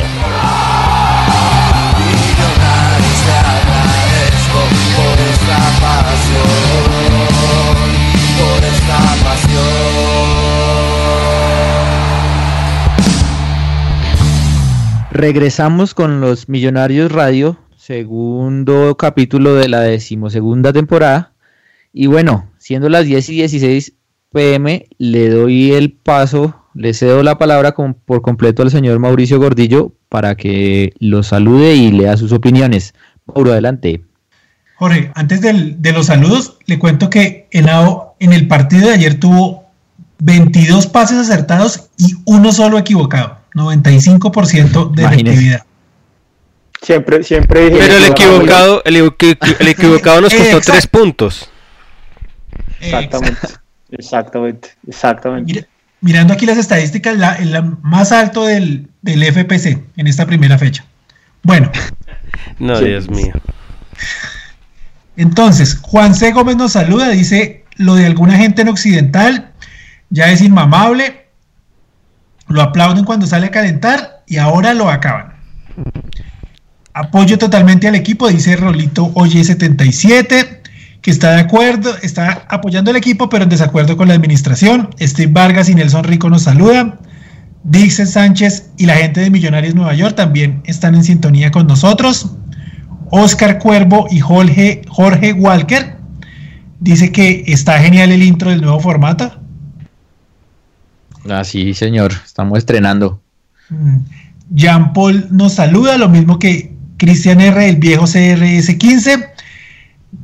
Regresamos 15.15 15.95
con 15.95 16.20
los 16.20 16.49
Millonarios 16.49 17.12
Radio, 17.12 17.57
segundo 17.77 18.97
capítulo 18.97 19.55
de 19.55 19.69
la 19.69 19.78
decimosegunda 19.78 20.73
temporada. 20.73 21.35
Y 21.93 22.09
bueno, 22.09 22.51
siendo 22.59 22.89
las 22.89 23.05
10 23.05 23.28
y 23.28 23.35
16 23.36 23.93
pm, 24.32 24.89
le 24.99 25.28
doy 25.31 25.70
el 25.70 25.93
paso, 25.93 26.66
le 26.74 26.95
cedo 26.95 27.23
la 27.23 27.39
palabra 27.39 27.77
por 27.77 28.23
completo 28.23 28.62
al 28.62 28.73
señor 28.73 28.99
Mauricio 28.99 29.39
Gordillo 29.39 29.93
para 30.09 30.35
que 30.35 30.93
lo 30.99 31.23
salude 31.23 31.77
y 31.77 31.93
lea 31.93 32.16
sus 32.16 32.32
opiniones. 32.32 32.93
Mauro, 33.24 33.53
adelante. 33.53 34.03
Jorge, 34.74 35.12
antes 35.15 35.41
de 35.41 35.93
los 35.93 36.07
saludos, 36.07 36.59
le 36.66 36.81
cuento 36.81 37.09
que 37.09 37.47
Henao 37.53 38.16
en 38.19 38.32
el 38.32 38.49
partido 38.49 38.89
de 38.89 38.95
ayer 38.95 39.20
tuvo 39.20 39.62
22 40.19 40.89
pases 40.89 41.19
acertados 41.19 41.89
y 41.99 42.15
uno 42.24 42.51
solo 42.51 42.78
equivocado, 42.78 43.39
95% 43.55 44.91
de 44.93 45.03
Imagínese. 45.03 45.31
efectividad. 45.31 45.63
Siempre, 46.83 47.23
siempre 47.25 47.71
dije 47.71 47.79
Pero 47.79 47.97
el 47.97 48.05
equivocado, 48.05 48.83
el, 48.85 48.97
equi- 48.97 49.57
el 49.59 49.69
equivocado 49.69 50.21
nos 50.21 50.33
costó 50.35 50.47
Exacto. 50.59 50.73
tres 50.73 50.87
puntos. 50.87 51.49
Exactamente, 52.81 53.39
exactamente, 53.91 54.69
exactamente. 54.87 55.53
Mira- 55.55 55.67
mirando 56.03 56.35
aquí 56.35 56.45
las 56.45 56.59
estadísticas, 56.59 57.17
la, 57.17 57.37
el 57.37 57.63
más 57.81 58.13
alto 58.13 58.45
del, 58.45 58.89
del 59.01 59.23
FPC 59.25 59.83
en 59.97 60.07
esta 60.07 60.27
primera 60.27 60.59
fecha. 60.59 60.85
Bueno, 61.43 61.71
No, 62.59 62.77
Sí. 62.77 62.85
Dios 62.87 63.09
mío. 63.09 63.33
entonces, 65.17 65.79
Juan 65.81 66.15
C. 66.15 66.33
Gómez 66.33 66.57
nos 66.57 66.73
saluda, 66.73 67.09
dice, 67.11 67.65
lo 67.77 67.95
de 67.95 68.07
alguna 68.07 68.37
gente 68.37 68.63
en 68.63 68.69
Occidental 68.69 69.53
ya 70.11 70.31
es 70.31 70.43
inmamable, 70.43 71.24
lo 72.55 72.63
aplauden 72.63 73.05
cuando 73.05 73.27
sale 73.27 73.47
a 73.47 73.51
calentar 73.51 74.23
y 74.29 74.37
ahora 74.37 74.75
lo 74.75 74.89
acaban. 74.89 75.35
Apoyo 76.93 77.37
totalmente 77.37 77.89
al 77.89 77.97
equipo, 77.97 78.29
dice 78.29 78.55
Rolito 78.55 79.11
Oye 79.15 79.43
77, 79.43 80.63
que 81.03 81.11
está 81.11 81.33
de 81.33 81.41
acuerdo, 81.41 81.97
está 82.01 82.47
apoyando 82.49 82.93
al 82.93 82.97
equipo, 82.97 83.29
pero 83.29 83.43
en 83.43 83.51
desacuerdo 83.51 83.97
con 83.97 84.07
la 84.07 84.15
administración. 84.15 84.91
Steve 85.01 85.33
Vargas 85.33 85.69
y 85.69 85.75
Nelson 85.75 86.05
Rico 86.05 86.31
nos 86.31 86.43
saludan. 86.43 87.01
Dixon 87.65 88.07
Sánchez 88.07 88.71
y 88.77 88.87
la 88.87 88.95
gente 88.95 89.21
de 89.23 89.31
Millonarios 89.31 89.75
Nueva 89.75 89.95
York 89.95 90.15
también 90.15 90.63
están 90.65 90.95
en 90.95 91.03
sintonía 91.03 91.51
con 91.51 91.67
nosotros. 91.67 92.37
Oscar 93.11 93.59
Cuervo 93.59 94.07
y 94.13 94.21
Jorge, 94.21 94.83
Jorge 94.89 95.33
Walker 95.33 95.97
dice 96.79 97.11
que 97.11 97.43
está 97.49 97.81
genial 97.81 98.13
el 98.13 98.23
intro 98.23 98.51
del 98.51 98.61
nuevo 98.61 98.79
formato. 98.79 99.44
Ah, 101.29 101.45
sí, 101.45 101.75
señor, 101.75 102.13
estamos 102.25 102.59
estrenando. 102.59 103.21
Mm. 103.71 103.99
Jean 104.51 104.93
Paul 104.93 105.27
nos 105.31 105.55
saluda, 105.55 105.97
lo 105.97 106.09
mismo 106.09 106.39
que 106.39 106.73
Cristian 106.99 107.41
R, 107.41 107.69
el 107.69 107.77
viejo 107.77 108.05
CRS 108.05 108.77
15. 108.77 109.31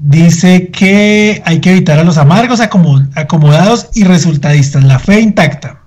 Dice 0.02 0.68
que 0.68 1.42
hay 1.44 1.60
que 1.60 1.72
evitar 1.72 1.98
a 1.98 2.04
los 2.04 2.16
amargos, 2.16 2.60
acomo- 2.60 3.08
acomodados 3.16 3.88
y 3.94 4.04
resultadistas. 4.04 4.84
La 4.84 4.98
fe 4.98 5.20
intacta. 5.20 5.80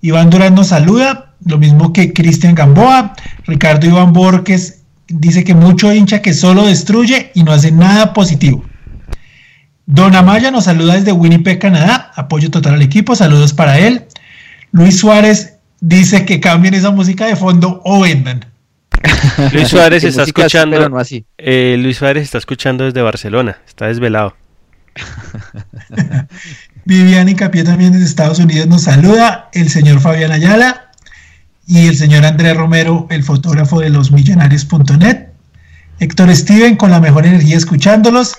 Iván 0.00 0.30
Durán 0.30 0.54
nos 0.54 0.68
saluda, 0.68 1.34
lo 1.44 1.58
mismo 1.58 1.92
que 1.92 2.12
Cristian 2.12 2.54
Gamboa. 2.54 3.14
Ricardo 3.46 3.86
Iván 3.86 4.12
Borges 4.12 4.82
dice 5.08 5.42
que 5.42 5.54
mucho 5.54 5.92
hincha 5.92 6.22
que 6.22 6.32
solo 6.34 6.66
destruye 6.66 7.32
y 7.34 7.42
no 7.42 7.52
hace 7.52 7.72
nada 7.72 8.12
positivo. 8.12 8.64
Don 9.86 10.14
Amaya 10.14 10.50
nos 10.50 10.64
saluda 10.64 10.94
desde 10.94 11.12
Winnipeg, 11.12 11.58
Canadá. 11.58 12.12
Apoyo 12.14 12.50
total 12.50 12.74
al 12.74 12.82
equipo. 12.82 13.16
Saludos 13.16 13.52
para 13.52 13.78
él. 13.78 14.04
Luis 14.72 14.98
Suárez 14.98 15.54
dice 15.80 16.24
que 16.24 16.40
cambien 16.40 16.74
esa 16.74 16.90
música 16.90 17.26
de 17.26 17.36
fondo 17.36 17.80
o 17.84 18.00
vendan. 18.00 18.44
Luis 19.52 19.68
Suárez 19.68 20.04
está 20.04 20.22
escuchando. 20.24 20.76
pero 20.76 20.88
no 20.88 20.98
así. 20.98 21.24
eh, 21.38 21.76
Luis 21.78 21.96
Suárez 21.98 22.24
está 22.24 22.38
escuchando 22.38 22.84
desde 22.84 23.02
Barcelona. 23.02 23.58
Está 23.66 23.86
desvelado. 23.86 24.34
Vivian 26.84 27.32
Capié 27.34 27.64
también 27.64 27.92
desde 27.92 28.06
Estados 28.06 28.38
Unidos 28.38 28.66
nos 28.66 28.82
saluda. 28.82 29.48
El 29.52 29.68
señor 29.68 30.00
Fabián 30.00 30.32
Ayala 30.32 30.90
y 31.66 31.86
el 31.86 31.96
señor 31.96 32.24
Andrés 32.24 32.56
Romero, 32.56 33.06
el 33.10 33.22
fotógrafo 33.22 33.80
de 33.80 33.90
los 33.90 34.10
millonarios.net. 34.10 35.26
Héctor 36.00 36.34
Steven 36.34 36.76
con 36.76 36.90
la 36.90 37.00
mejor 37.00 37.26
energía 37.26 37.56
escuchándolos. 37.56 38.34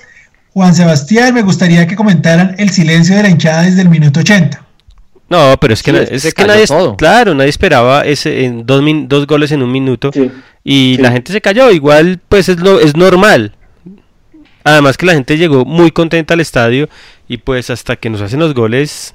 Juan 0.53 0.73
Sebastián, 0.73 1.33
me 1.35 1.43
gustaría 1.43 1.85
que 1.87 1.95
comentaran 1.95 2.55
el 2.57 2.71
silencio 2.71 3.15
de 3.15 3.23
la 3.23 3.29
hinchada 3.29 3.61
desde 3.61 3.81
el 3.81 3.89
minuto 3.89 4.21
80. 4.21 4.65
No, 5.29 5.55
pero 5.61 5.73
es 5.73 5.83
que, 5.83 6.07
es, 6.09 6.33
que 6.33 6.45
nadie, 6.45 6.65
claro, 6.97 7.35
nadie 7.35 7.49
esperaba 7.49 8.01
ese 8.01 8.45
en 8.45 8.65
dos, 8.65 8.81
dos 9.07 9.27
goles 9.27 9.51
en 9.51 9.61
un 9.61 9.71
minuto 9.71 10.09
y 10.63 10.97
la 10.97 11.11
gente 11.11 11.31
se 11.31 11.39
cayó. 11.39 11.69
Igual, 11.69 12.19
pues 12.27 12.49
es 12.49 12.59
lo, 12.59 12.79
es 12.79 12.95
normal. 12.95 13.53
Además 14.63 14.97
que 14.97 15.05
la 15.05 15.13
gente 15.13 15.37
llegó 15.37 15.65
muy 15.65 15.91
contenta 15.91 16.33
al 16.33 16.39
estadio 16.39 16.89
y 17.27 17.37
pues 17.37 17.69
hasta 17.69 17.95
que 17.95 18.09
nos 18.09 18.21
hacen 18.21 18.39
los 18.39 18.53
goles 18.53 19.13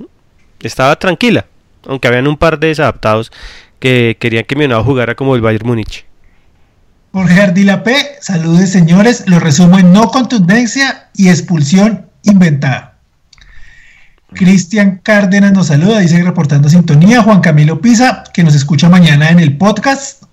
estaba 0.61 0.97
tranquila, 0.97 1.47
aunque 1.87 2.09
habían 2.09 2.27
un 2.29 2.37
par 2.37 2.59
de 2.59 2.69
desadaptados 2.69 3.31
que 3.79 4.17
querían 4.19 4.45
que 4.45 4.57
Millonarios 4.57 4.87
jugara 4.87 5.15
como 5.15 5.35
el 5.35 5.43
Bayern 5.43 5.67
Múnich. 5.67 6.07
Jorge 7.13 7.41
Ardilapé, 7.41 7.97
saludos 8.21 8.71
señores, 8.71 9.25
lo 9.27 9.39
resumo 9.39 9.79
en 9.79 9.93
no 9.93 10.09
contundencia 10.09 11.11
y 11.15 11.29
expulsión 11.29 12.07
inventada. 12.23 12.94
Cristian 14.35 15.01
Cárdenas 15.03 15.53
nos 15.53 15.69
saluda, 15.69 16.01
dice 16.01 16.23
reportando 16.23 16.69
sintonía. 16.69 17.23
Juan 17.23 17.41
Camilo 17.41 17.81
Pisa, 17.81 18.25
que 18.33 18.45
nos 18.45 18.55
escucha 18.55 18.89
mañana 18.89 19.31
en 19.31 19.41
el 19.41 19.57
podcast. 19.57 20.25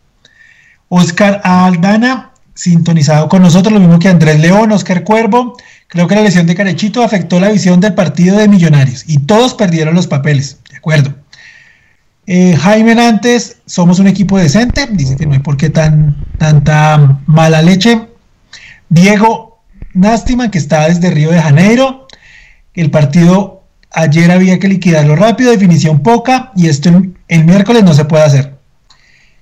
Oscar 0.90 1.40
Aldana, 1.44 2.32
sintonizado 2.54 3.30
con 3.30 3.42
nosotros, 3.42 3.74
lo 3.74 3.80
mismo 3.80 4.00
que 4.00 4.10
Andrés 4.10 4.40
León, 4.40 4.72
Oscar 4.72 5.04
Cuervo. 5.04 5.56
Creo 5.88 6.08
que 6.08 6.16
la 6.16 6.22
lesión 6.22 6.48
de 6.48 6.56
Carechito 6.56 7.04
afectó 7.04 7.40
la 7.40 7.50
visión 7.50 7.80
del 7.80 7.94
partido 7.94 8.38
de 8.38 8.48
Millonarios 8.48 9.04
y 9.08 9.20
todos 9.20 9.54
perdieron 9.54 9.96
los 9.96 10.08
papeles. 10.08 10.60
De 10.70 10.78
acuerdo. 10.78 11.16
Eh, 12.28 12.56
Jaime 12.56 12.96
Nantes, 12.96 13.58
somos 13.66 14.00
un 14.00 14.08
equipo 14.08 14.38
decente, 14.38 14.88
dice 14.92 15.16
que 15.16 15.26
no 15.26 15.34
hay 15.34 15.40
por 15.40 15.58
qué 15.58 15.70
tan, 15.70 16.26
tanta 16.38 17.20
mala 17.26 17.62
leche. 17.62 18.08
Diego 18.90 19.52
Nástima, 19.94 20.52
que 20.52 20.58
está 20.58 20.88
desde 20.88 21.12
Río 21.12 21.32
de 21.32 21.42
Janeiro. 21.42 22.08
El 22.74 22.92
partido 22.92 23.61
ayer 23.92 24.32
había 24.32 24.60
que 24.60 24.68
liquidarlo 24.68 25.16
rápido, 25.16 25.52
definición 25.52 26.02
poca, 26.02 26.52
y 26.56 26.68
esto 26.68 26.90
el, 27.28 27.46
miércoles 27.46 27.84
no 27.84 27.94
se 27.94 28.06
puede 28.06 28.24
hacer. 28.24 28.56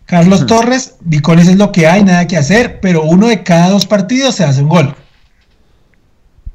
Carlos 0.05 0.43
hmm. 0.43 0.47
Torres, 0.47 0.95
Bicones 1.01 1.47
es 1.47 1.57
lo 1.57 1.71
que 1.71 1.87
hay, 1.87 2.03
nada 2.03 2.27
que 2.27 2.37
hacer, 2.37 2.79
pero 2.81 3.03
uno 3.03 3.27
de 3.27 3.43
cada 3.43 3.69
dos 3.69 3.85
partidos 3.85 4.35
se 4.35 4.43
hace 4.43 4.61
un 4.61 4.69
gol. 4.69 4.95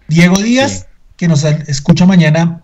Diego 0.08 0.36
Díaz, 0.36 0.86
que 1.16 1.28
nos 1.28 1.44
escucha 1.44 2.04
mañana 2.04 2.62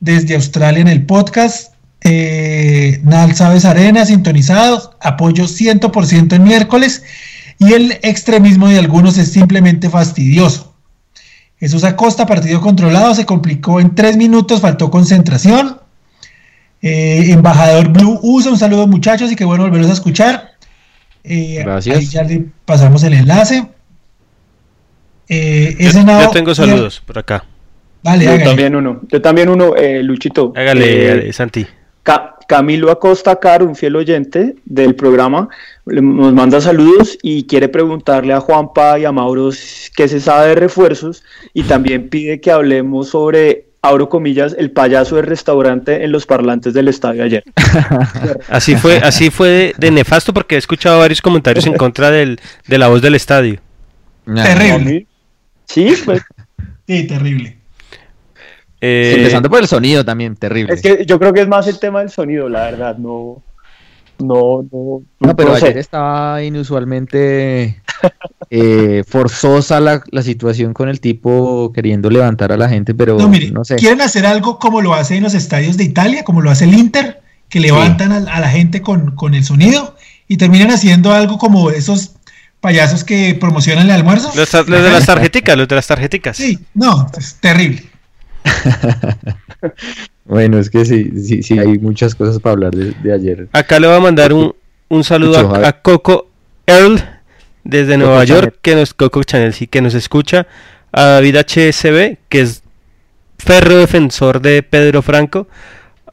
desde 0.00 0.34
Australia 0.34 0.80
en 0.80 0.88
el 0.88 1.06
podcast. 1.06 1.74
Eh, 2.02 3.00
Nal 3.02 3.34
Sabes 3.34 3.64
Arena, 3.64 4.06
sintonizados, 4.06 4.90
apoyo 5.00 5.44
100% 5.44 6.32
en 6.34 6.44
miércoles. 6.44 7.02
Y 7.58 7.72
el 7.72 7.98
extremismo 8.02 8.68
de 8.68 8.78
algunos 8.78 9.18
es 9.18 9.32
simplemente 9.32 9.90
fastidioso. 9.90 10.77
Jesús 11.60 11.84
Acosta, 11.84 12.26
partido 12.26 12.60
controlado, 12.60 13.14
se 13.14 13.26
complicó 13.26 13.80
en 13.80 13.94
tres 13.94 14.16
minutos, 14.16 14.60
faltó 14.60 14.90
concentración. 14.90 15.80
Eh, 16.80 17.32
embajador 17.32 17.88
Blue 17.88 18.20
usa 18.22 18.52
un 18.52 18.58
saludo 18.58 18.86
muchachos 18.86 19.32
y 19.32 19.36
qué 19.36 19.44
bueno 19.44 19.64
volverlos 19.64 19.90
a 19.90 19.94
escuchar. 19.94 20.52
Eh, 21.24 21.62
Gracias. 21.64 21.96
Ahí 21.96 22.06
ya 22.06 22.22
le 22.22 22.46
pasamos 22.64 23.02
el 23.02 23.14
enlace. 23.14 23.66
Eh, 25.28 25.76
yo, 25.78 26.30
tengo 26.30 26.54
saludos 26.54 27.02
por 27.04 27.18
acá. 27.18 27.44
Vale, 28.02 28.24
yo 28.24 28.44
también 28.44 28.74
uno. 28.76 29.00
Yo 29.08 29.20
también 29.20 29.48
uno, 29.48 29.76
eh, 29.76 30.02
Luchito. 30.02 30.52
Hágale, 30.56 31.28
eh, 31.28 31.32
Santi. 31.32 31.66
Camilo 32.48 32.90
Acosta 32.90 33.38
Car, 33.38 33.62
un 33.62 33.76
fiel 33.76 33.94
oyente 33.94 34.56
del 34.64 34.94
programa, 34.94 35.50
nos 35.84 36.32
manda 36.32 36.62
saludos 36.62 37.18
y 37.22 37.46
quiere 37.46 37.68
preguntarle 37.68 38.32
a 38.32 38.40
Juanpa 38.40 38.98
y 38.98 39.04
a 39.04 39.12
Mauro 39.12 39.50
qué 39.94 40.08
se 40.08 40.18
sabe 40.18 40.48
de 40.48 40.54
refuerzos 40.54 41.22
y 41.52 41.64
también 41.64 42.08
pide 42.08 42.40
que 42.40 42.50
hablemos 42.50 43.10
sobre 43.10 43.66
abro 43.82 44.08
comillas, 44.08 44.56
el 44.58 44.70
payaso 44.70 45.16
del 45.16 45.26
restaurante 45.26 46.02
en 46.02 46.10
los 46.10 46.24
parlantes 46.24 46.72
del 46.72 46.88
estadio 46.88 47.22
ayer. 47.22 47.44
así 48.48 48.76
fue, 48.76 48.96
así 48.96 49.28
fue 49.28 49.74
de, 49.76 49.90
nefasto 49.90 50.32
porque 50.32 50.54
he 50.54 50.58
escuchado 50.58 51.00
varios 51.00 51.20
comentarios 51.20 51.66
en 51.66 51.74
contra 51.74 52.10
del, 52.10 52.40
de 52.66 52.78
la 52.78 52.88
voz 52.88 53.02
del 53.02 53.14
estadio. 53.14 53.60
Terrible. 54.24 55.06
Sí, 55.66 55.94
pues. 56.02 56.22
Sí, 56.86 57.06
terrible. 57.06 57.57
Eh, 58.80 59.14
empezando 59.16 59.50
por 59.50 59.60
el 59.60 59.68
sonido 59.68 60.04
también, 60.04 60.36
terrible. 60.36 60.74
Es 60.74 60.82
que 60.82 61.04
yo 61.04 61.18
creo 61.18 61.32
que 61.32 61.40
es 61.40 61.48
más 61.48 61.66
el 61.66 61.78
tema 61.78 62.00
del 62.00 62.10
sonido, 62.10 62.48
la 62.48 62.62
verdad, 62.62 62.96
no. 62.96 63.42
No, 64.18 64.66
no. 64.72 65.02
No, 65.20 65.36
pero 65.36 65.54
ayer 65.54 65.78
estaba 65.78 66.42
inusualmente 66.42 67.80
eh, 68.50 69.04
forzosa 69.06 69.80
la, 69.80 70.02
situación 70.22 70.74
con 70.74 70.88
el 70.88 71.00
tipo 71.00 71.72
queriendo 71.72 72.10
levantar 72.10 72.50
a 72.52 72.56
la 72.56 72.68
gente, 72.68 72.94
pero 72.94 73.16
no, 73.16 73.28
mire, 73.28 73.50
no 73.50 73.64
sé. 73.64 73.76
Quieren 73.76 74.00
hacer 74.00 74.26
algo 74.26 74.58
como 74.58 74.80
lo 74.80 74.94
hace 74.94 75.16
en 75.16 75.22
los 75.22 75.34
estadios 75.34 75.76
de 75.76 75.84
Italia, 75.84 76.24
como 76.24 76.40
lo 76.40 76.50
hace 76.50 76.64
el 76.64 76.74
Inter, 76.74 77.20
que 77.48 77.60
levantan 77.60 78.12
a, 78.12 78.40
la 78.40 78.48
gente 78.48 78.82
con, 78.82 79.12
con 79.12 79.34
el 79.34 79.44
sonido 79.44 79.96
y 80.26 80.36
terminan 80.36 80.70
haciendo 80.70 81.12
algo 81.12 81.38
como 81.38 81.70
esos 81.70 82.16
payasos 82.60 83.04
que 83.04 83.36
promocionan 83.38 83.86
el 83.86 83.92
almuerzo. 83.92 84.32
Los, 84.34 84.50
de 84.50 84.90
las 84.90 85.06
tarjeticas, 85.06 85.56
los 85.56 85.68
de 85.68 85.76
las 85.76 85.86
tarjeticas. 85.86 86.36
Sí, 86.36 86.58
no, 86.74 87.10
es 87.16 87.36
terrible. 87.36 87.84
bueno, 90.24 90.58
es 90.58 90.70
que 90.70 90.84
sí, 90.84 91.10
sí, 91.20 91.42
sí, 91.42 91.58
hay 91.58 91.78
muchas 91.78 92.14
cosas 92.14 92.40
para 92.40 92.54
hablar 92.54 92.74
de, 92.74 93.12
ayer. 93.12 93.48
Acá 93.52 93.78
le 93.78 93.86
voy 93.86 93.96
a 93.96 94.00
mandar 94.00 94.32
un, 94.32 94.54
un 94.88 95.04
saludo 95.04 95.54
a, 95.54 95.72
Coco 95.72 96.28
Earl 96.66 97.02
desde 97.64 97.96
Nueva 97.96 98.24
York, 98.24 98.56
que 98.62 98.74
nos, 98.74 98.94
Coco 98.94 99.22
Channel, 99.22 99.52
sí, 99.52 99.66
que 99.66 99.82
nos 99.82 99.94
escucha, 99.94 100.46
a 100.92 101.02
David 101.02 101.36
HSB, 101.36 102.18
que 102.28 102.40
es 102.40 102.62
ferro 103.38 103.76
defensor 103.76 104.40
de 104.40 104.62
Pedro 104.62 105.02
Franco, 105.02 105.48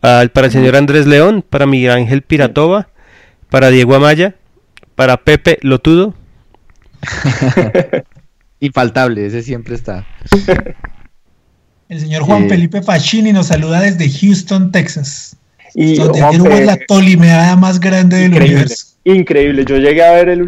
al, 0.02 0.30
para 0.30 0.48
el 0.48 0.54
señor 0.54 0.76
Andrés 0.76 1.08
León, 1.08 1.44
para 1.48 1.66
Miguel 1.66 1.92
Ángel 1.92 2.22
Piratova, 2.22 2.90
para 3.50 3.70
Diego 3.70 3.96
Amaya, 3.96 4.36
para 4.96 5.18
Pepe 5.18 5.60
Lotudo, 5.62 6.14
Infaltable, 8.60 9.26
ese 9.26 9.44
siempre 9.44 9.76
está. 9.76 10.06
El 11.88 12.00
señor 12.00 12.24
Juan 12.24 12.50
Felipe 12.50 12.82
Facchini 12.82 13.32
nos 13.32 13.48
saluda 13.48 13.80
desde 13.82 14.10
Houston, 14.10 14.72
Texas. 14.72 15.38
Y 15.76 15.96
donde 15.96 16.60
es 16.60 16.66
la 16.66 16.78
tolimeada 16.88 17.56
más 17.56 17.80
grande 17.80 18.18
del 18.18 18.34
universo. 18.34 18.96
Increíble, 19.04 19.66
yo 19.66 19.78
llegué 19.78 20.04
a 20.04 20.14
ver 20.14 20.30
el 20.30 20.46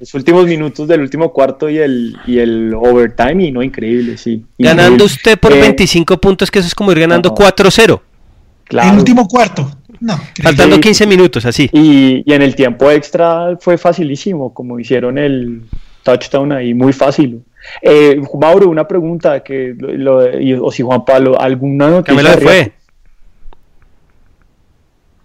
los 0.00 0.14
últimos 0.14 0.46
minutos 0.46 0.88
del 0.88 1.02
último 1.02 1.32
cuarto 1.32 1.68
y 1.68 1.78
el, 1.78 2.16
y 2.26 2.38
el 2.38 2.74
overtime 2.74 3.44
y 3.44 3.52
no, 3.52 3.62
increíble, 3.62 4.16
sí. 4.16 4.44
Ganando 4.58 5.04
usted 5.04 5.38
por 5.38 5.52
25 5.52 6.14
eh, 6.14 6.16
puntos, 6.16 6.50
que 6.50 6.58
eso 6.58 6.66
es 6.66 6.74
como 6.74 6.90
ir 6.90 7.00
ganando 7.00 7.32
4-0. 7.34 8.00
El 8.70 8.98
último 8.98 9.28
cuarto. 9.28 9.70
No, 10.00 10.18
Faltando 10.42 10.80
15 10.80 11.06
minutos, 11.06 11.44
así. 11.44 11.68
Y, 11.72 12.22
y, 12.24 12.32
en 12.32 12.40
el 12.40 12.56
tiempo 12.56 12.90
extra 12.90 13.56
fue 13.60 13.76
facilísimo, 13.76 14.54
como 14.54 14.80
hicieron 14.80 15.18
el 15.18 15.62
touchdown 16.02 16.52
ahí, 16.52 16.72
muy 16.72 16.94
fácil. 16.94 17.42
Eh, 17.82 18.20
Mauro, 18.38 18.68
una 18.68 18.86
pregunta, 18.86 19.42
que 19.42 19.74
lo, 19.76 20.18
o 20.64 20.72
si 20.72 20.82
Juan 20.82 21.04
Pablo, 21.04 21.40
¿alguna 21.40 21.88
noticia? 21.88 22.22
la 22.22 22.36
fue. 22.38 22.72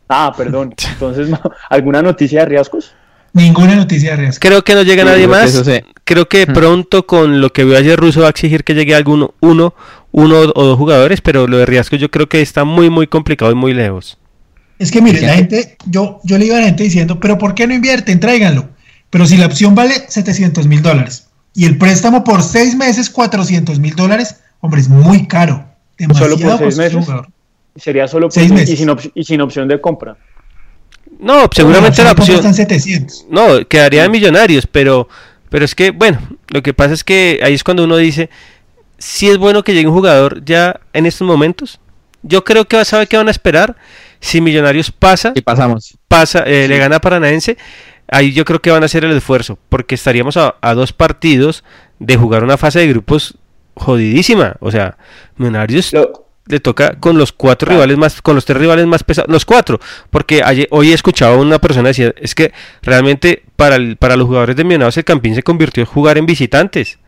Ah, 0.07 0.33
perdón. 0.35 0.73
Entonces, 0.93 1.29
¿alguna 1.69 2.01
noticia 2.01 2.41
de 2.41 2.45
riesgos? 2.45 2.93
Ninguna 3.33 3.75
noticia 3.75 4.11
de 4.11 4.17
riesgos. 4.17 4.39
Creo 4.39 4.63
que 4.63 4.75
no 4.75 4.83
llega 4.83 5.03
nadie 5.03 5.27
más. 5.27 5.63
Creo 6.03 6.29
que 6.29 6.47
pronto 6.47 7.05
con 7.05 7.41
lo 7.41 7.51
que 7.51 7.65
vio 7.65 7.77
ayer 7.77 7.99
Russo 7.99 8.21
va 8.21 8.27
a 8.27 8.29
exigir 8.29 8.63
que 8.63 8.75
llegue 8.75 8.95
alguno, 8.95 9.33
uno, 9.41 9.73
uno 10.11 10.39
o 10.55 10.63
dos 10.63 10.77
jugadores, 10.77 11.21
pero 11.21 11.47
lo 11.47 11.57
de 11.57 11.65
riesgos 11.65 11.99
yo 11.99 12.09
creo 12.09 12.29
que 12.29 12.41
está 12.41 12.63
muy, 12.63 12.89
muy 12.89 13.07
complicado 13.07 13.51
y 13.51 13.55
muy 13.55 13.73
lejos. 13.73 14.17
Es 14.77 14.91
que 14.91 15.01
mire, 15.01 15.21
la 15.21 15.33
gente, 15.33 15.77
yo, 15.85 16.19
yo 16.23 16.37
le 16.37 16.45
iba 16.45 16.57
a 16.57 16.59
la 16.59 16.65
gente 16.65 16.83
diciendo, 16.83 17.19
pero 17.19 17.37
¿por 17.37 17.55
qué 17.55 17.65
no 17.65 17.73
invierten? 17.73 18.19
Tráiganlo. 18.19 18.69
Pero 19.09 19.25
si 19.25 19.37
la 19.37 19.45
opción 19.45 19.73
vale 19.73 19.93
700 20.07 20.67
mil 20.67 20.81
dólares 20.81 21.24
y 21.55 21.65
el 21.65 21.77
préstamo 21.77 22.23
por 22.23 22.43
seis 22.43 22.75
meses 22.75 23.09
400 23.09 23.79
mil 23.79 23.95
dólares, 23.95 24.41
hombre, 24.59 24.81
es 24.81 24.89
muy 24.89 25.25
caro. 25.25 25.65
Demasiado 25.97 26.37
solo 26.37 26.57
por 26.57 26.73
seis 26.73 26.77
meses. 26.77 27.07
Sería 27.77 28.07
solo 28.07 28.27
por 28.27 28.33
seis 28.33 28.51
meses. 28.51 28.69
Y 28.69 28.77
sin, 28.77 28.89
y 29.13 29.23
sin 29.23 29.41
opción 29.41 29.67
de 29.67 29.79
compra. 29.79 30.17
No, 31.17 31.47
seguramente 31.51 32.03
la 32.03 32.11
opción. 32.11 32.37
Están 32.37 32.53
700. 32.53 33.27
No, 33.29 33.65
quedaría 33.67 34.03
en 34.03 34.11
millonarios, 34.11 34.67
pero, 34.67 35.07
pero 35.49 35.63
es 35.63 35.73
que, 35.73 35.91
bueno, 35.91 36.19
lo 36.49 36.61
que 36.61 36.73
pasa 36.73 36.93
es 36.93 37.05
que 37.05 37.39
ahí 37.41 37.53
es 37.53 37.63
cuando 37.63 37.85
uno 37.85 37.95
dice, 37.95 38.29
si 38.97 39.29
es 39.29 39.37
bueno 39.37 39.63
que 39.63 39.73
llegue 39.73 39.87
un 39.87 39.95
jugador 39.95 40.43
ya 40.43 40.81
en 40.93 41.05
estos 41.05 41.25
momentos. 41.25 41.79
Yo 42.27 42.43
creo 42.43 42.65
que 42.65 42.83
sabe 42.85 43.05
que 43.05 43.17
van 43.17 43.27
a 43.27 43.31
esperar 43.31 43.75
si 44.19 44.41
Millonarios 44.41 44.91
pasa, 44.91 45.31
y 45.35 45.41
pasamos. 45.41 45.95
pasa, 46.07 46.39
eh, 46.39 46.67
le 46.67 46.79
gana 46.79 46.95
a 46.95 46.99
Paranaense, 46.99 47.57
ahí 48.07 48.33
yo 48.33 48.45
creo 48.45 48.61
que 48.61 48.71
van 48.71 48.83
a 48.83 48.87
hacer 48.87 49.05
el 49.05 49.15
esfuerzo, 49.15 49.57
porque 49.69 49.95
estaríamos 49.95 50.37
a, 50.37 50.55
dos 50.73 50.93
partidos 50.93 51.63
de 51.99 52.17
jugar 52.17 52.43
una 52.43 52.57
fase 52.57 52.79
de 52.79 52.87
grupos 52.87 53.37
jodidísima. 53.75 54.55
O 54.59 54.71
sea, 54.71 54.97
Millonarios 55.37 55.93
le 56.47 56.59
toca 56.59 56.99
con 56.99 57.17
los 57.17 57.31
cuatro 57.31 57.71
rivales 57.71 57.97
más, 57.97 58.21
con 58.21 58.35
los 58.35 58.45
tres 58.45 58.59
rivales 58.59 58.85
más 58.85 59.03
pesados, 59.03 59.31
los 59.31 59.45
cuatro, 59.45 59.79
porque 60.11 60.43
hoy 60.69 60.91
he 60.91 60.93
escuchado 60.93 61.35
a 61.35 61.41
una 61.41 61.59
persona 61.59 61.89
decir, 61.89 62.13
es 62.19 62.35
que 62.35 62.53
realmente 62.81 63.43
para, 63.55 63.77
para 63.97 64.15
los 64.15 64.27
jugadores 64.27 64.55
de 64.55 64.63
Millonarios 64.63 64.97
el 64.97 65.03
Campín 65.03 65.35
se 65.35 65.43
convirtió 65.43 65.81
en 65.81 65.87
jugar 65.87 66.17
en 66.17 66.25
visitantes. 66.25 66.99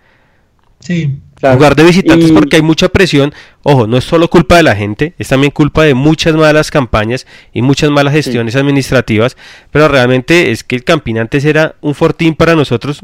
Sí. 0.79 1.21
Jugar 1.39 1.75
de 1.75 1.83
visitantes 1.83 2.31
porque 2.31 2.55
hay 2.55 2.61
mucha 2.61 2.89
presión. 2.89 3.33
Ojo, 3.61 3.85
no 3.85 3.97
es 3.97 4.03
solo 4.03 4.27
culpa 4.27 4.57
de 4.57 4.63
la 4.63 4.75
gente, 4.75 5.13
es 5.19 5.27
también 5.27 5.51
culpa 5.51 5.83
de 5.83 5.93
muchas 5.93 6.35
malas 6.35 6.71
campañas 6.71 7.27
y 7.53 7.61
muchas 7.61 7.91
malas 7.91 8.13
gestiones 8.13 8.55
administrativas. 8.55 9.37
Pero 9.71 9.87
realmente 9.87 10.51
es 10.51 10.63
que 10.63 10.75
el 10.75 10.83
Campín 10.83 11.19
antes 11.19 11.45
era 11.45 11.75
un 11.81 11.93
fortín 11.93 12.33
para 12.33 12.55
nosotros 12.55 13.01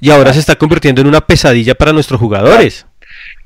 y 0.00 0.10
ahora 0.10 0.32
se 0.32 0.40
está 0.40 0.56
convirtiendo 0.56 1.00
en 1.00 1.08
una 1.08 1.20
pesadilla 1.20 1.74
para 1.74 1.92
nuestros 1.92 2.18
jugadores. 2.18 2.86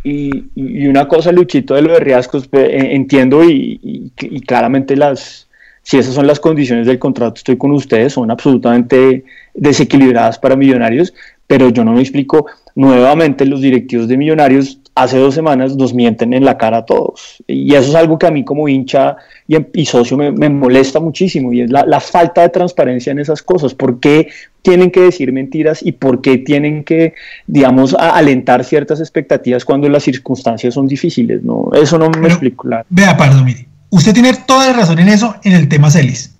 Y, 0.02 0.44
y 0.54 0.86
una 0.86 1.08
cosa, 1.08 1.32
Luchito, 1.32 1.74
de 1.74 1.82
lo 1.82 1.92
de 1.94 2.00
riesgos, 2.00 2.48
entiendo 2.52 3.42
y, 3.48 4.10
y, 4.20 4.40
claramente 4.42 4.96
las, 4.96 5.48
si 5.82 5.98
esas 5.98 6.14
son 6.14 6.26
las 6.26 6.40
condiciones 6.40 6.86
del 6.86 6.98
contrato, 6.98 7.36
estoy 7.36 7.56
con 7.56 7.72
ustedes, 7.72 8.12
son 8.12 8.30
absolutamente 8.30 9.24
desequilibradas 9.54 10.38
para 10.38 10.56
millonarios, 10.56 11.14
pero 11.46 11.68
yo 11.68 11.84
no 11.84 11.92
me 11.92 12.00
explico, 12.00 12.46
nuevamente 12.74 13.44
los 13.44 13.60
directivos 13.60 14.08
de 14.08 14.16
millonarios 14.16 14.80
hace 14.94 15.18
dos 15.18 15.34
semanas 15.34 15.76
nos 15.76 15.92
mienten 15.92 16.34
en 16.34 16.44
la 16.44 16.56
cara 16.56 16.78
a 16.78 16.84
todos. 16.84 17.42
Y 17.46 17.74
eso 17.74 17.88
es 17.90 17.94
algo 17.94 18.18
que 18.18 18.26
a 18.26 18.30
mí 18.30 18.44
como 18.44 18.68
hincha 18.68 19.16
y, 19.46 19.86
socio 19.86 20.16
me, 20.16 20.48
molesta 20.48 21.00
muchísimo 21.00 21.52
y 21.52 21.62
es 21.62 21.70
la, 21.70 22.00
falta 22.00 22.42
de 22.42 22.48
transparencia 22.48 23.10
en 23.10 23.18
esas 23.18 23.42
cosas. 23.42 23.74
¿Por 23.74 23.98
qué 23.98 24.28
tienen 24.62 24.90
que 24.90 25.00
decir 25.00 25.32
mentiras 25.32 25.80
y 25.82 25.92
por 25.92 26.20
qué 26.20 26.38
tienen 26.38 26.84
que, 26.84 27.14
digamos, 27.46 27.94
alentar 27.94 28.64
ciertas 28.64 29.00
expectativas 29.00 29.64
cuando 29.64 29.88
las 29.88 30.04
circunstancias 30.04 30.74
son 30.74 30.86
difíciles? 30.86 31.42
No, 31.42 31.70
eso 31.74 31.98
no 31.98 32.08
me 32.10 32.28
explico. 32.28 32.68
Vea, 32.88 33.16
Pardo, 33.16 33.44
mire, 33.44 33.66
usted 33.90 34.12
tiene 34.12 34.32
toda 34.46 34.68
la 34.68 34.72
razón 34.74 34.98
en 35.00 35.08
eso 35.08 35.34
en 35.42 35.52
el 35.52 35.68
tema 35.68 35.90
Celis. 35.90 36.36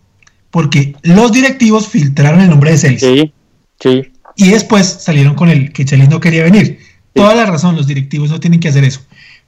Porque 0.51 0.95
los 1.03 1.33
directivos 1.33 1.89
filtraron 1.89 2.41
el 2.41 2.49
nombre 2.49 2.71
de 2.71 2.79
Celis. 2.79 3.01
Sí, 3.01 3.33
sí. 3.81 4.14
Y 4.37 4.51
después 4.51 4.87
salieron 4.87 5.35
con 5.35 5.49
el 5.49 5.73
que 5.73 5.87
Celis 5.87 6.09
no 6.09 6.21
quería 6.21 6.45
venir. 6.45 6.79
Toda 7.13 7.35
la 7.35 7.47
razón, 7.47 7.77
los 7.77 7.87
directivos 7.87 8.31
no 8.31 8.41
tienen 8.41 8.61
que 8.61 8.69
hacer 8.69 8.85
eso. 8.85 9.01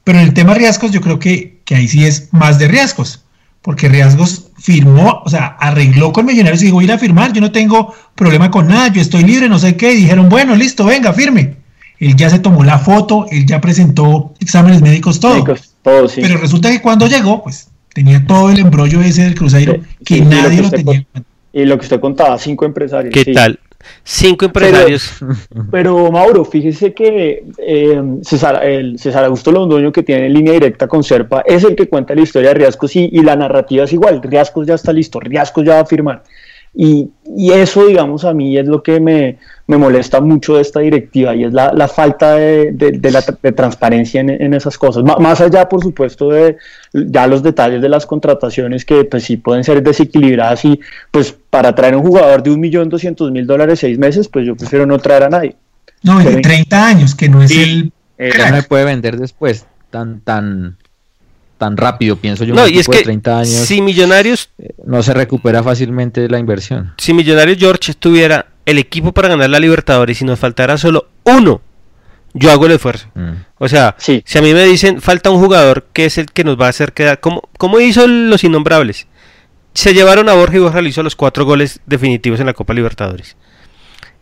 Pero 0.05 0.21
en 0.21 0.27
el 0.27 0.35
tema 0.35 0.55
riesgos, 0.55 0.93
yo 0.93 1.01
creo 1.01 1.19
que, 1.19 1.61
que 1.65 1.75
ahí 1.75 1.89
sí 1.89 2.05
es 2.05 2.33
más 2.33 2.61
de 2.61 2.69
riesgos, 2.69 3.25
porque 3.61 3.89
riesgos 3.89 4.53
firmó, 4.57 5.23
o 5.25 5.29
sea, 5.29 5.57
arregló 5.59 6.13
con 6.13 6.27
Millonarios 6.27 6.63
y 6.63 6.67
dijo, 6.67 6.81
ir 6.81 6.93
a 6.93 6.99
firmar, 6.99 7.33
yo 7.33 7.41
no 7.41 7.51
tengo 7.51 7.93
problema 8.15 8.51
con 8.51 8.69
nada, 8.69 8.93
yo 8.93 9.01
estoy 9.01 9.25
libre, 9.25 9.49
no 9.49 9.59
sé 9.59 9.77
qué, 9.77 9.93
y 9.93 9.97
dijeron, 9.97 10.29
bueno, 10.29 10.55
listo, 10.55 10.85
venga, 10.85 11.13
firme. 11.13 11.57
Él 11.99 12.15
ya 12.15 12.31
se 12.31 12.39
tomó 12.39 12.63
la 12.63 12.79
foto, 12.79 13.27
él 13.31 13.47
ya 13.47 13.61
presentó 13.61 14.35
exámenes 14.39 14.83
médicos, 14.83 15.19
todo. 15.19 15.45
todo 15.83 16.09
sí. 16.09 16.21
Pero 16.21 16.39
resulta 16.39 16.71
que 16.71 16.81
cuando 16.81 17.09
llegó, 17.09 17.43
pues 17.43 17.69
tenía 17.93 18.25
todo 18.25 18.51
el 18.51 18.61
embrollo 18.61 19.01
ese 19.01 19.25
del 19.25 19.35
Cruzeiro, 19.35 19.81
que 20.05 20.21
nadie 20.21 20.63
lo, 20.63 20.71
tenía. 20.71 21.05
Y 21.53 21.65
lo 21.65 21.79
que 21.79 21.87
usted 21.87 21.99
contaba, 21.99 22.39
cinco 22.39 22.65
empresarios. 22.65 23.13
¿Qué 23.13 23.33
tal? 23.33 23.59
Cinco 24.05 24.45
empresarios. 24.45 25.19
Pero, 25.71 26.11
Mauro, 26.11 26.45
fíjese 26.45 26.95
que 26.95 27.45
eh, 27.59 28.03
César, 28.23 28.65
el 28.65 28.99
César 28.99 29.25
Augusto 29.25 29.53
Londoño, 29.53 29.93
que 29.93 30.03
tiene 30.03 30.29
línea 30.29 30.53
directa 30.53 30.87
con 30.87 31.03
Serpa, 31.03 31.43
es 31.47 31.65
el 31.65 31.75
que 31.75 31.89
cuenta 31.89 32.15
la 32.15 32.23
historia 32.23 32.51
de 32.51 32.55
Riascos 32.55 32.95
y, 32.97 33.09
y 33.13 33.23
la 33.23 33.37
narrativa 33.37 33.85
es 33.85 33.93
igual. 33.93 34.23
Riascos 34.23 34.67
ya 34.67 34.75
está 34.75 34.93
listo, 34.93 35.21
Riascos 35.21 35.65
ya 35.65 35.75
va 35.75 35.81
a 35.81 35.87
firmar. 35.87 36.23
Y, 36.79 37.11
eso, 37.53 37.87
digamos, 37.87 38.25
a 38.27 38.35
mí 38.35 38.59
es 38.59 38.67
lo 38.67 38.83
que 38.83 39.01
me, 39.01 39.39
molesta 39.67 40.21
mucho 40.21 40.57
de 40.57 40.63
esta 40.63 40.81
directiva 40.81 41.35
y 41.35 41.45
es 41.45 41.53
la, 41.53 41.89
falta 41.89 42.35
de, 42.35 43.01
la, 43.11 43.23
transparencia 43.53 44.21
en, 44.21 44.53
esas 44.53 44.77
cosas. 44.77 45.03
más 45.03 45.41
allá, 45.41 45.69
por 45.71 45.83
supuesto, 45.83 46.29
de 46.29 46.59
ya 46.93 47.27
los 47.27 47.43
detalles 47.43 47.81
de 47.81 47.89
las 47.89 48.05
contrataciones 48.05 48.85
que 48.85 49.05
pues 49.05 49.25
sí 49.25 49.39
pueden 49.39 49.65
ser 49.65 49.83
desequilibradas 49.83 50.67
y 50.67 50.79
pues 51.11 51.35
para 51.49 51.75
traer 51.75 51.97
un 51.97 52.03
jugador 52.03 52.43
de 52.43 52.51
un 52.51 52.61
millón 52.61 52.91
doscientos 52.91 53.31
mil 53.31 53.47
dólares 53.47 53.81
seis 53.81 53.99
meses, 53.99 54.29
pues 54.29 54.47
yo 54.47 54.55
prefiero 54.55 54.85
no 54.85 54.99
traer 54.99 55.25
a 55.25 55.31
nadie. 55.31 55.57
No, 56.03 56.23
de 56.23 56.43
30 56.43 56.87
años, 56.87 57.15
que 57.15 57.29
no 57.31 57.43
es 57.43 57.51
el... 57.53 57.91
Eh, 58.19 58.31
no 58.39 58.53
me 58.53 58.63
puede 58.63 58.85
vender 58.85 59.17
después 59.17 59.67
tan, 59.91 60.21
tan 60.21 60.77
tan 61.59 61.77
rápido, 61.77 62.17
pienso 62.17 62.45
yo. 62.45 62.55
No, 62.55 62.69
y 62.69 62.79
es 62.79 62.89
que 62.89 63.03
30 63.03 63.39
años, 63.39 63.49
si 63.49 63.81
Millonarios 63.81 64.51
eh, 64.59 64.75
no 64.85 65.03
se 65.03 65.15
recupera 65.15 65.63
fácilmente 65.63 66.29
la 66.29 66.39
inversión. 66.39 66.95
Si 66.99 67.15
Millonarios 67.15 67.59
George 67.59 67.95
tuviera 67.95 68.47
el 68.67 68.79
equipo 68.79 69.13
para 69.13 69.29
ganar 69.29 69.51
la 69.51 69.61
Libertadores 69.61 70.21
y 70.21 70.25
nos 70.25 70.39
faltara 70.39 70.77
solo 70.77 71.09
uno, 71.25 71.61
yo 72.35 72.51
hago 72.51 72.67
el 72.67 72.73
esfuerzo. 72.73 73.09
Mm. 73.15 73.33
O 73.59 73.69
sea, 73.69 73.97
si 73.99 74.23
a 74.37 74.43
mí 74.43 74.53
me 74.53 74.65
dicen 74.65 75.01
falta 75.01 75.31
un 75.31 75.41
jugador 75.41 75.87
que 75.93 76.05
es 76.05 76.19
el 76.19 76.27
que 76.27 76.45
nos 76.45 76.61
va 76.61 76.67
a 76.67 76.71
hacer 76.71 76.93
quedar, 76.93 77.21
como, 77.21 77.49
como 77.59 77.81
hizo 77.81 78.07
los 78.07 78.45
innombrables. 78.45 79.07
Se 79.73 79.93
llevaron 79.93 80.29
a 80.29 80.35
Borja 80.35 80.57
y 80.57 80.61
Borja 80.61 80.81
le 80.81 80.89
hizo 80.89 81.03
los 81.03 81.17
cuatro 81.17 81.45
goles 81.45 81.81
definitivos 81.87 82.41
en 82.41 82.47
la 82.47 82.55
Copa 82.55 82.73
Libertadores. 82.73 83.37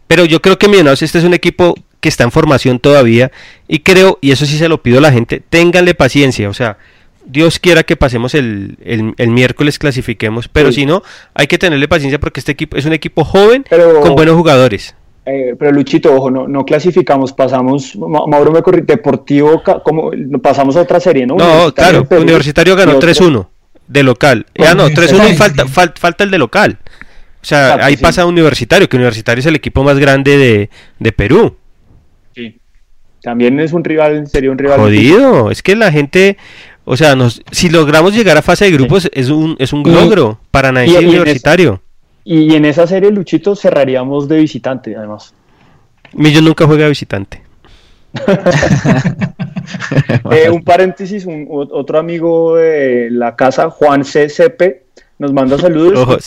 Pero 0.06 0.24
yo 0.24 0.42
creo 0.42 0.58
que 0.58 0.68
Millonarios 0.68 1.02
este 1.02 1.18
es 1.18 1.24
un 1.24 1.34
equipo 1.34 1.74
que 2.00 2.08
está 2.08 2.22
en 2.24 2.30
formación 2.30 2.80
todavía 2.80 3.32
y 3.66 3.78
creo, 3.78 4.18
y 4.20 4.32
eso 4.32 4.44
sí 4.46 4.58
se 4.58 4.68
lo 4.68 4.82
pido 4.82 4.98
a 4.98 5.00
la 5.00 5.10
gente, 5.10 5.42
ténganle 5.48 5.94
paciencia, 5.94 6.50
o 6.50 6.54
sea, 6.54 6.76
Dios 7.26 7.58
quiera 7.58 7.82
que 7.82 7.96
pasemos 7.96 8.34
el, 8.34 8.76
el, 8.84 9.30
miércoles, 9.30 9.78
clasifiquemos, 9.78 10.48
pero 10.48 10.72
si 10.72 10.86
no, 10.86 11.02
hay 11.34 11.46
que 11.46 11.58
tenerle 11.58 11.88
paciencia 11.88 12.18
porque 12.18 12.40
este 12.40 12.52
equipo 12.52 12.76
es 12.76 12.84
un 12.84 12.92
equipo 12.92 13.24
joven 13.24 13.64
con 14.02 14.14
buenos 14.14 14.36
jugadores. 14.36 14.94
Eh, 15.26 15.56
pero 15.58 15.72
Luchito, 15.72 16.14
ojo, 16.14 16.30
no, 16.30 16.46
no 16.46 16.66
clasificamos, 16.66 17.32
pasamos, 17.32 17.96
Mauro 17.96 18.52
me 18.52 18.60
corrí, 18.62 18.82
Deportivo, 18.82 19.62
como 19.82 20.10
pasamos 20.42 20.76
a 20.76 20.82
otra 20.82 21.00
serie, 21.00 21.26
¿no? 21.26 21.36
No, 21.36 21.72
claro, 21.72 22.06
Universitario 22.10 22.76
ganó 22.76 23.00
3-1 23.00 23.46
de 23.88 24.02
local. 24.02 24.46
Ya 24.54 24.74
no, 24.74 24.88
3-1 24.88 25.32
y 25.32 25.34
falta, 25.34 25.66
falta 25.66 26.24
el 26.24 26.30
de 26.30 26.38
local. 26.38 26.78
O 27.44 27.46
sea, 27.46 27.74
ahí 27.84 27.96
pasa 27.96 28.24
Universitario, 28.24 28.88
que 28.88 28.96
Universitario 28.96 29.40
es 29.40 29.46
el 29.46 29.56
equipo 29.56 29.84
más 29.84 29.98
grande 29.98 30.36
de, 30.38 30.70
de 30.98 31.12
Perú. 31.12 31.56
Sí. 32.34 32.58
También 33.22 33.58
es 33.60 33.72
un 33.72 33.84
rival, 33.84 34.26
sería 34.28 34.50
un 34.50 34.58
rival. 34.58 34.80
Jodido, 34.80 35.50
es 35.50 35.62
que 35.62 35.76
la 35.76 35.90
gente, 35.90 36.36
o 36.84 36.96
sea, 36.96 37.16
nos, 37.16 37.42
si 37.50 37.70
logramos 37.70 38.14
llegar 38.14 38.36
a 38.36 38.42
fase 38.42 38.66
de 38.66 38.72
grupos 38.72 39.08
es 39.12 39.30
un, 39.30 39.56
es 39.58 39.72
un 39.72 39.82
logro 39.82 40.38
para 40.50 40.70
nadie 40.72 40.98
universitario. 40.98 41.80
y 42.24 42.54
en 42.54 42.64
esa 42.64 42.86
serie, 42.86 43.10
Luchito, 43.10 43.56
cerraríamos 43.56 44.28
de 44.28 44.38
visitante, 44.38 44.96
además. 44.96 45.34
Millón 46.12 46.44
nunca 46.44 46.66
juega 46.66 46.84
de 46.84 46.90
visitante. 46.90 47.42
Eh, 50.30 50.50
un 50.50 50.62
paréntesis, 50.62 51.24
un, 51.24 51.46
otro 51.48 51.98
amigo 51.98 52.56
de 52.56 53.08
la 53.10 53.34
casa, 53.34 53.70
Juan 53.70 54.04
C. 54.04 54.28
nos 55.18 55.32
manda 55.32 55.58
saludos. 55.58 55.98
Ojo, 55.98 56.18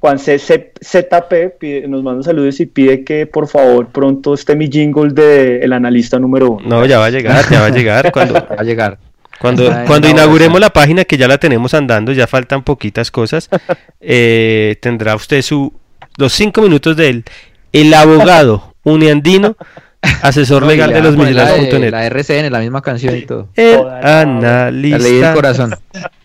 Juan 0.00 0.18
C. 0.18 0.38
ZP 0.38 1.86
nos 1.86 2.02
manda 2.02 2.22
saludos 2.22 2.58
y 2.60 2.66
pide 2.66 3.04
que 3.04 3.26
por 3.26 3.48
favor 3.48 3.88
pronto 3.88 4.32
esté 4.32 4.56
mi 4.56 4.68
jingle 4.68 5.10
de 5.10 5.60
el 5.60 5.74
analista 5.74 6.18
número 6.18 6.52
uno. 6.52 6.66
No, 6.66 6.86
ya 6.86 6.98
va 6.98 7.06
a 7.06 7.10
llegar, 7.10 7.44
ya 7.50 7.60
va 7.60 7.66
a 7.66 7.70
llegar. 7.70 8.10
Cuando, 8.12 8.34
va 8.34 8.56
a 8.56 8.62
llegar. 8.62 8.98
Cuando, 9.38 9.70
cuando 9.86 10.08
inauguremos 10.08 10.58
la 10.58 10.70
página, 10.70 11.04
que 11.04 11.18
ya 11.18 11.28
la 11.28 11.38
tenemos 11.38 11.74
andando, 11.74 12.12
ya 12.12 12.26
faltan 12.26 12.62
poquitas 12.62 13.10
cosas, 13.10 13.50
eh, 14.00 14.76
tendrá 14.80 15.14
usted 15.16 15.42
su 15.42 15.72
los 16.16 16.32
cinco 16.32 16.62
minutos 16.62 16.96
del 16.96 17.24
el 17.72 17.92
abogado 17.92 18.74
uniandino, 18.84 19.56
asesor 20.22 20.64
legal 20.64 20.92
de 20.94 21.02
los 21.02 21.16
millonarios.net. 21.16 21.90
La, 21.90 22.06
RCN, 22.06 22.50
la 22.50 22.60
misma 22.60 22.80
canción 22.80 23.16
y 23.16 23.22
todo. 23.22 23.48
El 23.54 23.86
analista. 23.86 24.98
La 24.98 25.04
ley 25.04 25.20
del 25.20 25.34
corazón. 25.34 25.74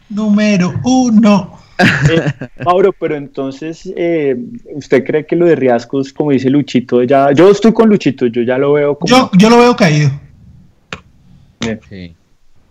Número 0.09 0.73
uno. 0.83 1.64
Eh, 1.77 2.47
Mauro, 2.63 2.93
pero 2.93 3.15
entonces, 3.15 3.91
eh, 3.95 4.35
¿usted 4.73 5.03
cree 5.03 5.25
que 5.25 5.35
lo 5.35 5.45
de 5.45 5.55
Riascos, 5.55 6.13
como 6.13 6.31
dice 6.31 6.49
Luchito, 6.49 7.03
ya... 7.03 7.31
Yo 7.31 7.49
estoy 7.49 7.73
con 7.73 7.89
Luchito, 7.89 8.27
yo 8.27 8.41
ya 8.43 8.57
lo 8.57 8.73
veo 8.73 8.97
como... 8.97 9.13
Yo, 9.13 9.29
yo 9.33 9.49
lo 9.49 9.57
veo 9.57 9.75
caído. 9.75 10.11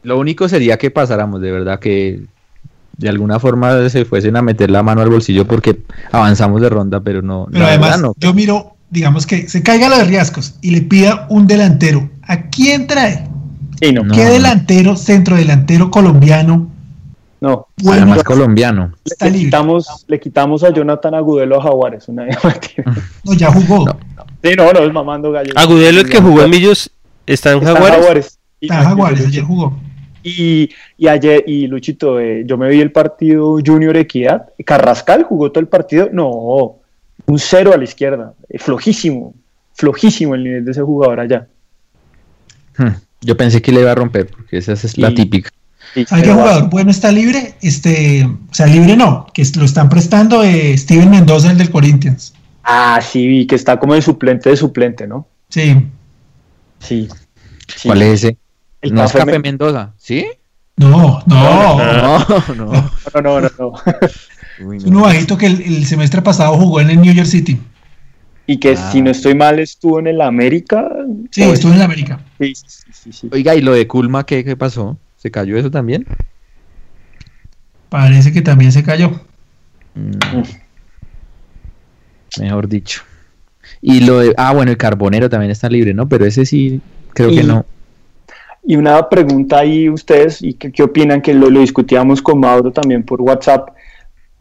Lo 0.02 0.18
único 0.18 0.48
sería 0.48 0.78
que 0.78 0.90
pasáramos, 0.90 1.40
de 1.40 1.50
verdad, 1.50 1.78
que 1.78 2.22
de 2.96 3.08
alguna 3.08 3.40
forma 3.40 3.88
se 3.88 4.04
fuesen 4.04 4.36
a 4.36 4.42
meter 4.42 4.70
la 4.70 4.82
mano 4.82 5.02
al 5.02 5.10
bolsillo 5.10 5.46
porque 5.46 5.80
avanzamos 6.12 6.60
de 6.60 6.68
ronda, 6.68 7.00
pero 7.00 7.22
no... 7.22 7.48
Pero 7.50 7.66
además, 7.66 8.00
yo 8.16 8.32
miro, 8.32 8.76
digamos 8.90 9.26
que 9.26 9.48
se 9.48 9.62
caiga 9.62 9.88
lo 9.88 9.98
de 9.98 10.04
Riascos 10.04 10.56
y 10.60 10.70
le 10.70 10.82
pida 10.82 11.26
un 11.28 11.46
delantero. 11.46 12.08
¿A 12.22 12.42
quién 12.48 12.86
trae? 12.86 13.28
¿Qué 13.80 14.24
delantero, 14.24 14.96
centro 14.96 15.36
delantero 15.36 15.90
colombiano 15.90 16.70
no. 17.44 17.68
Bueno, 17.82 18.06
más 18.06 18.24
colombiano. 18.24 18.92
Le, 19.20 19.32
quitamos, 19.32 20.06
le 20.08 20.18
quitamos 20.18 20.64
a 20.64 20.70
Jonathan 20.70 21.14
Agudelo 21.14 21.60
a 21.60 21.62
Jaguares. 21.62 22.08
Una 22.08 22.26
no, 23.24 23.34
ya 23.34 23.52
jugó. 23.52 23.84
No, 23.84 23.98
Sí, 24.42 24.54
no, 24.56 24.72
no, 24.72 24.80
es 24.80 24.92
mamando 24.92 25.30
gallo. 25.30 25.52
Agudelo, 25.56 26.00
el 26.00 26.08
que 26.08 26.20
jugó 26.20 26.42
en 26.42 26.50
Millos, 26.50 26.90
está 27.26 27.52
en 27.52 27.60
Jaguares. 27.60 28.38
Está 28.60 28.78
en 28.78 28.84
Jaguares, 28.84 29.26
ayer 29.26 29.44
jugó. 29.44 29.78
Y, 30.22 30.70
y, 30.96 31.08
ayer, 31.08 31.44
y 31.46 31.66
Luchito, 31.66 32.18
eh, 32.18 32.44
yo 32.46 32.56
me 32.56 32.68
vi 32.70 32.80
el 32.80 32.92
partido 32.92 33.58
Junior 33.64 33.96
Equidad. 33.98 34.48
Carrascal 34.64 35.24
jugó 35.24 35.52
todo 35.52 35.60
el 35.60 35.68
partido. 35.68 36.08
No, 36.12 36.76
un 37.26 37.38
cero 37.38 37.72
a 37.74 37.76
la 37.76 37.84
izquierda. 37.84 38.32
Eh, 38.48 38.58
flojísimo, 38.58 39.34
flojísimo 39.74 40.34
el 40.34 40.44
nivel 40.44 40.64
de 40.64 40.70
ese 40.70 40.82
jugador 40.82 41.20
allá. 41.20 41.46
Hmm, 42.78 42.96
yo 43.20 43.36
pensé 43.36 43.60
que 43.60 43.70
le 43.70 43.82
iba 43.82 43.92
a 43.92 43.94
romper, 43.94 44.26
porque 44.28 44.56
esa 44.58 44.72
es 44.72 44.96
la 44.96 45.12
típica. 45.12 45.50
¿Sabe 46.06 46.22
qué 46.22 46.32
jugador 46.32 46.70
bueno 46.70 46.90
está 46.90 47.12
libre? 47.12 47.54
Este, 47.62 48.24
o 48.24 48.54
sea, 48.54 48.66
libre 48.66 48.96
no, 48.96 49.26
que 49.32 49.46
lo 49.56 49.64
están 49.64 49.88
prestando 49.88 50.42
eh, 50.42 50.76
Steven 50.76 51.10
Mendoza, 51.10 51.50
el 51.50 51.58
del 51.58 51.70
Corinthians. 51.70 52.34
Ah, 52.64 53.00
sí, 53.00 53.46
que 53.46 53.54
está 53.54 53.78
como 53.78 53.94
de 53.94 54.02
suplente 54.02 54.50
de 54.50 54.56
suplente, 54.56 55.06
¿no? 55.06 55.28
Sí. 55.50 55.86
Sí. 56.80 57.08
¿Cuál 57.84 58.02
es 58.02 58.24
ese? 58.24 58.38
El 58.80 58.94
no 58.94 59.04
es 59.04 59.12
Café 59.12 59.38
Mendoza, 59.38 59.92
¿sí? 59.96 60.26
No, 60.76 61.22
no. 61.26 61.78
No, 61.78 61.78
no. 61.78 62.18
No, 62.54 63.20
no, 63.22 63.40
no. 63.40 63.50
no. 63.58 63.72
es 64.74 64.84
un 64.84 65.00
bajito 65.00 65.36
que 65.36 65.46
el, 65.46 65.86
semestre 65.86 66.22
pasado 66.22 66.56
jugó 66.56 66.80
en 66.80 66.90
el 66.90 67.00
New 67.00 67.12
York 67.12 67.28
City. 67.28 67.60
Y 68.46 68.58
que 68.58 68.76
si 68.76 69.00
no 69.00 69.10
estoy 69.10 69.34
mal 69.34 69.58
estuvo 69.58 69.98
en 70.00 70.06
el 70.06 70.20
América. 70.20 70.90
Sí, 71.30 71.42
estuvo 71.42 71.70
en 71.72 71.78
el 71.78 71.82
América. 71.82 72.20
Sí, 72.38 72.52
sí, 72.54 73.12
sí, 73.12 73.28
Oiga, 73.32 73.54
¿y 73.54 73.62
lo 73.62 73.72
de 73.72 73.86
Kulma 73.86 74.26
qué, 74.26 74.44
qué 74.44 74.56
pasó? 74.56 74.98
¿Se 75.24 75.30
cayó 75.30 75.56
eso 75.56 75.70
también? 75.70 76.04
Parece 77.88 78.30
que 78.30 78.42
también 78.42 78.72
se 78.72 78.82
cayó. 78.82 79.22
Mm. 79.94 80.42
Mejor 82.42 82.68
dicho. 82.68 83.00
Y 83.80 84.00
lo 84.00 84.18
de, 84.18 84.34
ah, 84.36 84.52
bueno, 84.52 84.70
el 84.70 84.76
carbonero 84.76 85.30
también 85.30 85.50
está 85.50 85.70
libre, 85.70 85.94
¿no? 85.94 86.06
Pero 86.10 86.26
ese 86.26 86.44
sí, 86.44 86.82
creo 87.14 87.30
que 87.30 87.42
no. 87.42 87.64
Y 88.64 88.76
una 88.76 89.08
pregunta 89.08 89.60
ahí 89.60 89.88
ustedes, 89.88 90.42
y 90.42 90.52
qué, 90.52 90.82
opinan, 90.82 91.22
que 91.22 91.32
lo, 91.32 91.48
discutíamos 91.48 92.20
con 92.20 92.40
Mauro 92.40 92.70
también 92.70 93.02
por 93.02 93.22
WhatsApp. 93.22 93.70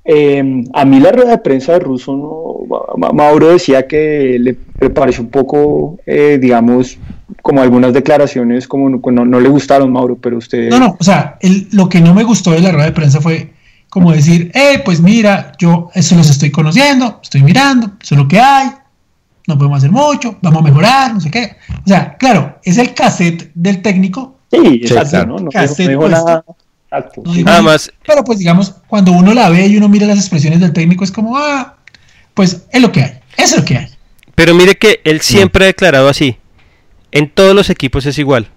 Em, 0.06 0.66
a 0.74 0.84
mí 0.84 1.00
la 1.00 1.12
rueda 1.12 1.32
de 1.32 1.38
prensa 1.38 1.74
de 1.74 1.80
Russo, 1.80 2.14
no, 2.14 3.14
Mauro 3.14 3.50
decía 3.50 3.88
que 3.88 4.38
le, 4.40 4.54
pareció 4.90 5.24
un 5.24 5.30
poco, 5.30 5.98
eh, 6.06 6.38
digamos, 6.42 6.98
como 7.42 7.62
algunas 7.62 7.94
declaraciones, 7.94 8.68
como 8.68 8.90
no, 8.90 9.26
no, 9.26 9.40
le 9.40 9.50
gustaron, 9.50 9.92
Mauro, 9.92 10.18
pero 10.18 10.38
usted... 10.38 10.70
No, 10.70 10.80
no, 10.80 10.98
o 11.00 11.04
sea, 11.04 11.38
lo 11.72 11.88
que 11.88 12.02
no 12.02 12.14
me 12.14 12.24
gustó 12.24 12.52
de 12.52 12.60
la 12.60 12.72
rueda 12.72 12.88
de 12.88 12.92
prensa 12.92 13.22
fue 13.22 13.54
como 13.90 14.12
decir, 14.12 14.52
eh, 14.56 14.82
pues 14.84 15.02
mira, 15.02 15.52
yo 15.60 15.92
eso 15.94 16.16
los 16.16 16.30
estoy 16.30 16.50
conociendo, 16.50 17.20
estoy 17.22 17.44
mirando, 17.44 17.92
eso 18.02 18.16
es 18.16 18.22
lo 18.22 18.28
que 18.28 18.40
hay, 18.40 18.72
no 19.48 19.58
podemos 19.58 19.78
hacer 19.78 19.92
mucho, 19.92 20.38
vamos 20.42 20.62
a 20.62 20.64
mejorar, 20.64 21.14
no 21.14 21.22
sé 21.22 21.30
qué. 21.30 21.58
O 21.86 21.88
sea, 21.88 22.18
claro, 22.18 22.58
es 22.64 22.78
el 22.78 22.94
cassette 22.94 23.52
del 23.54 23.82
técnico. 23.82 24.38
Sí, 24.52 24.82
exacto, 24.82 25.28
¿no? 25.28 25.38
No, 25.38 25.52
cassette 25.52 25.96
nada. 25.96 26.44
Nada 27.44 27.62
más. 27.62 27.92
Pero 28.06 28.24
pues 28.24 28.40
digamos, 28.40 28.76
cuando 28.88 29.12
uno 29.12 29.34
la 29.34 29.50
ve 29.50 29.68
y 29.68 29.78
uno 29.78 29.90
mira 29.90 30.08
las 30.08 30.18
expresiones 30.18 30.60
del 30.60 30.74
técnico, 30.74 31.04
es 31.04 31.12
como, 31.12 31.38
ah, 31.38 31.76
pues 32.34 32.64
es 32.72 32.82
lo 32.82 32.92
que 32.92 33.02
hay, 33.02 33.20
es 33.38 33.56
lo 33.56 33.66
que 33.66 33.78
hay. 33.78 33.88
Pero 34.36 34.54
mire 34.56 34.76
que 34.76 35.02
él 35.04 35.22
siempre 35.22 35.66
ha 35.66 35.68
declarado 35.68 36.10
así. 36.10 36.38
En 37.12 37.30
todos 37.30 37.56
los 37.56 37.70
equipos 37.70 38.06
es 38.06 38.18
igual. 38.18 38.50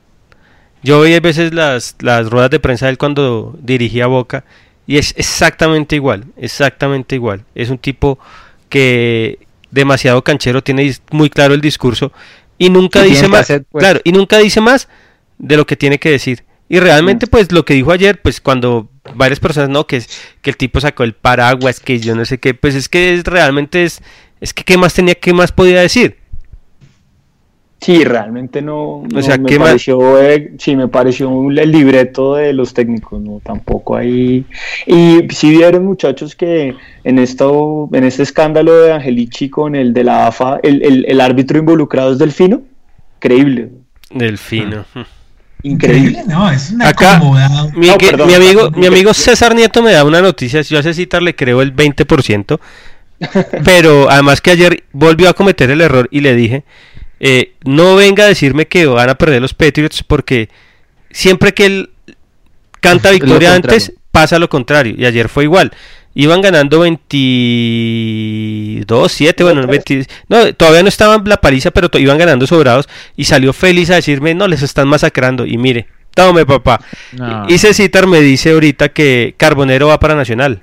Yo 0.83 1.03
vi 1.03 1.15
a 1.15 1.21
veces 1.21 1.53
las, 1.53 1.97
las 2.01 2.31
ruedas 2.31 2.51
de 2.51 2.61
prensa 2.61 2.87
de 2.87 2.93
él 2.93 2.99
cuando 2.99 3.59
dirigía 3.61 4.07
Boca 4.07 4.45
y 4.87 4.99
es 4.99 5.15
exactamente 5.17 5.97
igual, 5.97 6.25
exactamente 6.37 7.17
igual. 7.17 7.45
Es 7.55 7.71
un 7.71 7.79
tipo 7.79 8.19
que 8.69 9.39
demasiado 9.71 10.23
canchero, 10.23 10.63
tiene 10.63 10.95
muy 11.11 11.29
claro 11.29 11.55
el 11.55 11.61
discurso 11.61 12.13
y 12.57 12.71
nunca 12.71 13.03
dice 13.03 13.29
más, 13.29 13.47
pues. 13.47 13.83
claro, 13.83 14.01
y 14.05 14.13
nunca 14.13 14.39
dice 14.39 14.61
más 14.61 14.89
de 15.39 15.57
lo 15.57 15.67
que 15.67 15.77
tiene 15.77 15.99
que 15.99 16.11
decir. 16.11 16.45
Y 16.69 16.81
realmente, 16.81 17.27
pues 17.27 17.53
lo 17.53 17.65
que 17.65 17.75
dijo 17.75 17.93
ayer, 17.93 18.21
pues 18.21 18.41
cuando 18.41 18.89
varias 19.15 19.39
personas, 19.39 19.69
no, 19.69 19.87
que, 19.87 19.97
es, 19.97 20.09
que 20.43 20.51
el 20.51 20.57
tipo 20.57 20.81
sacó 20.81 21.05
el 21.05 21.13
paraguas, 21.13 21.79
que 21.79 22.01
yo 22.01 22.17
no 22.17 22.25
sé 22.25 22.39
qué, 22.39 22.55
pues 22.55 22.75
es 22.75 22.89
que 22.89 23.15
es, 23.15 23.25
realmente 23.25 23.85
es, 23.85 24.03
es 24.41 24.53
que 24.53 24.65
qué 24.65 24.77
más 24.77 24.93
tenía, 24.93 25.15
qué 25.15 25.33
más 25.33 25.53
podía 25.53 25.81
decir. 25.81 26.17
Sí, 27.81 28.05
realmente 28.05 28.63
no, 28.63 29.03
o 29.15 29.23
sea, 29.23 29.37
me 29.37 29.59
pareció, 29.59 30.21
eh, 30.21 30.55
sí, 30.59 30.75
me 30.75 30.89
pareció 30.89 31.29
el 31.51 31.71
libreto 31.71 32.35
de 32.35 32.53
los 32.53 32.75
técnicos, 32.75 33.21
no, 33.21 33.41
tampoco 33.45 33.95
ahí. 33.95 34.45
Y 34.87 35.29
si 35.31 35.51
vieron 35.51 35.85
muchachos 35.85 36.35
que 36.35 36.75
en 37.05 37.19
esto, 37.19 37.89
en 37.93 38.05
este 38.05 38.23
escándalo 38.23 38.77
de 38.81 38.93
Angelici 38.93 39.51
con 39.51 39.77
el 39.77 39.93
de 39.93 40.05
la 40.05 40.27
AFA, 40.27 40.59
el, 40.63 41.21
árbitro 41.21 41.59
involucrado 41.59 42.13
es 42.13 42.19
Delfino, 42.19 42.63
increíble. 43.19 43.71
Delfino. 44.11 44.85
Ah. 44.95 45.07
Increíble, 45.63 46.23
no, 46.27 46.51
es 46.51 46.71
una 46.71 46.89
Acá, 46.89 47.21
mi, 47.75 47.89
mi, 47.89 48.35
amigo, 48.35 48.71
mi 48.71 48.87
amigo 48.87 49.15
César 49.15 49.55
Nieto 49.55 49.83
me 49.83 49.93
da 49.93 50.05
una 50.05 50.21
noticia, 50.21 50.61
yo 50.63 50.79
a 50.79 50.83
César 50.83 51.23
le 51.23 51.35
creo 51.35 51.63
el 51.63 51.75
20%, 51.75 52.61
pero 53.65 54.11
además 54.11 54.41
que 54.41 54.51
ayer 54.51 54.85
volvió 54.93 55.29
a 55.29 55.33
cometer 55.33 55.71
el 55.71 55.81
error 55.81 56.09
y 56.13 56.21
le 56.21 56.35
dije 56.35 56.65
eh, 57.19 57.55
no 57.65 57.97
venga 57.97 58.25
a 58.25 58.29
decirme 58.29 58.67
que 58.69 58.87
van 58.87 59.09
a 59.09 59.15
perder 59.15 59.41
los 59.41 59.55
Patriots 59.55 60.03
porque 60.03 60.51
siempre 61.11 61.55
que 61.55 61.67
él 61.67 61.91
canta 62.81 63.11
victoria 63.11 63.55
antes 63.55 63.93
pasa 64.11 64.39
lo 64.39 64.49
contrario 64.49 64.95
y 64.97 65.07
ayer 65.07 65.29
fue 65.29 65.45
igual. 65.45 65.73
Iban 66.19 66.41
ganando 66.41 66.81
22, 66.81 69.13
7, 69.13 69.45
bueno, 69.45 69.67
no, 70.29 70.55
todavía 70.55 70.83
no 70.83 70.89
estaban 70.89 71.23
la 71.27 71.37
paliza, 71.37 71.71
pero 71.73 71.91
iban 71.99 72.17
ganando 72.17 72.47
sobrados 72.47 72.89
y 73.17 73.25
salió 73.25 73.53
feliz 73.53 73.91
a 73.91 73.97
decirme, 73.97 74.35
no, 74.35 74.49
les 74.49 74.63
están 74.63 74.89
masacrando 74.89 75.45
y 75.45 75.59
mire, 75.59 75.89
tome 76.15 76.47
papá. 76.47 76.81
Y 77.49 77.59
Cecitar 77.59 78.07
me 78.07 78.23
dice 78.23 78.53
ahorita 78.53 78.89
que 78.89 79.35
Carbonero 79.37 79.89
va 79.89 80.01
para 80.01 80.15
Nacional. 80.15 80.63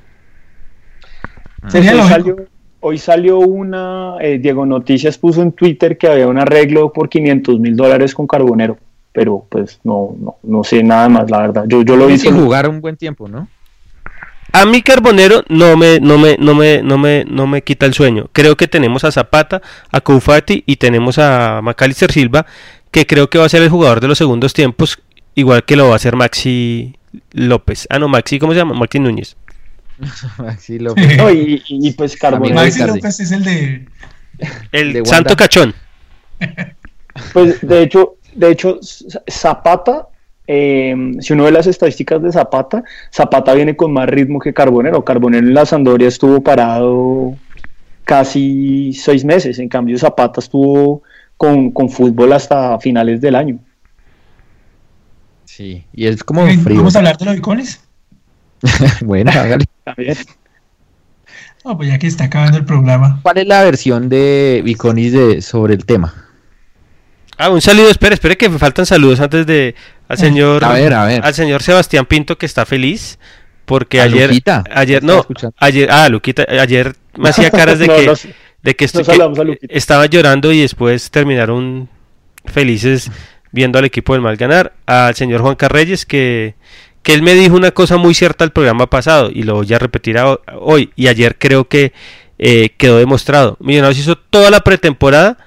Sería 1.67 2.03
hoy 2.80 2.97
salió 2.97 3.38
una, 3.38 4.15
eh, 4.21 4.39
Diego 4.39 4.65
Noticias 4.65 5.19
puso 5.19 5.43
en 5.43 5.51
Twitter 5.51 5.99
que 5.99 6.07
había 6.07 6.27
un 6.27 6.39
arreglo 6.39 6.91
por 6.91 7.09
500 7.09 7.59
mil 7.59 7.75
dólares 7.75 8.15
con 8.15 8.25
Carbonero, 8.25 8.80
pero 9.11 9.45
pues 9.49 9.80
no, 9.84 10.15
no, 10.19 10.38
no 10.41 10.63
sé 10.63 10.81
nada 10.81 11.09
más, 11.09 11.30
la 11.30 11.41
verdad. 11.41 11.65
Yo, 11.67 11.84
yo 11.84 11.95
lo 11.95 12.07
vi. 12.07 12.17
jugar 12.17 12.67
un 12.67 12.81
buen 12.81 12.97
tiempo, 12.97 13.30
¿no? 13.30 13.47
A 14.53 14.65
mí 14.65 14.84
Carbonero 14.84 15.43
no 15.49 15.75
me, 15.75 15.99
no 15.99 16.19
me, 16.19 16.38
no 16.38 16.53
me, 16.53 16.84
no 16.84 16.99
me, 16.99 17.25
no 17.25 17.47
me 17.47 17.63
quita 17.63 17.88
el 17.88 17.95
sueño. 17.95 18.30
Creo 18.34 18.55
que 18.55 18.67
tenemos 18.67 19.03
a 19.03 19.11
Zapata, 19.11 19.63
a 19.91 19.99
Koufati 19.99 20.63
y 20.67 20.75
tenemos 20.75 21.17
a 21.17 21.59
Macalister 21.63 22.11
Silva, 22.11 22.45
que 22.91 23.07
creo 23.07 23.31
que 23.31 23.39
va 23.39 23.45
a 23.45 23.49
ser 23.49 23.63
el 23.63 23.69
jugador 23.69 23.99
de 23.99 24.07
los 24.07 24.19
segundos 24.19 24.53
tiempos, 24.53 24.99
igual 25.34 25.65
que 25.65 25.75
lo 25.75 25.89
va 25.89 25.95
a 25.95 25.99
ser 25.99 26.15
Maxi 26.15 26.95
López. 27.31 27.88
Ah, 27.89 27.97
no, 27.97 28.07
Maxi, 28.07 28.38
¿cómo 28.38 28.53
se 28.53 28.59
llama? 28.59 28.75
Maxi 28.75 28.99
Núñez. 28.99 29.35
Maxi 30.38 30.77
López. 30.77 31.17
y, 31.67 31.91
pues 31.93 32.15
Carbonero. 32.15 32.55
Maxi 32.55 32.84
López 32.85 33.19
es 33.19 33.31
el 33.31 33.43
de. 33.43 33.88
El 34.71 35.03
Santo 35.05 35.35
Cachón. 35.35 35.73
Pues 37.34 37.59
de 37.61 37.81
hecho, 37.81 38.17
de 38.35 38.51
hecho, 38.51 38.80
Zapata, 39.27 40.07
em, 40.48 41.20
si 41.20 41.34
uno 41.34 41.45
ve 41.45 41.52
las 41.52 41.68
estadísticas 41.68 42.22
de 42.22 42.32
Zapata, 42.32 42.84
Zapata 43.14 43.53
viene 43.53 43.76
con 43.76 43.94
más 43.94 44.07
ritmo 44.07 44.40
que 44.40 44.53
Carbonero. 44.53 45.03
Carbonero 45.03 45.48
en 45.48 45.53
la 45.53 45.65
Sandoria 45.65 46.07
estuvo 46.07 46.41
parado 46.41 47.36
casi 48.03 48.94
seis 48.94 49.24
meses, 49.24 49.60
en 49.60 49.70
cambio 49.70 49.98
Zapata 49.98 50.40
estuvo 50.40 51.03
con, 51.38 51.90
fútbol 51.90 52.34
hasta 52.34 52.80
finales 52.80 53.22
del 53.22 53.36
año. 53.36 53.60
Sí, 55.45 55.86
y 55.94 56.07
es 56.07 56.24
como 56.24 56.45
frío. 56.45 56.78
¿Vamos 56.78 56.95
a 56.95 56.99
hablar 56.99 57.18
de 57.18 57.26
los 57.26 57.36
bicones? 57.36 57.84
bueno, 59.02 59.32
hágale. 59.32 59.65
No, 61.65 61.78
pues 61.78 61.90
ya 61.90 61.98
que 61.98 62.07
está 62.07 62.26
acabando 62.26 62.57
el 62.57 62.65
programa. 62.65 63.20
¿Cuál 63.24 63.38
es 63.38 63.48
la 63.48 63.64
versión 63.64 64.10
de 64.10 64.61
Viconis 64.65 65.14
de, 65.14 65.41
sobre 65.41 65.76
el 65.76 65.86
tema? 65.86 66.14
Ah, 67.38 67.49
un 67.49 67.61
saludo, 67.61 67.90
espere, 67.90 68.15
espere 68.15 68.38
que 68.38 68.49
me 68.49 68.60
faltan 68.60 68.86
saludos 68.86 69.20
antes 69.20 69.45
de 69.45 69.76
al 70.14 70.18
señor 70.18 70.64
al 70.64 71.34
señor 71.34 71.64
Sebastián 71.64 72.06
Pinto 72.06 72.38
que 72.38 72.45
está 72.45 72.65
feliz 72.65 73.19
porque 73.65 74.02
ayer 74.02 74.31
ayer 74.72 75.03
no, 75.03 75.26
ayer 75.57 75.90
ah, 75.91 76.10
Luquita, 76.10 76.45
ayer 76.60 76.95
me 77.15 77.30
hacía 77.30 77.49
caras 77.52 77.80
de 77.80 77.88
que 77.88 78.11
de 78.61 78.76
que, 78.76 78.85
estaba 79.69 80.06
llorando 80.06 80.52
y 80.52 80.61
después 80.61 81.11
terminaron 81.11 81.90
felices 82.45 83.11
viendo 83.52 83.77
al 83.77 83.85
equipo 83.85 84.14
del 84.14 84.22
mal 84.22 84.38
ganar, 84.38 84.73
al 84.85 85.15
señor 85.15 85.41
Juan 85.41 85.56
Carreyes 85.56 86.06
que 86.06 86.56
que 87.03 87.14
él 87.14 87.22
me 87.22 87.35
dijo 87.35 87.56
una 87.56 87.72
cosa 87.72 87.98
muy 87.98 88.14
cierta 88.14 88.45
el 88.45 88.52
programa 88.52 88.90
pasado 88.90 89.30
y 89.31 89.44
lo 89.44 89.56
voy 89.56 89.73
a 89.73 89.77
repetir 89.77 90.18
hoy. 90.60 90.91
Y 90.95 91.07
ayer 91.07 91.38
creo 91.38 91.68
que 91.68 91.91
eh, 92.40 92.69
quedó 92.77 92.98
demostrado. 92.98 93.57
Millonarios 93.60 93.99
hizo 93.99 94.15
toda 94.15 94.49
la 94.49 94.61
pretemporada 94.61 95.38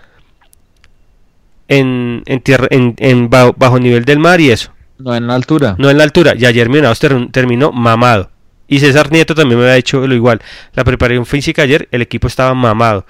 en, 1.69 2.23
en, 2.27 2.41
tierra, 2.41 2.67
en, 2.71 3.31
bajo, 3.31 3.79
nivel 3.79 4.05
del 4.05 4.19
mar 4.19 4.41
y 4.41 4.51
eso. 4.51 4.73
No 4.99 5.15
en 5.15 5.27
la 5.27 5.35
altura. 5.35 5.77
No 5.79 5.91
en 5.91 5.99
la 5.99 6.05
altura. 6.05 6.35
Y 6.37 6.47
ayer 6.47 6.69
Millonarios 6.69 7.01
terminó 7.33 7.73
mamado. 7.73 8.31
Y 8.69 8.81
César 8.81 9.13
Nieto 9.13 9.35
también 9.35 9.59
me 9.59 9.67
había 9.67 9.77
hecho 9.77 10.07
lo 10.07 10.15
igual. 10.15 10.41
La 10.75 10.85
preparación 10.85 11.27
física 11.27 11.63
ayer, 11.63 11.89
el 11.91 12.03
equipo 12.03 12.27
estaba 12.27 12.55
mamado. 12.55 13.07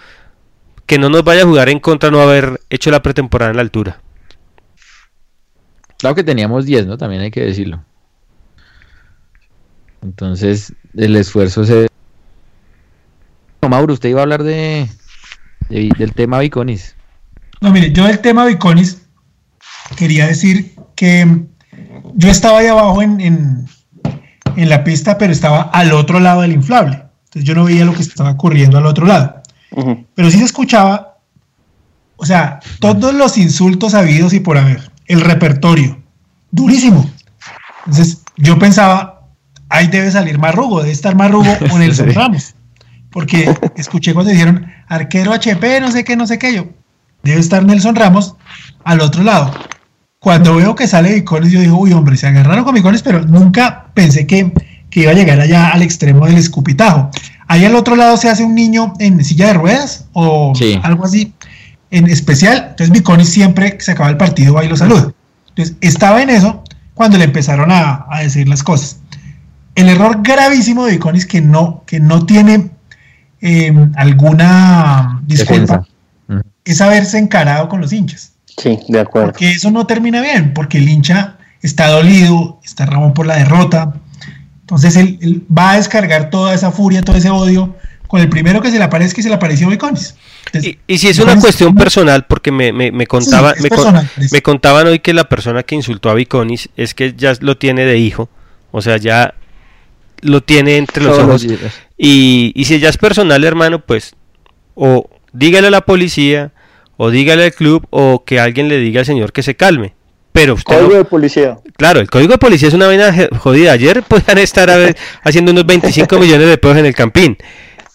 Que 0.85 0.99
no 0.99 1.09
nos 1.09 1.25
vaya 1.25 1.43
a 1.43 1.47
jugar 1.47 1.69
en 1.69 1.81
contra 1.81 2.11
no 2.11 2.21
haber 2.21 2.61
hecho 2.71 2.91
la 2.91 3.03
pretemporada 3.03 3.51
en 3.51 3.57
la 3.57 3.63
altura. 3.63 4.01
Claro 5.99 6.15
que 6.15 6.25
teníamos 6.25 6.67
10, 6.67 6.87
¿no? 6.87 6.99
También 6.99 7.23
hay 7.23 7.31
que 7.31 7.41
decirlo. 7.41 7.83
Entonces, 10.03 10.75
el 10.95 11.17
esfuerzo 11.17 11.65
se... 11.65 11.89
Mauro, 13.69 13.95
usted 13.95 14.11
iba 14.11 14.21
a 14.21 14.23
hablar 14.23 14.45
de, 14.45 14.89
del 15.69 16.15
tema 16.15 16.39
Biconis. 16.39 16.95
No, 17.61 17.71
mire, 17.71 17.93
yo 17.93 18.07
del 18.07 18.21
tema 18.21 18.45
Biconis 18.45 19.03
quería 19.97 20.27
decir 20.27 20.75
que 20.95 21.45
yo 22.15 22.31
estaba 22.31 22.59
ahí 22.59 22.67
abajo 22.67 23.03
en, 23.03 23.21
en, 23.21 24.69
la 24.69 24.85
pista, 24.85 25.19
pero 25.19 25.33
estaba 25.33 25.63
al 25.63 25.93
otro 25.93 26.21
lado 26.21 26.43
del 26.43 26.53
inflable. 26.53 27.03
Entonces 27.25 27.45
yo 27.45 27.55
no 27.55 27.65
veía 27.65 27.85
lo 27.85 27.93
que 27.93 28.03
estaba 28.03 28.31
ocurriendo 28.31 28.79
al 28.79 28.87
otro 28.87 29.07
lado. 29.07 29.43
Pero 30.15 30.31
sí 30.31 30.39
se 30.39 30.45
escuchaba 30.45 31.17
o 32.17 32.25
sea, 32.25 32.61
todos 32.81 33.15
los 33.15 33.37
insultos 33.39 33.95
habidos 33.95 34.33
y 34.33 34.41
por 34.41 34.57
haber, 34.57 34.91
el 35.07 35.21
repertorio, 35.21 35.99
durísimo. 36.51 37.09
Entonces, 37.85 38.23
yo 38.37 38.59
pensaba, 38.59 39.29
ahí 39.69 39.87
debe 39.89 40.11
salir 40.11 40.39
Marrugo, 40.39 40.81
debe 40.81 40.93
estar 40.93 41.15
Marrugo 41.15 41.51
o 41.71 41.79
Nelson 41.79 42.13
Ramos. 42.13 42.55
Porque 43.11 43.55
escuché 43.77 44.15
cuando 44.15 44.33
dijeron 44.33 44.67
arquero 44.89 45.33
HP, 45.33 45.81
no 45.81 45.91
sé 45.91 46.05
qué, 46.05 46.17
no 46.17 46.27
sé 46.27 46.39
qué, 46.39 46.55
yo, 46.55 46.67
debe 47.27 47.41
estar 47.41 47.65
Nelson 47.65 47.95
Ramos 47.95 48.37
al 48.85 49.01
otro 49.01 49.23
lado. 49.23 49.53
Cuando 50.19 50.57
veo 50.57 50.75
que 50.75 50.89
sale 50.89 51.15
Vicones, 51.15 51.53
yo 51.53 51.61
digo, 51.61 51.79
uy, 51.79 51.93
hombre, 51.93 52.17
se 52.17 52.27
agarraron 52.27 52.65
con 52.65 52.75
Vicones, 52.75 53.03
pero 53.03 53.21
nunca 53.25 53.87
pensé 53.95 54.27
que, 54.27 54.53
que 54.91 55.03
iba 55.03 55.13
a 55.13 55.15
llegar 55.15 55.39
allá 55.39 55.69
al 55.69 55.83
extremo 55.83 56.27
del 56.27 56.37
escupitajo. 56.37 57.11
Ahí 57.47 57.65
al 57.65 57.77
otro 57.77 57.95
lado 57.95 58.17
se 58.17 58.29
hace 58.29 58.45
un 58.45 58.55
niño 58.55 58.93
en 58.99 59.25
silla 59.25 59.49
de 59.49 59.55
ruedas 59.55 60.07
o 60.15 60.53
algo 60.83 61.05
así 61.05 61.33
en 61.91 62.09
especial. 62.09 62.69
Entonces 62.71 62.91
Viconis 62.91 63.29
siempre 63.29 63.77
que 63.77 63.85
se 63.85 63.93
acaba 63.93 64.11
el 64.11 64.17
partido 64.17 64.55
va 64.55 64.65
y 64.65 64.69
lo 64.69 64.77
saluda. 64.77 65.13
Entonces 65.51 65.77
estaba 65.81 66.23
en 66.23 66.31
eso 66.31 66.65
cuando 66.95 67.19
le 67.19 67.25
empezaron 67.25 67.71
a, 67.71 68.07
decir 68.21 68.49
las 68.49 68.63
cosas. 68.65 68.99
El 69.75 69.89
error 69.89 70.23
gravísimo 70.23 70.87
de 70.87 70.93
Viconis 70.93 71.27
que 71.27 71.41
no, 71.41 71.85
que 71.87 72.01
no 72.01 72.27
tiene 72.27 72.71
eh, 73.41 73.73
alguna 73.95 75.21
disculpa 75.25 75.87
es 76.67 76.81
haberse 76.81 77.17
encarado 77.17 77.69
con 77.69 77.81
los 77.81 77.93
hinchas. 77.93 78.33
Sí, 78.59 78.79
de 78.89 79.01
acuerdo. 79.01 79.29
Porque 79.29 79.53
eso 79.53 79.71
no 79.71 79.87
termina 79.87 80.21
bien, 80.21 80.53
porque 80.53 80.79
el 80.79 80.89
hincha 80.89 81.37
está 81.63 81.89
dolido, 81.89 82.61
está 82.65 82.85
ramón 82.85 83.15
por 83.15 83.27
la 83.27 83.37
derrota. 83.37 83.95
Entonces 84.61 84.97
él, 84.97 85.45
va 85.57 85.73
a 85.73 85.77
descargar 85.77 86.29
toda 86.29 86.53
esa 86.53 86.73
furia, 86.73 87.03
todo 87.03 87.17
ese 87.17 87.31
odio 87.31 87.77
con 88.09 88.21
el 88.21 88.29
primero 88.29 88.61
que 88.61 88.71
se 88.71 88.79
le 88.79 88.85
aparezca 88.85 89.21
y 89.21 89.23
se 89.23 89.29
le 89.29 89.37
apareció 89.37 89.69
Viconis. 89.69 90.17
Y, 90.87 90.99
si 90.99 91.09
es 91.09 91.19
una 91.19 91.39
cuestión 91.41 91.75
personal, 91.75 92.25
porque 92.27 92.53
me, 92.53 92.73
me, 92.73 92.93
me, 92.93 93.07
contaba, 93.07 93.55
me, 94.31 94.43
contaban 94.43 94.87
hoy 94.87 95.01
que 95.01 95.13
la 95.13 95.29
persona 95.29 95.65
que 95.65 95.75
insultó 95.75 96.09
a 96.09 96.15
Viconis 96.15 96.69
es 96.77 96.95
que 96.95 97.15
ya 97.17 97.33
lo 97.41 97.59
tiene 97.59 97.85
de 97.85 97.99
hijo, 97.99 98.29
o 98.71 98.81
sea, 98.81 98.97
ya 98.97 99.35
lo 100.21 100.43
tiene 100.43 100.77
entre 100.77 101.03
los 101.03 101.19
ojos. 101.19 101.45
y, 101.99 102.53
y 102.55 102.65
si 102.65 102.79
ya 102.79 102.89
es 102.89 102.97
personal, 102.97 103.43
hermano, 103.43 103.81
pues 103.81 104.15
o 104.77 105.11
dígale 105.33 105.69
a 105.69 105.71
la 105.71 105.81
policía, 105.81 106.53
o 106.97 107.11
dígale 107.11 107.45
al 107.45 107.53
club, 107.53 107.87
o 107.91 108.25
que 108.25 108.41
alguien 108.41 108.69
le 108.69 108.79
diga 108.79 109.01
al 109.01 109.07
señor 109.07 109.33
que 109.33 109.43
se 109.43 109.55
calme. 109.55 109.95
Pero 110.33 110.55
usted 110.55 110.77
código 110.77 110.97
de 110.97 111.05
policía. 111.05 111.59
Claro, 111.79 111.99
el 112.01 112.11
código 112.11 112.33
de 112.33 112.39
policía 112.39 112.69
es 112.69 112.75
una 112.75 112.87
vaina 112.87 113.29
jodida. 113.39 113.73
Ayer 113.73 114.03
podían 114.03 114.37
estar 114.37 114.69
haciendo 115.23 115.53
unos 115.53 115.65
25 115.65 116.19
millones 116.19 116.49
de 116.49 116.59
pesos 116.59 116.77
en 116.77 116.87
el 116.87 116.95
campín. 116.95 117.39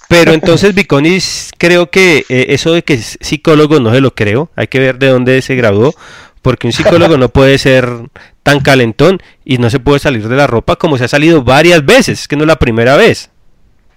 Pero 0.07 0.33
entonces 0.33 0.73
Viconis, 0.73 1.51
creo 1.57 1.89
que 1.89 2.25
eh, 2.29 2.47
eso 2.49 2.73
de 2.73 2.83
que 2.83 2.95
es 2.95 3.17
psicólogo 3.21 3.79
no 3.79 3.93
se 3.93 4.01
lo 4.01 4.15
creo. 4.15 4.49
Hay 4.55 4.67
que 4.67 4.79
ver 4.79 4.97
de 4.97 5.07
dónde 5.07 5.41
se 5.41 5.55
graduó. 5.55 5.93
Porque 6.41 6.65
un 6.65 6.73
psicólogo 6.73 7.17
no 7.17 7.29
puede 7.29 7.59
ser 7.59 7.87
tan 8.41 8.61
calentón 8.61 9.19
y 9.45 9.59
no 9.59 9.69
se 9.69 9.79
puede 9.79 9.99
salir 9.99 10.27
de 10.27 10.35
la 10.35 10.47
ropa 10.47 10.75
como 10.75 10.97
se 10.97 11.03
ha 11.03 11.07
salido 11.07 11.43
varias 11.43 11.85
veces. 11.85 12.21
Es 12.21 12.27
que 12.27 12.35
no 12.35 12.43
es 12.43 12.47
la 12.47 12.57
primera 12.57 12.97
vez. 12.97 13.29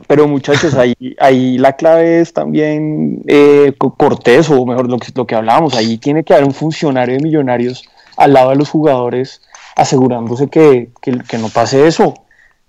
Pero 0.07 0.29
muchachos, 0.29 0.75
ahí, 0.75 0.95
ahí 1.19 1.59
la 1.59 1.75
clave 1.75 2.21
es 2.21 2.33
también 2.33 3.23
eh, 3.27 3.73
Cortés, 3.79 4.51
o 4.51 4.65
mejor 4.67 4.91
lo 4.91 4.99
que, 4.99 5.09
lo 5.15 5.27
que 5.27 5.35
hablábamos, 5.35 5.75
ahí 5.75 5.99
tiene 5.99 6.25
que 6.25 6.35
haber 6.35 6.47
un 6.47 6.55
funcionario 6.55 7.17
de 7.17 7.23
millonarios 7.23 7.85
al 8.17 8.33
lado 8.33 8.51
de 8.51 8.57
los 8.57 8.71
jugadores 8.71 9.43
asegurándose 9.77 10.49
que, 10.49 10.91
que 11.03 11.39
no 11.39 11.49
pase 11.49 11.87
eso 11.87 12.15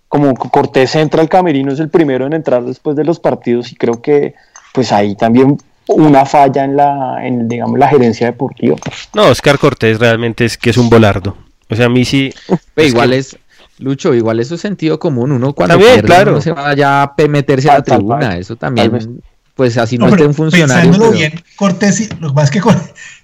como 0.07 0.33
Cortés 0.35 0.95
entra 0.95 1.21
al 1.21 1.29
camerino, 1.29 1.73
es 1.73 1.79
el 1.79 1.89
primero 1.89 2.25
en 2.25 2.33
entrar 2.33 2.63
después 2.63 2.95
de 2.95 3.03
los 3.03 3.19
partidos 3.19 3.71
y 3.71 3.75
creo 3.75 4.01
que 4.01 4.35
pues 4.73 4.91
ahí 4.91 5.15
también 5.15 5.57
una 5.87 6.25
falla 6.25 6.63
en 6.63 6.77
la, 6.77 7.17
en, 7.21 7.47
digamos, 7.47 7.77
la 7.77 7.89
gerencia 7.89 8.27
deportiva. 8.27 8.75
No, 9.13 9.27
Oscar 9.27 9.59
Cortés 9.59 9.99
realmente 9.99 10.45
es 10.45 10.57
que 10.57 10.69
es 10.69 10.77
un 10.77 10.89
volardo. 10.89 11.35
O 11.69 11.75
sea, 11.75 11.87
a 11.87 11.89
mí 11.89 12.05
sí. 12.05 12.33
igual 12.77 13.13
es, 13.13 13.37
Lucho, 13.79 14.13
igual 14.13 14.39
eso 14.39 14.55
es 14.55 14.61
sentido 14.61 14.99
común. 14.99 15.31
Uno 15.31 15.53
cuando 15.53 15.77
también, 15.77 16.01
claro. 16.01 16.31
uno 16.31 16.41
se 16.41 16.51
vaya 16.51 17.03
a 17.03 17.13
meterse 17.27 17.69
a 17.69 17.75
la 17.75 17.83
tribuna. 17.83 18.37
Eso 18.37 18.55
también, 18.55 19.21
pues 19.53 19.77
así 19.77 19.97
no, 19.97 20.07
esté 20.07 20.25
un 20.25 20.33
funcionario. 20.33 20.91
Pensándolo 20.91 21.11
bien, 21.11 21.33
Cortés, 21.55 22.09
lo 22.19 22.29
que 22.29 22.33
pasa 22.35 22.45
es 22.45 22.51
que 22.51 22.61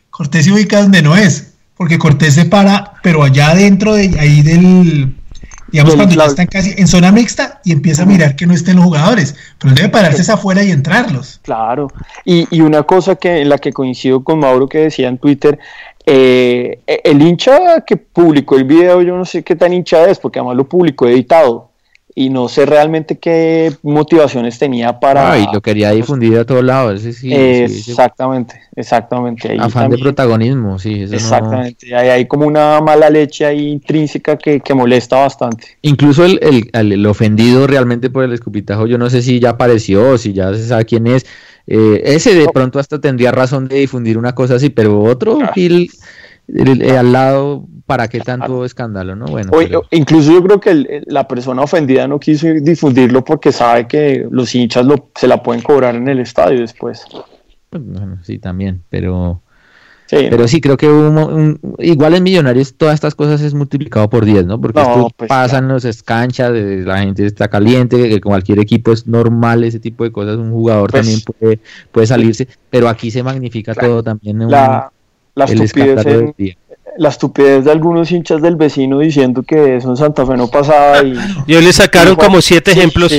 Cortés 0.10 0.46
se 0.46 0.52
ubica 0.52 0.82
donde 0.82 1.02
no 1.02 1.16
es, 1.16 1.54
porque 1.78 1.98
Cortés 1.98 2.34
se 2.34 2.46
para, 2.46 2.94
pero 3.02 3.24
allá 3.24 3.52
adentro 3.52 3.94
de 3.94 4.20
ahí 4.20 4.42
del 4.42 5.16
Digamos, 5.72 5.96
cuando 5.96 6.16
ya 6.16 6.26
están 6.26 6.48
casi 6.48 6.74
en 6.78 6.88
zona 6.88 7.14
mixta 7.14 7.62
y 7.64 7.72
empieza 7.72 8.04
a 8.04 8.06
mirar 8.06 8.36
que 8.36 8.46
no 8.46 8.54
estén 8.54 8.76
los 8.76 8.84
jugadores, 8.84 9.36
pero 9.58 9.74
debe 9.74 9.88
pararse 9.88 10.30
afuera 10.30 10.62
y 10.64 10.72
entrarlos. 10.72 11.40
Claro, 11.44 11.88
y, 12.26 12.46
y, 12.52 12.60
una 12.60 12.84
cosa 12.84 13.16
que 13.16 13.42
en 13.42 13.48
la 13.48 13.58
que 13.58 13.72
coincido 13.72 14.22
con 14.22 14.40
Mauro 14.40 14.68
que 14.68 14.80
decía 14.80 15.08
en 15.08 15.18
Twitter, 15.18 15.60
eh, 16.06 16.82
el 16.86 17.22
hincha 17.22 17.82
que 17.82 17.98
publicó 17.98 18.56
el 18.56 18.66
video, 18.66 19.02
yo 19.02 19.16
no 19.18 19.26
sé 19.26 19.44
qué 19.44 19.56
tan 19.56 19.74
hincha 19.74 20.10
es, 20.10 20.20
porque 20.20 20.40
además 20.40 20.58
lo 20.58 20.68
publicó 20.68 21.08
editado 21.08 21.71
y 22.14 22.30
no 22.30 22.50
sé 22.50 22.66
realmente 22.66 23.18
qué 23.18 23.74
motivaciones 23.84 24.60
tenía 24.60 25.00
para... 25.00 25.32
Ah, 25.32 25.40
y 25.40 25.46
lo 25.54 25.62
quería 25.62 25.92
difundir 25.92 26.38
a 26.38 26.46
todos 26.46 26.64
lados. 26.64 27.02
Sí, 27.02 27.34
exactamente, 27.34 28.62
exactamente. 28.76 29.58
Afán 29.60 29.90
de 29.90 29.98
protagonismo, 29.98 30.78
sí. 30.80 31.04
exactamente, 31.04 31.96
hay, 31.96 32.26
como 32.26 32.48
una 32.48 32.82
mala 32.82 33.10
leche 33.10 33.46
ahí 33.46 33.70
intrínseca 33.70 34.38
que, 34.38 34.62
molesta 34.74 35.18
bastante. 35.18 35.78
Incluso 35.82 36.26
el, 36.26 36.70
el, 36.74 37.06
ofendido 37.06 37.68
realmente 37.68 38.10
por 38.10 38.24
el 38.24 38.34
escupitajo, 38.34 38.88
yo 38.88 38.98
no 38.98 39.10
sé 39.10 39.22
si 39.22 39.40
ya 39.40 39.52
apareció, 39.52 40.18
si 40.18 40.34
ya 40.34 40.54
se 40.54 40.68
sabe 40.68 40.86
quién 40.86 41.08
es. 41.08 41.26
Eh, 41.68 42.02
ese 42.06 42.34
de 42.34 42.48
pronto 42.50 42.80
hasta 42.80 43.00
tendría 43.00 43.32
razón 43.32 43.68
de 43.68 43.78
difundir 43.78 44.18
una 44.18 44.34
cosa 44.34 44.56
así, 44.56 44.70
pero 44.70 45.02
otro 45.02 45.40
ah. 45.42 45.52
Al 46.98 47.12
lado 47.12 47.66
¿para 47.92 48.08
qué 48.08 48.22
tanto 48.22 48.64
escándalo? 48.64 49.18
¿no? 49.18 49.26
Bueno, 49.26 49.52
Incluso 49.92 50.32
yo 50.32 50.42
creo 50.42 50.60
que 50.62 51.04
la 51.08 51.28
persona 51.28 51.62
ofendida 51.62 52.08
no 52.08 52.22
quiso 52.22 52.48
difundirlo 52.48 53.22
porque 53.26 53.52
sabe 53.52 53.86
que 53.86 54.26
los 54.32 54.56
hinchas 54.56 54.86
lo, 54.86 55.10
se 55.14 55.28
la 55.28 55.44
pueden 55.44 55.62
cobrar 55.62 55.96
en 55.96 56.08
el 56.08 56.20
estadio 56.20 56.62
después. 56.62 57.04
Pues, 57.70 57.84
bueno, 57.86 58.20
sí, 58.24 58.40
también, 58.40 58.84
pero... 58.90 59.42
Sí, 60.06 60.28
pero 60.30 60.46
sí, 60.46 60.60
creo 60.60 60.76
que 60.76 60.90
un, 60.90 61.58
igual 61.80 62.14
en 62.16 62.24
Millonarios 62.24 62.74
todas 62.76 62.96
estas 62.96 63.16
cosas 63.16 63.42
es 63.42 63.54
multiplicado 63.54 64.10
por 64.10 64.26
10, 64.26 64.46
¿no? 64.46 64.60
Porque 64.60 64.82
esto 64.82 65.10
pues, 65.16 65.30
pasan 65.30 65.70
los 65.70 65.86
escanchas, 65.86 66.52
la 66.52 67.00
gente 67.00 67.26
está 67.26 67.48
caliente, 67.48 68.10
que 68.10 68.20
cualquier 68.20 68.60
equipo 68.60 68.92
es 68.92 69.08
normal 69.08 69.64
ese 69.64 69.80
tipo 69.80 70.04
de 70.04 70.12
cosas, 70.12 70.36
un 70.36 70.52
jugador 70.52 70.92
pues 70.92 71.02
también 71.02 71.22
puede, 71.22 71.60
puede 71.94 72.08
salirse, 72.08 72.48
pero 72.70 72.90
aquí 72.90 73.10
se 73.10 73.24
magnifica 73.24 73.74
todo 73.74 74.04
también. 74.04 74.50
la, 74.50 74.92
la 75.36 75.46
estupidez 75.46 76.06
en, 76.06 76.36
la 76.98 77.10
estupidez 77.10 77.66
de 77.66 77.72
algunos 77.72 78.12
hinchas 78.12 78.42
del 78.42 78.56
vecino 78.56 79.00
diciendo 79.00 79.44
que 79.44 79.78
eso 79.78 79.90
en 79.90 79.98
Santa 79.98 80.26
Fe 80.26 80.36
no 80.36 80.48
pasaba. 80.48 81.02
Y, 81.04 81.16
Yo 81.48 81.62
le 81.62 81.72
sacaron 81.74 82.16
como 82.16 82.42
siete 82.42 82.72
ejemplos. 82.72 83.14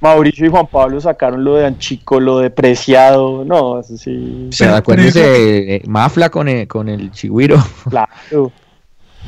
Mauricio 0.00 0.46
y 0.46 0.48
Juan 0.48 0.66
Pablo 0.66 0.98
sacaron 0.98 1.44
lo 1.44 1.56
de 1.56 1.66
Anchico, 1.66 2.20
lo 2.20 2.38
de 2.38 2.48
Preciado, 2.48 3.44
no, 3.44 3.80
eso 3.80 3.98
sí. 3.98 4.48
Pero 4.58 4.76
acuérdense 4.76 5.20
de 5.20 5.82
Mafla 5.86 6.30
con 6.30 6.48
el, 6.48 6.66
con 6.66 6.88
el 6.88 7.10
Chigüiro. 7.12 7.62
Claro. 7.90 8.50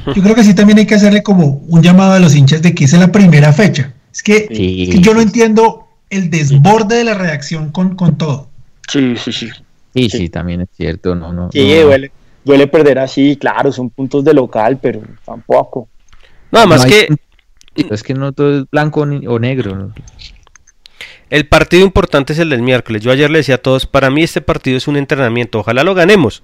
Yo 0.07 0.23
creo 0.23 0.35
que 0.35 0.43
sí 0.43 0.55
también 0.55 0.79
hay 0.79 0.87
que 0.87 0.95
hacerle 0.95 1.23
como 1.23 1.63
un 1.69 1.83
llamado 1.83 2.15
a 2.15 2.19
los 2.19 2.35
hinchas 2.35 2.63
de 2.63 2.75
que 2.75 2.85
es 2.85 2.93
la 2.95 3.13
primera 3.13 3.53
fecha. 3.53 3.93
Es 4.11 4.23
que, 4.23 4.49
yo 5.01 5.13
no 5.13 5.21
entiendo 5.21 5.87
el 6.09 6.31
desborde 6.31 6.97
de 6.97 7.05
la 7.05 7.15
reacción 7.15 7.71
con, 7.71 7.95
con 7.95 8.17
todo. 8.17 8.49
Sí, 8.89 9.15
sí, 9.17 9.33
sí. 9.33 9.51
Sí, 9.95 10.09
sí, 10.09 10.29
también 10.31 10.63
es 10.63 10.71
cierto, 10.75 11.15
no, 11.15 11.35
no. 11.35 11.51
Sí, 11.53 11.75
duele 11.81 12.11
duele 12.45 12.67
perder 12.67 12.99
así, 12.99 13.37
claro, 13.37 13.73
son 13.73 13.91
puntos 13.91 14.25
de 14.25 14.35
local, 14.35 14.79
pero 14.81 15.01
tampoco. 15.25 15.89
Nada 16.51 16.67
más 16.67 16.85
que... 16.85 17.09
Es 17.75 18.03
que 18.03 18.13
no 18.13 18.33
todo 18.33 18.61
es 18.61 18.71
blanco 18.71 19.01
o 19.01 19.39
negro. 19.39 19.93
El 21.31 21.49
partido 21.49 21.83
importante 21.83 22.35
es 22.35 22.39
el 22.39 22.51
del 22.51 22.61
miércoles. 22.61 23.01
Yo 23.01 23.11
ayer 23.11 23.31
le 23.31 23.39
decía 23.39 23.55
a 23.55 23.59
todos, 23.59 23.87
para 23.87 24.11
mí 24.11 24.23
este 24.23 24.43
partido 24.43 24.77
es 24.77 24.87
un 24.87 24.99
entrenamiento, 24.99 25.61
ojalá 25.61 25.83
lo 25.83 25.95
ganemos. 25.95 26.43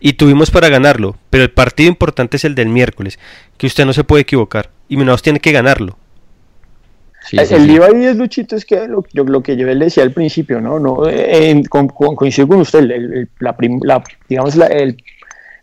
Y 0.00 0.14
tuvimos 0.14 0.50
para 0.50 0.70
ganarlo, 0.70 1.16
pero 1.28 1.44
el 1.44 1.50
partido 1.50 1.90
importante 1.90 2.38
es 2.38 2.46
el 2.46 2.54
del 2.54 2.70
miércoles, 2.70 3.18
que 3.58 3.66
usted 3.66 3.84
no 3.84 3.92
se 3.92 4.04
puede 4.04 4.22
equivocar. 4.22 4.70
Y 4.88 4.96
menos 4.96 5.20
tiene 5.20 5.40
que 5.40 5.52
ganarlo. 5.52 5.98
el 7.30 7.66
lío 7.66 7.84
ahí 7.84 8.06
es 8.06 8.16
Luchito, 8.16 8.56
es 8.56 8.64
que 8.64 8.88
lo, 8.88 9.04
lo, 9.12 9.42
que 9.42 9.58
yo 9.58 9.66
le 9.66 9.74
decía 9.74 10.02
al 10.02 10.12
principio, 10.12 10.62
¿no? 10.62 10.80
no 10.80 11.02
coincido 11.68 12.48
con 12.48 12.60
usted, 12.60 12.80
la, 13.40 13.54
la, 13.82 14.02
digamos, 14.26 14.56
la, 14.56 14.68
el 14.68 14.96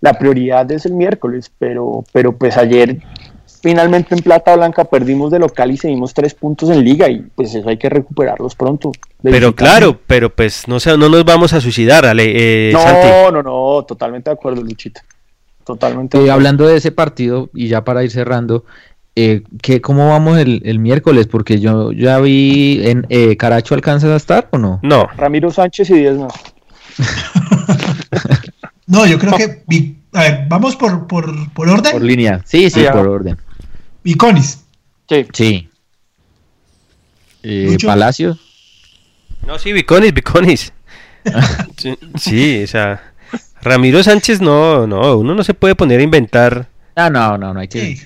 la 0.01 0.13
prioridad 0.13 0.71
es 0.71 0.85
el 0.85 0.93
miércoles, 0.93 1.51
pero, 1.57 2.03
pero 2.11 2.31
pues 2.31 2.57
ayer 2.57 2.99
finalmente 3.61 4.15
en 4.15 4.21
Plata 4.21 4.55
Blanca 4.55 4.85
perdimos 4.85 5.31
de 5.31 5.39
local 5.39 5.71
y 5.71 5.77
seguimos 5.77 6.13
tres 6.13 6.33
puntos 6.33 6.69
en 6.69 6.83
liga 6.83 7.09
y 7.09 7.21
pues 7.35 7.53
eso 7.53 7.67
hay 7.67 7.77
que 7.77 7.89
recuperarlos 7.89 8.55
pronto. 8.55 8.91
Pero 9.21 9.55
claro, 9.55 9.99
pero 10.07 10.33
pues 10.33 10.67
no, 10.67 10.77
no 10.97 11.09
nos 11.09 11.25
vamos 11.25 11.53
a 11.53 11.61
suicidar, 11.61 12.05
Ale, 12.05 12.69
eh, 12.69 12.71
no, 12.73 13.31
no, 13.31 13.43
no, 13.43 13.83
totalmente 13.83 14.29
de 14.29 14.35
acuerdo, 14.35 14.61
Luchito. 14.61 15.01
Totalmente. 15.63 16.17
Eh, 16.17 16.31
hablando 16.31 16.65
de 16.65 16.77
ese 16.77 16.93
partido 16.93 17.49
y 17.53 17.67
ya 17.67 17.83
para 17.83 18.01
ir 18.03 18.11
cerrando, 18.11 18.63
eh, 19.17 19.41
¿cómo 19.81 20.07
vamos 20.07 20.37
el, 20.37 20.61
el, 20.63 20.79
miércoles? 20.79 21.27
Porque 21.27 21.59
yo 21.59 21.91
ya 21.91 22.19
vi 22.19 22.87
en 22.87 23.05
eh, 23.09 23.35
Caracho 23.35 23.75
alcanzas 23.75 24.11
a 24.11 24.15
estar 24.15 24.47
o 24.51 24.57
no? 24.57 24.79
No. 24.83 25.07
Ramiro 25.17 25.51
Sánchez 25.51 25.89
y 25.89 25.95
Díaz 25.95 26.17
más. 26.17 26.33
No, 28.87 29.05
yo 29.05 29.19
creo 29.19 29.33
que. 29.37 29.63
Vi- 29.67 29.97
A 30.13 30.21
ver, 30.21 30.45
vamos 30.47 30.75
por, 30.75 31.05
por, 31.07 31.51
por 31.53 31.69
orden. 31.69 31.91
Por 31.91 32.01
línea. 32.03 32.41
Sí, 32.45 32.69
sí, 32.69 32.83
por 32.91 33.07
orden. 33.07 33.37
Viconis. 34.03 34.63
Sí. 35.09 35.25
Sí. 35.33 35.69
Eh. 37.43 37.77
Palacio. 37.85 38.37
No, 39.45 39.59
sí, 39.59 39.71
Viconis, 39.73 40.13
Viconis. 40.13 40.73
sí, 41.77 41.93
sí, 42.19 42.63
o 42.63 42.67
sea, 42.67 43.13
Ramiro 43.61 44.01
Sánchez 44.03 44.39
no, 44.41 44.87
no, 44.87 45.17
uno 45.17 45.35
no 45.35 45.43
se 45.43 45.53
puede 45.53 45.75
poner 45.75 45.99
a 45.99 46.03
inventar. 46.03 46.69
Ah, 46.95 47.09
no, 47.09 47.37
no, 47.37 47.53
no 47.53 47.59
hay 47.59 47.67
que. 47.67 47.95
Sí. 47.97 48.03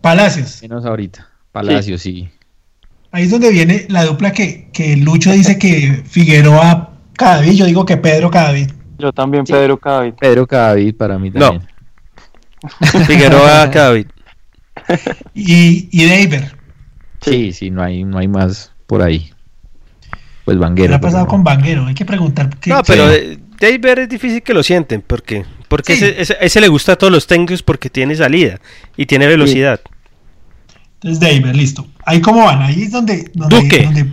Palacios. 0.00 0.60
Menos 0.62 0.84
ahorita. 0.84 1.28
Palacio, 1.52 1.98
sí. 1.98 2.28
Ahí 3.10 3.24
es 3.24 3.30
donde 3.30 3.50
viene 3.50 3.86
la 3.88 4.04
dupla 4.04 4.32
que, 4.32 4.68
que 4.72 4.96
Lucho 4.96 5.30
dice 5.32 5.58
que 5.58 6.02
Figueroa 6.06 6.94
Cadavid. 7.14 7.52
Yo 7.52 7.66
digo 7.66 7.84
que 7.86 7.96
Pedro 7.96 8.30
Cadavid. 8.30 8.70
Yo 8.98 9.12
también, 9.12 9.44
Pedro 9.44 9.76
Cadavid. 9.78 10.14
Pedro 10.14 10.46
Cadavid 10.46 10.94
para 10.96 11.18
mí 11.18 11.30
No. 11.30 11.40
también. 11.40 11.68
Figueroa 13.06 13.70
Cadavid. 13.70 14.06
Y, 15.34 15.88
y 15.92 16.04
Deiber. 16.08 16.56
Sí, 17.20 17.52
sí, 17.52 17.70
no 17.70 17.82
hay, 17.82 18.04
no 18.04 18.18
hay 18.18 18.28
más 18.28 18.72
por 18.86 19.02
ahí. 19.02 19.30
Pues 20.44 20.56
¿Qué 20.56 20.60
Vanguero. 20.60 20.94
ha 20.94 21.00
pasado 21.00 21.24
pero- 21.24 21.30
con 21.30 21.44
Vanguero? 21.44 21.86
Hay 21.86 21.94
que 21.94 22.04
preguntar. 22.04 22.50
qué- 22.58 22.70
No, 22.70 22.82
pero 22.82 23.08
qué- 23.08 23.32
eh, 23.34 23.38
Deiber 23.58 24.00
es 24.00 24.08
difícil 24.08 24.42
que 24.42 24.52
lo 24.52 24.62
sienten, 24.62 25.00
porque 25.00 25.44
porque 25.68 25.96
Sí. 25.96 26.04
ese, 26.04 26.20
ese- 26.20 26.36
ese 26.40 26.60
le 26.60 26.68
gusta 26.68 26.92
a 26.92 26.96
todos 26.96 27.12
los 27.12 27.26
técnicos 27.26 27.62
porque 27.62 27.88
tiene 27.88 28.14
salida 28.14 28.60
y 28.96 29.06
tiene 29.06 29.26
velocidad. 29.26 29.80
Entonces, 30.96 31.20
Deiber, 31.20 31.56
listo. 31.56 31.86
Ahí 32.04 32.20
cómo 32.20 32.44
van. 32.44 32.60
Ahí 32.62 32.82
es 32.82 32.90
donde. 32.92 33.30
donde 33.34 33.56
Duque. 33.60 33.82
donde- 33.84 34.12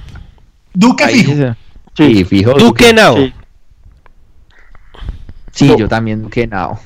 Duque 0.73 1.03
Ahí 1.03 1.19
fijo. 1.23 1.33
sí, 1.97 2.13
Sí, 2.15 2.23
fijo. 2.23 2.53
Duque 2.53 2.93
Nao. 2.93 3.17
Sí. 5.61 5.67
Sí, 5.67 5.71
No. 5.73 5.77
yo 5.77 5.87
también 5.87 6.21
Duque 6.23 6.47
Nao. 6.47 6.79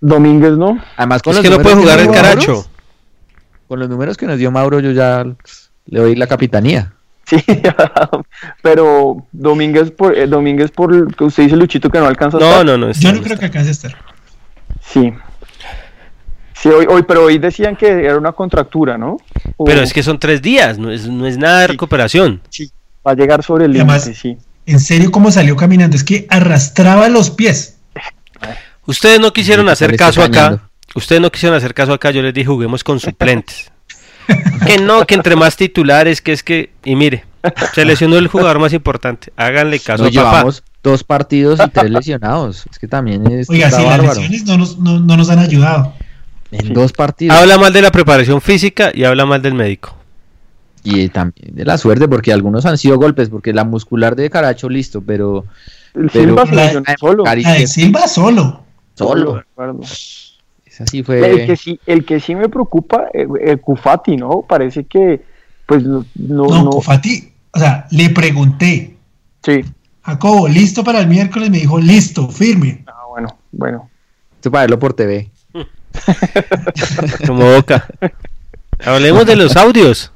Domínguez, 0.00 0.52
¿no? 0.52 0.78
Además, 0.96 1.22
con 1.22 1.32
Es 1.32 1.36
los 1.36 1.44
que 1.44 1.50
no 1.56 1.62
puede 1.62 1.76
jugar 1.76 2.00
el 2.00 2.10
caracho. 2.10 2.52
Mauro, 2.52 2.68
Con 3.68 3.78
los 3.80 3.88
números 3.88 4.16
que 4.16 4.26
nos 4.26 4.38
dio 4.38 4.50
Mauro, 4.50 4.80
yo 4.80 4.90
ya 4.92 5.24
le 5.86 6.00
doy 6.00 6.14
la 6.16 6.26
capitanía. 6.26 6.92
Sí, 7.26 7.36
pero 8.62 9.26
Domínguez 9.32 9.90
por, 9.90 10.16
eh, 10.16 10.26
Domínguez 10.26 10.70
por 10.70 11.14
que 11.14 11.24
usted 11.24 11.44
dice 11.44 11.56
Luchito 11.56 11.90
que 11.90 11.98
no 11.98 12.06
alcanza 12.06 12.36
a 12.36 12.40
No, 12.40 12.46
estar. 12.50 12.66
no, 12.66 12.78
no. 12.78 12.86
Yo 12.86 12.90
está- 12.92 13.12
no 13.12 13.22
creo 13.22 13.38
que 13.38 13.44
alcance 13.46 13.68
a 13.68 13.72
estar. 13.72 13.96
Sí. 14.80 15.12
Sí, 16.54 16.68
hoy, 16.70 16.86
hoy, 16.88 17.02
pero 17.02 17.24
hoy 17.24 17.38
decían 17.38 17.76
que 17.76 17.86
era 17.88 18.16
una 18.16 18.32
contractura, 18.32 18.96
¿no? 18.96 19.18
O 19.56 19.64
Pero 19.64 19.82
es 19.82 19.92
que 19.92 20.02
son 20.02 20.18
tres 20.18 20.40
días, 20.40 20.78
no 20.78 20.90
es, 20.90 21.06
no 21.08 21.26
es 21.26 21.36
nada 21.36 21.60
de 21.60 21.66
Sí. 21.66 21.72
recuperación. 21.72 22.40
va 23.06 23.12
a 23.12 23.14
llegar 23.14 23.42
sobre 23.44 23.66
el 23.66 23.72
límite, 23.72 24.14
sí. 24.14 24.36
En 24.64 24.80
serio, 24.80 25.12
cómo 25.12 25.30
salió 25.30 25.54
caminando. 25.54 25.94
Es 25.96 26.02
que 26.02 26.26
arrastraba 26.28 27.08
los 27.08 27.30
pies. 27.30 27.75
Ustedes 28.86 29.20
no 29.20 29.32
quisieron 29.32 29.68
hacer 29.68 29.96
caso 29.96 30.22
acá. 30.22 30.60
Ustedes 30.94 31.20
no 31.20 31.30
quisieron 31.30 31.56
hacer 31.56 31.74
caso 31.74 31.92
acá. 31.92 32.10
Yo 32.10 32.22
les 32.22 32.32
dije 32.34 32.46
juguemos 32.46 32.84
con 32.84 33.00
suplentes. 33.00 33.70
que 34.66 34.78
no, 34.78 35.06
que 35.06 35.14
entre 35.14 35.36
más 35.36 35.56
titulares, 35.56 36.20
que 36.20 36.32
es 36.32 36.42
que. 36.42 36.70
Y 36.84 36.96
mire, 36.96 37.24
se 37.74 37.84
lesionó 37.84 38.16
el 38.18 38.28
jugador 38.28 38.58
más 38.58 38.72
importante. 38.72 39.32
Háganle 39.36 39.78
caso 39.80 40.04
Nos 40.04 40.16
a 40.16 40.20
papá. 40.20 40.30
llevamos 40.36 40.62
dos 40.82 41.04
partidos 41.04 41.60
y 41.64 41.70
tres 41.70 41.90
lesionados. 41.90 42.64
Es 42.70 42.78
que 42.78 42.88
también 42.88 43.26
es 43.30 43.50
Oiga, 43.50 43.70
si 43.70 43.82
las 43.82 44.02
lesiones 44.02 44.44
no 44.46 44.56
nos, 44.58 44.78
no, 44.78 44.98
no 45.00 45.16
nos 45.16 45.28
han 45.30 45.38
ayudado. 45.40 45.92
En 46.52 46.68
Sí. 46.68 46.72
dos 46.72 46.92
partidos. 46.92 47.36
Habla 47.36 47.58
mal 47.58 47.72
de 47.72 47.82
la 47.82 47.90
preparación 47.90 48.40
física 48.40 48.92
y 48.94 49.02
habla 49.04 49.26
mal 49.26 49.42
del 49.42 49.54
médico. 49.54 49.96
Y 50.84 51.08
también 51.08 51.54
de 51.56 51.64
la 51.64 51.76
suerte, 51.78 52.06
porque 52.06 52.32
algunos 52.32 52.64
han 52.66 52.78
sido 52.78 52.96
golpes, 52.98 53.28
porque 53.28 53.52
la 53.52 53.64
muscular 53.64 54.14
de 54.14 54.30
Caracho 54.30 54.68
listo, 54.68 55.02
pero 55.02 55.44
El 55.94 56.08
Pero- 56.10 56.24
Silva 56.26 56.46
se 56.46 56.54
La- 56.54 56.64
lesionó 56.66 56.84
solo. 57.00 57.24
Cari- 57.24 57.42
La 57.42 57.52
de 57.54 57.66
Silva 57.66 58.06
solo. 58.06 58.62
Solo. 58.96 59.34
de 59.34 59.40
acuerdo. 59.40 59.80
Esa 59.82 60.86
sí 60.86 60.98
El 60.98 61.04
fue. 61.04 61.46
que 61.46 61.56
sí, 61.56 61.80
el 61.86 62.04
que 62.04 62.20
sí 62.20 62.34
me 62.34 62.48
preocupa, 62.48 63.06
eh, 63.14 63.26
eh, 63.40 63.56
Cufati, 63.56 64.16
¿no? 64.16 64.42
Parece 64.42 64.84
que, 64.84 65.22
pues, 65.66 65.82
no, 65.84 66.04
no, 66.16 66.44
No, 66.46 66.62
no- 66.64 66.70
Cufati, 66.70 67.32
o 67.52 67.58
sea, 67.58 67.86
le 67.90 68.10
pregunté, 68.10 68.96
sí. 69.44 69.64
Jacobo, 70.02 70.46
¿listo 70.48 70.84
para 70.84 71.00
el 71.00 71.08
miércoles? 71.08 71.50
Me 71.50 71.58
dijo, 71.58 71.78
listo, 71.80 72.28
firme. 72.28 72.84
Ah, 72.86 73.04
bueno, 73.08 73.36
bueno. 73.52 73.90
Esto 74.36 74.50
para 74.50 74.62
verlo 74.62 74.78
por 74.78 74.92
TV. 74.94 75.30
Como 77.26 77.44
boca. 77.54 77.86
Hablemos 78.84 79.24
de 79.26 79.34
los 79.36 79.56
audios. 79.56 80.12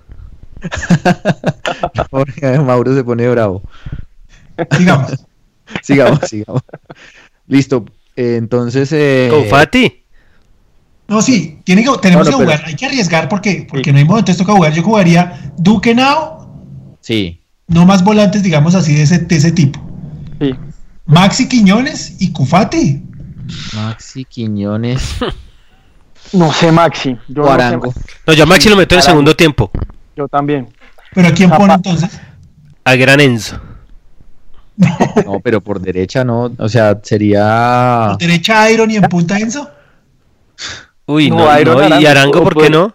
Jorge 2.11 2.59
Mauro 2.59 2.95
se 2.95 3.03
pone 3.03 3.29
bravo. 3.29 3.63
Digamos. 4.79 5.27
Sigamos, 5.83 6.21
sigamos. 6.29 6.63
Listo. 7.47 7.85
Eh, 8.21 8.37
entonces. 8.37 8.91
Eh, 8.93 9.29
Con 9.31 9.47
Fati. 9.47 10.05
No, 11.09 11.21
sí, 11.23 11.59
tiene 11.65 11.83
que, 11.83 11.91
tenemos 12.01 12.27
Bueno, 12.27 12.39
que 12.39 12.45
pero- 12.45 12.57
jugar, 12.59 12.69
hay 12.69 12.77
que 12.77 12.87
arriesgar 12.87 13.29
porque, 13.29 13.67
porque 13.69 13.93
no 13.93 13.99
hay 13.99 14.05
momento, 14.05 14.35
toca 14.37 14.53
jugar. 14.53 14.73
Yo 14.73 14.83
jugaría 14.83 15.53
Duque 15.57 15.95
Now, 15.95 16.47
Sí. 17.01 17.41
no 17.67 17.85
más 17.85 18.05
volantes, 18.05 18.43
digamos 18.45 18.75
así, 18.77 18.95
de 18.95 19.03
ese, 19.03 19.19
de 19.19 19.37
ese 19.37 19.51
tipo. 19.53 19.81
Sí. 20.41 20.55
Maxi 21.07 21.49
Quiñones 21.49 22.17
y 22.21 22.31
Cufati. 22.33 23.03
Maxi 23.75 24.25
Quiñones. 24.25 25.03
No 26.33 26.53
sé, 26.53 26.71
Maxi. 26.71 27.17
Yo, 27.29 27.43
o 27.43 27.47
no 27.47 27.57
sé, 27.57 27.63
Arango. 27.63 27.95
No, 28.27 28.33
yo 28.35 28.45
a 28.45 28.47
Maxi 28.47 28.69
lo 28.69 28.77
meto 28.77 28.95
en 28.95 28.99
el 29.01 29.03
segundo 29.03 29.35
tiempo. 29.35 29.69
yo 30.15 30.29
también. 30.29 30.69
Pero 31.13 31.27
¿a 31.27 31.33
quién 31.33 31.51
pone 31.51 31.75
entonces? 31.75 32.21
A 32.85 32.95
Gran 32.95 33.19
Enzo. 33.21 33.61
No, 35.27 35.41
pero 35.41 35.61
por 35.61 35.81
derecha 35.81 36.25
no. 36.25 36.53
O 36.59 36.69
sea, 36.69 36.99
sería. 37.03 38.17
¿Derecha 38.19 38.71
Iron 38.71 38.91
y 38.91 38.97
en 38.97 39.03
punta 39.03 39.39
Enzo? 39.39 39.71
Uy, 41.07 41.29
No, 41.31 41.39
no, 41.39 41.61
Iron 41.61 41.77
no, 41.77 41.83
Arango, 41.85 42.01
¿Y 42.03 42.07
Arango 42.07 42.43
por 42.43 42.57
qué 42.63 42.71
no? 42.71 42.95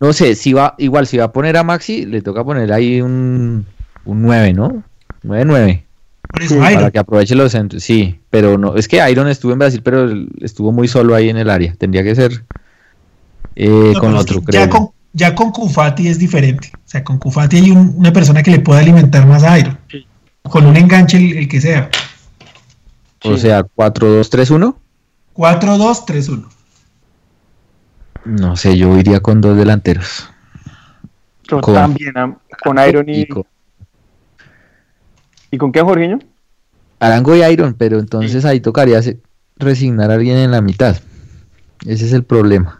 No 0.00 0.12
sé, 0.12 0.34
si 0.34 0.52
va. 0.52 0.74
Igual, 0.78 1.06
si 1.06 1.16
va 1.18 1.24
a 1.24 1.32
poner 1.32 1.56
a 1.56 1.64
Maxi, 1.64 2.06
le 2.06 2.22
toca 2.22 2.44
poner 2.44 2.72
ahí 2.72 3.00
un, 3.00 3.66
un 4.04 4.22
9, 4.22 4.52
¿no? 4.52 4.82
9-9. 5.24 5.82
Por 6.28 6.42
eso 6.42 6.54
Sí, 6.54 6.60
Para 6.60 6.90
que 6.90 6.98
aproveche 6.98 7.34
los 7.34 7.52
centros. 7.52 7.82
Sí, 7.82 8.20
pero 8.30 8.56
no. 8.58 8.76
Es 8.76 8.86
que 8.86 9.02
Iron 9.10 9.28
estuvo 9.28 9.52
en 9.52 9.58
Brasil, 9.58 9.80
pero 9.82 10.08
estuvo 10.40 10.70
muy 10.72 10.86
solo 10.86 11.14
ahí 11.14 11.28
en 11.30 11.36
el 11.38 11.50
área. 11.50 11.74
Tendría 11.76 12.04
que 12.04 12.14
ser 12.14 12.44
eh, 13.56 13.92
No, 13.94 14.00
con 14.00 14.14
es 14.14 14.20
otro, 14.20 14.40
que 14.40 14.46
creo. 14.46 14.64
ya, 14.66 14.70
con, 14.70 14.90
ya 15.12 15.34
con 15.34 15.50
Cufati 15.50 16.08
es 16.08 16.18
diferente. 16.18 16.70
O 16.74 16.78
sea, 16.88 17.02
con 17.04 17.18
Cufati 17.18 17.56
hay 17.56 17.70
un- 17.70 17.94
una 17.96 18.12
persona 18.12 18.42
que 18.42 18.50
le 18.50 18.60
puede 18.60 18.80
alimentar 18.80 19.26
más 19.26 19.42
a 19.42 19.58
Iron. 19.58 19.78
Sí. 19.90 20.06
Con 20.42 20.66
un 20.66 20.76
enganche, 20.76 21.16
el, 21.18 21.36
el 21.38 21.48
que 21.48 21.60
sea. 21.60 21.90
O 23.24 23.34
Sí. 23.34 23.40
sea, 23.42 23.64
4-2-3-1. 23.64 24.76
4-2-3-1. 25.34 26.48
No 28.24 28.56
sé, 28.56 28.76
yo 28.76 28.96
iría 28.98 29.20
con 29.20 29.40
dos 29.40 29.56
delanteros. 29.56 30.28
Yo 31.50 31.60
Con- 31.60 31.74
también, 31.74 32.12
con 32.62 32.78
Iron 32.88 33.08
y, 33.08 33.20
Y 33.22 33.26
con 33.28 33.44
¿y 35.50 35.56
con 35.58 35.72
qué, 35.72 35.80
Jorginho? 35.80 36.18
Arango 37.00 37.34
y 37.36 37.42
Iron, 37.44 37.74
pero 37.74 37.98
entonces 37.98 38.44
ahí 38.44 38.60
tocaría 38.60 39.00
resignar 39.56 40.10
a 40.10 40.14
alguien 40.14 40.36
en 40.36 40.50
la 40.50 40.60
mitad. 40.60 40.96
Ese 41.86 42.04
es 42.06 42.12
el 42.12 42.24
problema. 42.24 42.77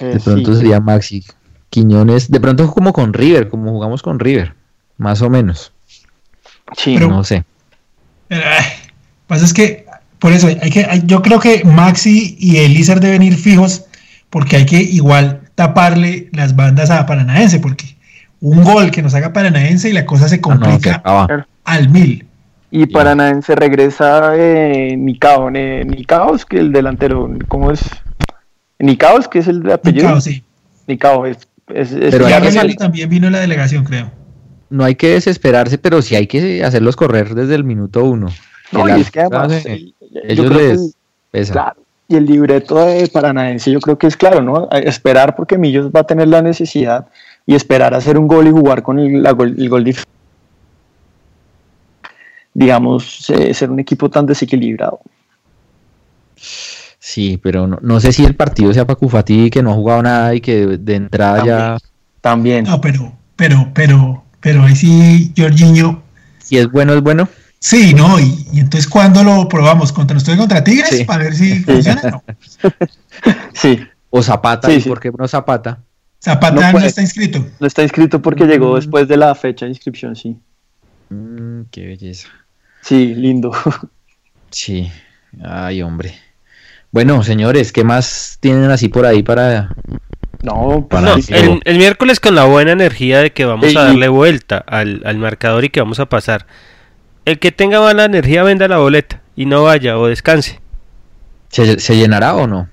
Eh, 0.00 0.04
De 0.06 0.20
pronto 0.20 0.52
sí. 0.52 0.58
sería 0.60 0.80
Maxi. 0.80 1.24
Quiñones, 1.70 2.30
de 2.30 2.38
pronto 2.40 2.70
como 2.70 2.92
con 2.92 3.12
River, 3.14 3.48
como 3.48 3.70
jugamos 3.70 4.02
con 4.02 4.18
River, 4.18 4.54
más 4.98 5.22
o 5.22 5.30
menos. 5.30 5.72
Sí, 6.76 6.94
Pero- 6.94 7.08
no 7.08 7.24
sé. 7.24 7.44
Pero, 8.28 8.42
ay, 8.46 8.64
pasa 9.26 9.44
es 9.44 9.52
que, 9.54 9.86
por 10.18 10.32
eso, 10.32 10.48
hay 10.48 10.70
que, 10.70 10.84
hay- 10.84 11.02
yo 11.06 11.22
creo 11.22 11.40
que 11.40 11.64
Maxi 11.64 12.36
y 12.38 12.58
Elízer 12.58 13.00
deben 13.00 13.22
ir 13.22 13.36
fijos 13.36 13.84
porque 14.30 14.56
hay 14.56 14.66
que 14.66 14.80
igual 14.82 15.40
taparle 15.54 16.28
las 16.32 16.54
bandas 16.56 16.90
a 16.90 17.04
Paranaense 17.06 17.58
porque 17.60 17.96
un 18.40 18.62
gol 18.64 18.90
que 18.90 19.02
nos 19.02 19.14
haga 19.14 19.32
Paranaense 19.32 19.88
y 19.88 19.92
la 19.92 20.04
cosa 20.06 20.28
se 20.28 20.36
Ah, 20.36 20.54
no, 20.54 20.54
se 20.54 20.60
complica 20.60 21.02
al 21.64 21.88
mil. 21.90 22.26
Y 22.70 22.86
Paranaense 22.86 23.54
regresa 23.54 24.32
eh, 24.34 24.94
Nicao, 24.98 25.50
eh, 25.54 25.84
Nicaos, 25.86 26.44
que 26.46 26.58
el 26.58 26.72
delantero, 26.72 27.30
¿cómo 27.48 27.70
es? 27.70 27.80
Nicaos, 28.82 29.28
que 29.28 29.38
es 29.38 29.48
el 29.48 29.62
de 29.62 29.72
apellido. 29.72 30.06
Nicao, 30.08 30.20
sí. 30.20 30.42
Nicao, 30.86 31.24
es, 31.26 31.38
es, 31.72 31.92
es- 31.92 32.10
Pero 32.10 32.26
que 32.26 32.74
también 32.74 33.08
vino 33.08 33.28
en 33.28 33.32
la 33.32 33.40
delegación, 33.40 33.84
creo. 33.84 34.10
No 34.70 34.84
hay 34.84 34.94
que 34.94 35.10
desesperarse, 35.10 35.78
pero 35.78 36.02
sí 36.02 36.16
hay 36.16 36.26
que 36.26 36.64
hacerlos 36.64 36.96
correr 36.96 37.34
desde 37.34 37.54
el 37.54 37.62
minuto 37.64 38.04
uno. 38.04 38.28
No, 38.72 38.84
Que 38.84 38.98
y 38.98 39.00
es 39.02 39.10
que 39.10 39.20
además, 39.20 39.64
ellos 40.24 40.48
que 40.50 40.54
les 40.56 40.80
el- 40.80 40.94
pesa. 41.30 41.52
claro, 41.52 41.76
y 42.08 42.16
el 42.16 42.26
libreto 42.26 42.76
de 42.84 43.06
Paranaense 43.08 43.70
yo 43.70 43.80
creo 43.80 43.96
que 43.98 44.06
es 44.06 44.16
claro, 44.16 44.42
¿no? 44.42 44.68
Esperar 44.72 45.36
porque 45.36 45.58
Millos 45.58 45.90
va 45.94 46.00
a 46.00 46.04
tener 46.04 46.28
la 46.28 46.42
necesidad 46.42 47.06
y 47.46 47.54
esperar 47.54 47.94
a 47.94 47.98
hacer 47.98 48.18
un 48.18 48.26
gol 48.26 48.46
y 48.46 48.50
jugar 48.50 48.82
con 48.82 48.98
el, 48.98 49.22
la 49.22 49.30
gol, 49.32 49.54
el 49.58 49.68
gol 49.68 49.84
dif- 49.84 50.04
digamos, 52.54 53.30
eh, 53.30 53.54
ser 53.54 53.70
un 53.70 53.80
equipo 53.80 54.10
tan 54.10 54.26
desequilibrado. 54.26 55.00
Sí, 57.12 57.38
pero 57.42 57.66
no, 57.66 57.78
no 57.82 58.00
sé 58.00 58.10
si 58.10 58.24
el 58.24 58.34
partido 58.34 58.72
sea 58.72 58.86
para 58.86 58.98
Cufati 58.98 59.50
que 59.50 59.62
no 59.62 59.72
ha 59.72 59.74
jugado 59.74 60.02
nada 60.02 60.34
y 60.34 60.40
que 60.40 60.78
de, 60.78 60.94
entrada 60.94 61.44
ya, 61.44 61.78
También. 62.22 62.64
No, 62.64 62.80
pero, 62.80 63.12
pero, 63.36 63.70
pero, 63.74 64.24
pero 64.40 64.62
ahí 64.62 64.74
sí, 64.74 65.30
Jorginho, 65.36 66.02
si 66.42 66.56
es 66.56 66.72
bueno, 66.72 66.94
es 66.94 67.02
bueno. 67.02 67.28
Sí, 67.58 67.92
no, 67.92 68.18
y, 68.18 68.46
entonces 68.54 68.88
¿cuándo 68.88 69.22
lo 69.24 69.46
probamos? 69.46 69.92
¿Contra 69.92 70.14
nosotros 70.14 70.38
contra 70.38 70.64
Tigres? 70.64 71.04
Para 71.04 71.24
ver 71.24 71.34
si 71.34 71.60
funciona. 71.64 72.22
Sí. 73.52 73.78
O 74.08 74.22
Zapata, 74.22 74.68
sí, 74.68 74.80
¿por 74.80 74.98
qué 74.98 75.10
no 75.10 75.28
Zapata? 75.28 75.80
Zapata 76.18 76.72
no, 76.72 76.78
está 76.78 77.02
inscrito. 77.02 77.46
No 77.60 77.66
está 77.66 77.82
inscrito 77.82 78.22
porque 78.22 78.46
llegó 78.46 78.72
mm. 78.72 78.76
después 78.76 79.06
de 79.06 79.18
la 79.18 79.34
fecha 79.34 79.66
de 79.66 79.72
inscripción, 79.72 80.16
sí. 80.16 80.38
Mm, 81.10 81.64
qué 81.70 81.88
belleza. 81.88 82.28
Sí, 82.80 83.14
lindo. 83.14 83.52
Sí, 84.50 84.90
ay 85.42 85.80
hombre. 85.80 86.14
Bueno, 86.92 87.22
señores, 87.24 87.72
¿qué 87.72 87.84
más 87.84 88.36
tienen 88.40 88.70
así 88.70 88.88
por 88.88 89.06
ahí 89.06 89.22
para... 89.22 89.74
No, 90.42 90.86
para 90.90 91.14
el, 91.14 91.78
miércoles 91.78 92.20
con 92.20 92.34
la 92.34 92.44
buena 92.44 92.72
energía 92.72 93.20
de 93.20 93.32
que 93.32 93.44
vamos 93.44 93.74
a 93.76 93.84
darle 93.84 94.08
vuelta 94.08 94.58
al, 94.58 95.00
al 95.04 95.16
marcador 95.16 95.64
y 95.64 95.70
que 95.70 95.80
vamos 95.80 96.00
a 96.00 96.06
pasar. 96.06 96.46
El 97.24 97.38
que 97.38 97.52
tenga 97.52 97.80
mala 97.80 98.04
energía 98.04 98.42
venda 98.42 98.66
la 98.66 98.78
boleta 98.78 99.22
y 99.36 99.46
no 99.46 99.62
vaya 99.62 99.96
o 99.98 100.08
descanse. 100.08 100.60
¿Se, 101.48 101.96
llenará 101.96 102.34
o 102.34 102.46
no? 102.46 102.68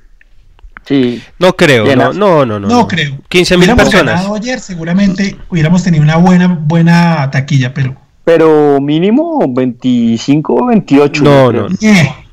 Sí. 0.85 1.21
No 1.37 1.55
creo, 1.55 1.95
no, 1.95 2.11
no, 2.11 2.45
no, 2.45 2.59
no. 2.59 2.67
No 2.67 2.87
creo. 2.87 3.19
15 3.29 3.57
mil 3.57 3.75
personas. 3.75 4.25
ayer, 4.35 4.59
seguramente 4.59 5.37
hubiéramos 5.49 5.83
tenido 5.83 6.03
una 6.03 6.17
buena, 6.17 6.47
buena 6.47 7.29
taquilla, 7.31 7.73
pero 7.73 7.95
pero 8.23 8.79
mínimo 8.79 9.45
25 9.47 10.53
o 10.53 10.65
28. 10.67 11.23
No, 11.23 11.51
no, 11.51 11.67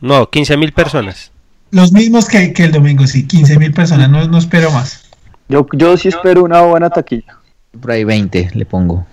no, 0.01 0.31
15 0.31 0.57
mil 0.57 0.73
personas. 0.73 1.33
Los 1.71 1.93
mismos 1.93 2.27
que, 2.27 2.53
el 2.57 2.73
domingo, 2.73 3.07
sí, 3.07 3.27
15 3.27 3.59
mil 3.59 3.73
personas, 3.73 4.09
no, 4.09 4.27
no 4.27 4.39
espero 4.39 4.71
más. 4.71 5.11
Yo, 5.49 5.67
yo 5.73 5.97
sí 5.97 6.09
espero 6.09 6.43
una 6.45 6.63
buena 6.63 6.91
taquilla. 6.91 7.39
Por 7.81 7.91
ahí 7.91 8.05
20 8.05 8.51
le 8.55 8.67
pongo. 8.67 9.07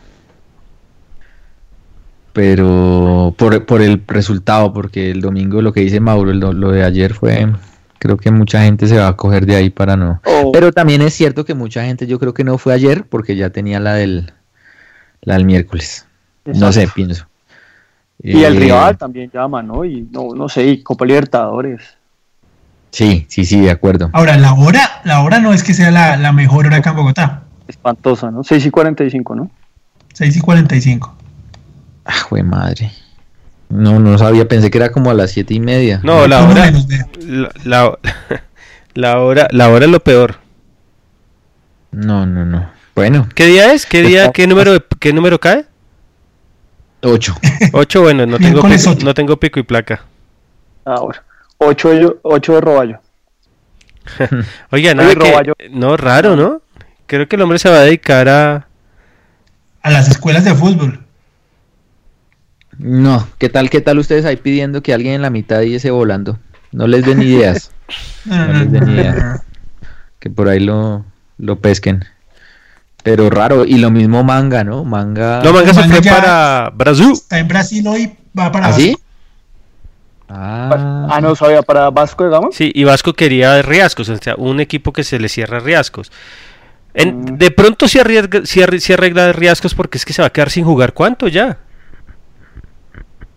Pero 2.33 3.35
por, 3.37 3.65
por 3.65 3.81
el 3.81 4.01
resultado, 4.07 4.73
porque 4.73 5.11
el 5.11 5.21
domingo 5.21 5.61
lo 5.61 5.71
que 5.71 5.81
dice 5.81 5.99
Mauro, 5.99 6.33
lo, 6.33 6.71
de 6.71 6.83
ayer 6.83 7.13
fue, 7.13 7.47
creo 7.99 8.17
que 8.17 8.31
mucha 8.31 8.63
gente 8.63 8.87
se 8.87 8.97
va 8.97 9.09
a 9.09 9.15
coger 9.15 9.45
de 9.45 9.55
ahí 9.55 9.69
para 9.69 9.95
no. 9.95 10.19
Oh. 10.25 10.51
Pero 10.51 10.71
también 10.71 11.01
es 11.03 11.13
cierto 11.13 11.45
que 11.45 11.53
mucha 11.53 11.83
gente 11.85 12.07
yo 12.07 12.17
creo 12.17 12.33
que 12.33 12.43
no 12.43 12.57
fue 12.57 12.73
ayer 12.73 13.05
porque 13.07 13.35
ya 13.35 13.51
tenía 13.51 13.79
la 13.79 13.93
del, 13.93 14.31
la 15.21 15.35
del 15.35 15.45
miércoles. 15.45 16.07
No 16.45 16.71
sé, 16.71 16.87
pienso. 16.87 17.27
Y 18.21 18.43
el 18.43 18.55
eh, 18.55 18.59
rival 18.59 18.97
también 18.97 19.29
llama, 19.31 19.61
¿no? 19.61 19.85
Y 19.85 20.07
no, 20.11 20.33
no 20.33 20.49
sé, 20.49 20.65
y 20.65 20.81
Copa 20.81 21.05
Libertadores. 21.05 21.97
Sí, 22.93 23.25
sí, 23.27 23.43
sí, 23.43 23.59
de 23.59 23.71
acuerdo. 23.71 24.11
Ahora, 24.13 24.37
la 24.37 24.53
hora, 24.53 25.01
la 25.03 25.23
hora 25.23 25.39
no 25.39 25.51
es 25.51 25.63
que 25.63 25.73
sea 25.73 25.89
la, 25.89 26.31
mejor 26.31 26.67
hora 26.67 26.77
acá 26.77 26.91
en 26.91 26.95
Bogotá. 26.95 27.41
Espantosa, 27.67 28.29
¿no? 28.29 28.43
6 28.43 28.67
y 28.67 28.69
45, 28.69 29.35
¿no? 29.35 29.49
6 30.13 30.37
y 30.37 30.39
45. 30.39 31.15
Ah, 32.05 32.27
güey, 32.29 32.43
madre. 32.43 32.91
No, 33.69 33.97
no 33.99 34.15
sabía, 34.19 34.47
pensé 34.47 34.69
que 34.69 34.77
era 34.77 34.91
como 34.91 35.09
a 35.09 35.15
las 35.15 35.31
siete 35.31 35.55
y 35.55 35.59
media. 35.59 36.01
No, 36.03 36.27
la 36.27 36.47
hora, 36.47 36.71
la, 37.63 37.97
la, 38.93 39.19
hora, 39.19 39.47
la 39.49 39.69
hora 39.69 39.85
es 39.85 39.91
lo 39.91 39.99
peor. 39.99 40.35
No, 41.91 42.27
no, 42.27 42.45
no. 42.45 42.69
Bueno. 42.93 43.27
¿Qué 43.33 43.47
día 43.47 43.73
es? 43.73 43.87
¿Qué 43.87 44.03
día, 44.03 44.31
qué 44.31 44.45
número, 44.45 44.85
qué 44.99 45.13
número 45.13 45.39
cae? 45.39 45.65
8. 47.01 47.35
8, 47.71 48.01
bueno, 48.03 48.27
no 48.27 48.37
tengo, 48.39 48.61
pico, 48.61 48.95
no 49.03 49.15
tengo 49.15 49.37
pico 49.37 49.59
y 49.59 49.63
placa. 49.63 50.05
Ahora, 50.85 51.23
8, 51.65 52.19
8 52.21 52.53
de 52.53 52.61
roballo. 52.61 52.99
Oiga, 54.71 54.93
nada 54.93 55.15
que, 55.15 55.69
no, 55.71 55.97
raro, 55.97 56.35
¿no? 56.35 56.61
Creo 57.07 57.27
que 57.27 57.35
el 57.35 57.41
hombre 57.41 57.59
se 57.59 57.69
va 57.69 57.77
a 57.77 57.81
dedicar 57.81 58.27
a... 58.29 58.67
A 59.81 59.91
las 59.91 60.07
escuelas 60.09 60.45
de 60.45 60.53
fútbol. 60.55 61.05
No, 62.77 63.27
¿qué 63.37 63.49
tal, 63.49 63.69
qué 63.69 63.81
tal 63.81 63.99
ustedes 63.99 64.25
ahí 64.25 64.37
pidiendo 64.37 64.81
que 64.81 64.93
alguien 64.93 65.15
en 65.15 65.21
la 65.21 65.29
mitad 65.29 65.61
ese 65.61 65.91
volando? 65.91 66.39
No 66.71 66.87
les 66.87 67.05
den 67.05 67.21
ideas. 67.21 67.71
no 68.25 68.47
les 68.53 68.71
den 68.71 68.89
ideas. 68.89 69.41
Que 70.19 70.29
por 70.29 70.47
ahí 70.47 70.59
lo, 70.59 71.05
lo 71.37 71.59
pesquen. 71.59 72.05
Pero 73.03 73.29
raro, 73.29 73.65
y 73.65 73.77
lo 73.77 73.91
mismo 73.91 74.23
Manga, 74.23 74.63
¿no? 74.63 74.85
Manga. 74.85 75.41
No, 75.43 75.51
Manga, 75.51 75.73
se 75.73 75.83
fue 75.83 76.01
para 76.01 76.71
Brasil. 76.73 77.11
Está 77.11 77.39
en 77.39 77.47
Brasil 77.49 77.85
hoy, 77.85 78.17
va 78.37 78.51
para 78.51 78.67
¿Ah, 78.67 78.73
sí? 78.73 78.97
Ah. 80.35 81.07
ah, 81.11 81.21
no 81.21 81.35
sabía 81.35 81.61
para 81.61 81.91
Vasco, 81.91 82.25
digamos. 82.25 82.55
Sí, 82.55 82.71
y 82.73 82.83
Vasco 82.85 83.13
quería 83.13 83.61
Riascos, 83.61 84.09
o 84.09 84.17
sea, 84.17 84.33
un 84.35 84.59
equipo 84.59 84.91
que 84.91 85.03
se 85.03 85.19
le 85.19 85.29
cierra 85.29 85.59
Riascos. 85.59 86.11
En, 86.95 87.21
mm. 87.21 87.37
De 87.37 87.51
pronto 87.51 87.87
se, 87.87 88.01
arriesga, 88.01 88.41
se, 88.45 88.93
arregla 88.93 89.27
de 89.27 89.33
Riascos 89.33 89.75
porque 89.75 89.99
es 89.99 90.05
que 90.05 90.13
se 90.13 90.23
va 90.23 90.29
a 90.29 90.31
quedar 90.31 90.49
sin 90.49 90.65
jugar. 90.65 90.93
¿Cuánto 90.93 91.27
ya? 91.27 91.59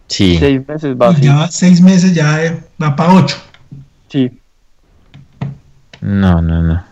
Sí. 0.08 0.38
Seis 0.38 0.66
meses 0.66 0.96
va. 0.96 1.14
Ya 1.18 1.48
seis 1.48 1.82
meses 1.82 2.14
ya 2.14 2.44
eh, 2.44 2.62
va 2.82 2.96
para 2.96 3.12
ocho. 3.12 3.36
Sí. 4.08 4.30
No, 6.00 6.40
no, 6.40 6.62
no. 6.62 6.82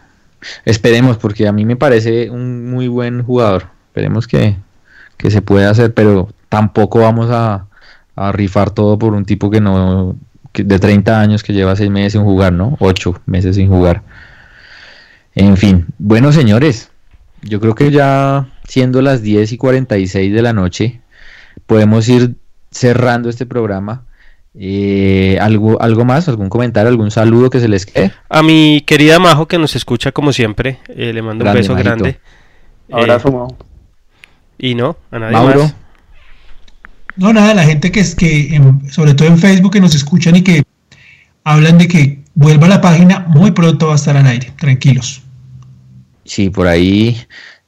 Esperemos, 0.66 1.16
porque 1.16 1.48
a 1.48 1.52
mí 1.52 1.64
me 1.64 1.76
parece 1.76 2.28
un 2.28 2.70
muy 2.70 2.88
buen 2.88 3.22
jugador. 3.22 3.68
Esperemos 3.86 4.26
que, 4.26 4.56
se 5.18 5.40
pueda 5.40 5.70
hacer, 5.70 5.94
pero 5.94 6.28
tampoco 6.50 6.98
vamos 6.98 7.30
a, 7.30 7.66
rifar 8.16 8.70
todo 8.70 8.98
por 8.98 9.14
un 9.14 9.24
tipo 9.24 9.50
que 9.50 9.60
no 9.60 10.16
de 10.52 10.78
30 10.78 11.20
años 11.20 11.42
que 11.42 11.52
lleva 11.52 11.74
6 11.74 11.90
meses 11.90 12.12
sin 12.12 12.22
jugar, 12.22 12.52
¿no? 12.52 12.76
8 12.80 13.22
meses 13.26 13.56
sin 13.56 13.68
jugar. 13.68 14.02
En 15.34 15.56
fin, 15.56 15.86
bueno 15.98 16.32
señores, 16.32 16.90
yo 17.42 17.60
creo 17.60 17.74
que 17.74 17.90
ya 17.90 18.46
siendo 18.66 19.02
las 19.02 19.22
10 19.22 19.52
y 19.52 19.56
46 19.56 20.32
de 20.32 20.42
la 20.42 20.52
noche, 20.52 21.00
podemos 21.66 22.08
ir 22.08 22.36
cerrando 22.70 23.28
este 23.28 23.46
programa. 23.46 24.04
Eh, 24.56 25.36
¿algo, 25.40 25.82
¿Algo 25.82 26.04
más? 26.04 26.28
¿Algún 26.28 26.48
comentario? 26.48 26.88
¿Algún 26.88 27.10
saludo 27.10 27.50
que 27.50 27.58
se 27.58 27.68
les 27.68 27.86
quede? 27.86 28.12
A 28.28 28.42
mi 28.42 28.82
querida 28.86 29.18
Majo 29.18 29.46
que 29.46 29.58
nos 29.58 29.74
escucha 29.74 30.12
como 30.12 30.32
siempre, 30.32 30.78
eh, 30.88 31.12
le 31.12 31.22
mando 31.22 31.44
un 31.44 31.52
beso 31.52 31.74
grande. 31.74 32.20
Abrazo, 32.92 33.28
eh, 33.28 33.32
Majo. 33.32 33.56
Y 34.58 34.74
no, 34.76 34.96
a 35.10 35.18
nadie 35.18 35.36
más. 35.36 35.74
No, 37.16 37.32
nada, 37.32 37.54
la 37.54 37.64
gente 37.64 37.92
que 37.92 38.00
es 38.00 38.14
que, 38.14 38.60
sobre 38.90 39.14
todo 39.14 39.28
en 39.28 39.38
Facebook, 39.38 39.72
que 39.72 39.80
nos 39.80 39.94
escuchan 39.94 40.36
y 40.36 40.42
que 40.42 40.62
hablan 41.44 41.78
de 41.78 41.88
que 41.88 42.22
vuelva 42.34 42.66
a 42.66 42.70
la 42.70 42.80
página, 42.80 43.20
muy 43.28 43.52
pronto 43.52 43.88
va 43.88 43.92
a 43.92 43.96
estar 43.96 44.16
al 44.16 44.26
aire, 44.26 44.52
tranquilos. 44.56 45.22
Sí, 46.24 46.50
por 46.50 46.66
ahí 46.66 47.20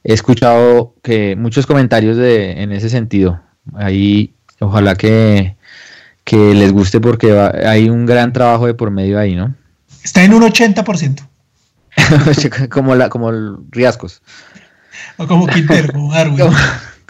he 0.03 0.13
escuchado 0.13 0.95
que 1.03 1.35
muchos 1.35 1.65
comentarios 1.65 2.17
de, 2.17 2.61
en 2.61 2.71
ese 2.71 2.89
sentido. 2.89 3.39
Ahí, 3.75 4.33
ojalá 4.59 4.95
que 4.95 5.57
que 6.27 6.53
les 6.53 6.73
guste 6.73 6.99
porque 6.99 7.31
hay 7.65 7.89
un 7.89 8.05
gran 8.05 8.33
trabajo 8.33 8.65
de 8.67 8.73
por 8.73 8.91
medio 8.91 9.17
ahí, 9.17 9.33
¿no? 9.33 9.55
Está 10.03 10.25
en 10.25 10.33
un 10.33 10.43
80%. 10.43 11.25
como, 12.69 12.95
la, 12.95 13.07
como 13.07 13.29
el 13.29 13.55
Riascos. 13.71 14.21
O 15.15 15.25
como 15.25 15.47
Quintero, 15.47 15.93
como 15.93 16.11
Darwin. 16.11 16.53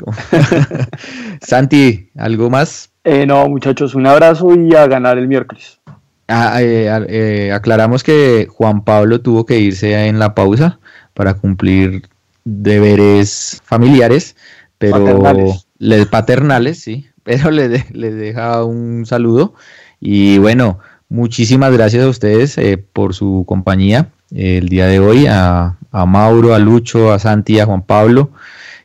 Santi, 1.41 2.10
¿algo 2.18 2.49
más? 2.49 2.90
Eh, 3.03 3.26
no, 3.26 3.48
muchachos, 3.48 3.95
un 3.95 4.06
abrazo 4.06 4.53
y 4.56 4.76
a 4.76 4.88
ganar 4.88 5.18
el 5.18 5.28
miércoles. 5.28 5.80
Ah, 6.28 6.61
eh, 6.61 6.90
eh, 7.07 7.52
aclaramos 7.53 8.03
que 8.03 8.48
Juan 8.49 8.84
Pablo 8.84 9.22
tuvo 9.22 9.45
que 9.45 9.60
irse 9.60 10.07
en 10.07 10.19
la 10.19 10.36
pausa 10.36 10.80
para 11.14 11.36
cumplir 11.36 12.10
deberes 12.44 13.61
familiares, 13.64 14.36
pero 14.78 15.22
paternales, 15.22 16.07
paternales 16.07 16.80
sí, 16.80 17.07
pero 17.24 17.49
le, 17.49 17.69
deja 17.69 18.64
un 18.65 19.06
saludo. 19.06 19.53
Y 20.02 20.38
bueno, 20.40 20.80
muchísimas 21.07 21.72
gracias 21.72 22.03
a 22.03 22.10
ustedes 22.10 22.57
eh, 22.57 22.78
por 22.78 23.14
su 23.14 23.45
compañía 23.48 24.10
el 24.36 24.68
día 24.68 24.88
de 24.88 24.99
hoy, 24.99 25.26
a, 25.30 25.78
Mauro, 25.94 26.53
a 26.53 26.60
Lucho, 26.60 27.14
a 27.14 27.19
Santi, 27.19 27.61
a 27.61 27.65
Juan 27.65 27.82
Pablo 27.82 28.32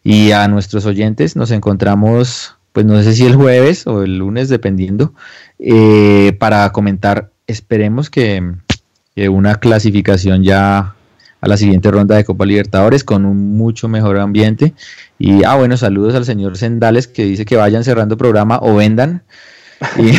y 0.04 0.32
a 0.32 0.48
nuestros 0.48 0.86
oyentes. 0.86 1.36
Nos 1.36 1.50
encontramos, 1.50 2.56
pues 2.72 2.86
no 2.86 3.02
sé 3.02 3.14
si 3.14 3.26
el 3.26 3.36
jueves 3.36 3.86
o 3.86 4.02
el 4.02 4.18
lunes, 4.18 4.48
dependiendo, 4.48 5.14
eh, 5.58 6.36
para 6.38 6.70
comentar, 6.70 7.30
esperemos 7.46 8.10
que, 8.10 8.42
que 9.14 9.28
una 9.28 9.56
clasificación 9.56 10.42
ya 10.42 10.94
a 11.42 11.48
la 11.48 11.56
siguiente 11.56 11.90
ronda 11.90 12.16
de 12.16 12.24
Copa 12.24 12.46
Libertadores 12.46 13.02
con 13.02 13.26
un 13.26 13.56
mucho 13.56 13.88
mejor 13.88 14.18
ambiente. 14.18 14.74
Y, 15.18 15.44
ah, 15.44 15.56
bueno, 15.56 15.76
saludos 15.76 16.14
al 16.14 16.24
señor 16.24 16.56
Sendales 16.56 17.08
que 17.08 17.24
dice 17.24 17.44
que 17.44 17.56
vayan 17.56 17.84
cerrando 17.84 18.16
programa 18.16 18.58
o 18.62 18.76
vendan. 18.76 19.22
Y, 19.98 20.12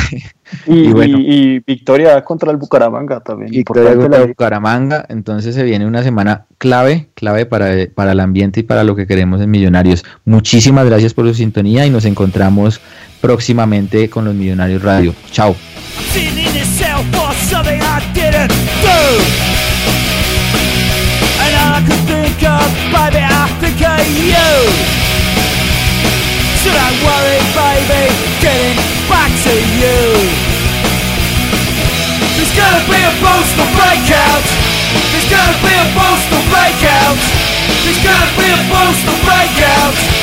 bueno, 0.65 1.17
y, 1.19 1.59
victoria 1.59 2.23
contra 2.23 2.51
el 2.51 2.57
Bucaramanga 2.57 3.19
también. 3.19 3.51
Victoria 3.51 3.95
contra 3.95 4.21
el 4.21 4.27
Bucaramanga, 4.30 5.05
entonces 5.09 5.55
se 5.55 5.63
viene 5.63 5.85
una 5.85 6.03
semana 6.03 6.45
clave, 6.57 7.07
clave 7.15 7.45
para, 7.45 7.71
para 7.93 8.11
el 8.13 8.19
ambiente 8.19 8.61
y 8.61 8.63
para 8.63 8.84
lo 8.84 8.95
que 8.95 9.07
queremos 9.07 9.41
en 9.41 9.51
Millonarios. 9.51 10.03
Muchísimas 10.25 10.85
gracias 10.85 11.13
por 11.13 11.27
su 11.27 11.34
sintonía 11.34 11.85
y 11.85 11.89
nos 11.89 12.05
encontramos 12.05 12.81
próximamente 13.21 14.09
con 14.09 14.25
los 14.25 14.35
Millonarios 14.35 14.81
Radio. 14.81 15.13
Chao. 15.31 15.55
could 21.85 22.07
think 22.07 22.43
of, 22.43 22.69
baby, 22.93 23.19
I 23.19 23.47
think 23.59 23.81
of 23.81 24.07
you. 24.23 25.22
So 26.64 26.72
don't 26.72 27.03
worry, 27.03 27.44
baby, 27.52 28.07
getting 28.40 28.80
back 29.11 29.27
to 29.44 29.52
you. 29.52 29.99
There's 32.40 32.56
gonna 32.56 32.88
be 32.88 33.03
a 33.03 33.11
postal 33.19 33.68
breakout. 33.76 34.48
There's 35.11 35.27
gonna 35.27 35.60
be 35.60 35.76
a 35.76 35.88
postal 35.91 36.40
breakout. 36.48 37.19
There's 37.84 37.99
gonna 37.99 38.31
be 38.40 38.48
a 38.48 38.60
postal 38.72 39.18
breakout. 39.27 40.22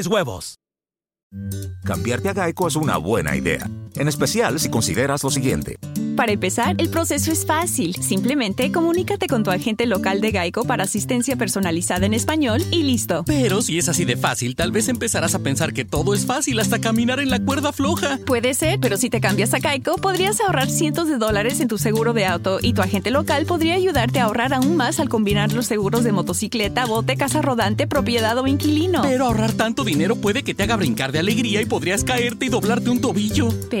huevos. 0.07 0.59
Cambiarte 1.85 2.29
a 2.29 2.33
Geico 2.33 2.67
es 2.67 2.75
una 2.75 2.97
buena 2.97 3.35
idea, 3.35 3.69
en 3.95 4.07
especial 4.07 4.59
si 4.59 4.69
consideras 4.69 5.23
lo 5.23 5.31
siguiente. 5.31 5.77
Para 6.15 6.33
empezar, 6.33 6.75
el 6.77 6.89
proceso 6.89 7.31
es 7.31 7.45
fácil. 7.45 7.95
Simplemente 7.95 8.71
comunícate 8.71 9.27
con 9.27 9.43
tu 9.43 9.49
agente 9.49 9.85
local 9.85 10.21
de 10.21 10.31
Geico 10.31 10.65
para 10.65 10.83
asistencia 10.83 11.35
personalizada 11.35 12.05
en 12.05 12.13
español 12.13 12.63
y 12.69 12.83
listo. 12.83 13.23
Pero 13.25 13.61
si 13.61 13.79
es 13.79 13.89
así 13.89 14.05
de 14.05 14.17
fácil, 14.17 14.55
tal 14.55 14.71
vez 14.71 14.87
empezarás 14.87 15.33
a 15.35 15.39
pensar 15.39 15.73
que 15.73 15.85
todo 15.85 16.13
es 16.13 16.25
fácil 16.25 16.59
hasta 16.59 16.79
caminar 16.79 17.19
en 17.19 17.29
la 17.29 17.39
cuerda 17.39 17.71
floja. 17.71 18.19
Puede 18.25 18.53
ser, 18.53 18.79
pero 18.79 18.97
si 18.97 19.09
te 19.09 19.19
cambias 19.19 19.53
a 19.53 19.59
Geico, 19.59 19.95
podrías 19.95 20.39
ahorrar 20.41 20.69
cientos 20.69 21.07
de 21.07 21.17
dólares 21.17 21.59
en 21.59 21.67
tu 21.67 21.77
seguro 21.77 22.13
de 22.13 22.25
auto 22.25 22.59
y 22.61 22.73
tu 22.73 22.81
agente 22.81 23.09
local 23.09 23.45
podría 23.45 23.75
ayudarte 23.75 24.19
a 24.19 24.25
ahorrar 24.25 24.53
aún 24.53 24.75
más 24.75 24.99
al 24.99 25.09
combinar 25.09 25.53
los 25.53 25.65
seguros 25.65 26.03
de 26.03 26.11
motocicleta, 26.11 26.85
bote, 26.85 27.15
casa 27.15 27.41
rodante, 27.41 27.87
propiedad 27.87 28.37
o 28.37 28.45
inquilino. 28.47 29.01
Pero 29.01 29.25
ahorrar 29.25 29.53
tanto 29.53 29.83
dinero 29.83 30.15
puede 30.15 30.43
que 30.43 30.53
te 30.53 30.63
haga 30.63 30.75
brincar 30.75 31.11
de 31.11 31.19
alegría 31.19 31.61
y 31.61 31.65
podrías 31.65 32.03
caerte 32.03 32.45
y 32.45 32.49
doblarte 32.49 32.89
un 32.89 33.01
tobillo. 33.01 33.49
Pero 33.69 33.80